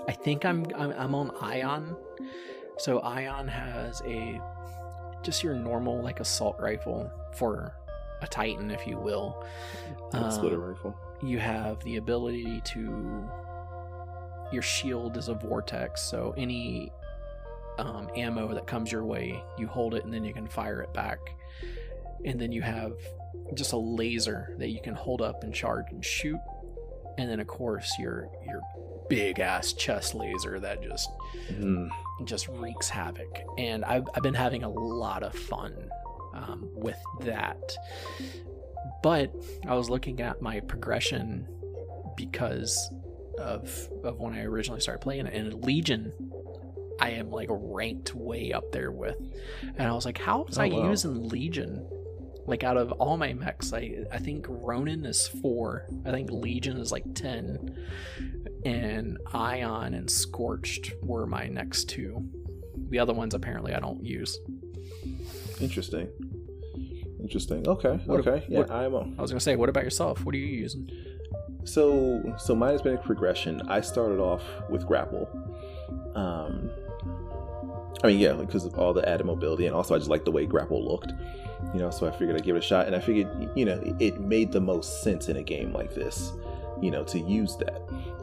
I 0.08 0.12
think 0.12 0.46
I'm 0.46 0.66
I'm, 0.76 0.92
I'm 0.92 1.16
on 1.16 1.32
Ion. 1.42 1.96
So 2.78 3.00
Ion 3.00 3.48
has 3.48 4.02
a 4.06 4.40
just 5.22 5.44
your 5.44 5.56
normal 5.56 6.02
like 6.02 6.20
assault 6.20 6.58
rifle 6.60 7.10
for 7.36 7.76
a 8.22 8.28
Titan, 8.28 8.72
if 8.72 8.86
you 8.88 8.98
will. 8.98 9.44
Yeah, 10.14 10.30
splitter 10.30 10.56
Um, 10.56 10.62
rifle. 10.74 10.96
you 11.22 11.40
have 11.40 11.84
the 11.84 11.98
ability 11.98 12.62
to 12.66 13.30
your 14.52 14.62
shield 14.62 15.18
is 15.18 15.30
a 15.30 15.34
vortex 15.34 16.02
so 16.02 16.34
any 16.38 16.92
um, 17.80 18.08
ammo 18.16 18.54
that 18.54 18.68
comes 18.68 18.92
your 18.92 19.04
way 19.04 19.42
you 19.58 19.66
hold 19.66 19.96
it 19.96 20.04
and 20.06 20.14
then 20.14 20.24
you 20.24 20.32
can 20.32 20.48
fire 20.48 20.82
it 20.82 20.94
back 20.94 21.18
and 22.24 22.40
then 22.40 22.52
you 22.52 22.62
have 22.62 22.94
just 23.56 23.74
a 23.74 23.78
laser 23.78 24.56
that 24.60 24.70
you 24.70 24.80
can 24.80 24.94
hold 24.94 25.24
up 25.24 25.44
and 25.44 25.56
charge 25.56 25.86
and 25.90 26.06
shoot 26.06 26.38
and 27.18 27.30
then 27.30 27.40
of 27.40 27.48
course 27.48 27.92
your 28.00 28.28
your 28.46 28.62
big 29.10 29.40
ass 29.40 29.74
chest 29.74 30.16
laser 30.16 30.60
that 30.60 30.82
just 30.82 31.10
Mm. 31.52 31.90
just 32.26 32.48
wreaks 32.48 32.88
havoc. 32.90 33.42
And 33.58 33.84
I've, 33.84 34.06
I've 34.16 34.24
been 34.24 34.34
having 34.34 34.64
a 34.64 34.70
lot 34.70 35.24
of 35.24 35.34
fun 35.36 35.74
um, 36.34 36.70
with 36.74 36.98
that. 37.22 37.60
But 39.02 39.34
I 39.68 39.76
was 39.76 39.90
looking 39.90 40.22
at 40.22 40.42
my 40.42 40.62
progression 40.62 41.48
because 42.16 42.92
of 43.38 43.90
of 44.04 44.20
when 44.20 44.34
I 44.34 44.44
originally 44.44 44.80
started 44.80 45.02
playing 45.02 45.28
it. 45.28 45.34
And 45.34 45.64
Legion, 45.66 46.14
I 47.02 47.12
am 47.12 47.30
like 47.30 47.50
ranked 47.52 48.16
way 48.16 48.54
up 48.54 48.72
there 48.72 48.92
with. 48.92 49.18
And 49.78 49.88
I 49.88 49.92
was 49.94 50.06
like, 50.06 50.18
how 50.18 50.44
was 50.44 50.58
Oh, 50.58 50.62
I 50.62 50.70
wow. 50.70 50.90
using 50.90 51.28
Legion? 51.28 51.86
Like 52.46 52.64
out 52.64 52.78
of 52.78 52.92
all 52.94 53.16
my 53.18 53.34
mechs, 53.34 53.72
I 53.74 54.06
I 54.12 54.18
think 54.20 54.46
Ronin 54.50 55.06
is 55.06 55.28
four. 55.28 55.88
I 56.06 56.12
think 56.12 56.30
Legion 56.32 56.78
is 56.78 56.92
like 56.92 57.06
ten 57.16 57.76
and 58.66 59.18
Ion 59.34 59.94
and 59.94 60.10
Scorched 60.10 60.94
were 61.02 61.26
my 61.26 61.48
next 61.48 61.90
two. 61.90 62.28
The 62.90 63.00
other 63.00 63.14
ones 63.14 63.34
apparently 63.34 63.74
I 63.74 63.80
don't 63.80 64.04
use. 64.04 64.38
Interesting. 65.60 66.10
Interesting. 67.22 67.68
Okay. 67.68 67.96
What- 68.06 68.28
okay. 68.28 68.46
Yeah, 68.50 68.66
I'm 68.70 68.94
on. 68.96 69.16
I 69.18 69.22
was 69.22 69.32
gonna 69.32 69.40
say, 69.40 69.56
what 69.56 69.70
about 69.70 69.84
yourself? 69.84 70.26
What 70.26 70.36
are 70.36 70.38
you 70.38 70.46
using? 70.46 70.90
So, 71.66 72.36
so 72.38 72.54
mine 72.54 72.72
has 72.74 72.82
been 72.82 72.96
a 72.96 73.02
progression. 73.02 73.62
I 73.70 73.80
started 73.80 74.20
off 74.20 74.44
with 74.70 74.86
grapple. 74.86 75.30
Um, 76.14 76.70
I 78.04 78.08
mean, 78.08 78.20
yeah, 78.20 78.34
because 78.34 78.66
of 78.66 78.78
all 78.78 78.94
the 78.94 79.08
added 79.08 79.26
mobility, 79.26 79.66
and 79.66 79.74
also 79.74 79.96
I 79.96 79.98
just 79.98 80.10
like 80.10 80.26
the 80.26 80.32
way 80.32 80.46
grapple 80.46 80.86
looked. 80.86 81.14
You 81.74 81.80
know, 81.80 81.90
so 81.90 82.08
I 82.08 82.12
figured 82.12 82.36
I'd 82.36 82.44
give 82.44 82.56
it 82.56 82.60
a 82.60 82.62
shot, 82.62 82.88
and 82.88 82.96
I 82.96 83.00
figured, 83.00 83.50
you 83.56 83.66
know, 83.66 83.82
it, 84.00 84.20
made 84.20 84.52
the 84.52 84.62
most 84.62 85.02
sense 85.02 85.30
in 85.30 85.38
a 85.38 85.44
game 85.44 85.74
like 85.74 85.94
this, 85.94 86.32
you 86.82 86.92
know, 86.92 87.04
to 87.06 87.20
use 87.20 87.56
that. 87.58 87.82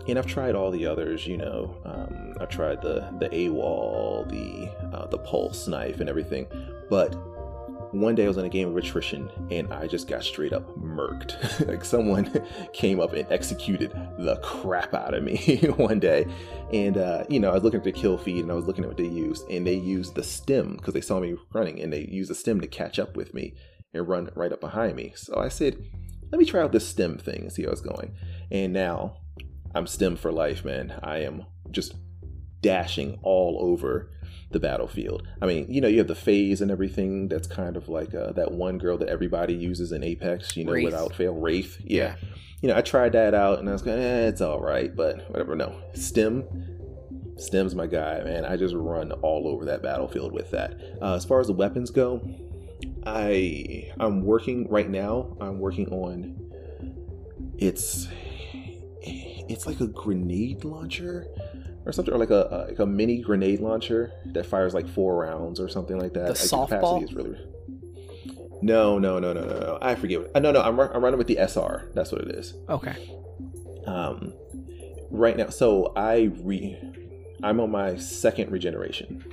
And 0.09 0.19
I've 0.19 0.27
tried 0.27 0.55
all 0.55 0.71
the 0.71 0.87
others, 0.87 1.27
you 1.27 1.37
know. 1.37 1.77
Um, 1.85 2.35
I've 2.41 2.49
tried 2.49 2.81
the 2.83 3.09
the 3.19 3.33
A-Wall, 3.35 4.25
the 4.29 4.71
uh, 4.93 5.07
the 5.07 5.19
pulse 5.19 5.67
knife, 5.69 6.01
and 6.01 6.09
everything, 6.09 6.47
but 6.89 7.15
one 7.93 8.15
day 8.15 8.25
I 8.25 8.29
was 8.29 8.37
in 8.37 8.45
a 8.45 8.49
game 8.51 8.69
of 8.69 8.77
attrition 8.77 9.31
and 9.51 9.73
I 9.73 9.87
just 9.87 10.07
got 10.07 10.23
straight 10.23 10.53
up 10.53 10.79
murked. 10.79 11.67
like 11.69 11.85
someone 11.85 12.31
came 12.73 13.01
up 13.01 13.13
and 13.13 13.31
executed 13.31 13.91
the 14.19 14.37
crap 14.43 14.95
out 14.95 15.15
of 15.15 15.23
me 15.23 15.37
one 15.77 15.99
day. 15.99 16.27
And, 16.73 16.97
uh, 16.97 17.25
you 17.29 17.41
know, 17.41 17.51
I 17.51 17.55
was 17.55 17.65
looking 17.65 17.79
at 17.79 17.85
the 17.85 17.93
kill 17.93 18.17
feed 18.17 18.43
and 18.43 18.53
I 18.53 18.55
was 18.55 18.67
looking 18.67 18.85
at 18.85 18.89
what 18.89 18.97
they 18.97 19.07
used. 19.07 19.49
And 19.51 19.67
they 19.67 19.75
used 19.75 20.15
the 20.15 20.23
stim 20.23 20.77
because 20.77 20.95
they 20.95 21.01
saw 21.01 21.21
me 21.21 21.37
running 21.53 21.81
and 21.81 21.93
they 21.93 22.07
used 22.07 22.31
the 22.31 22.35
stim 22.35 22.61
to 22.61 22.67
catch 22.67 22.99
up 22.99 23.17
with 23.17 23.35
me 23.35 23.55
and 23.93 24.09
run 24.09 24.31
right 24.35 24.53
up 24.53 24.61
behind 24.61 24.97
me. 24.97 25.13
So 25.17 25.37
I 25.37 25.49
said, 25.49 25.85
let 26.31 26.39
me 26.39 26.45
try 26.45 26.63
out 26.63 26.73
this 26.73 26.87
stim 26.87 27.19
thing 27.19 27.43
and 27.43 27.53
see 27.53 27.65
how 27.65 27.71
it's 27.71 27.81
going. 27.81 28.15
And 28.51 28.73
now 28.73 29.17
I'm 29.75 29.87
stim 29.87 30.17
for 30.17 30.31
life, 30.31 30.65
man. 30.65 30.99
I 31.03 31.19
am 31.19 31.45
just 31.71 31.95
dashing 32.61 33.19
all 33.23 33.59
over 33.61 34.11
the 34.51 34.61
battlefield. 34.61 35.27
I 35.41 35.47
mean, 35.47 35.67
you 35.69 35.81
know, 35.81 35.89
you 35.89 35.99
have 35.99 36.09
the 36.09 36.15
phase 36.15 36.61
and 36.61 36.71
everything. 36.71 37.29
That's 37.29 37.47
kind 37.47 37.77
of 37.77 37.89
like 37.89 38.15
uh, 38.15 38.33
that 38.33 38.53
one 38.53 38.79
girl 38.79 38.99
that 38.99 39.09
everybody 39.09 39.55
uses 39.55 39.93
in 39.93 40.03
Apex. 40.03 40.57
You 40.57 40.65
know, 40.65 40.73
Wraith. 40.73 40.85
without 40.87 41.15
fail, 41.15 41.35
Wraith. 41.35 41.79
Yeah. 41.85 42.17
You 42.61 42.69
know, 42.69 42.77
I 42.77 42.83
tried 42.83 43.13
that 43.13 43.35
out 43.35 43.59
and 43.59 43.69
I 43.69 43.73
was 43.73 43.83
going, 43.83 43.99
eh, 43.99 44.29
it's 44.29 44.41
all 44.41 44.61
right, 44.61 44.95
but 44.95 45.31
whatever. 45.31 45.55
No, 45.57 45.81
Stim. 45.95 46.45
Stim's 47.37 47.75
my 47.75 47.87
guy, 47.87 48.23
man. 48.23 48.45
I 48.45 48.57
just 48.57 48.75
run 48.75 49.13
all 49.13 49.49
over 49.49 49.65
that 49.65 49.83
battlefield 49.83 50.33
with 50.33 50.51
that. 50.51 50.75
Uh, 51.01 51.15
as 51.15 51.25
far 51.25 51.41
as 51.41 51.47
the 51.47 51.55
weapons 51.55 51.91
go, 51.91 52.21
I 53.07 53.91
I'm 53.99 54.25
working 54.25 54.69
right 54.69 54.91
now. 54.91 55.37
I'm 55.41 55.59
working 55.59 55.89
on. 55.89 56.37
It's 57.57 58.09
it's 59.03 59.67
like 59.67 59.81
a 59.81 59.87
grenade 59.87 60.65
launcher 60.65 61.27
or 61.87 61.93
something, 61.93 62.13
or 62.15 62.19
like 62.19 62.31
a, 62.31 62.49
a 62.51 62.59
like 62.69 62.79
a 62.79 62.87
mini 62.87 63.21
grenade 63.23 63.61
launcher 63.61 64.13
that 64.27 64.47
fires 64.47 64.75
like 64.75 64.89
four 64.89 65.17
rounds 65.17 65.59
or 65.61 65.69
something 65.69 65.99
like 65.99 66.13
that. 66.15 66.35
The 66.37 66.57
Like, 66.57 66.71
softball? 66.81 67.03
is 67.03 67.13
really. 67.15 67.37
No, 68.63 68.99
no, 68.99 69.19
no, 69.19 69.33
no, 69.33 69.43
no, 69.45 69.59
no. 69.59 69.79
I 69.81 69.95
forget. 69.95 70.21
What, 70.21 70.37
uh, 70.37 70.41
no, 70.41 70.53
no. 70.53 70.61
I'm 70.61 70.79
I'm 70.79 71.03
running 71.03 71.19
with 71.19 71.27
the 71.29 71.39
SR. 71.39 71.91
That's 71.95 72.13
what 72.13 72.21
it 72.23 72.29
is. 72.35 72.55
Okay. 72.69 72.95
Um, 73.87 74.35
right 75.11 75.37
now, 75.37 75.49
so 75.49 75.93
I 75.97 76.31
re, 76.43 76.77
I'm 77.43 77.59
on 77.61 77.71
my 77.71 77.97
second 77.97 78.51
regeneration. 78.53 79.25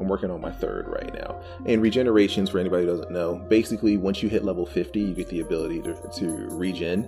I'm 0.00 0.08
working 0.08 0.30
on 0.30 0.40
my 0.40 0.50
third 0.50 0.88
right 0.88 1.12
now. 1.12 1.42
And 1.66 1.82
regenerations, 1.82 2.50
for 2.50 2.58
anybody 2.58 2.86
who 2.86 2.90
doesn't 2.92 3.10
know, 3.10 3.34
basically 3.50 3.98
once 3.98 4.22
you 4.22 4.30
hit 4.30 4.44
level 4.44 4.64
50, 4.64 4.98
you 4.98 5.14
get 5.14 5.28
the 5.28 5.40
ability 5.40 5.82
to, 5.82 5.94
to 6.16 6.26
regen, 6.52 7.06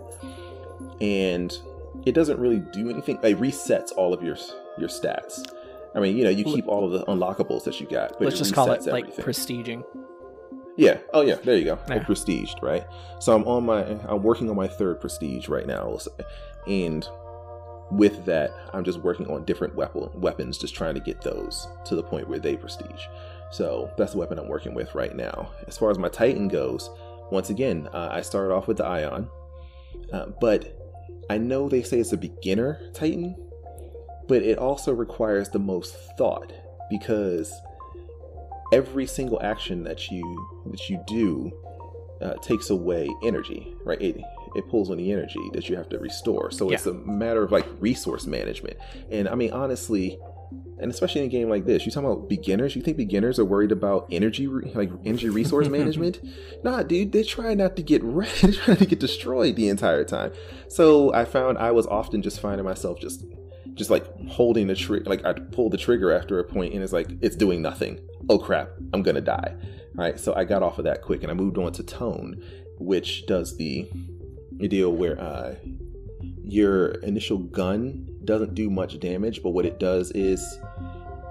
and 1.01 1.57
it 2.05 2.13
doesn't 2.13 2.39
really 2.39 2.61
do 2.73 2.91
anything. 2.91 3.19
It 3.23 3.41
resets 3.41 3.93
all 3.97 4.13
of 4.13 4.23
your 4.23 4.37
your 4.79 4.89
stats. 4.89 5.45
I 5.95 6.01
mean, 6.01 6.17
you 6.17 6.25
know, 6.25 6.31
you 6.31 6.45
keep 6.45 6.67
all 6.69 6.85
of 6.87 6.93
the 6.93 7.05
unlockables 7.07 7.65
that 7.65 7.81
you 7.81 7.87
got, 7.87 8.13
but 8.13 8.23
Let's 8.23 8.39
just 8.39 8.55
call 8.55 8.71
it 8.73 8.87
like 8.87 9.05
everything. 9.05 9.25
prestiging. 9.25 9.85
Yeah. 10.77 10.99
Oh 11.13 11.21
yeah. 11.21 11.35
There 11.35 11.57
you 11.57 11.65
go. 11.65 11.79
Yeah. 11.89 11.97
Like 11.97 12.07
prestiged, 12.07 12.63
right? 12.63 12.85
So 13.21 13.35
I'm 13.37 13.45
on 13.47 13.67
my 13.67 13.85
I'm 14.09 14.23
working 14.23 14.49
on 14.49 14.57
my 14.57 14.67
third 14.69 15.01
prestige 15.01 15.49
right 15.49 15.67
now, 15.67 15.99
and 16.67 17.07
with 17.91 18.25
that, 18.25 18.53
I'm 18.73 18.85
just 18.85 19.01
working 19.01 19.31
on 19.31 19.45
different 19.45 19.75
weapon 19.75 20.09
weapons, 20.15 20.57
just 20.57 20.75
trying 20.75 20.95
to 20.95 21.01
get 21.01 21.21
those 21.21 21.69
to 21.85 21.95
the 21.95 22.03
point 22.03 22.27
where 22.27 22.39
they 22.39 22.57
prestige. 22.57 23.03
So 23.51 23.91
that's 23.99 24.13
the 24.13 24.19
weapon 24.19 24.39
I'm 24.39 24.49
working 24.49 24.73
with 24.73 24.95
right 24.95 25.15
now. 25.15 25.51
As 25.69 25.77
far 25.77 25.91
as 25.91 25.99
my 25.99 26.09
Titan 26.09 26.49
goes, 26.49 26.89
once 27.31 27.51
again, 27.51 27.87
uh, 27.93 28.09
I 28.11 28.23
started 28.23 28.55
off 28.55 28.67
with 28.67 28.79
the 28.79 28.87
Ion, 28.87 29.29
uh, 30.11 30.27
but 30.41 30.79
I 31.29 31.37
know 31.37 31.69
they 31.69 31.83
say 31.83 32.01
it's 32.01 32.15
a 32.15 32.17
beginner 32.17 32.81
Titan, 32.95 33.37
but 34.33 34.43
it 34.43 34.57
also 34.59 34.95
requires 34.95 35.51
the 35.51 35.59
most 35.59 35.95
thought 36.17 36.51
because 36.89 37.53
every 38.73 39.07
single 39.07 39.39
action 39.43 39.85
that 39.85 40.11
you 40.11 40.25
that 40.71 40.89
you 40.89 40.99
do 41.07 41.53
uh, 42.23 42.33
takes 42.35 42.71
away 42.71 43.09
energy, 43.23 43.75
right? 43.85 44.01
It 44.01 44.17
it 44.57 44.67
pulls 44.71 44.91
on 44.91 44.97
the 44.97 45.13
energy 45.13 45.41
that 45.53 45.69
you 45.69 45.77
have 45.77 45.89
to 45.91 45.99
restore. 45.99 46.51
So 46.51 46.71
Yeah. 46.71 46.77
it's 46.77 46.87
a 46.87 46.95
matter 46.95 47.43
of 47.43 47.53
like 47.53 47.67
resource 47.79 48.27
management. 48.27 48.79
And 49.11 49.29
I 49.29 49.35
mean, 49.35 49.53
honestly, 49.53 50.19
and 50.79 50.91
especially 50.91 51.21
in 51.23 51.27
a 51.27 51.31
game 51.31 51.49
like 51.51 51.65
this, 51.67 51.85
you 51.85 51.93
talking 51.93 52.11
about 52.11 52.29
beginners. 52.31 52.75
You 52.75 52.81
think 52.83 52.97
beginners 52.97 53.39
are 53.39 53.45
worried 53.45 53.71
about 53.73 54.07
energy, 54.11 54.47
like 54.47 54.91
energy 55.05 55.29
resource 55.29 55.69
management? 55.79 56.21
Nah, 56.65 56.83
dude, 56.83 57.13
they 57.13 57.23
try 57.23 57.53
not 57.55 57.77
to 57.77 57.83
get. 57.83 58.03
They 58.43 58.53
try 58.53 58.75
to 58.77 58.87
get 58.87 58.99
destroyed 58.99 59.57
the 59.57 59.69
entire 59.69 60.05
time. 60.05 60.33
So 60.69 61.13
I 61.13 61.25
found 61.27 61.59
I 61.59 61.71
was 61.73 61.87
often 61.87 62.23
just 62.23 62.41
finding 62.41 62.65
myself 62.65 62.99
just, 62.99 63.25
just 63.75 63.91
like 63.91 64.05
holding 64.29 64.67
the 64.67 64.75
trigger. 64.75 65.09
Like 65.09 65.25
I 65.25 65.33
pull 65.33 65.71
the 65.71 65.77
trigger 65.77 66.13
after 66.13 66.39
a 66.39 66.45
point, 66.45 66.75
and 66.75 66.83
it's 66.83 66.93
like 66.93 67.09
it's 67.21 67.37
doing 67.37 67.63
nothing. 67.63 68.01
Oh 68.29 68.39
crap, 68.39 68.71
I'm 68.93 69.03
gonna 69.03 69.21
die. 69.21 69.55
All 69.99 70.05
right, 70.05 70.19
so 70.19 70.35
I 70.35 70.45
got 70.45 70.63
off 70.63 70.79
of 70.79 70.85
that 70.85 71.03
quick, 71.03 71.23
and 71.23 71.31
I 71.31 71.35
moved 71.35 71.59
on 71.59 71.73
to 71.73 71.83
tone, 71.83 72.43
which 72.79 73.27
does 73.27 73.57
the, 73.59 73.91
the 74.57 74.67
deal 74.67 74.91
where 74.91 75.21
uh, 75.21 75.55
your 76.43 76.93
initial 77.03 77.37
gun 77.37 78.09
doesn't 78.25 78.55
do 78.55 78.71
much 78.71 78.99
damage, 79.01 79.43
but 79.43 79.51
what 79.51 79.67
it 79.67 79.79
does 79.79 80.11
is 80.13 80.59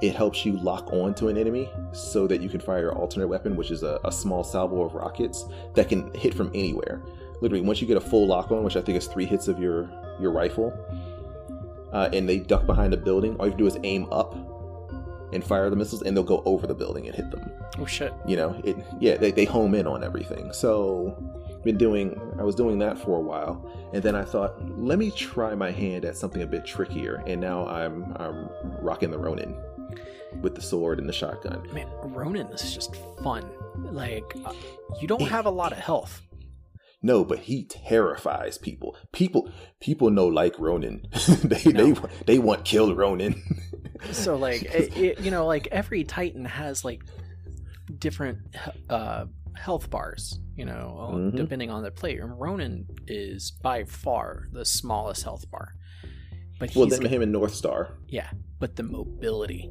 it 0.02 0.16
helps 0.16 0.46
you 0.46 0.58
lock 0.58 0.92
on 0.94 1.16
to 1.16 1.28
an 1.28 1.38
enemy 1.38 1.70
so 1.92 2.28
that 2.28 2.42
you 2.42 2.50
can 2.50 2.60
fire 2.60 2.82
your 2.82 2.94
alternate 2.94 3.28
weapon, 3.28 3.56
which 3.56 3.72
is 3.72 3.82
a, 3.82 4.00
a 4.04 4.12
small 4.12 4.44
salvo 4.44 4.84
of 4.84 4.94
rockets 4.94 5.46
that 5.74 5.90
can 5.90 6.14
hit 6.14 6.34
from 6.34 6.50
anywhere. 6.54 7.02
Literally, 7.42 7.64
once 7.64 7.82
you 7.82 7.88
get 7.88 7.98
a 7.98 8.02
full 8.02 8.28
lock 8.28 8.52
on, 8.52 8.64
which 8.64 8.76
I 8.76 8.82
think 8.82 8.98
is 8.98 9.08
three 9.08 9.26
hits 9.26 9.48
of 9.48 9.60
your 9.60 9.90
your 10.20 10.32
rifle, 10.32 10.72
uh, 11.92 12.10
and 12.14 12.28
they 12.28 12.40
duck 12.40 12.66
behind 12.66 12.94
a 12.94 12.98
building, 12.98 13.36
all 13.38 13.46
you 13.46 13.52
have 13.52 13.58
to 13.58 13.64
do 13.64 13.68
is 13.68 13.78
aim 13.84 14.08
up 14.12 14.36
and 15.34 15.44
fire 15.44 15.70
the 15.70 15.76
missiles, 15.76 16.02
and 16.02 16.16
they'll 16.16 16.24
go 16.24 16.42
over 16.46 16.68
the 16.68 16.74
building 16.76 17.08
and 17.08 17.16
hit 17.16 17.32
them 17.32 17.50
Oh 17.80 17.86
shit. 17.86 18.12
you 18.28 18.36
know 18.36 18.60
it 18.66 18.76
yeah 19.00 19.16
they, 19.16 19.32
they 19.32 19.46
home 19.46 19.74
in 19.76 19.88
on 19.88 20.04
everything 20.04 20.52
so 20.52 21.16
been 21.64 21.78
doing 21.78 22.20
i 22.38 22.44
was 22.44 22.54
doing 22.54 22.78
that 22.80 22.98
for 23.00 23.16
a 23.18 23.22
while 23.22 23.66
and 23.94 24.04
then 24.04 24.14
i 24.14 24.26
thought 24.26 24.56
let 24.78 25.00
me 25.00 25.10
try 25.12 25.56
my 25.56 25.72
hand 25.72 26.04
at 26.04 26.18
something 26.18 26.42
a 26.42 26.46
bit 26.46 26.66
trickier 26.66 27.24
and 27.28 27.40
now 27.40 27.66
i'm 27.68 28.12
i'm 28.18 28.50
rocking 28.82 29.10
the 29.10 29.18
ronin 29.18 29.56
with 30.42 30.54
the 30.54 30.62
sword 30.62 31.00
and 31.00 31.08
the 31.08 31.14
shotgun 31.14 31.66
Man, 31.74 31.88
Ronin 32.04 32.48
is 32.48 32.74
just 32.74 32.96
fun. 33.24 33.50
Like, 33.78 34.36
uh, 34.44 34.54
you 35.02 35.08
don't 35.08 35.22
have 35.22 35.46
a 35.46 35.50
lot 35.50 35.72
of 35.72 35.78
health. 35.78 36.22
No 37.02 37.24
but 37.26 37.40
he 37.40 37.64
terrifies 37.66 38.58
people 38.58 38.96
people 39.12 39.50
people 39.80 40.10
know 40.10 40.28
like 40.28 40.58
ronin 40.60 41.06
they 41.44 41.72
No. 41.72 41.94
they 41.94 42.02
they 42.26 42.40
want 42.40 42.66
kill 42.66 42.96
ronin 42.96 43.42
So, 44.12 44.36
like, 44.48 44.64
it, 44.64 44.98
it, 44.98 45.20
you 45.20 45.30
know, 45.30 45.46
like 45.46 45.68
every 45.72 46.04
Titan 46.04 46.44
has 46.46 46.84
like 46.84 47.04
different 48.00 48.40
uh, 48.90 49.26
health 49.56 49.92
bars. 49.92 50.40
You 50.56 50.66
know, 50.66 51.12
Mhm. 51.14 51.36
depending 51.36 51.70
on 51.70 51.84
the 51.84 51.92
player. 51.92 52.24
And 52.24 52.40
Ronin 52.40 52.88
is 53.08 53.52
by 53.62 53.84
far 53.84 54.48
the 54.52 54.66
smallest 54.66 55.24
health 55.24 55.46
bar. 55.52 55.76
But 56.60 56.76
well 56.76 56.88
then 56.88 57.06
him 57.06 57.22
and 57.22 57.32
north 57.32 57.54
star 57.54 57.98
yeah, 58.08 58.30
but 58.60 58.76
the 58.76 58.84
mobility. 58.84 59.70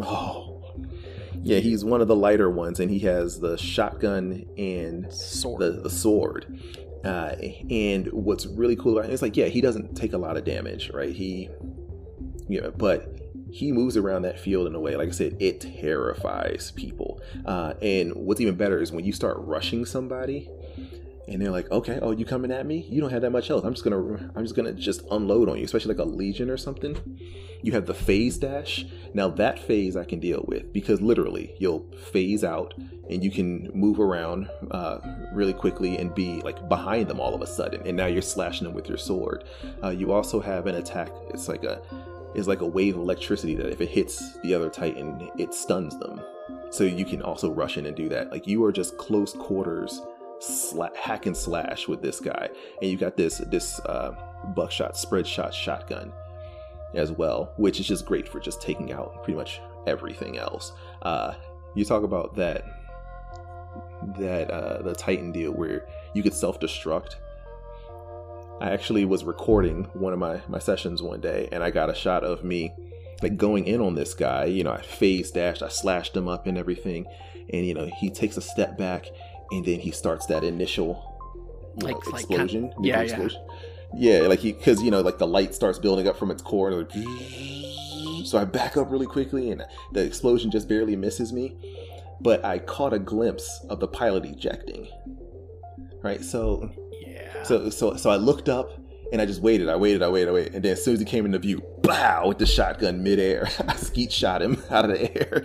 oh 0.00 0.57
yeah 1.42 1.58
he's 1.58 1.84
one 1.84 2.00
of 2.00 2.08
the 2.08 2.16
lighter 2.16 2.50
ones 2.50 2.80
and 2.80 2.90
he 2.90 2.98
has 3.00 3.40
the 3.40 3.56
shotgun 3.56 4.44
and 4.56 5.12
Sword. 5.12 5.60
the, 5.60 5.70
the 5.82 5.90
sword. 5.90 6.60
Uh, 7.04 7.36
and 7.70 8.08
what's 8.12 8.46
really 8.46 8.76
cool 8.76 8.98
about 8.98 9.08
it 9.08 9.14
is 9.14 9.22
like, 9.22 9.36
yeah, 9.36 9.46
he 9.46 9.60
doesn't 9.60 9.94
take 9.94 10.12
a 10.12 10.18
lot 10.18 10.36
of 10.36 10.44
damage, 10.44 10.90
right? 10.90 11.14
He, 11.14 11.48
you 12.48 12.60
know, 12.60 12.72
but 12.72 13.18
he 13.50 13.72
moves 13.72 13.96
around 13.96 14.22
that 14.22 14.38
field 14.38 14.66
in 14.66 14.74
a 14.74 14.80
way, 14.80 14.96
like 14.96 15.08
I 15.08 15.12
said, 15.12 15.36
it 15.40 15.60
terrifies 15.60 16.72
people. 16.72 17.22
Uh, 17.46 17.74
and 17.80 18.12
what's 18.14 18.40
even 18.40 18.56
better 18.56 18.80
is 18.80 18.92
when 18.92 19.04
you 19.04 19.12
start 19.12 19.36
rushing 19.38 19.84
somebody, 19.86 20.50
and 21.28 21.40
they're 21.40 21.50
like, 21.50 21.70
okay, 21.70 21.98
oh, 22.00 22.12
you 22.12 22.24
coming 22.24 22.50
at 22.50 22.66
me? 22.66 22.86
You 22.88 23.00
don't 23.00 23.10
have 23.10 23.22
that 23.22 23.30
much 23.30 23.48
health. 23.48 23.64
I'm 23.64 23.74
just 23.74 23.84
gonna, 23.84 24.30
I'm 24.34 24.44
just 24.44 24.54
gonna 24.54 24.72
just 24.72 25.02
unload 25.10 25.48
on 25.48 25.58
you, 25.58 25.64
especially 25.64 25.94
like 25.94 26.06
a 26.06 26.08
legion 26.08 26.50
or 26.50 26.56
something. 26.56 27.20
You 27.62 27.72
have 27.72 27.86
the 27.86 27.94
phase 27.94 28.38
dash. 28.38 28.86
Now 29.14 29.28
that 29.30 29.58
phase 29.58 29.96
I 29.96 30.04
can 30.04 30.20
deal 30.20 30.44
with 30.46 30.72
because 30.72 31.00
literally 31.00 31.54
you'll 31.58 31.90
phase 32.12 32.44
out 32.44 32.74
and 33.10 33.22
you 33.24 33.30
can 33.30 33.70
move 33.74 34.00
around 34.00 34.48
uh, 34.70 34.98
really 35.32 35.52
quickly 35.52 35.98
and 35.98 36.14
be 36.14 36.40
like 36.42 36.68
behind 36.68 37.08
them 37.08 37.20
all 37.20 37.34
of 37.34 37.42
a 37.42 37.46
sudden, 37.46 37.86
and 37.86 37.96
now 37.96 38.06
you're 38.06 38.22
slashing 38.22 38.64
them 38.64 38.74
with 38.74 38.88
your 38.88 38.98
sword. 38.98 39.44
Uh, 39.82 39.90
you 39.90 40.12
also 40.12 40.40
have 40.40 40.66
an 40.66 40.76
attack. 40.76 41.10
It's 41.30 41.48
like 41.48 41.64
a 41.64 41.82
it's 42.34 42.46
like 42.46 42.60
a 42.60 42.66
wave 42.66 42.94
of 42.94 43.00
electricity 43.00 43.54
that 43.54 43.72
if 43.72 43.80
it 43.80 43.88
hits 43.88 44.38
the 44.40 44.54
other 44.54 44.68
titan, 44.68 45.30
it 45.38 45.54
stuns 45.54 45.98
them. 45.98 46.20
So 46.70 46.84
you 46.84 47.04
can 47.04 47.22
also 47.22 47.50
rush 47.50 47.78
in 47.78 47.86
and 47.86 47.96
do 47.96 48.08
that. 48.10 48.30
Like 48.30 48.46
you 48.46 48.62
are 48.64 48.72
just 48.72 48.98
close 48.98 49.32
quarters, 49.32 50.00
sla- 50.40 50.94
hack 50.96 51.26
and 51.26 51.36
slash 51.36 51.88
with 51.88 52.02
this 52.02 52.20
guy, 52.20 52.48
and 52.80 52.90
you 52.90 52.96
got 52.96 53.16
this 53.16 53.38
this 53.38 53.80
uh, 53.80 54.14
buckshot 54.54 54.96
spread 54.96 55.26
shot 55.26 55.54
shotgun 55.54 56.12
as 56.94 57.12
well, 57.12 57.52
which 57.56 57.80
is 57.80 57.86
just 57.86 58.06
great 58.06 58.28
for 58.28 58.40
just 58.40 58.62
taking 58.62 58.92
out 58.92 59.22
pretty 59.22 59.36
much 59.36 59.60
everything 59.86 60.38
else. 60.38 60.72
Uh, 61.02 61.34
you 61.74 61.84
talk 61.84 62.02
about 62.02 62.34
that 62.36 62.64
that 64.18 64.50
uh, 64.50 64.82
the 64.82 64.94
Titan 64.94 65.32
deal 65.32 65.52
where 65.52 65.86
you 66.14 66.22
could 66.22 66.34
self 66.34 66.60
destruct. 66.60 67.16
I 68.60 68.70
actually 68.70 69.04
was 69.04 69.24
recording 69.24 69.84
one 69.92 70.12
of 70.12 70.18
my 70.18 70.40
my 70.48 70.58
sessions 70.58 71.02
one 71.02 71.20
day, 71.20 71.48
and 71.52 71.62
I 71.62 71.70
got 71.70 71.90
a 71.90 71.94
shot 71.94 72.24
of 72.24 72.44
me 72.44 72.72
like 73.22 73.36
going 73.36 73.66
in 73.66 73.80
on 73.80 73.94
this 73.94 74.14
guy. 74.14 74.46
You 74.46 74.64
know, 74.64 74.72
I 74.72 74.82
phase 74.82 75.30
dashed, 75.30 75.62
I 75.62 75.68
slashed 75.68 76.16
him 76.16 76.28
up 76.28 76.46
and 76.46 76.58
everything, 76.58 77.06
and 77.52 77.66
you 77.66 77.74
know 77.74 77.88
he 77.98 78.10
takes 78.10 78.36
a 78.36 78.42
step 78.42 78.76
back, 78.76 79.06
and 79.50 79.64
then 79.64 79.80
he 79.80 79.90
starts 79.90 80.26
that 80.26 80.44
initial 80.44 81.04
Like- 81.76 81.94
know, 82.04 82.10
like 82.12 82.20
explosion. 82.22 82.70
kind- 82.72 82.84
yeah, 82.84 82.96
yeah. 82.96 83.02
explosion. 83.02 83.40
Yeah, 83.96 84.18
like 84.28 84.40
he 84.40 84.52
because 84.52 84.82
you 84.82 84.90
know 84.90 85.00
like 85.00 85.16
the 85.18 85.26
light 85.26 85.54
starts 85.54 85.78
building 85.78 86.06
up 86.08 86.16
from 86.18 86.30
its 86.30 86.42
core, 86.42 86.70
and 86.70 86.76
like, 86.78 88.26
so 88.26 88.36
I 88.38 88.44
back 88.44 88.76
up 88.76 88.90
really 88.90 89.06
quickly, 89.06 89.50
and 89.50 89.64
the 89.92 90.04
explosion 90.04 90.50
just 90.50 90.68
barely 90.68 90.94
misses 90.96 91.32
me. 91.32 91.56
But 92.20 92.44
I 92.44 92.58
caught 92.58 92.92
a 92.92 92.98
glimpse 92.98 93.64
of 93.70 93.80
the 93.80 93.88
pilot 93.88 94.24
ejecting. 94.26 94.88
Right, 96.02 96.22
so 96.22 96.70
yeah. 97.06 97.42
so 97.44 97.70
so 97.70 97.96
so 97.96 98.10
I 98.10 98.16
looked 98.16 98.48
up 98.50 98.72
and 99.10 99.22
I 99.22 99.26
just 99.26 99.40
waited, 99.40 99.70
I 99.70 99.76
waited, 99.76 100.02
I 100.02 100.08
waited, 100.10 100.28
I 100.28 100.32
waited, 100.32 100.54
and 100.56 100.62
then 100.64 100.72
as 100.72 100.84
soon 100.84 100.92
as 100.94 101.00
he 101.00 101.06
came 101.06 101.24
into 101.24 101.38
view, 101.38 101.62
bow 101.82 102.28
with 102.28 102.36
the 102.38 102.44
shotgun 102.46 103.02
midair, 103.02 103.48
I 103.68 103.74
skeet 103.76 104.12
shot 104.12 104.42
him 104.42 104.62
out 104.70 104.84
of 104.84 104.90
the 104.90 105.16
air. 105.18 105.42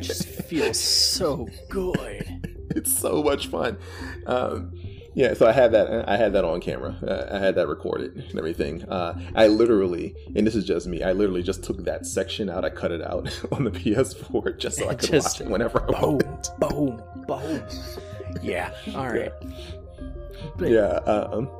just 0.00 0.26
feels 0.28 0.78
so 0.78 1.48
good. 1.70 2.56
it's 2.76 2.96
so 2.96 3.22
much 3.22 3.48
fun. 3.48 3.78
Um, 4.26 4.72
yeah, 5.14 5.34
so 5.34 5.46
I 5.48 5.52
had 5.52 5.72
that. 5.72 6.08
I 6.08 6.16
had 6.16 6.32
that 6.34 6.44
on 6.44 6.60
camera. 6.60 6.96
Uh, 7.02 7.34
I 7.36 7.38
had 7.40 7.56
that 7.56 7.66
recorded 7.66 8.16
and 8.16 8.38
everything. 8.38 8.84
Uh, 8.84 9.20
I 9.34 9.48
literally, 9.48 10.14
and 10.36 10.46
this 10.46 10.54
is 10.54 10.64
just 10.64 10.86
me. 10.86 11.02
I 11.02 11.12
literally 11.12 11.42
just 11.42 11.64
took 11.64 11.84
that 11.84 12.06
section 12.06 12.48
out. 12.48 12.64
I 12.64 12.70
cut 12.70 12.92
it 12.92 13.02
out 13.02 13.28
on 13.52 13.64
the 13.64 13.72
PS4 13.72 14.56
just 14.58 14.78
so 14.78 14.88
I 14.88 14.94
could 14.94 15.10
Just 15.10 15.40
watch 15.40 15.46
it 15.46 15.50
whenever 15.50 15.82
I 15.82 16.00
Boom, 16.00 16.18
wanted. 16.18 16.48
boom, 16.60 17.02
boom. 17.26 17.62
Yeah. 18.40 18.70
All 18.94 19.08
right. 19.08 19.32
But 20.56 20.68
Yeah. 20.70 20.98
Um, 21.06 21.50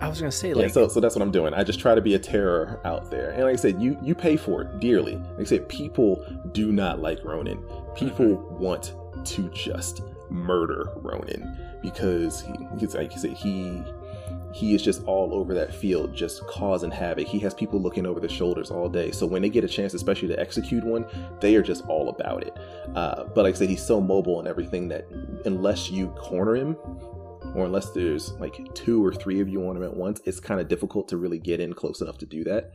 I 0.00 0.08
was 0.08 0.18
gonna 0.18 0.32
say 0.32 0.52
like 0.52 0.62
yeah. 0.66 0.72
So, 0.72 0.88
so 0.88 0.98
that's 0.98 1.14
what 1.14 1.22
I'm 1.22 1.30
doing. 1.30 1.54
I 1.54 1.62
just 1.62 1.78
try 1.78 1.94
to 1.94 2.00
be 2.00 2.14
a 2.14 2.18
terror 2.18 2.80
out 2.84 3.08
there, 3.12 3.30
and 3.30 3.44
like 3.44 3.52
I 3.52 3.56
said, 3.56 3.80
you 3.80 3.96
you 4.02 4.16
pay 4.16 4.36
for 4.36 4.62
it 4.62 4.80
dearly. 4.80 5.14
Like 5.14 5.40
I 5.42 5.44
said, 5.44 5.68
people 5.68 6.26
do 6.50 6.72
not 6.72 7.00
like 7.00 7.24
Ronin. 7.24 7.62
People 7.94 8.26
Mm-hmm. 8.26 8.58
want 8.58 8.94
to 9.24 9.48
just 9.50 10.02
murder 10.32 10.88
Ronin 10.96 11.56
because 11.82 12.40
he, 12.40 12.52
like 12.86 13.12
said, 13.12 13.32
he 13.32 13.82
he 14.52 14.74
is 14.74 14.82
just 14.82 15.02
all 15.04 15.34
over 15.34 15.54
that 15.54 15.74
field, 15.74 16.14
just 16.14 16.46
causing 16.46 16.90
havoc. 16.90 17.26
He 17.26 17.38
has 17.38 17.54
people 17.54 17.80
looking 17.80 18.04
over 18.04 18.20
their 18.20 18.28
shoulders 18.28 18.70
all 18.70 18.88
day. 18.88 19.10
So 19.10 19.26
when 19.26 19.40
they 19.40 19.48
get 19.48 19.64
a 19.64 19.68
chance, 19.68 19.94
especially 19.94 20.28
to 20.28 20.38
execute 20.38 20.84
one, 20.84 21.06
they 21.40 21.56
are 21.56 21.62
just 21.62 21.86
all 21.86 22.10
about 22.10 22.42
it. 22.42 22.56
Uh, 22.94 23.24
but 23.34 23.44
like 23.44 23.54
I 23.54 23.58
said, 23.58 23.70
he's 23.70 23.84
so 23.84 24.00
mobile 24.00 24.38
and 24.38 24.46
everything 24.46 24.88
that 24.88 25.06
unless 25.46 25.90
you 25.90 26.08
corner 26.08 26.54
him, 26.54 26.76
or 27.54 27.64
unless 27.64 27.90
there's 27.90 28.32
like 28.32 28.74
two 28.74 29.04
or 29.04 29.12
three 29.12 29.40
of 29.40 29.48
you 29.48 29.66
on 29.68 29.76
him 29.76 29.82
at 29.82 29.96
once, 29.96 30.20
it's 30.26 30.40
kind 30.40 30.60
of 30.60 30.68
difficult 30.68 31.08
to 31.08 31.16
really 31.16 31.38
get 31.38 31.60
in 31.60 31.72
close 31.72 32.00
enough 32.00 32.18
to 32.18 32.26
do 32.26 32.44
that. 32.44 32.72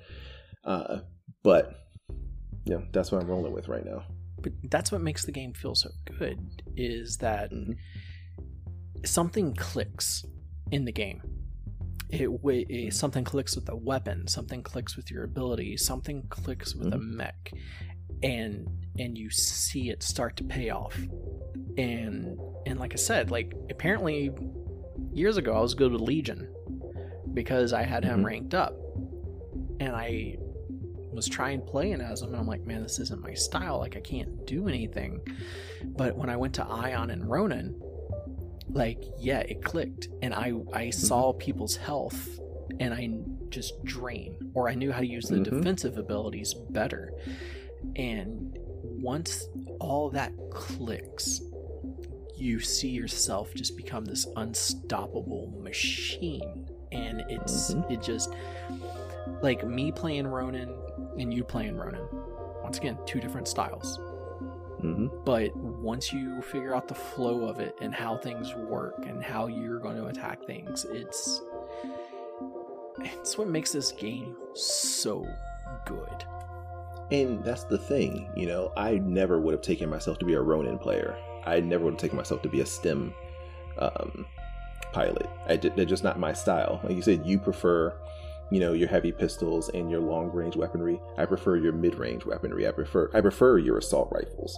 Uh, 0.64 1.00
but 1.44 1.88
yeah, 2.66 2.80
that's 2.92 3.12
what 3.12 3.22
I'm 3.22 3.30
rolling 3.30 3.54
with 3.54 3.68
right 3.68 3.86
now. 3.86 4.04
But 4.42 4.52
that's 4.70 4.92
what 4.92 5.02
makes 5.02 5.26
the 5.26 5.32
game 5.32 5.54
feel 5.54 5.76
so 5.76 5.90
good 6.20 6.62
is 6.76 7.18
that 7.18 7.52
Mhm. 7.52 7.76
something 9.06 9.54
clicks 9.56 10.26
in 10.72 10.86
the 10.86 10.92
game. 10.92 11.22
It, 12.10 12.30
it 12.44 12.94
something 12.94 13.24
clicks 13.26 13.56
with 13.56 13.66
the 13.66 13.76
weapon 13.76 14.28
something 14.28 14.64
clicks 14.64 14.96
with 14.96 15.12
your 15.12 15.26
ability 15.26 15.76
something 15.76 16.24
clicks 16.30 16.74
with 16.74 16.94
a 16.94 16.98
mech 16.98 17.52
and 18.24 18.66
and 18.98 19.18
you 19.18 19.30
see 19.30 19.90
it 19.90 20.02
start 20.04 20.38
to 20.38 20.46
pay 20.46 20.70
off. 20.70 20.98
And 21.78 22.40
and 22.66 22.80
like 22.80 22.94
i 22.94 22.96
said 22.96 23.30
like 23.30 23.54
apparently 23.70 24.32
years 25.12 25.36
ago 25.38 25.54
i 25.54 25.60
was 25.60 25.74
good 25.74 25.92
with 25.92 26.02
legion 26.02 26.52
because 27.34 27.74
I 27.74 27.84
had 27.84 28.04
him 28.06 28.22
Mhm. 28.22 28.26
ranked 28.26 28.54
up, 28.56 28.74
and 29.80 29.96
I 29.96 30.38
was 31.18 31.28
trying 31.28 31.60
playing 31.62 32.00
as 32.00 32.22
him, 32.22 32.30
and 32.30 32.38
I'm 32.38 32.46
like, 32.48 32.66
man, 32.66 32.84
this 32.84 33.00
isn't 33.00 33.22
my 33.22 33.34
style. 33.34 33.80
Like 33.80 33.98
I 33.98 34.02
can't 34.02 34.46
do 34.46 34.68
anything. 34.68 35.20
But 35.84 36.16
when 36.16 36.30
I 36.30 36.38
went 36.38 36.54
to 36.56 36.66
Ion 36.66 37.10
and 37.10 37.28
Ronin, 37.30 37.82
like 38.70 39.04
yeah, 39.20 39.40
it 39.40 39.64
clicked, 39.64 40.08
and 40.22 40.34
I 40.34 40.54
I 40.72 40.92
saw 40.92 41.34
people's 41.34 41.76
health, 41.76 42.40
and 42.80 42.94
I 42.94 43.10
just 43.50 43.84
drain, 43.84 44.52
or 44.54 44.70
I 44.70 44.76
knew 44.76 44.92
how 44.92 45.00
to 45.00 45.08
use 45.08 45.26
the 45.26 45.38
Mhm. 45.38 45.46
defensive 45.46 45.98
abilities 45.98 46.54
better, 46.54 47.12
and 47.96 48.56
once 49.02 49.48
all 49.80 50.12
that 50.12 50.34
clicks, 50.52 51.42
you 52.36 52.60
see 52.60 52.90
yourself 52.90 53.54
just 53.56 53.76
become 53.76 54.06
this 54.06 54.28
unstoppable 54.36 55.52
machine. 55.60 56.70
And 56.92 57.22
it's 57.28 57.74
Mhm. 57.74 57.92
it 57.92 58.02
just 58.02 58.32
like 59.42 59.66
me 59.66 59.92
playing 59.92 60.28
Ronin 60.28 60.74
and 61.18 61.34
you 61.34 61.44
playing 61.44 61.78
Ronin. 61.78 62.08
Once 62.64 62.78
again, 62.78 62.98
two 63.06 63.20
different 63.20 63.48
styles. 63.48 63.98
hmm 64.82 65.08
But 65.26 65.56
once 65.56 66.12
you 66.12 66.42
figure 66.42 66.76
out 66.76 66.88
the 66.88 66.96
flow 66.96 67.46
of 67.46 67.60
it 67.60 67.76
and 67.82 67.94
how 67.94 68.18
things 68.18 68.54
work 68.56 69.06
and 69.08 69.24
how 69.24 69.48
you're 69.48 69.80
going 69.80 69.98
to 69.98 70.08
attack 70.08 70.44
things, 70.46 70.86
it's 70.90 71.42
it's 73.00 73.38
what 73.38 73.48
makes 73.48 73.72
this 73.72 73.92
game 73.92 74.36
so 74.54 75.28
good. 75.86 76.26
And 77.12 77.44
that's 77.44 77.64
the 77.64 77.78
thing, 77.78 78.30
you 78.36 78.48
know, 78.48 78.74
I 78.76 78.98
never 78.98 79.40
would 79.40 79.54
have 79.54 79.62
taken 79.62 79.90
myself 79.90 80.20
to 80.20 80.26
be 80.26 80.34
a 80.34 80.42
Ronin 80.42 80.78
player. 80.78 81.18
I 81.46 81.62
never 81.62 81.86
would 81.86 81.94
have 81.94 82.02
taken 82.02 82.18
myself 82.18 82.42
to 82.42 82.50
be 82.50 82.60
a 82.60 82.66
Stim 82.66 83.14
um, 83.78 84.26
pilot. 84.92 85.30
I 85.48 85.56
did, 85.56 85.78
they're 85.78 85.86
just 85.86 86.04
not 86.04 86.20
my 86.20 86.34
style. 86.34 86.82
Like 86.84 86.96
you 86.96 87.02
said, 87.02 87.26
you 87.26 87.40
prefer, 87.40 87.94
you 88.52 88.60
know, 88.60 88.74
your 88.74 88.88
heavy 88.88 89.12
pistols 89.12 89.70
and 89.70 89.92
your 89.92 90.00
long 90.00 90.32
range 90.32 90.56
weaponry. 90.56 91.00
I 91.18 91.26
prefer 91.26 91.58
your 91.58 91.74
mid 91.74 91.96
range 91.96 92.26
weaponry. 92.26 92.68
I 92.68 92.72
prefer 92.72 93.10
I 93.14 93.22
prefer 93.22 93.58
your 93.58 93.78
assault 93.78 94.10
rifles. 94.12 94.58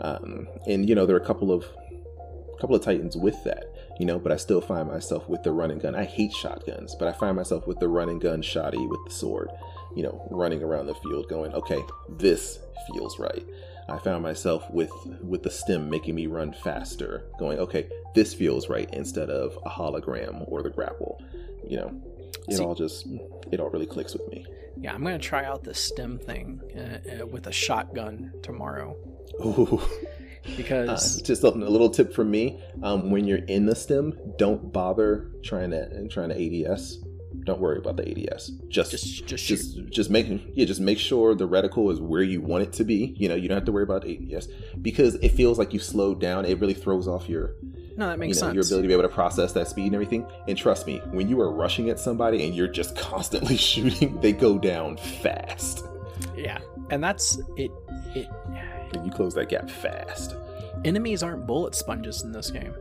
Um, 0.00 0.48
and 0.66 0.88
you 0.88 0.94
know, 0.94 1.06
there 1.06 1.16
are 1.16 1.20
a 1.20 1.26
couple 1.26 1.52
of 1.52 1.64
a 1.64 2.60
couple 2.60 2.76
of 2.76 2.82
titans 2.82 3.16
with 3.16 3.42
that, 3.44 3.64
you 3.98 4.06
know, 4.06 4.18
but 4.18 4.32
I 4.32 4.36
still 4.36 4.60
find 4.60 4.88
myself 4.88 5.28
with 5.28 5.42
the 5.42 5.52
run 5.52 5.70
and 5.70 5.80
gun. 5.80 5.94
I 5.94 6.04
hate 6.04 6.32
shotguns, 6.32 6.94
but 6.94 7.08
I 7.08 7.12
find 7.12 7.36
myself 7.36 7.66
with 7.66 7.78
the 7.78 7.88
run 7.88 8.08
and 8.08 8.20
gun 8.20 8.42
shoddy 8.42 8.86
with 8.86 9.00
the 9.06 9.10
sword 9.10 9.50
you 9.94 10.02
know, 10.02 10.26
running 10.30 10.62
around 10.62 10.86
the 10.86 10.94
field 10.94 11.28
going, 11.28 11.52
okay, 11.52 11.82
this 12.08 12.58
feels 12.86 13.18
right. 13.18 13.44
I 13.88 13.98
found 13.98 14.22
myself 14.22 14.70
with 14.70 14.92
with 15.20 15.42
the 15.42 15.50
stim 15.50 15.90
making 15.90 16.14
me 16.14 16.28
run 16.28 16.52
faster, 16.52 17.24
going, 17.38 17.58
okay, 17.58 17.88
this 18.14 18.32
feels 18.32 18.68
right 18.68 18.88
instead 18.92 19.30
of 19.30 19.58
a 19.64 19.70
hologram 19.70 20.44
or 20.50 20.62
the 20.62 20.70
grapple. 20.70 21.20
You 21.66 21.78
know, 21.78 22.02
it 22.50 22.56
See- 22.56 22.64
all 22.64 22.74
just 22.74 23.06
it 23.52 23.60
all 23.60 23.70
really 23.70 23.86
clicks 23.86 24.12
with 24.12 24.26
me. 24.28 24.44
Yeah, 24.76 24.94
I'm 24.94 25.02
gonna 25.02 25.18
try 25.18 25.44
out 25.44 25.64
the 25.64 25.74
stim 25.74 26.18
thing 26.18 26.60
uh, 26.74 27.22
uh, 27.22 27.26
with 27.26 27.46
a 27.46 27.52
shotgun 27.52 28.32
tomorrow 28.42 28.96
Ooh. 29.44 29.80
because 30.56 31.20
Uh, 31.20 31.24
just 31.24 31.44
a, 31.44 31.48
a 31.48 31.50
little 31.74 31.90
tip 31.90 32.14
from 32.14 32.30
me: 32.30 32.60
um, 32.82 33.10
when 33.10 33.26
you're 33.26 33.44
in 33.46 33.66
the 33.66 33.74
stim, 33.74 34.18
don't 34.38 34.72
bother 34.72 35.30
trying 35.42 35.70
to 35.70 36.08
trying 36.08 36.30
to 36.30 36.66
ADS. 36.66 36.98
Don't 37.44 37.60
worry 37.60 37.78
about 37.78 37.96
the 37.96 38.08
ADS. 38.10 38.50
Just 38.68 38.90
just 38.90 39.26
just 39.26 39.44
shoot. 39.44 39.56
just 39.56 39.88
just 39.90 40.10
make 40.10 40.26
yeah 40.54 40.64
just 40.64 40.80
make 40.80 40.98
sure 40.98 41.34
the 41.34 41.48
reticle 41.48 41.92
is 41.92 42.00
where 42.00 42.22
you 42.22 42.40
want 42.40 42.62
it 42.64 42.72
to 42.74 42.84
be 42.84 43.14
you 43.18 43.28
know 43.28 43.34
you 43.34 43.48
don't 43.48 43.56
have 43.56 43.64
to 43.64 43.72
worry 43.72 43.82
about 43.84 44.06
ADS 44.06 44.48
because 44.80 45.14
it 45.16 45.30
feels 45.30 45.58
like 45.58 45.72
you 45.72 45.78
slowed 45.78 46.20
down 46.20 46.44
it 46.44 46.58
really 46.60 46.74
throws 46.74 47.06
off 47.08 47.28
your 47.28 47.54
no, 48.00 48.06
that 48.08 48.14
you 48.14 48.18
makes 48.18 48.36
know 48.40 48.48
sense. 48.48 48.54
your 48.54 48.64
ability 48.64 48.82
to 48.82 48.88
be 48.88 48.94
able 48.94 49.08
to 49.08 49.14
process 49.14 49.52
that 49.52 49.68
speed 49.68 49.86
and 49.86 49.94
everything 49.94 50.26
and 50.48 50.58
trust 50.58 50.86
me 50.86 51.00
when 51.12 51.28
you 51.28 51.40
are 51.40 51.52
rushing 51.52 51.88
at 51.90 51.98
somebody 52.00 52.44
and 52.44 52.54
you're 52.54 52.66
just 52.68 52.96
constantly 53.10 53.56
shooting 53.56 54.20
they 54.20 54.32
go 54.32 54.58
down 54.58 54.96
fast 54.96 55.84
Yeah, 56.36 56.58
and 56.90 57.02
that's 57.02 57.38
it. 57.56 57.70
It 58.14 58.26
and 58.92 59.06
you 59.06 59.12
close 59.12 59.34
that 59.34 59.48
gap 59.48 59.70
fast 59.70 60.34
enemies 60.84 61.22
aren't 61.22 61.46
bullet 61.46 61.74
sponges 61.76 62.22
in 62.22 62.32
this 62.32 62.50
game, 62.50 62.74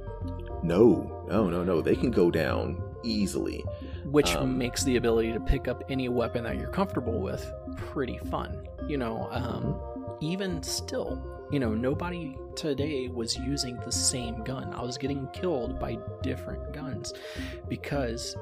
no 0.64 1.26
no 1.30 1.50
no 1.50 1.64
no 1.64 1.82
they 1.82 1.96
can 1.96 2.12
go 2.12 2.32
down 2.32 2.82
easily 3.04 3.64
which 4.06 4.36
Um, 4.36 4.58
makes 4.58 4.84
the 4.84 4.96
ability 4.96 5.32
to 5.34 5.40
pick 5.40 5.68
up 5.68 5.84
any 5.90 6.10
weapon 6.10 6.44
that 6.46 6.58
you're 6.58 6.70
comfortable 6.72 7.20
with 7.22 7.52
pretty 7.78 8.18
fun. 8.32 8.66
You 8.88 8.98
know, 8.98 9.28
um, 9.32 9.80
even 10.20 10.64
still, 10.64 11.22
you 11.52 11.60
know, 11.60 11.74
nobody 11.74 12.38
today 12.56 13.08
was 13.08 13.38
using 13.38 13.78
the 13.78 13.92
same 13.92 14.44
gun. 14.44 14.74
I 14.74 14.82
was 14.84 14.98
getting 14.98 15.28
killed 15.34 15.80
by 15.80 15.98
different 16.22 16.74
guns 16.74 17.14
because 17.68 18.36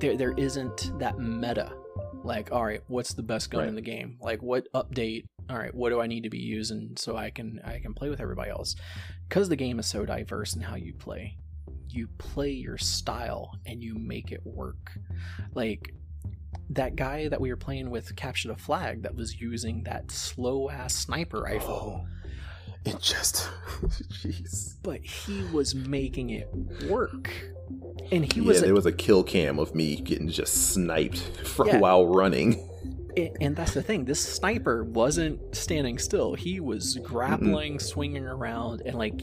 there 0.00 0.16
there 0.16 0.32
isn't 0.36 0.98
that 0.98 1.18
meta. 1.18 1.72
Like, 2.24 2.52
all 2.52 2.64
right, 2.64 2.82
what's 2.86 3.14
the 3.14 3.22
best 3.22 3.50
gun 3.50 3.60
Right. 3.62 3.68
in 3.68 3.74
the 3.74 3.80
game? 3.82 4.16
Like, 4.20 4.42
what 4.42 4.66
update? 4.72 5.24
All 5.50 5.58
right, 5.58 5.74
what 5.74 5.90
do 5.90 6.00
I 6.00 6.06
need 6.06 6.22
to 6.22 6.30
be 6.30 6.38
using 6.38 6.92
so 6.96 7.16
I 7.16 7.30
can 7.30 7.60
I 7.64 7.78
can 7.80 7.94
play 7.94 8.08
with 8.08 8.20
everybody 8.20 8.50
else? 8.50 8.76
Because 9.28 9.48
the 9.48 9.56
game 9.56 9.78
is 9.78 9.86
so 9.86 10.04
diverse 10.06 10.54
in 10.54 10.62
how 10.62 10.76
you 10.76 10.94
play, 10.94 11.36
you 11.88 12.06
play 12.18 12.50
your 12.50 12.78
style 12.78 13.58
and 13.66 13.82
you 13.82 13.94
make 13.96 14.30
it 14.30 14.40
work. 14.44 14.92
Like 15.54 15.94
that 16.70 16.96
guy 16.96 17.28
that 17.28 17.40
we 17.40 17.50
were 17.50 17.56
playing 17.56 17.90
with 17.90 18.14
captured 18.16 18.50
a 18.52 18.56
flag 18.56 19.02
that 19.02 19.14
was 19.14 19.40
using 19.40 19.82
that 19.84 20.10
slow 20.10 20.70
ass 20.70 20.94
sniper 20.94 21.40
rifle, 21.40 22.06
oh, 22.06 22.30
it 22.90 23.00
just 23.00 23.48
jeez. 23.82 24.76
But 24.82 25.00
he 25.02 25.42
was 25.52 25.74
making 25.74 26.30
it 26.30 26.48
work. 26.88 27.30
And 28.10 28.30
he 28.30 28.40
yeah 28.40 28.46
was 28.48 28.60
there 28.60 28.74
was 28.74 28.86
a 28.86 28.92
kill 28.92 29.22
cam 29.22 29.58
of 29.58 29.74
me 29.74 29.96
getting 29.96 30.28
just 30.28 30.72
sniped 30.72 31.18
for 31.44 31.66
Yeah. 31.66 31.78
while 31.78 32.06
running. 32.06 32.68
And 33.42 33.54
that's 33.54 33.74
the 33.74 33.82
thing 33.82 34.06
this 34.06 34.26
sniper 34.26 34.84
wasn't 34.84 35.54
standing 35.54 35.98
still. 35.98 36.32
He 36.32 36.60
was 36.60 36.96
grappling 36.96 37.78
swinging 37.78 38.24
around 38.24 38.80
and 38.86 38.94
like 38.96 39.20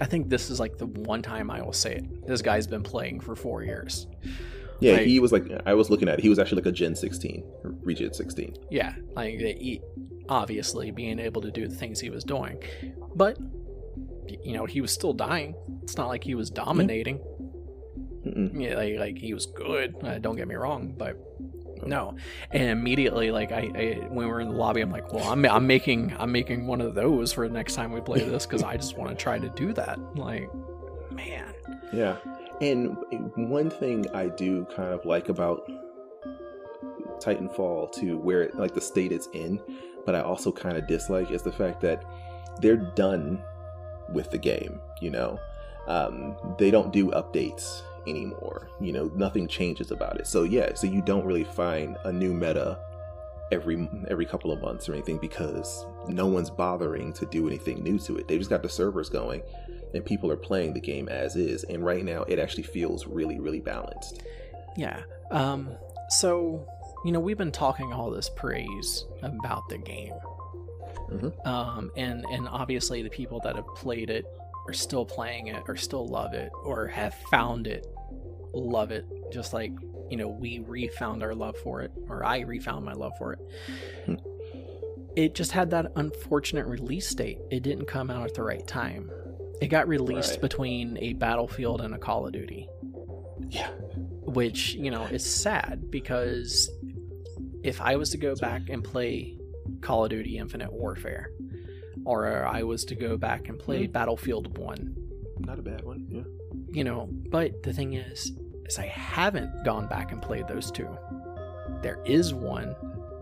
i 0.00 0.04
think 0.06 0.28
this 0.28 0.48
is 0.48 0.60
like 0.60 0.78
the 0.78 0.86
one 0.86 1.20
time 1.20 1.50
i 1.50 1.60
will 1.60 1.72
say 1.72 1.96
it. 1.96 2.26
This 2.28 2.40
guy's 2.40 2.68
been 2.68 2.84
playing 2.84 3.18
for 3.18 3.34
four 3.34 3.64
years 3.64 4.06
Yeah, 4.80 4.92
Like- 4.94 5.06
he 5.06 5.20
was 5.20 5.32
like 5.32 5.44
I 5.66 5.74
was 5.74 5.90
looking 5.90 6.08
at 6.08 6.18
it. 6.18 6.22
He 6.22 6.28
was 6.28 6.38
actually 6.38 6.62
like 6.62 6.66
a 6.66 6.72
Gen 6.72 6.94
16, 6.94 7.44
Regen 7.82 8.12
16. 8.12 8.54
yeah 8.70 8.94
like 9.14 9.38
he, 9.38 9.80
obviously 10.28 10.90
being 10.90 11.18
able 11.18 11.42
to 11.42 11.50
do 11.50 11.66
the 11.68 11.74
things 11.74 11.98
he 12.00 12.10
was 12.10 12.24
doing. 12.24 12.62
But 13.14 13.38
you 14.44 14.54
know 14.56 14.64
he 14.64 14.80
was 14.80 14.92
still 14.92 15.12
dying. 15.12 15.54
It's 15.82 15.96
not 15.96 16.08
like 16.08 16.22
he 16.24 16.34
was 16.34 16.50
dominating. 16.50 17.18
Mm-mm. 18.26 18.60
yeah 18.60 18.74
like, 18.76 18.96
like 18.98 19.18
he 19.18 19.32
was 19.32 19.46
good 19.46 19.96
uh, 20.04 20.18
don't 20.18 20.36
get 20.36 20.46
me 20.46 20.54
wrong 20.54 20.94
but 20.94 21.16
no. 21.86 22.14
And 22.50 22.64
immediately 22.68 23.30
like 23.30 23.50
I, 23.50 23.70
I 23.74 23.84
when 24.08 24.26
we 24.26 24.26
were 24.26 24.42
in 24.42 24.48
the 24.50 24.54
lobby 24.54 24.82
i'm 24.82 24.90
like 24.90 25.10
well 25.10 25.26
i'm, 25.32 25.42
I'm 25.46 25.66
making 25.66 26.14
i'm 26.18 26.30
making 26.30 26.66
one 26.66 26.82
of 26.82 26.94
those 26.94 27.32
for 27.32 27.48
the 27.48 27.54
next 27.54 27.76
time 27.76 27.92
we 27.92 28.02
play 28.02 28.20
this 28.20 28.44
because 28.44 28.62
i 28.62 28.76
just 28.76 28.98
want 28.98 29.08
to 29.10 29.16
try 29.16 29.38
to 29.38 29.48
do 29.50 29.72
that 29.72 29.98
like 30.16 30.50
man. 31.12 31.54
Yeah, 31.94 32.16
and 32.60 32.96
one 33.36 33.70
thing 33.70 34.06
I 34.12 34.28
do 34.28 34.66
kind 34.66 34.92
of 34.92 35.04
like 35.04 35.28
about 35.28 35.70
Titanfall 37.20 37.92
to 37.92 38.18
where 38.18 38.42
it, 38.42 38.56
like 38.56 38.74
the 38.74 38.80
state 38.80 39.12
it's 39.12 39.28
in, 39.32 39.60
but 40.04 40.14
I 40.14 40.20
also 40.20 40.52
kind 40.52 40.76
of 40.76 40.86
dislike 40.86 41.30
is 41.30 41.42
the 41.42 41.52
fact 41.52 41.80
that 41.82 42.04
they're 42.60 42.76
done 42.76 43.42
with 44.12 44.30
the 44.30 44.38
game. 44.38 44.80
You 45.00 45.10
know, 45.10 45.38
um, 45.86 46.36
they 46.58 46.70
don't 46.70 46.92
do 46.92 47.10
updates 47.10 47.82
anymore. 48.06 48.68
You 48.80 48.92
know, 48.92 49.10
nothing 49.14 49.48
changes 49.48 49.90
about 49.90 50.20
it. 50.20 50.26
So 50.26 50.42
yeah, 50.42 50.74
so 50.74 50.86
you 50.86 51.02
don't 51.02 51.24
really 51.24 51.44
find 51.44 51.96
a 52.04 52.12
new 52.12 52.34
meta 52.34 52.78
every 53.52 53.88
every 54.08 54.26
couple 54.26 54.52
of 54.52 54.60
months 54.60 54.88
or 54.88 54.92
anything 54.92 55.18
because 55.18 55.86
no 56.06 56.26
one's 56.26 56.50
bothering 56.50 57.12
to 57.14 57.26
do 57.26 57.48
anything 57.48 57.82
new 57.82 57.98
to 58.00 58.16
it. 58.16 58.28
They 58.28 58.38
just 58.38 58.50
got 58.50 58.62
the 58.62 58.68
servers 58.68 59.08
going 59.08 59.42
and 59.94 60.04
people 60.04 60.30
are 60.30 60.36
playing 60.36 60.72
the 60.74 60.80
game 60.80 61.08
as 61.08 61.36
is 61.36 61.64
and 61.64 61.84
right 61.84 62.04
now 62.04 62.22
it 62.24 62.38
actually 62.38 62.62
feels 62.62 63.06
really 63.06 63.38
really 63.38 63.60
balanced. 63.60 64.22
yeah 64.76 65.00
um 65.30 65.68
so 66.10 66.66
you 67.04 67.12
know 67.12 67.20
we've 67.20 67.38
been 67.38 67.52
talking 67.52 67.92
all 67.92 68.10
this 68.10 68.30
praise 68.36 69.04
about 69.22 69.68
the 69.68 69.78
game 69.78 70.14
Mhm. 71.10 71.46
um 71.46 71.90
and 71.96 72.24
and 72.30 72.46
obviously 72.48 73.02
the 73.02 73.10
people 73.10 73.40
that 73.44 73.56
have 73.56 73.66
played 73.74 74.10
it 74.10 74.24
are 74.68 74.72
still 74.72 75.04
playing 75.04 75.48
it 75.48 75.62
or 75.66 75.76
still 75.76 76.06
love 76.06 76.34
it 76.34 76.50
or 76.64 76.86
have 76.86 77.14
found 77.32 77.66
it 77.66 77.84
love 78.52 78.90
it 78.92 79.04
just 79.32 79.52
like 79.52 79.72
you 80.08 80.16
know 80.16 80.28
we 80.28 80.60
refound 80.60 81.22
our 81.22 81.34
love 81.34 81.56
for 81.58 81.80
it 81.82 81.90
or 82.08 82.24
i 82.24 82.40
refound 82.40 82.84
my 82.84 82.92
love 82.92 83.12
for 83.18 83.32
it 83.32 83.38
Hmm. 84.06 84.14
it 85.16 85.34
just 85.34 85.50
had 85.52 85.70
that 85.70 85.90
unfortunate 85.96 86.66
release 86.66 87.12
date 87.14 87.38
it 87.50 87.62
didn't 87.64 87.86
come 87.86 88.10
out 88.10 88.24
at 88.26 88.34
the 88.34 88.42
right 88.42 88.66
time 88.66 89.10
it 89.60 89.68
got 89.68 89.86
released 89.88 90.32
Right. 90.32 90.40
between 90.42 90.98
a 91.00 91.12
battlefield 91.14 91.80
and 91.80 91.94
a 91.94 91.98
call 91.98 92.26
of 92.26 92.32
duty 92.32 92.68
Yeah. 93.48 93.70
which 94.22 94.74
you 94.74 94.90
know 94.90 95.04
is 95.04 95.24
sad 95.24 95.90
because 95.90 96.70
if 97.62 97.80
I 97.80 97.96
was 97.96 98.10
to 98.10 98.18
go 98.18 98.34
back 98.36 98.68
and 98.70 98.82
play 98.82 99.36
Call 99.82 100.04
of 100.04 100.10
Duty 100.10 100.36
Infinite 100.38 100.72
Warfare, 100.72 101.30
or 102.04 102.46
I 102.46 102.62
was 102.64 102.84
to 102.86 102.94
go 102.94 103.16
back 103.18 103.48
and 103.48 103.58
play 103.58 103.86
Mhm. 103.86 103.92
Battlefield 103.92 104.56
One, 104.58 104.96
Not 105.38 105.58
a 105.58 105.62
bad 105.62 105.84
one. 105.84 106.06
Yeah. 106.10 106.22
you 106.72 106.84
know, 106.84 107.08
but 107.30 107.62
the 107.62 107.72
thing 107.72 107.92
is, 107.94 108.32
is 108.66 108.78
I 108.78 108.86
haven't 108.86 109.64
gone 109.64 109.86
back 109.88 110.10
and 110.12 110.20
played 110.22 110.48
those 110.48 110.70
two. 110.70 110.88
There 111.82 112.02
is 112.06 112.32
one 112.34 112.74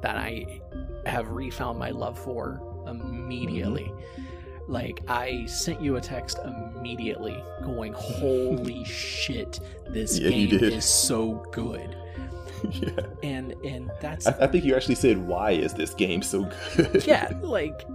that 0.02 0.16
I 0.16 0.60
have 1.06 1.30
refound 1.30 1.78
my 1.78 1.90
love 1.90 2.18
for 2.18 2.60
immediately. 2.88 3.84
Mm-hmm. 3.84 4.22
Like 4.68 5.02
I 5.08 5.46
sent 5.46 5.80
you 5.80 5.96
a 5.96 6.00
text 6.00 6.38
immediately 6.44 7.42
going, 7.64 7.94
"Holy 7.94 8.84
shit, 8.84 9.60
this 9.88 10.18
yeah, 10.18 10.28
game 10.28 10.52
is 10.52 10.84
so 10.84 11.42
good." 11.52 11.96
yeah. 12.70 12.90
And 13.22 13.52
and 13.64 13.90
that's 14.00 14.26
I, 14.26 14.44
I 14.44 14.46
think 14.46 14.64
you 14.64 14.76
actually 14.76 14.96
said, 14.96 15.26
"Why 15.26 15.52
is 15.52 15.72
this 15.72 15.94
game 15.94 16.20
so 16.22 16.50
good?" 16.76 17.06
yeah, 17.06 17.32
like 17.42 17.86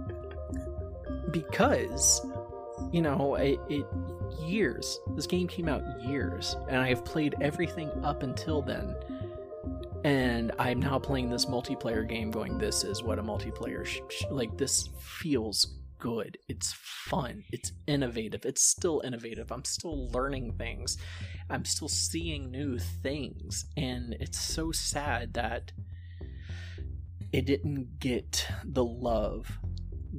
because 1.30 2.26
you 2.92 3.02
know 3.02 3.36
it, 3.36 3.58
it 3.68 3.86
years 4.40 5.00
this 5.14 5.26
game 5.26 5.46
came 5.46 5.68
out 5.68 5.82
years 6.02 6.56
and 6.68 6.76
i 6.78 6.88
have 6.88 7.04
played 7.04 7.34
everything 7.40 7.90
up 8.04 8.22
until 8.22 8.62
then 8.62 8.94
and 10.04 10.52
i'm 10.58 10.80
now 10.80 10.98
playing 10.98 11.30
this 11.30 11.46
multiplayer 11.46 12.06
game 12.06 12.30
going 12.30 12.58
this 12.58 12.84
is 12.84 13.02
what 13.02 13.18
a 13.18 13.22
multiplayer 13.22 13.84
sh- 13.84 14.00
sh- 14.10 14.24
like 14.30 14.56
this 14.56 14.90
feels 14.98 15.78
good 16.04 16.36
it's 16.50 16.74
fun 16.74 17.42
it's 17.50 17.72
innovative 17.86 18.44
it's 18.44 18.62
still 18.62 19.00
innovative 19.06 19.50
i'm 19.50 19.64
still 19.64 20.10
learning 20.10 20.52
things 20.58 20.98
i'm 21.48 21.64
still 21.64 21.88
seeing 21.88 22.50
new 22.50 22.78
things 22.78 23.64
and 23.78 24.14
it's 24.20 24.38
so 24.38 24.70
sad 24.70 25.32
that 25.32 25.72
it 27.32 27.46
didn't 27.46 27.98
get 27.98 28.46
the 28.64 28.84
love 28.84 29.58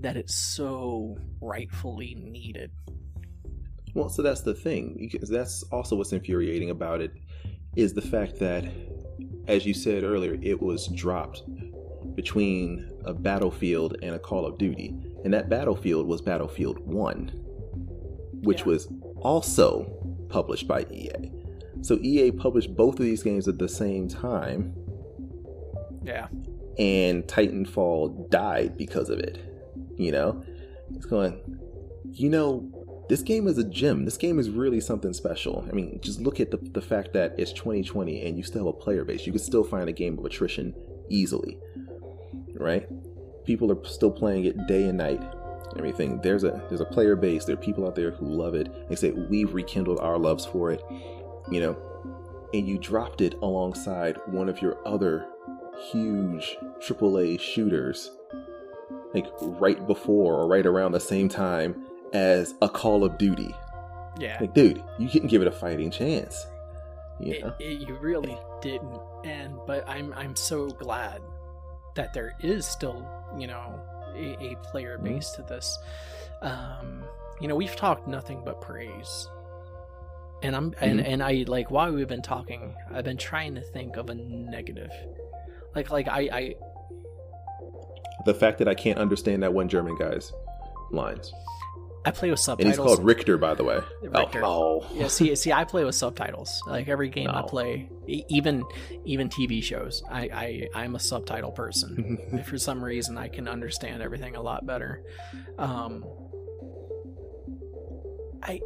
that 0.02 0.18
it 0.18 0.30
so 0.30 1.18
rightfully 1.42 2.16
needed. 2.16 2.72
Well, 3.94 4.10
so 4.10 4.22
that's 4.22 4.42
the 4.42 4.54
thing. 4.54 4.98
Because 5.12 5.30
that's 5.30 5.64
also 5.72 5.96
what's 5.96 6.12
infuriating 6.12 6.72
about 6.72 7.02
it 7.02 7.14
is 7.76 7.94
the 7.94 8.02
fact 8.02 8.38
that, 8.40 8.66
as 9.48 9.66
you 9.66 9.74
said 9.74 10.04
earlier, 10.04 10.38
it 10.42 10.62
was 10.62 10.88
dropped 10.90 11.44
between 12.16 12.92
a 13.06 13.14
battlefield 13.14 13.98
and 14.02 14.16
a 14.16 14.20
Call 14.20 14.46
of 14.46 14.58
Duty. 14.58 14.94
And 15.26 15.34
that 15.34 15.50
battlefield 15.50 16.06
was 16.06 16.22
Battlefield 16.22 16.78
1, 16.86 17.30
which 18.44 18.60
yeah. 18.60 18.66
was 18.66 18.88
also 19.18 19.92
published 20.30 20.68
by 20.68 20.86
EA. 20.92 21.32
So 21.82 21.98
EA 22.00 22.32
published 22.32 22.76
both 22.76 23.00
of 23.00 23.06
these 23.06 23.24
games 23.24 23.48
at 23.48 23.58
the 23.58 23.68
same 23.68 24.08
time. 24.08 24.76
Yeah. 26.04 26.28
And 26.78 27.24
Titanfall 27.24 28.30
died 28.30 28.78
because 28.78 29.10
of 29.10 29.18
it. 29.18 29.40
You 29.98 30.12
know, 30.12 30.44
it's 30.94 31.08
going, 31.08 31.42
you 32.12 32.30
know, 32.30 32.70
this 33.10 33.24
game 33.24 33.48
is 33.48 33.58
a 33.58 33.64
gem. 33.64 34.06
This 34.06 34.18
game 34.18 34.38
is 34.38 34.52
really 34.52 34.80
something 34.80 35.14
special. 35.14 35.66
I 35.68 35.72
mean, 35.72 36.00
just 36.04 36.22
look 36.22 36.40
at 36.40 36.52
the, 36.52 36.58
the 36.58 36.82
fact 36.82 37.14
that 37.14 37.34
it's 37.40 37.52
2020 37.52 38.28
and 38.28 38.38
you 38.38 38.44
still 38.44 38.68
have 38.68 38.76
a 38.76 38.78
player 38.78 39.04
base. 39.04 39.26
You 39.26 39.32
can 39.32 39.42
still 39.42 39.64
find 39.64 39.90
a 39.90 39.94
game 39.94 40.20
of 40.20 40.26
attrition 40.26 40.76
easily, 41.10 41.58
right? 42.54 42.88
People 43.46 43.72
are 43.72 43.86
still 43.86 44.12
playing 44.12 44.46
it 44.46 44.68
day 44.68 44.86
and 44.86 44.98
night. 44.98 45.22
Everything. 45.78 46.20
There's 46.22 46.44
a 46.44 46.62
there's 46.70 46.82
a 46.82 46.86
player 46.86 47.16
base. 47.16 47.46
There 47.46 47.54
are 47.54 47.58
people 47.58 47.86
out 47.86 47.96
there 47.96 48.12
who 48.12 48.28
love 48.28 48.56
it. 48.56 48.90
They 48.90 48.96
say 48.96 49.12
we've 49.12 49.54
rekindled 49.54 50.00
our 50.00 50.18
loves 50.18 50.46
for 50.46 50.72
it. 50.72 50.82
You 51.52 51.60
know, 51.60 51.78
and 52.54 52.68
you 52.68 52.78
dropped 52.78 53.22
it 53.22 53.36
alongside 53.42 54.18
one 54.26 54.50
of 54.50 54.62
your 54.62 54.78
other 54.88 55.28
huge 55.92 56.58
AAA 56.80 57.40
shooters 57.40 58.12
like 59.14 59.28
right 59.42 59.86
before 59.88 60.36
or 60.36 60.48
right 60.48 60.66
around 60.66 60.92
the 60.92 61.00
same 61.00 61.30
time 61.30 61.86
as 62.14 62.56
a 62.62 62.70
Call 62.70 63.04
of 63.04 63.18
Duty. 63.18 63.54
Yeah. 64.20 64.38
Like, 64.40 64.54
dude, 64.54 64.84
you 64.98 65.08
didn't 65.08 65.30
give 65.30 65.42
it 65.42 65.48
a 65.48 65.52
fighting 65.52 65.92
chance. 65.92 66.46
You, 67.20 67.42
know? 67.42 67.54
it, 67.60 67.66
it, 67.66 67.88
you 67.88 67.96
really 67.96 68.38
didn't. 68.62 69.00
And 69.24 69.56
but 69.66 69.88
I'm 69.88 70.14
I'm 70.14 70.36
so 70.36 70.68
glad 70.68 71.22
that 71.96 72.14
there 72.14 72.36
is 72.42 72.66
still 72.68 73.08
you 73.38 73.48
know 73.48 73.80
a, 74.16 74.52
a 74.52 74.56
player 74.64 74.98
mm-hmm. 74.98 75.16
base 75.16 75.32
to 75.32 75.44
this. 75.44 75.78
Um, 76.42 77.04
you 77.42 77.48
know, 77.48 77.56
we've 77.56 77.76
talked 77.76 78.08
nothing 78.08 78.42
but 78.46 78.62
praise. 78.62 79.30
And 80.42 80.56
I'm 80.56 80.72
mm-hmm. 80.72 80.84
and, 80.84 81.02
and 81.02 81.24
I 81.24 81.46
like 81.48 81.72
while 81.72 81.92
we've 81.92 82.08
been 82.08 82.22
talking, 82.22 82.76
I've 82.94 83.06
been 83.06 83.18
trying 83.18 83.56
to 83.56 83.62
think 83.62 83.98
of 83.98 84.10
a 84.10 84.16
negative. 84.16 84.92
Like 85.74 85.90
like 85.90 86.08
I, 86.08 86.30
I 86.32 86.56
the 88.26 88.34
fact 88.34 88.58
that 88.60 88.68
I 88.68 88.76
can't 88.76 89.00
understand 89.00 89.44
that 89.44 89.54
one 89.54 89.68
German 89.68 89.98
guy's 89.98 90.34
lines. 90.92 91.34
I 92.06 92.12
play 92.12 92.30
with 92.30 92.40
subtitles. 92.40 92.78
And 92.78 92.86
he's 92.86 92.96
called 92.96 93.04
Richter, 93.04 93.38
by 93.38 93.56
the 93.56 93.64
way. 93.64 93.80
Richter. 94.02 94.42
Oh, 94.44 94.82
oh. 94.84 94.90
yeah. 94.94 95.08
See, 95.08 95.36
see, 95.36 95.52
I 95.52 95.64
play 95.64 95.84
with 95.84 95.96
subtitles. 95.96 96.62
Like 96.68 96.88
every 96.88 97.10
game 97.10 97.26
no. 97.26 97.34
I 97.34 97.42
play, 97.42 97.90
even 98.08 98.64
even 99.06 99.28
TV 99.28 99.64
shows, 99.64 100.04
I, 100.10 100.22
I 100.22 100.68
I'm 100.76 100.96
a 100.96 101.00
subtitle 101.00 101.52
person. 101.52 102.44
For 102.48 102.58
some 102.58 102.84
reason, 102.84 103.18
I 103.18 103.28
can 103.28 103.48
understand 103.48 104.04
everything 104.04 104.36
a 104.36 104.42
lot 104.42 104.66
better. 104.66 105.04
Um, 105.58 106.06
I, 108.44 108.62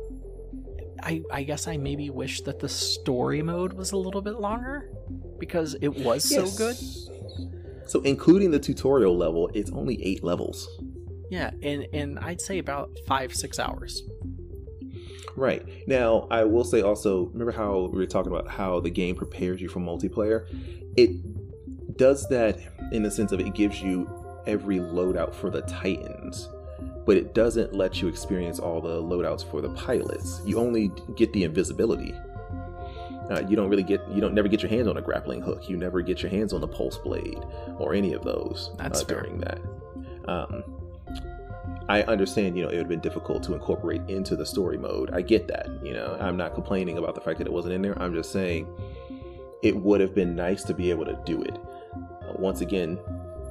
I, 1.01 1.21
I 1.31 1.43
guess 1.43 1.67
I 1.67 1.77
maybe 1.77 2.09
wish 2.09 2.41
that 2.41 2.59
the 2.59 2.67
story 2.67 3.41
mode 3.41 3.71
was 3.73 3.93
a 3.93 3.97
little 3.97 4.21
bit 4.21 4.39
longer 4.39 4.89
because 5.39 5.75
it 5.75 5.87
was 5.87 6.29
yes. 6.29 6.51
so 6.51 6.57
good. 6.57 6.75
So 7.89 8.01
including 8.01 8.51
the 8.51 8.59
tutorial 8.59 9.17
level, 9.17 9.49
it's 9.53 9.71
only 9.71 10.03
eight 10.03 10.23
levels. 10.23 10.67
Yeah, 11.29 11.51
and 11.61 11.87
and 11.93 12.19
I'd 12.19 12.41
say 12.41 12.59
about 12.59 12.89
five 13.07 13.33
six 13.33 13.59
hours. 13.59 14.03
Right 15.35 15.65
now, 15.87 16.27
I 16.31 16.43
will 16.43 16.63
say 16.63 16.81
also. 16.81 17.25
Remember 17.27 17.51
how 17.51 17.89
we 17.91 17.99
were 17.99 18.05
talking 18.05 18.31
about 18.31 18.49
how 18.49 18.79
the 18.79 18.89
game 18.89 19.15
prepares 19.15 19.61
you 19.61 19.69
for 19.69 19.79
multiplayer? 19.79 20.47
It 20.97 21.97
does 21.97 22.27
that 22.29 22.59
in 22.91 23.03
the 23.03 23.11
sense 23.11 23.31
of 23.31 23.39
it 23.39 23.53
gives 23.53 23.81
you 23.81 24.09
every 24.47 24.77
loadout 24.77 25.33
for 25.33 25.49
the 25.49 25.61
Titans, 25.61 26.49
but 27.05 27.15
it 27.15 27.35
doesn't 27.35 27.73
let 27.73 28.01
you 28.01 28.07
experience 28.07 28.59
all 28.59 28.81
the 28.81 29.01
loadouts 29.01 29.49
for 29.49 29.61
the 29.61 29.69
pilots. 29.69 30.41
You 30.45 30.59
only 30.59 30.91
get 31.15 31.31
the 31.33 31.43
invisibility. 31.43 32.13
Uh, 33.29 33.43
you 33.47 33.55
don't 33.55 33.69
really 33.69 33.83
get 33.83 34.01
you 34.09 34.19
don't 34.19 34.33
never 34.33 34.47
get 34.47 34.63
your 34.63 34.69
hands 34.69 34.87
on 34.87 34.97
a 34.97 35.01
grappling 35.01 35.41
hook. 35.41 35.69
You 35.69 35.77
never 35.77 36.01
get 36.01 36.23
your 36.23 36.31
hands 36.31 36.51
on 36.51 36.61
the 36.61 36.67
pulse 36.67 36.97
blade 36.97 37.39
or 37.77 37.93
any 37.93 38.13
of 38.13 38.23
those 38.23 38.71
That's 38.77 39.01
uh, 39.01 39.05
during 39.05 39.39
that. 39.41 39.61
Um, 40.27 40.63
I 41.89 42.03
understand, 42.03 42.55
you 42.55 42.63
know, 42.63 42.69
it 42.69 42.73
would 42.73 42.83
have 42.83 42.87
been 42.87 42.99
difficult 42.99 43.43
to 43.43 43.53
incorporate 43.53 44.01
into 44.07 44.35
the 44.35 44.45
story 44.45 44.77
mode. 44.77 45.09
I 45.11 45.21
get 45.21 45.47
that, 45.47 45.67
you 45.83 45.93
know. 45.93 46.17
I'm 46.19 46.37
not 46.37 46.53
complaining 46.53 46.97
about 46.97 47.15
the 47.15 47.21
fact 47.21 47.39
that 47.39 47.47
it 47.47 47.53
wasn't 47.53 47.73
in 47.73 47.81
there. 47.81 47.99
I'm 48.01 48.13
just 48.13 48.31
saying 48.31 48.67
it 49.63 49.75
would 49.75 49.99
have 49.99 50.13
been 50.13 50.35
nice 50.35 50.63
to 50.65 50.73
be 50.73 50.91
able 50.91 51.05
to 51.05 51.19
do 51.25 51.41
it. 51.41 51.57
Uh, 51.95 52.33
once 52.35 52.61
again, 52.61 52.99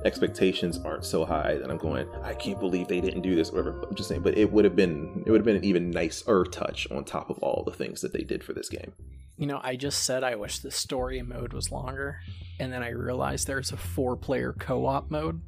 expectations 0.05 0.78
aren't 0.85 1.05
so 1.05 1.24
high 1.24 1.59
that 1.59 1.69
I'm 1.69 1.78
going, 1.78 2.09
I 2.23 2.32
can't 2.32 2.60
believe 2.60 2.89
they 2.89 3.01
didn't 3.01 3.23
do 3.23 3.35
this, 3.35 3.51
or 3.51 3.56
whatever. 3.56 3.82
I'm 3.89 3.97
just 3.97 4.09
saying, 4.09 4.23
but 4.23 4.39
it 4.39 4.52
would 4.52 4.65
have 4.65 4.77
been 4.77 5.24
it 5.27 5.31
would 5.31 5.40
have 5.40 5.44
been 5.44 5.56
an 5.56 5.65
even 5.65 5.90
nicer 5.90 6.44
touch 6.44 6.89
on 6.90 7.05
top 7.05 7.31
of 7.31 7.39
all 7.39 7.65
the 7.65 7.73
things 7.73 8.01
that 8.02 8.12
they 8.12 8.23
did 8.23 8.44
for 8.44 8.52
this 8.52 8.69
game 8.69 8.93
you 9.39 9.47
know, 9.47 9.60
I 9.62 9.77
just 9.77 10.05
said 10.05 10.24
I 10.24 10.35
wish 10.35 10.59
the 10.59 10.70
story 10.70 11.23
mode 11.23 11.52
was 11.52 11.70
longer, 11.70 12.19
and 12.59 12.73
then 12.73 12.82
I 12.82 12.89
realized 12.90 13.47
there's 13.47 13.70
a 13.70 13.77
four 13.77 14.16
player 14.16 14.52
co 14.52 14.85
op 14.86 15.12
mode. 15.12 15.40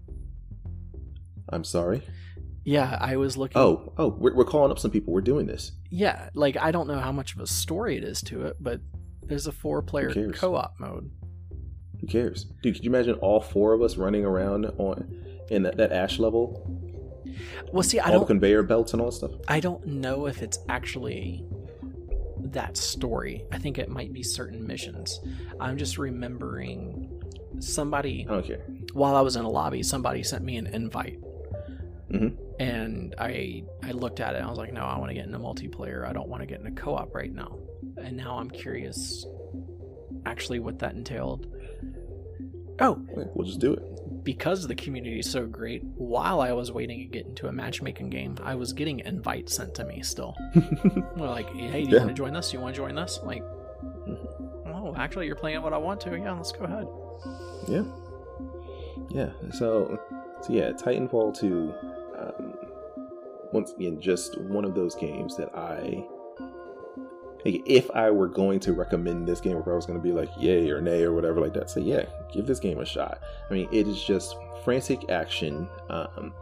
I'm 1.49 1.65
sorry? 1.65 2.03
Yeah, 2.65 2.99
I 3.01 3.16
was 3.16 3.37
looking. 3.37 3.57
Oh, 3.57 3.93
oh, 3.97 4.09
we're, 4.09 4.35
we're 4.35 4.45
calling 4.45 4.70
up 4.70 4.78
some 4.78 4.91
people. 4.91 5.12
We're 5.12 5.23
doing 5.23 5.47
this. 5.47 5.73
Yeah, 5.91 6.28
like 6.35 6.57
I 6.57 6.70
don't 6.70 6.89
know 6.89 6.99
how 6.99 7.12
much 7.12 7.35
of 7.35 7.41
a 7.41 7.47
story 7.47 7.97
it 7.97 8.05
is 8.05 8.20
to 8.23 8.47
it, 8.47 8.57
but 8.61 8.81
there's 9.23 9.47
a 9.47 9.53
four 9.53 9.82
player 9.82 10.32
co 10.32 10.57
op 10.57 10.74
mode. 10.78 11.11
Who 12.01 12.07
cares? 12.07 12.45
Dude, 12.62 12.74
could 12.74 12.85
you 12.85 12.91
imagine 12.91 13.15
all 13.16 13.41
four 13.41 13.73
of 13.73 13.82
us 13.82 13.97
running 13.97 14.24
around 14.24 14.66
on 14.78 15.24
in 15.51 15.62
that, 15.65 15.77
that 15.77 15.93
ash 15.93 16.19
level? 16.19 16.66
Well, 17.73 17.82
see, 17.82 17.99
I 17.99 18.07
all 18.07 18.20
don't 18.20 18.27
conveyor 18.27 18.62
belts 18.65 18.93
and 18.93 19.01
all 19.01 19.11
stuff. 19.11 19.32
I 19.49 19.61
don't 19.61 19.87
know 19.87 20.27
if 20.27 20.43
it's 20.43 20.59
actually 20.69 21.45
that 22.39 22.77
story. 22.77 23.45
I 23.53 23.59
think 23.59 23.78
it 23.78 23.89
might 23.89 24.12
be 24.12 24.23
certain 24.23 24.66
missions. 24.66 25.20
I'm 25.61 25.77
just 25.77 25.99
remembering 25.99 27.23
somebody. 27.61 28.27
Okay. 28.28 28.59
While 28.93 29.15
I 29.15 29.20
was 29.20 29.37
in 29.37 29.45
a 29.45 29.51
lobby, 29.51 29.82
somebody 29.82 30.23
sent 30.23 30.45
me 30.45 30.57
an 30.57 30.66
invite. 30.66 31.19
Mm-hmm. 32.11 32.62
And 32.62 33.15
I 33.19 33.65
I 33.82 33.93
looked 33.93 34.20
at 34.20 34.35
it 34.35 34.39
and 34.39 34.47
I 34.47 34.51
was 34.51 34.59
like, 34.59 34.73
no, 34.73 34.82
I 34.82 34.99
want 34.99 35.11
to 35.11 35.15
get 35.15 35.27
into 35.27 35.39
multiplayer. 35.39 36.07
I 36.07 36.12
don't 36.12 36.28
want 36.28 36.43
to 36.43 36.47
get 36.47 36.61
into 36.61 36.73
co-op 36.73 37.15
right 37.15 37.32
now. 37.32 37.59
And 37.97 38.16
now 38.16 38.39
I'm 38.39 38.51
curious, 38.51 39.27
actually, 40.27 40.59
what 40.59 40.78
that 40.81 40.95
entailed. 40.95 41.47
Oh, 42.81 42.99
we'll 43.35 43.47
just 43.47 43.61
do 43.61 43.74
it 43.74 43.82
because 44.23 44.66
the 44.66 44.74
community 44.74 45.19
is 45.19 45.31
so 45.31 45.47
great, 45.47 45.82
while 45.97 46.41
I 46.41 46.53
was 46.53 46.73
waiting 46.73 47.01
to 47.01 47.05
get 47.07 47.27
into 47.27 47.49
a 47.49 47.53
matchmaking 47.53 48.11
game, 48.11 48.37
I 48.43 48.55
was 48.55 48.73
getting 48.73 49.01
invites 49.01 49.55
sent 49.55 49.74
to 49.77 49.85
me 49.85 50.03
still. 50.03 50.37
They're 50.55 51.27
like, 51.28 51.53
hey, 51.55 51.85
do 51.85 51.91
you 51.91 51.97
yeah. 51.97 52.05
want 52.05 52.09
to 52.09 52.15
join 52.15 52.32
this? 52.32 52.51
Do 52.51 52.57
you 52.57 52.62
want 52.62 52.74
to 52.74 52.81
join 52.81 52.95
this? 52.95 53.19
I'm 53.20 53.27
like, 53.27 53.43
oh, 54.66 54.95
actually, 54.97 55.27
you're 55.27 55.37
playing 55.37 55.62
what 55.62 55.73
I 55.73 55.78
want 55.78 56.01
to. 56.03 56.16
Yeah, 56.16 56.32
let's 56.32 56.53
go 56.53 56.65
ahead. 56.65 56.87
Yeah. 57.69 57.85
Yeah. 59.11 59.51
So, 59.53 59.99
so 60.43 60.53
yeah, 60.53 60.70
Titanfall 60.73 61.39
2, 61.39 61.74
um, 62.21 62.55
once 63.53 63.73
again, 63.73 64.01
just 64.01 64.39
one 64.43 64.65
of 64.65 64.75
those 64.75 64.95
games 64.95 65.37
that 65.37 65.55
I 65.55 66.05
like, 67.45 67.63
if 67.67 67.91
I 67.93 68.11
were 68.11 68.29
going 68.29 68.61
to 68.61 68.73
recommend 68.73 69.27
this 69.27 69.41
game, 69.41 69.57
if 69.57 69.67
I 69.67 69.73
was 69.73 69.87
going 69.87 69.99
to 69.99 70.03
be 70.03 70.13
like 70.13 70.29
yay 70.39 70.71
or 70.71 70.81
nay 70.81 71.03
or 71.03 71.13
whatever 71.13 71.41
like 71.41 71.55
that, 71.55 71.71
say 71.71 71.81
yeah, 71.81 72.05
give 72.33 72.47
this 72.47 72.61
game 72.61 72.79
a 72.79 72.85
shot. 72.85 73.21
I 73.49 73.53
mean, 73.53 73.69
it 73.73 73.89
is 73.89 74.03
just 74.03 74.37
frantic 74.65 75.11
action. 75.11 75.69
Um, 75.89 76.35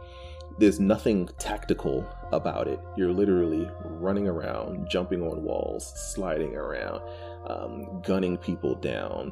there's 0.57 0.79
nothing 0.79 1.29
tactical 1.39 2.05
about 2.33 2.67
it. 2.67 2.79
You're 2.97 3.13
literally 3.13 3.69
running 3.85 4.27
around, 4.27 4.89
jumping 4.89 5.21
on 5.21 5.43
walls, 5.43 5.93
sliding 6.13 6.55
around, 6.55 7.01
um, 7.47 8.01
gunning 8.01 8.37
people 8.37 8.75
down. 8.75 9.31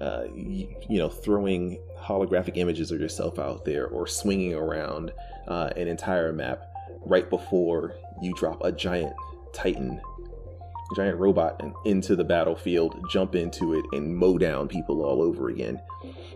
Uh, 0.00 0.24
you, 0.34 0.74
you, 0.88 0.98
know, 0.98 1.10
throwing 1.10 1.78
holographic 1.98 2.56
images 2.56 2.90
of 2.90 2.98
yourself 2.98 3.38
out 3.38 3.64
there, 3.64 3.86
or 3.88 4.06
swinging 4.06 4.54
around 4.54 5.12
uh, 5.50 5.70
an 5.76 5.88
entire 5.88 6.32
map 6.32 6.64
right 7.04 7.28
before 7.28 7.94
you 8.22 8.32
drop 8.34 8.62
a 8.64 8.72
giant 8.72 9.12
titan 9.52 10.00
giant 10.94 11.18
robot 11.18 11.62
into 11.84 12.16
the 12.16 12.24
battlefield, 12.24 13.00
jump 13.10 13.34
into 13.34 13.74
it, 13.74 13.84
and 13.92 14.16
mow 14.16 14.38
down 14.38 14.68
people 14.68 15.02
all 15.02 15.22
over 15.22 15.48
again. 15.48 15.80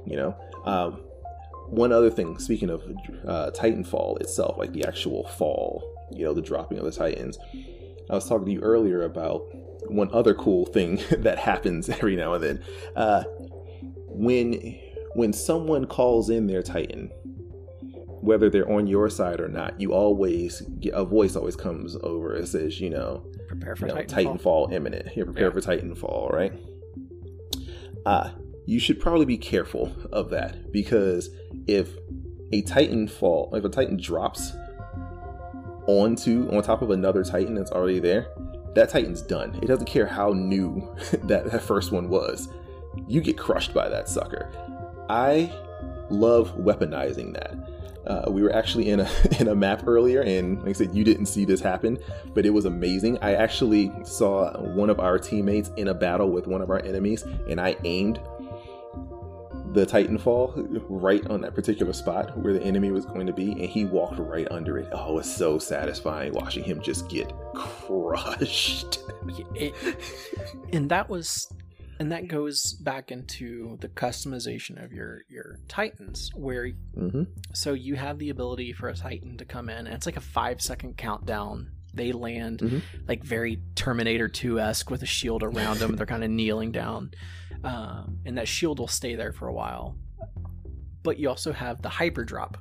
You 0.07 0.17
know, 0.17 0.37
um, 0.65 1.01
one 1.67 1.93
other 1.93 2.11
thing. 2.11 2.39
Speaking 2.39 2.71
of 2.71 2.83
uh, 3.27 3.51
Titanfall 3.51 4.21
itself, 4.21 4.57
like 4.59 4.73
the 4.73 4.87
actual 4.87 5.27
fall, 5.29 5.83
you 6.13 6.25
know, 6.25 6.35
the 6.35 6.43
dropping 6.43 6.79
of 6.79 6.85
the 6.85 6.93
Titans. 6.93 7.39
I 8.11 8.15
was 8.15 8.29
talking 8.29 8.47
to 8.47 8.53
you 8.53 8.61
earlier 8.61 9.03
about 9.03 9.43
one 9.89 10.11
other 10.13 10.35
cool 10.35 10.67
thing 10.67 10.97
that 11.19 11.39
happens 11.39 11.89
every 11.89 12.17
now 12.17 12.35
and 12.35 12.45
then. 12.45 12.65
Uh, 12.95 13.25
when 14.09 14.79
when 15.15 15.33
someone 15.33 15.87
calls 15.87 16.29
in 16.31 16.47
their 16.47 16.63
Titan, 16.63 17.11
whether 18.25 18.49
they're 18.49 18.71
on 18.71 18.87
your 18.87 19.11
side 19.11 19.39
or 19.39 19.49
not, 19.49 19.79
you 19.79 19.93
always 19.93 20.63
get 20.81 20.95
a 20.95 21.05
voice 21.05 21.37
always 21.37 21.57
comes 21.57 21.95
over 22.03 22.35
and 22.35 22.49
says, 22.49 22.81
you 22.81 22.89
know, 22.89 23.23
prepare 23.49 23.77
for 23.77 23.87
you 23.87 23.95
know, 23.95 24.01
Titanfall. 24.01 24.41
Titanfall 24.41 24.73
imminent. 24.73 25.09
Yeah, 25.15 25.25
prepare 25.25 25.49
Yeah. 25.49 25.53
for 25.53 25.61
Titanfall, 25.61 26.33
right? 26.33 26.53
Uh, 28.07 28.31
you 28.67 28.79
should 28.79 28.99
probably 28.99 29.27
be 29.27 29.37
careful 29.37 29.95
of 30.11 30.31
that 30.31 30.73
because 30.73 31.29
if 31.67 31.91
a 32.53 32.63
Titanfall, 32.63 33.55
if 33.57 33.65
a 33.65 33.69
Titan 33.69 33.99
drops 33.99 34.53
onto 35.87 36.49
on 36.51 36.63
top 36.63 36.81
of 36.81 36.91
another 36.91 37.23
Titan 37.25 37.55
that's 37.55 37.73
already 37.73 37.99
there, 37.99 38.29
that 38.75 38.89
Titan's 38.89 39.21
done. 39.23 39.59
It 39.63 39.67
doesn't 39.67 39.85
care 39.87 40.07
how 40.07 40.31
new 40.31 40.95
that, 41.25 41.51
that 41.51 41.63
first 41.63 41.93
one 41.93 42.09
was. 42.09 42.49
You 43.07 43.21
get 43.21 43.37
crushed 43.37 43.75
by 43.75 43.89
that 43.91 44.09
sucker. 44.09 44.51
I 45.11 45.53
love 46.09 46.57
weaponizing 46.57 47.35
that. 47.35 47.55
Uh, 48.07 48.25
we 48.29 48.43
were 48.43 48.55
actually 48.55 48.91
in 48.91 49.01
a 49.01 49.11
in 49.41 49.49
a 49.49 49.55
map 49.55 49.87
earlier, 49.87 50.23
and 50.23 50.59
like 50.61 50.71
I 50.71 50.73
said, 50.73 50.95
you 50.95 51.05
didn't 51.05 51.27
see 51.27 51.45
this 51.45 51.61
happen, 51.61 51.99
but 52.35 52.45
it 52.47 52.51
was 52.51 52.65
amazing. 52.65 53.19
I 53.23 53.35
actually 53.35 53.93
saw 54.05 54.59
one 54.61 54.91
of 54.91 55.01
our 55.01 55.19
teammates 55.19 55.71
in 55.77 55.89
a 55.89 55.95
battle 55.95 56.31
with 56.31 56.47
one 56.47 56.63
of 56.63 56.71
our 56.71 56.81
enemies, 56.85 57.23
and 57.49 57.61
I 57.61 57.77
aimed 57.85 58.21
the 59.75 59.85
Titanfall 59.85 60.85
right 60.89 61.27
on 61.27 61.41
that 61.41 61.55
particular 61.55 61.93
spot 61.93 62.39
where 62.39 62.53
the 62.53 62.63
enemy 62.63 62.93
was 62.93 63.05
going 63.05 63.27
to 63.27 63.33
be, 63.33 63.53
and 63.53 63.63
he 63.63 63.85
walked 63.85 64.19
right 64.21 64.47
under 64.51 64.79
it. 64.79 64.89
Oh, 64.93 65.11
it 65.11 65.15
was 65.15 65.35
so 65.35 65.59
satisfying 65.59 66.33
watching 66.33 66.63
him 66.63 66.81
just 66.81 67.09
get 67.09 67.33
crushed. 67.55 69.01
it, 69.55 69.75
and 70.73 70.89
that 70.91 71.09
was 71.09 71.49
and 72.01 72.11
that 72.13 72.29
goes 72.29 72.73
back 72.75 73.11
into 73.13 73.77
the 73.81 73.89
customization 73.89 74.83
of 74.85 74.93
your 74.93 75.23
your 75.29 75.59
titans 75.69 76.31
where 76.35 76.71
hmm 76.95 77.23
so 77.53 77.73
you 77.73 77.95
have 77.95 78.19
the 78.19 78.31
ability 78.31 78.73
for 78.73 78.89
a 78.89 78.95
titan 78.95 79.37
to 79.39 79.45
come 79.45 79.69
in 79.69 79.87
and 79.87 79.95
it's 79.95 80.07
like 80.07 80.17
a 80.17 80.21
five 80.21 80.61
second 80.61 80.97
countdown. 80.97 81.71
They 81.95 82.11
land 82.11 82.59
Mhm. 82.59 82.83
like 83.07 83.23
very 83.23 83.61
terminator 83.77 84.29
2-esque 84.29 84.91
with 84.91 85.03
a 85.03 85.07
shield 85.07 85.43
around 85.45 85.79
them 85.79 85.95
they're 85.97 86.07
kind 86.07 86.25
of 86.25 86.31
kneeling 86.31 86.73
down. 86.73 87.13
Um, 87.63 88.19
and 88.27 88.37
that 88.39 88.49
shield 88.49 88.79
will 88.81 88.89
stay 88.89 89.15
there 89.15 89.33
for 89.33 89.47
a 89.49 89.53
while. 89.53 89.97
But 91.05 91.19
you 91.19 91.29
also 91.29 91.53
have 91.53 91.81
the 91.83 91.89
hyper 91.89 92.25
drop 92.25 92.59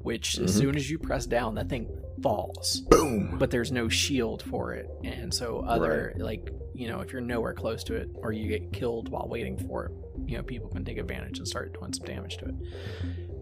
which 0.00 0.38
as 0.38 0.54
Mhm. 0.54 0.58
soon 0.58 0.76
as 0.76 0.90
you 0.90 0.98
press 0.98 1.26
down 1.26 1.54
that 1.56 1.68
thing 1.68 1.88
falls. 2.22 2.80
Boom. 2.90 3.36
but 3.38 3.50
there's 3.50 3.70
no 3.70 3.88
shield 3.88 4.42
for 4.42 4.72
it. 4.74 4.88
And 5.04 5.32
so 5.32 5.60
other 5.60 6.14
like 6.18 6.50
you 6.74 6.88
know 6.88 7.00
if 7.00 7.12
you're 7.12 7.20
nowhere 7.20 7.54
close 7.54 7.82
to 7.84 7.94
it 7.94 8.08
or 8.14 8.32
you 8.32 8.48
get 8.48 8.72
killed 8.72 9.08
while 9.08 9.26
waiting 9.28 9.56
for 9.58 9.86
it 9.86 9.92
you 10.26 10.36
know 10.36 10.42
people 10.42 10.68
can 10.68 10.84
take 10.84 10.98
advantage 10.98 11.38
and 11.38 11.46
start 11.48 11.72
doing 11.78 11.92
some 11.92 12.06
damage 12.06 12.36
to 12.38 12.46
it. 12.46 12.54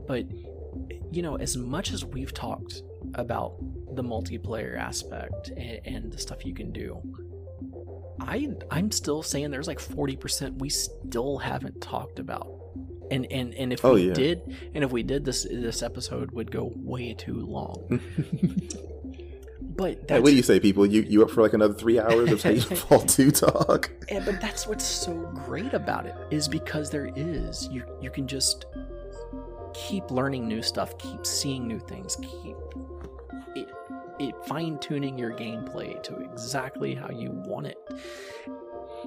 But 0.07 0.27
you 1.11 1.23
know 1.23 1.37
as 1.37 1.57
much 1.57 1.91
as 1.93 2.05
we've 2.05 2.33
talked 2.35 2.83
about 3.15 3.57
the 3.95 4.03
multiplayer 4.03 4.77
aspect 4.77 5.49
and, 5.57 5.81
and 5.87 6.12
the 6.12 6.19
stuff 6.19 6.45
you 6.45 6.53
can 6.55 6.70
do 6.73 7.01
i 8.20 8.49
i'm 8.70 8.91
still 8.91 9.23
saying 9.23 9.51
there's 9.51 9.69
like 9.69 9.78
40% 9.78 10.59
we 10.59 10.69
still 10.69 11.39
haven't 11.39 11.81
talked 11.81 12.19
about 12.19 12.47
and 13.11 13.31
and 13.33 13.55
and 13.55 13.73
if 13.73 13.85
Oh, 13.85 13.95
we 13.95 14.09
yeah. 14.09 14.15
did 14.15 14.57
and 14.74 14.83
if 14.85 14.91
we 14.93 15.03
did 15.03 15.24
this 15.24 15.45
this 15.51 15.83
episode 15.83 16.31
would 16.33 16.51
go 16.51 16.73
way 16.77 17.15
too 17.15 17.35
long 17.47 18.01
but 19.61 19.99
Hey, 20.09 20.20
what 20.20 20.31
do 20.31 20.37
you 20.37 20.43
say, 20.43 20.59
people? 20.61 20.87
You 20.87 21.03
you 21.03 21.23
up 21.23 21.31
for 21.31 21.43
like 21.43 21.53
another 21.53 21.74
three 21.74 21.99
hours 22.01 22.31
of 22.33 22.41
Titanfall 22.43 23.09
2 23.15 23.31
talk? 23.31 23.91
And, 24.09 24.24
but 24.24 24.41
that's 24.41 24.66
what's 24.66 24.85
so 24.85 25.12
great 25.35 25.74
about 25.74 26.07
it 26.07 26.15
is 26.31 26.47
because 26.49 26.91
there 26.91 27.11
is 27.16 27.69
you 27.73 27.83
you 28.01 28.11
can 28.11 28.27
just 28.27 28.66
keep 29.74 30.11
learning 30.11 30.47
new 30.49 30.62
stuff, 30.62 30.97
keep 30.99 31.27
seeing 31.27 31.66
new 31.66 31.81
things, 31.81 32.16
keep 32.16 32.57
it, 33.57 33.69
it 34.19 34.35
fine 34.47 34.78
tuning 34.78 35.19
your 35.19 35.33
gameplay 35.33 36.03
to 36.05 36.16
exactly 36.20 36.95
how 36.95 37.11
you 37.11 37.31
want 37.47 37.66
it. 37.66 37.77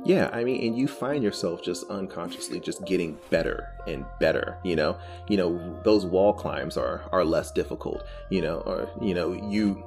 Yeah, 0.06 0.30
I 0.32 0.44
mean, 0.44 0.66
and 0.66 0.78
you 0.78 0.88
find 0.88 1.24
yourself 1.24 1.62
just 1.62 1.90
unconsciously 1.90 2.60
just 2.60 2.86
getting 2.86 3.18
better 3.30 3.70
and 3.88 4.06
better. 4.20 4.58
You 4.64 4.76
know, 4.76 4.98
you 5.28 5.38
know 5.38 5.80
those 5.84 6.06
wall 6.06 6.34
climbs 6.34 6.78
are 6.78 7.04
are 7.12 7.26
less 7.26 7.52
difficult. 7.52 8.04
You 8.30 8.42
know, 8.42 8.60
or 8.66 8.90
you 9.02 9.14
know 9.14 9.34
you. 9.34 9.84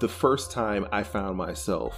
The 0.00 0.08
first 0.08 0.50
time 0.50 0.88
I 0.90 1.04
found 1.04 1.36
myself 1.36 1.94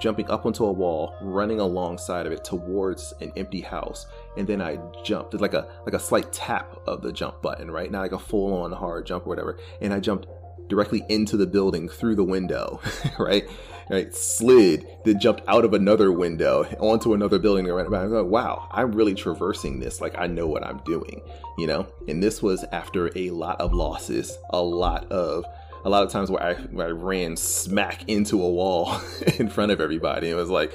jumping 0.00 0.30
up 0.30 0.46
onto 0.46 0.64
a 0.64 0.72
wall, 0.72 1.14
running 1.20 1.60
alongside 1.60 2.26
of 2.26 2.32
it 2.32 2.42
towards 2.42 3.12
an 3.20 3.32
empty 3.36 3.60
house, 3.60 4.06
and 4.36 4.46
then 4.46 4.60
I 4.60 4.78
jumped 5.04 5.34
like 5.34 5.54
a 5.54 5.68
like 5.84 5.94
a 5.94 6.00
slight 6.00 6.32
tap 6.32 6.76
of 6.86 7.02
the 7.02 7.12
jump 7.12 7.42
button, 7.42 7.70
right? 7.70 7.90
Not 7.90 8.00
like 8.00 8.12
a 8.12 8.18
full 8.18 8.54
on 8.54 8.72
hard 8.72 9.06
jump 9.06 9.26
or 9.26 9.28
whatever, 9.28 9.58
and 9.80 9.92
I 9.92 10.00
jumped 10.00 10.26
directly 10.68 11.04
into 11.08 11.36
the 11.36 11.46
building 11.46 11.88
through 11.88 12.16
the 12.16 12.24
window, 12.24 12.80
right? 13.18 13.48
Right, 13.90 14.14
slid, 14.14 14.86
then 15.04 15.18
jumped 15.18 15.42
out 15.48 15.64
of 15.64 15.74
another 15.74 16.12
window 16.12 16.64
onto 16.78 17.12
another 17.12 17.40
building. 17.40 17.68
And 17.68 17.74
right, 17.74 17.90
like, 17.90 18.24
wow, 18.26 18.68
I'm 18.70 18.92
really 18.92 19.14
traversing 19.14 19.80
this. 19.80 20.00
Like 20.00 20.16
I 20.16 20.28
know 20.28 20.46
what 20.46 20.64
I'm 20.64 20.78
doing, 20.84 21.20
you 21.58 21.66
know. 21.66 21.88
And 22.06 22.22
this 22.22 22.40
was 22.40 22.64
after 22.70 23.10
a 23.16 23.30
lot 23.30 23.60
of 23.60 23.72
losses, 23.72 24.38
a 24.50 24.62
lot 24.62 25.10
of 25.10 25.44
a 25.84 25.88
lot 25.88 26.04
of 26.04 26.10
times 26.10 26.30
where 26.30 26.42
I, 26.42 26.54
where 26.54 26.88
I 26.88 26.90
ran 26.90 27.36
smack 27.36 28.08
into 28.08 28.42
a 28.42 28.48
wall 28.48 29.00
in 29.38 29.48
front 29.48 29.72
of 29.72 29.80
everybody. 29.80 30.30
It 30.30 30.34
was 30.34 30.50
like, 30.50 30.72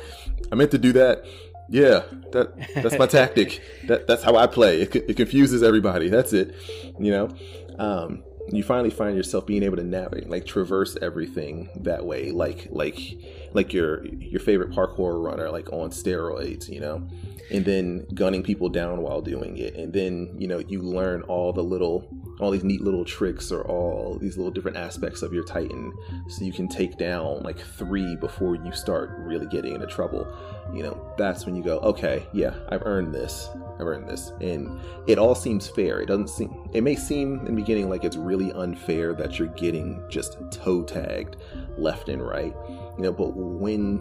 I 0.52 0.56
meant 0.56 0.72
to 0.72 0.78
do 0.78 0.94
that. 0.94 1.26
Yeah, 1.70 2.04
that 2.32 2.54
that's 2.76 2.98
my 2.98 3.08
tactic. 3.08 3.62
That 3.88 4.08
that's 4.08 4.24
how 4.24 4.36
I 4.36 4.48
play. 4.48 4.82
It, 4.82 4.96
it 4.96 5.16
confuses 5.16 5.62
everybody. 5.62 6.10
That's 6.10 6.34
it. 6.34 6.56
You 7.00 7.12
know, 7.12 7.30
um, 7.78 8.24
you 8.50 8.64
finally 8.64 8.90
find 8.90 9.16
yourself 9.18 9.46
being 9.46 9.64
able 9.64 9.78
to 9.78 9.84
navigate, 9.84 10.30
like 10.30 10.46
traverse 10.46 10.98
everything 11.02 11.70
that 11.78 12.06
way, 12.06 12.32
like 12.32 12.68
like 12.70 13.18
like 13.54 13.74
your 13.74 14.06
your 14.06 14.40
favorite 14.40 14.72
parkour 14.72 15.24
runner, 15.24 15.50
like 15.50 15.72
on 15.72 15.90
steroids. 15.90 16.70
You 16.70 16.80
know, 16.80 17.08
and 17.52 17.66
then 17.66 18.06
gunning 18.14 18.44
people 18.44 18.70
down 18.70 19.02
while 19.02 19.22
doing 19.22 19.58
it, 19.58 19.76
and 19.76 19.94
then 19.94 20.36
you 20.38 20.48
know 20.48 20.60
you 20.60 20.82
learn 20.82 21.22
all 21.24 21.54
the 21.54 21.64
little 21.64 22.08
all 22.40 22.52
these 22.52 22.64
neat 22.64 22.82
little 22.82 23.06
tricks 23.06 23.52
or 23.52 23.64
all 23.64 24.18
these 24.20 24.38
little 24.38 24.52
different 24.52 24.78
aspects 24.78 25.22
of 25.22 25.34
your 25.34 25.44
titan 25.44 25.94
so 26.28 26.44
you 26.44 26.52
can 26.52 26.68
take 26.68 26.98
down 26.98 27.42
like 27.44 27.58
three 27.60 28.16
before 28.18 28.56
you 28.56 28.72
start 28.74 29.12
really 29.20 29.46
getting 29.48 29.74
into 29.74 29.88
trouble 29.88 30.28
you 30.74 30.82
know 30.84 31.14
that's 31.18 31.46
when 31.46 31.56
you 31.56 31.64
go 31.64 31.78
okay 31.80 32.26
yeah 32.34 32.54
i've 32.70 32.82
earned 32.86 33.14
this 33.14 33.50
i've 33.80 33.86
earned 33.88 34.08
this 34.10 34.32
and 34.42 34.80
it 35.08 35.18
all 35.20 35.36
seems 35.36 35.68
fair 35.68 36.00
it 36.02 36.08
doesn't 36.08 36.28
seem 36.30 36.68
it 36.74 36.82
may 36.82 36.96
seem 36.96 37.40
in 37.40 37.46
the 37.46 37.52
beginning 37.62 37.88
like 37.90 38.04
it's 38.04 38.16
really 38.18 38.52
unfair 38.54 39.14
that 39.14 39.38
you're 39.38 39.48
getting 39.50 40.04
just 40.10 40.38
toe 40.52 40.82
tagged 40.84 41.36
left 41.78 42.10
and 42.10 42.26
right 42.26 42.56
you 42.98 43.04
know 43.04 43.12
but 43.12 43.30
when 43.36 43.98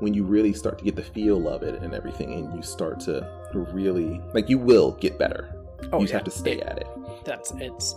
when 0.00 0.14
you 0.14 0.24
really 0.24 0.52
start 0.52 0.78
to 0.78 0.84
get 0.84 0.96
the 0.96 1.02
feel 1.02 1.48
of 1.48 1.62
it 1.62 1.80
and 1.82 1.94
everything 1.94 2.32
and 2.34 2.54
you 2.54 2.62
start 2.62 2.98
to 3.00 3.28
really 3.72 4.20
like 4.34 4.48
you 4.48 4.58
will 4.58 4.92
get 4.92 5.18
better 5.18 5.54
Oh, 5.92 5.98
you 6.00 6.04
just 6.06 6.10
yeah. 6.12 6.16
have 6.18 6.24
to 6.24 6.30
stay 6.32 6.52
It- 6.54 6.62
at 6.64 6.78
it 6.78 6.86
That's 7.24 7.52
it's 7.58 7.94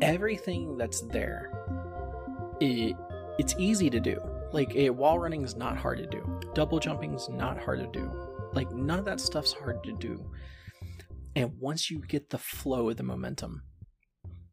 everything 0.00 0.76
that's 0.76 1.00
there. 1.02 1.50
It 2.60 2.96
it's 3.38 3.54
easy 3.58 3.88
to 3.90 4.00
do. 4.00 4.20
Like 4.52 4.74
a 4.76 4.90
wall 4.90 5.18
running 5.18 5.44
is 5.44 5.56
not 5.56 5.76
hard 5.76 5.98
to 5.98 6.06
do. 6.06 6.40
Double 6.54 6.78
jumping 6.78 7.14
is 7.14 7.28
not 7.28 7.58
hard 7.58 7.80
to 7.80 7.86
do. 7.86 8.10
Like 8.52 8.70
none 8.72 8.98
of 8.98 9.04
that 9.06 9.20
stuff's 9.20 9.52
hard 9.52 9.82
to 9.84 9.92
do. 9.92 10.30
And 11.34 11.52
once 11.58 11.90
you 11.90 12.00
get 12.00 12.28
the 12.28 12.38
flow 12.38 12.90
of 12.90 12.96
the 12.98 13.02
momentum, 13.02 13.62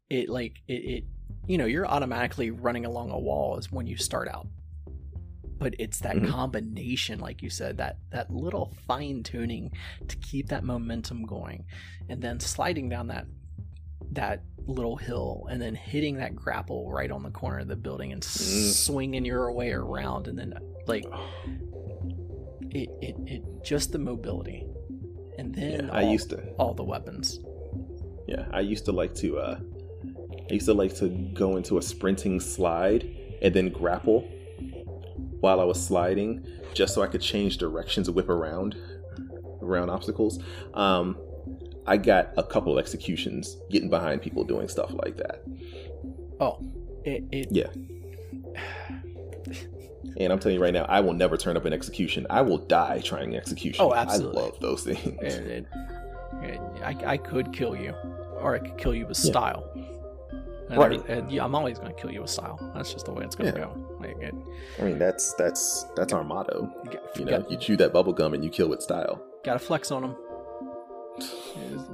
it 0.08 0.28
like 0.28 0.56
it, 0.66 0.72
it 0.72 1.04
you 1.46 1.58
know 1.58 1.66
you're 1.66 1.86
automatically 1.86 2.50
running 2.50 2.86
along 2.86 3.10
a 3.10 3.18
wall 3.18 3.56
as 3.58 3.70
when 3.70 3.86
you 3.86 3.96
start 3.96 4.28
out. 4.28 4.46
but 5.58 5.74
it's 5.78 5.98
that 6.00 6.16
Mhm. 6.16 6.26
combination 6.30 7.20
like 7.20 7.42
you 7.42 7.50
said 7.50 7.76
that 7.76 7.98
that 8.12 8.30
little 8.30 8.72
fine 8.86 9.22
tuning 9.22 9.70
to 10.08 10.16
keep 10.16 10.48
that 10.48 10.64
momentum 10.64 11.22
going 11.26 11.66
and 12.08 12.22
then 12.22 12.40
sliding 12.40 12.88
down 12.88 13.08
that 13.08 13.26
that 14.12 14.42
little 14.66 14.96
hill 14.96 15.46
and 15.50 15.60
then 15.60 15.74
hitting 15.74 16.16
that 16.16 16.34
grapple 16.36 16.90
right 16.90 17.10
on 17.10 17.22
the 17.22 17.30
corner 17.30 17.58
of 17.60 17.68
the 17.68 17.76
building 17.76 18.12
and 18.12 18.22
Mm. 18.22 18.72
swinging 18.72 19.24
your 19.24 19.50
way 19.52 19.70
around 19.72 20.26
and 20.28 20.38
then 20.38 20.54
like 20.86 21.04
it, 22.70 22.88
it, 23.00 23.16
it 23.26 23.42
just 23.62 23.92
the 23.92 23.98
mobility 23.98 24.66
and 25.38 25.54
then 25.54 25.86
Yeah, 25.86 25.90
I 25.92 26.02
used 26.02 26.30
to. 26.30 26.38
all 26.58 26.74
the 26.74 26.84
weapons 26.84 27.40
Yeah, 28.26 28.46
I 28.52 28.60
used 28.60 28.84
to 28.84 28.92
like 28.92 29.14
to. 29.16 29.38
uh 29.38 29.58
I 30.48 30.52
used 30.54 30.66
to 30.66 30.74
like 30.74 30.94
to 30.96 31.08
go 31.08 31.56
into 31.56 31.78
a 31.78 31.82
sprinting 31.82 32.40
slide 32.40 33.08
and 33.42 33.54
then 33.54 33.68
grapple 33.70 34.22
while 35.40 35.58
I 35.60 35.64
was 35.64 35.82
sliding, 35.82 36.44
just 36.74 36.92
so 36.94 37.02
I 37.02 37.06
could 37.06 37.20
change 37.22 37.56
directions, 37.56 38.08
and 38.08 38.14
whip 38.16 38.28
around 38.28 38.76
around 39.62 39.90
obstacles. 39.90 40.38
Um, 40.74 41.16
I 41.86 41.96
got 41.96 42.32
a 42.36 42.42
couple 42.42 42.72
of 42.72 42.78
executions 42.78 43.56
getting 43.70 43.88
behind 43.90 44.22
people 44.22 44.44
doing 44.44 44.68
stuff 44.68 44.92
like 45.04 45.16
that. 45.16 45.42
oh 46.40 46.58
it, 47.04 47.24
it 47.32 47.48
Yeah. 47.50 47.68
And 50.16 50.32
I'm 50.32 50.38
telling 50.38 50.56
you 50.56 50.62
right 50.62 50.72
now, 50.74 50.84
I 50.84 51.00
will 51.00 51.14
never 51.14 51.36
turn 51.38 51.56
up 51.56 51.64
an 51.64 51.72
execution. 51.72 52.26
I 52.28 52.42
will 52.42 52.58
die 52.58 53.00
trying 53.02 53.36
execution. 53.36 53.82
Oh, 53.84 53.94
absolutely. 53.94 54.38
I 54.42 54.44
love 54.44 54.60
those 54.60 54.82
things. 54.84 54.98
it, 55.22 55.46
it, 55.46 55.66
it- 56.42 56.60
I, 56.82 56.96
I 57.12 57.16
could 57.16 57.52
kill 57.52 57.76
you 57.76 57.92
or 58.38 58.54
i 58.54 58.58
could 58.58 58.78
kill 58.78 58.94
you 58.94 59.06
with 59.06 59.22
Yeah. 59.22 59.30
style 59.30 59.70
And 60.70 60.78
Right. 60.78 61.00
I- 61.08 61.12
and 61.12 61.30
yeah, 61.32 61.44
I'm 61.44 61.54
always 61.54 61.78
going 61.78 61.94
to 61.94 62.00
kill 62.00 62.10
you 62.10 62.22
with 62.22 62.30
style. 62.30 62.58
That's 62.74 62.92
just 62.92 63.04
the 63.06 63.12
way 63.12 63.24
it's 63.24 63.34
going 63.36 63.52
to 63.52 63.58
Yeah. 63.58 63.66
go. 63.66 63.96
Like 64.00 64.16
it, 64.22 64.34
I 64.78 64.82
mean, 64.82 64.98
that's 64.98 65.34
that's 65.34 65.84
that's 65.96 66.12
our 66.12 66.24
motto. 66.24 66.70
you 66.84 66.90
got, 66.90 67.18
You 67.18 67.24
know, 67.26 67.46
you 67.50 67.56
chew 67.58 67.76
that 67.76 67.92
bubble 67.92 68.12
gum 68.12 68.32
and 68.34 68.42
you 68.44 68.50
kill 68.50 68.68
with 68.68 68.80
style. 68.82 69.22
got 69.44 69.54
to 69.54 69.58
flex 69.58 69.90
on 69.90 70.02
them. 70.02 70.16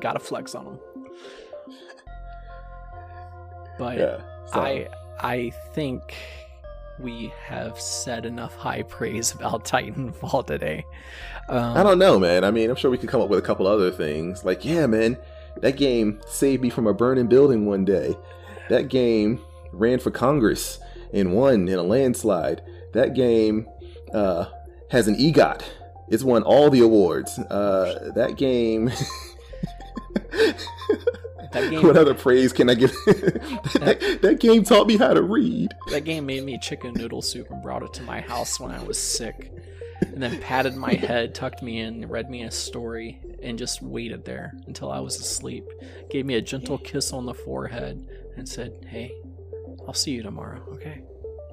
Got 0.00 0.14
to 0.14 0.20
flex 0.20 0.54
on 0.54 0.64
them. 0.64 0.80
But 3.78 3.98
Yeah. 3.98 4.20
So, 4.52 4.60
I 4.60 4.88
I 5.20 5.50
think 5.74 6.14
we 6.98 7.32
have 7.44 7.78
said 7.80 8.24
enough 8.24 8.54
high 8.56 8.82
praise 8.82 9.34
about 9.34 9.64
Titanfall 9.70 10.46
today. 10.46 10.84
Um, 11.48 11.76
I 11.76 11.82
don't 11.82 11.98
know, 11.98 12.18
man. 12.18 12.44
I 12.44 12.50
mean, 12.50 12.70
I'm 12.70 12.76
sure 12.76 12.90
we 12.90 12.98
could 12.98 13.08
come 13.08 13.20
up 13.20 13.28
with 13.28 13.38
a 13.38 13.42
couple 13.42 13.66
other 13.66 13.90
things. 13.90 14.44
Like, 14.44 14.64
yeah, 14.64 14.86
man, 14.86 15.16
that 15.60 15.76
game 15.76 16.20
saved 16.26 16.62
me 16.62 16.70
from 16.70 16.86
a 16.86 16.94
burning 16.94 17.26
building 17.26 17.66
one 17.66 17.84
day. 17.84 18.16
That 18.68 18.88
game 18.88 19.40
ran 19.72 19.98
for 19.98 20.10
Congress 20.10 20.78
and 21.12 21.32
won 21.32 21.68
in 21.68 21.78
a 21.78 21.82
landslide. 21.82 22.62
That 22.92 23.14
game 23.14 23.68
uh, 24.12 24.46
has 24.90 25.08
an 25.08 25.16
EGOT. 25.16 25.62
It's 26.08 26.22
won 26.22 26.42
all 26.42 26.70
the 26.70 26.80
awards. 26.80 27.38
Uh, 27.38 28.12
that 28.14 28.36
game. 28.36 28.90
That 31.52 31.70
game- 31.70 31.82
what 31.82 31.96
other 31.96 32.12
praise 32.12 32.52
can 32.52 32.68
I 32.68 32.74
give? 32.74 32.90
that, 33.06 34.18
that 34.20 34.40
game 34.40 34.62
taught 34.62 34.86
me 34.86 34.98
how 34.98 35.14
to 35.14 35.22
read. 35.22 35.72
That 35.90 36.04
game 36.04 36.26
made 36.26 36.44
me 36.44 36.58
chicken 36.58 36.92
noodle 36.94 37.22
soup 37.22 37.50
and 37.50 37.62
brought 37.62 37.82
it 37.82 37.94
to 37.94 38.02
my 38.02 38.20
house 38.20 38.60
when 38.60 38.70
I 38.70 38.82
was 38.82 38.98
sick. 38.98 39.52
And 40.02 40.22
then 40.22 40.38
patted 40.42 40.76
my 40.76 40.92
head, 40.92 41.34
tucked 41.34 41.62
me 41.62 41.80
in, 41.80 42.06
read 42.08 42.28
me 42.28 42.42
a 42.42 42.50
story, 42.50 43.18
and 43.42 43.58
just 43.58 43.80
waited 43.80 44.26
there 44.26 44.52
until 44.66 44.92
I 44.92 45.00
was 45.00 45.18
asleep. 45.18 45.64
Gave 46.10 46.26
me 46.26 46.34
a 46.34 46.42
gentle 46.42 46.76
kiss 46.76 47.14
on 47.14 47.24
the 47.24 47.32
forehead 47.32 48.06
and 48.36 48.46
said, 48.46 48.84
Hey, 48.86 49.14
I'll 49.88 49.94
see 49.94 50.10
you 50.10 50.22
tomorrow, 50.22 50.62
okay? 50.74 51.02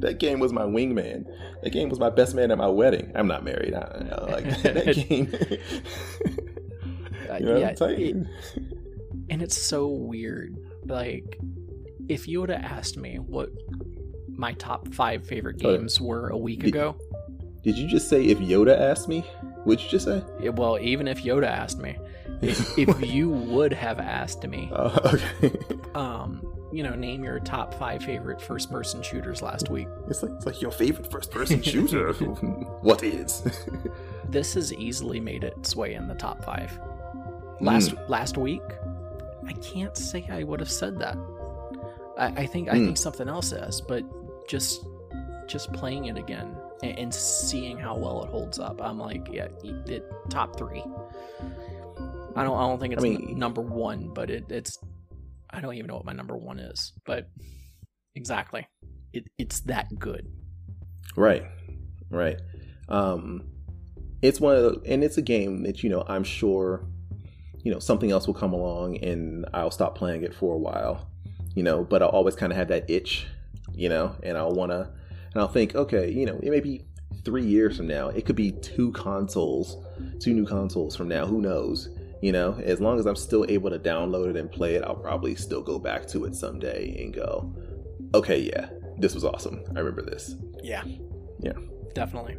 that 0.00 0.16
game 0.18 0.40
was 0.40 0.52
my 0.52 0.62
wingman. 0.62 1.24
That 1.62 1.70
game 1.70 1.88
was 1.88 1.98
my 1.98 2.10
best 2.10 2.34
man 2.34 2.50
at 2.50 2.58
my 2.58 2.66
wedding. 2.68 3.12
I'm 3.14 3.26
not 3.28 3.44
married. 3.44 3.74
I 3.74 3.80
don't. 4.08 4.30
Like 4.30 4.62
that 4.62 4.94
game. 5.08 5.32
Uh, 7.30 7.36
you 7.38 7.46
know, 7.46 7.56
yeah, 7.58 7.72
Titan. 7.74 8.28
and 9.28 9.40
it's 9.42 9.56
so 9.60 9.86
weird. 9.86 10.56
Like, 10.86 11.38
if 12.08 12.26
you 12.26 12.40
would 12.40 12.50
have 12.50 12.62
asked 12.64 12.96
me 12.96 13.16
what 13.18 13.50
my 14.28 14.52
top 14.54 14.92
five 14.94 15.24
favorite 15.26 15.56
Oh, 15.64 15.76
games 15.76 16.00
were 16.00 16.28
a 16.30 16.36
week 16.36 16.60
Did- 16.60 16.68
ago, 16.74 16.96
Did 17.62 17.76
you 17.78 17.86
just 17.88 18.08
say 18.08 18.24
if 18.24 18.38
Yoda 18.38 18.76
asked 18.78 19.08
me? 19.08 19.20
What'd 19.64 19.84
you 19.84 19.90
just 19.90 20.06
say? 20.06 20.22
yeah, 20.40 20.50
well, 20.50 20.78
even 20.80 21.06
if 21.06 21.22
Yoda 21.22 21.46
asked 21.46 21.78
me, 21.78 21.96
if, 22.40 22.76
if 22.78 23.00
you 23.06 23.28
would 23.28 23.72
have 23.74 24.00
asked 24.00 24.44
me, 24.48 24.70
Uh, 24.72 25.10
okay. 25.44 25.58
um, 25.94 26.42
you 26.72 26.82
know, 26.82 26.94
name 26.94 27.24
your 27.24 27.40
top 27.40 27.74
five 27.74 28.02
favorite 28.02 28.40
first 28.40 28.70
person 28.70 29.02
shooters 29.02 29.42
last 29.42 29.68
week. 29.70 29.88
It's 30.08 30.22
like 30.22 30.32
it's 30.36 30.46
like 30.46 30.60
your 30.62 30.70
favorite 30.70 31.10
first 31.10 31.30
person 31.30 31.62
shooter. 31.70 32.12
what 32.82 33.02
is? 33.02 33.42
This 34.28 34.54
has 34.54 34.72
easily 34.74 35.18
made 35.18 35.42
its 35.42 35.74
way 35.74 35.94
in 35.94 36.06
the 36.06 36.14
top 36.14 36.44
five. 36.44 36.78
Last 37.60 37.94
last 38.08 38.38
week, 38.38 38.62
I 39.44 39.52
can't 39.54 39.96
say 39.96 40.24
I 40.30 40.44
would 40.44 40.60
have 40.60 40.70
said 40.70 41.00
that. 41.00 41.16
I, 42.16 42.26
I 42.42 42.46
think 42.46 42.68
I 42.68 42.76
Hmm. 42.76 42.84
think 42.84 42.96
something 42.96 43.28
else 43.28 43.50
is, 43.50 43.80
but 43.80 44.04
just 44.46 44.86
just 45.48 45.72
playing 45.72 46.04
it 46.04 46.16
again 46.16 46.54
and, 46.84 46.96
and 46.96 47.12
seeing 47.14 47.76
how 47.76 47.96
well 47.96 48.22
it 48.22 48.30
holds 48.30 48.60
up, 48.60 48.80
I'm 48.80 49.00
like, 49.00 49.26
yeah, 49.32 49.48
it, 49.64 49.88
it 49.90 50.04
top 50.28 50.56
three. 50.56 50.84
I 52.36 52.44
don't 52.44 52.56
I 52.56 52.68
don't 52.68 52.78
think 52.78 52.94
it's 52.94 53.02
I 53.04 53.08
mean- 53.08 53.36
number 53.36 53.60
one, 53.60 54.10
but 54.14 54.30
it, 54.30 54.44
it's 54.52 54.78
I 55.52 55.60
don't 55.60 55.74
even 55.74 55.86
know 55.86 55.96
what 55.96 56.04
my 56.04 56.12
number 56.12 56.36
one 56.36 56.58
is, 56.58 56.92
but 57.04 57.28
exactly, 58.14 58.66
it, 59.12 59.24
it's 59.38 59.60
that 59.62 59.86
good. 59.98 60.28
Right, 61.16 61.44
right. 62.10 62.40
Um, 62.88 63.48
it's 64.22 64.40
one 64.40 64.56
of 64.56 64.62
the, 64.62 64.92
and 64.92 65.02
it's 65.02 65.18
a 65.18 65.22
game 65.22 65.62
that 65.64 65.82
you 65.82 65.90
know 65.90 66.04
I'm 66.06 66.24
sure, 66.24 66.86
you 67.62 67.72
know, 67.72 67.78
something 67.78 68.10
else 68.10 68.26
will 68.26 68.34
come 68.34 68.52
along 68.52 68.98
and 68.98 69.46
I'll 69.52 69.70
stop 69.70 69.96
playing 69.96 70.22
it 70.22 70.34
for 70.34 70.54
a 70.54 70.58
while, 70.58 71.10
you 71.54 71.62
know. 71.62 71.84
But 71.84 72.02
I'll 72.02 72.08
always 72.08 72.36
kind 72.36 72.52
of 72.52 72.58
have 72.58 72.68
that 72.68 72.88
itch, 72.88 73.26
you 73.72 73.88
know, 73.88 74.14
and 74.22 74.36
I'll 74.36 74.52
wanna, 74.52 74.92
and 75.32 75.42
I'll 75.42 75.48
think, 75.48 75.74
okay, 75.74 76.10
you 76.10 76.26
know, 76.26 76.38
it 76.42 76.50
may 76.50 76.60
be 76.60 76.84
three 77.24 77.44
years 77.44 77.76
from 77.76 77.86
now, 77.86 78.08
it 78.08 78.24
could 78.24 78.36
be 78.36 78.52
two 78.52 78.92
consoles, 78.92 79.76
two 80.20 80.32
new 80.32 80.46
consoles 80.46 80.96
from 80.96 81.08
now, 81.08 81.26
who 81.26 81.40
knows. 81.40 81.88
You 82.22 82.32
know, 82.32 82.60
as 82.62 82.80
long 82.80 82.98
as 82.98 83.06
I'm 83.06 83.16
still 83.16 83.46
able 83.48 83.70
to 83.70 83.78
download 83.78 84.28
it 84.30 84.36
and 84.36 84.50
play 84.50 84.74
it, 84.74 84.82
I'll 84.84 84.94
probably 84.94 85.34
still 85.34 85.62
go 85.62 85.78
back 85.78 86.06
to 86.08 86.24
it 86.26 86.34
someday 86.34 87.02
and 87.02 87.14
go, 87.14 87.50
okay, 88.14 88.38
yeah, 88.40 88.68
this 88.98 89.14
was 89.14 89.24
awesome. 89.24 89.62
I 89.74 89.78
remember 89.78 90.02
this. 90.02 90.34
Yeah, 90.62 90.84
Yeah. 91.40 91.52
definitely. 91.94 92.36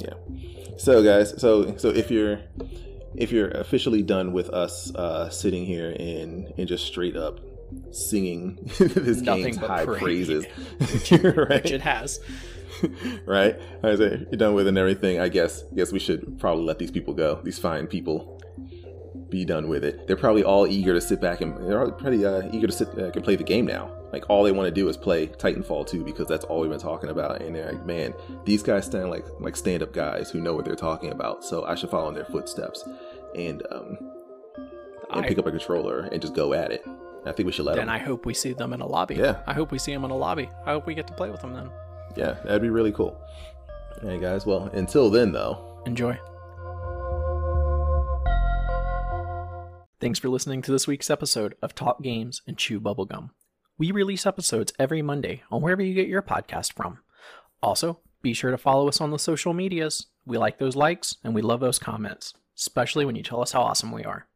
Yeah. 0.00 0.14
So 0.76 1.02
guys, 1.02 1.34
so 1.40 1.76
so 1.76 1.88
if 1.88 2.08
you're 2.08 2.38
if 3.16 3.32
you're 3.32 3.48
officially 3.50 4.00
done 4.02 4.32
with 4.32 4.48
us 4.50 4.94
uh, 4.94 5.28
sitting 5.28 5.66
here 5.66 5.90
and 5.98 6.52
and 6.56 6.68
just 6.68 6.86
straight 6.86 7.16
up 7.16 7.40
singing 7.90 8.58
this 8.78 9.20
Nothing 9.22 9.42
game's 9.44 9.56
high 9.56 9.84
praise. 9.84 10.00
praises, 10.00 10.44
Which 11.10 11.72
it 11.72 11.80
has. 11.80 12.20
right? 13.26 13.58
I 13.82 13.96
say 13.96 14.18
you're 14.30 14.38
done 14.38 14.54
with 14.54 14.66
it 14.66 14.68
and 14.68 14.78
everything. 14.78 15.18
I 15.18 15.28
guess 15.28 15.64
guess 15.74 15.90
we 15.90 15.98
should 15.98 16.38
probably 16.38 16.64
let 16.64 16.78
these 16.78 16.92
people 16.92 17.12
go. 17.12 17.40
These 17.42 17.58
fine 17.58 17.88
people 17.88 18.40
be 19.30 19.44
done 19.44 19.68
with 19.68 19.84
it. 19.84 20.06
They're 20.06 20.16
probably 20.16 20.44
all 20.44 20.66
eager 20.66 20.94
to 20.94 21.00
sit 21.00 21.20
back 21.20 21.40
and 21.40 21.56
they're 21.68 21.80
all 21.80 21.90
pretty 21.90 22.24
uh, 22.24 22.48
eager 22.52 22.66
to 22.66 22.72
sit 22.72 22.88
and 22.94 23.22
play 23.24 23.36
the 23.36 23.44
game 23.44 23.66
now. 23.66 23.90
Like 24.12 24.28
all 24.30 24.42
they 24.42 24.52
want 24.52 24.66
to 24.66 24.70
do 24.74 24.88
is 24.88 24.96
play 24.96 25.26
Titanfall 25.26 25.86
2 25.86 26.02
because 26.04 26.26
that's 26.26 26.44
all 26.46 26.60
we've 26.60 26.70
been 26.70 26.80
talking 26.80 27.10
about. 27.10 27.42
And 27.42 27.54
they're 27.54 27.72
like, 27.72 27.84
man, 27.84 28.14
these 28.44 28.62
guys 28.62 28.86
stand 28.86 29.10
like 29.10 29.26
like 29.38 29.56
stand 29.56 29.82
up 29.82 29.92
guys 29.92 30.30
who 30.30 30.40
know 30.40 30.54
what 30.54 30.64
they're 30.64 30.74
talking 30.76 31.10
about. 31.12 31.44
So 31.44 31.64
I 31.64 31.74
should 31.74 31.90
follow 31.90 32.08
in 32.08 32.14
their 32.14 32.24
footsteps 32.24 32.84
and 33.34 33.62
um 33.70 33.98
and 35.10 35.24
I- 35.24 35.28
pick 35.28 35.38
up 35.38 35.46
a 35.46 35.50
controller 35.50 36.00
and 36.12 36.20
just 36.22 36.34
go 36.34 36.52
at 36.54 36.72
it. 36.72 36.84
I 37.26 37.32
think 37.32 37.46
we 37.46 37.52
should 37.52 37.66
let 37.66 37.76
then 37.76 37.86
them. 37.86 37.94
I 37.94 37.98
hope 37.98 38.24
we 38.24 38.32
see 38.32 38.52
them 38.54 38.72
in 38.72 38.80
a 38.80 38.86
lobby. 38.86 39.16
Yeah. 39.16 39.42
I 39.46 39.52
hope 39.52 39.72
we 39.72 39.78
see 39.78 39.92
them 39.92 40.04
in 40.04 40.10
a 40.10 40.16
lobby. 40.16 40.48
I 40.64 40.70
hope 40.70 40.86
we 40.86 40.94
get 40.94 41.06
to 41.08 41.12
play 41.12 41.28
with 41.30 41.40
them 41.42 41.52
then. 41.52 41.68
Yeah, 42.16 42.34
that'd 42.44 42.62
be 42.62 42.70
really 42.70 42.92
cool. 42.92 43.20
Hey 44.00 44.18
guys. 44.18 44.46
Well, 44.46 44.70
until 44.72 45.10
then, 45.10 45.32
though. 45.32 45.82
Enjoy. 45.84 46.18
Thanks 50.00 50.20
for 50.20 50.28
listening 50.28 50.62
to 50.62 50.70
this 50.70 50.86
week's 50.86 51.10
episode 51.10 51.56
of 51.60 51.74
Talk 51.74 52.04
Games 52.04 52.40
and 52.46 52.56
Chew 52.56 52.80
Bubblegum. 52.80 53.30
We 53.78 53.90
release 53.90 54.26
episodes 54.26 54.72
every 54.78 55.02
Monday 55.02 55.42
on 55.50 55.60
wherever 55.60 55.82
you 55.82 55.92
get 55.92 56.06
your 56.06 56.22
podcast 56.22 56.74
from. 56.74 57.00
Also, 57.64 57.98
be 58.22 58.32
sure 58.32 58.52
to 58.52 58.58
follow 58.58 58.86
us 58.86 59.00
on 59.00 59.10
the 59.10 59.18
social 59.18 59.52
medias. 59.52 60.06
We 60.24 60.38
like 60.38 60.58
those 60.58 60.76
likes 60.76 61.16
and 61.24 61.34
we 61.34 61.42
love 61.42 61.58
those 61.58 61.80
comments, 61.80 62.32
especially 62.56 63.04
when 63.06 63.16
you 63.16 63.24
tell 63.24 63.42
us 63.42 63.50
how 63.50 63.62
awesome 63.62 63.90
we 63.90 64.04
are. 64.04 64.27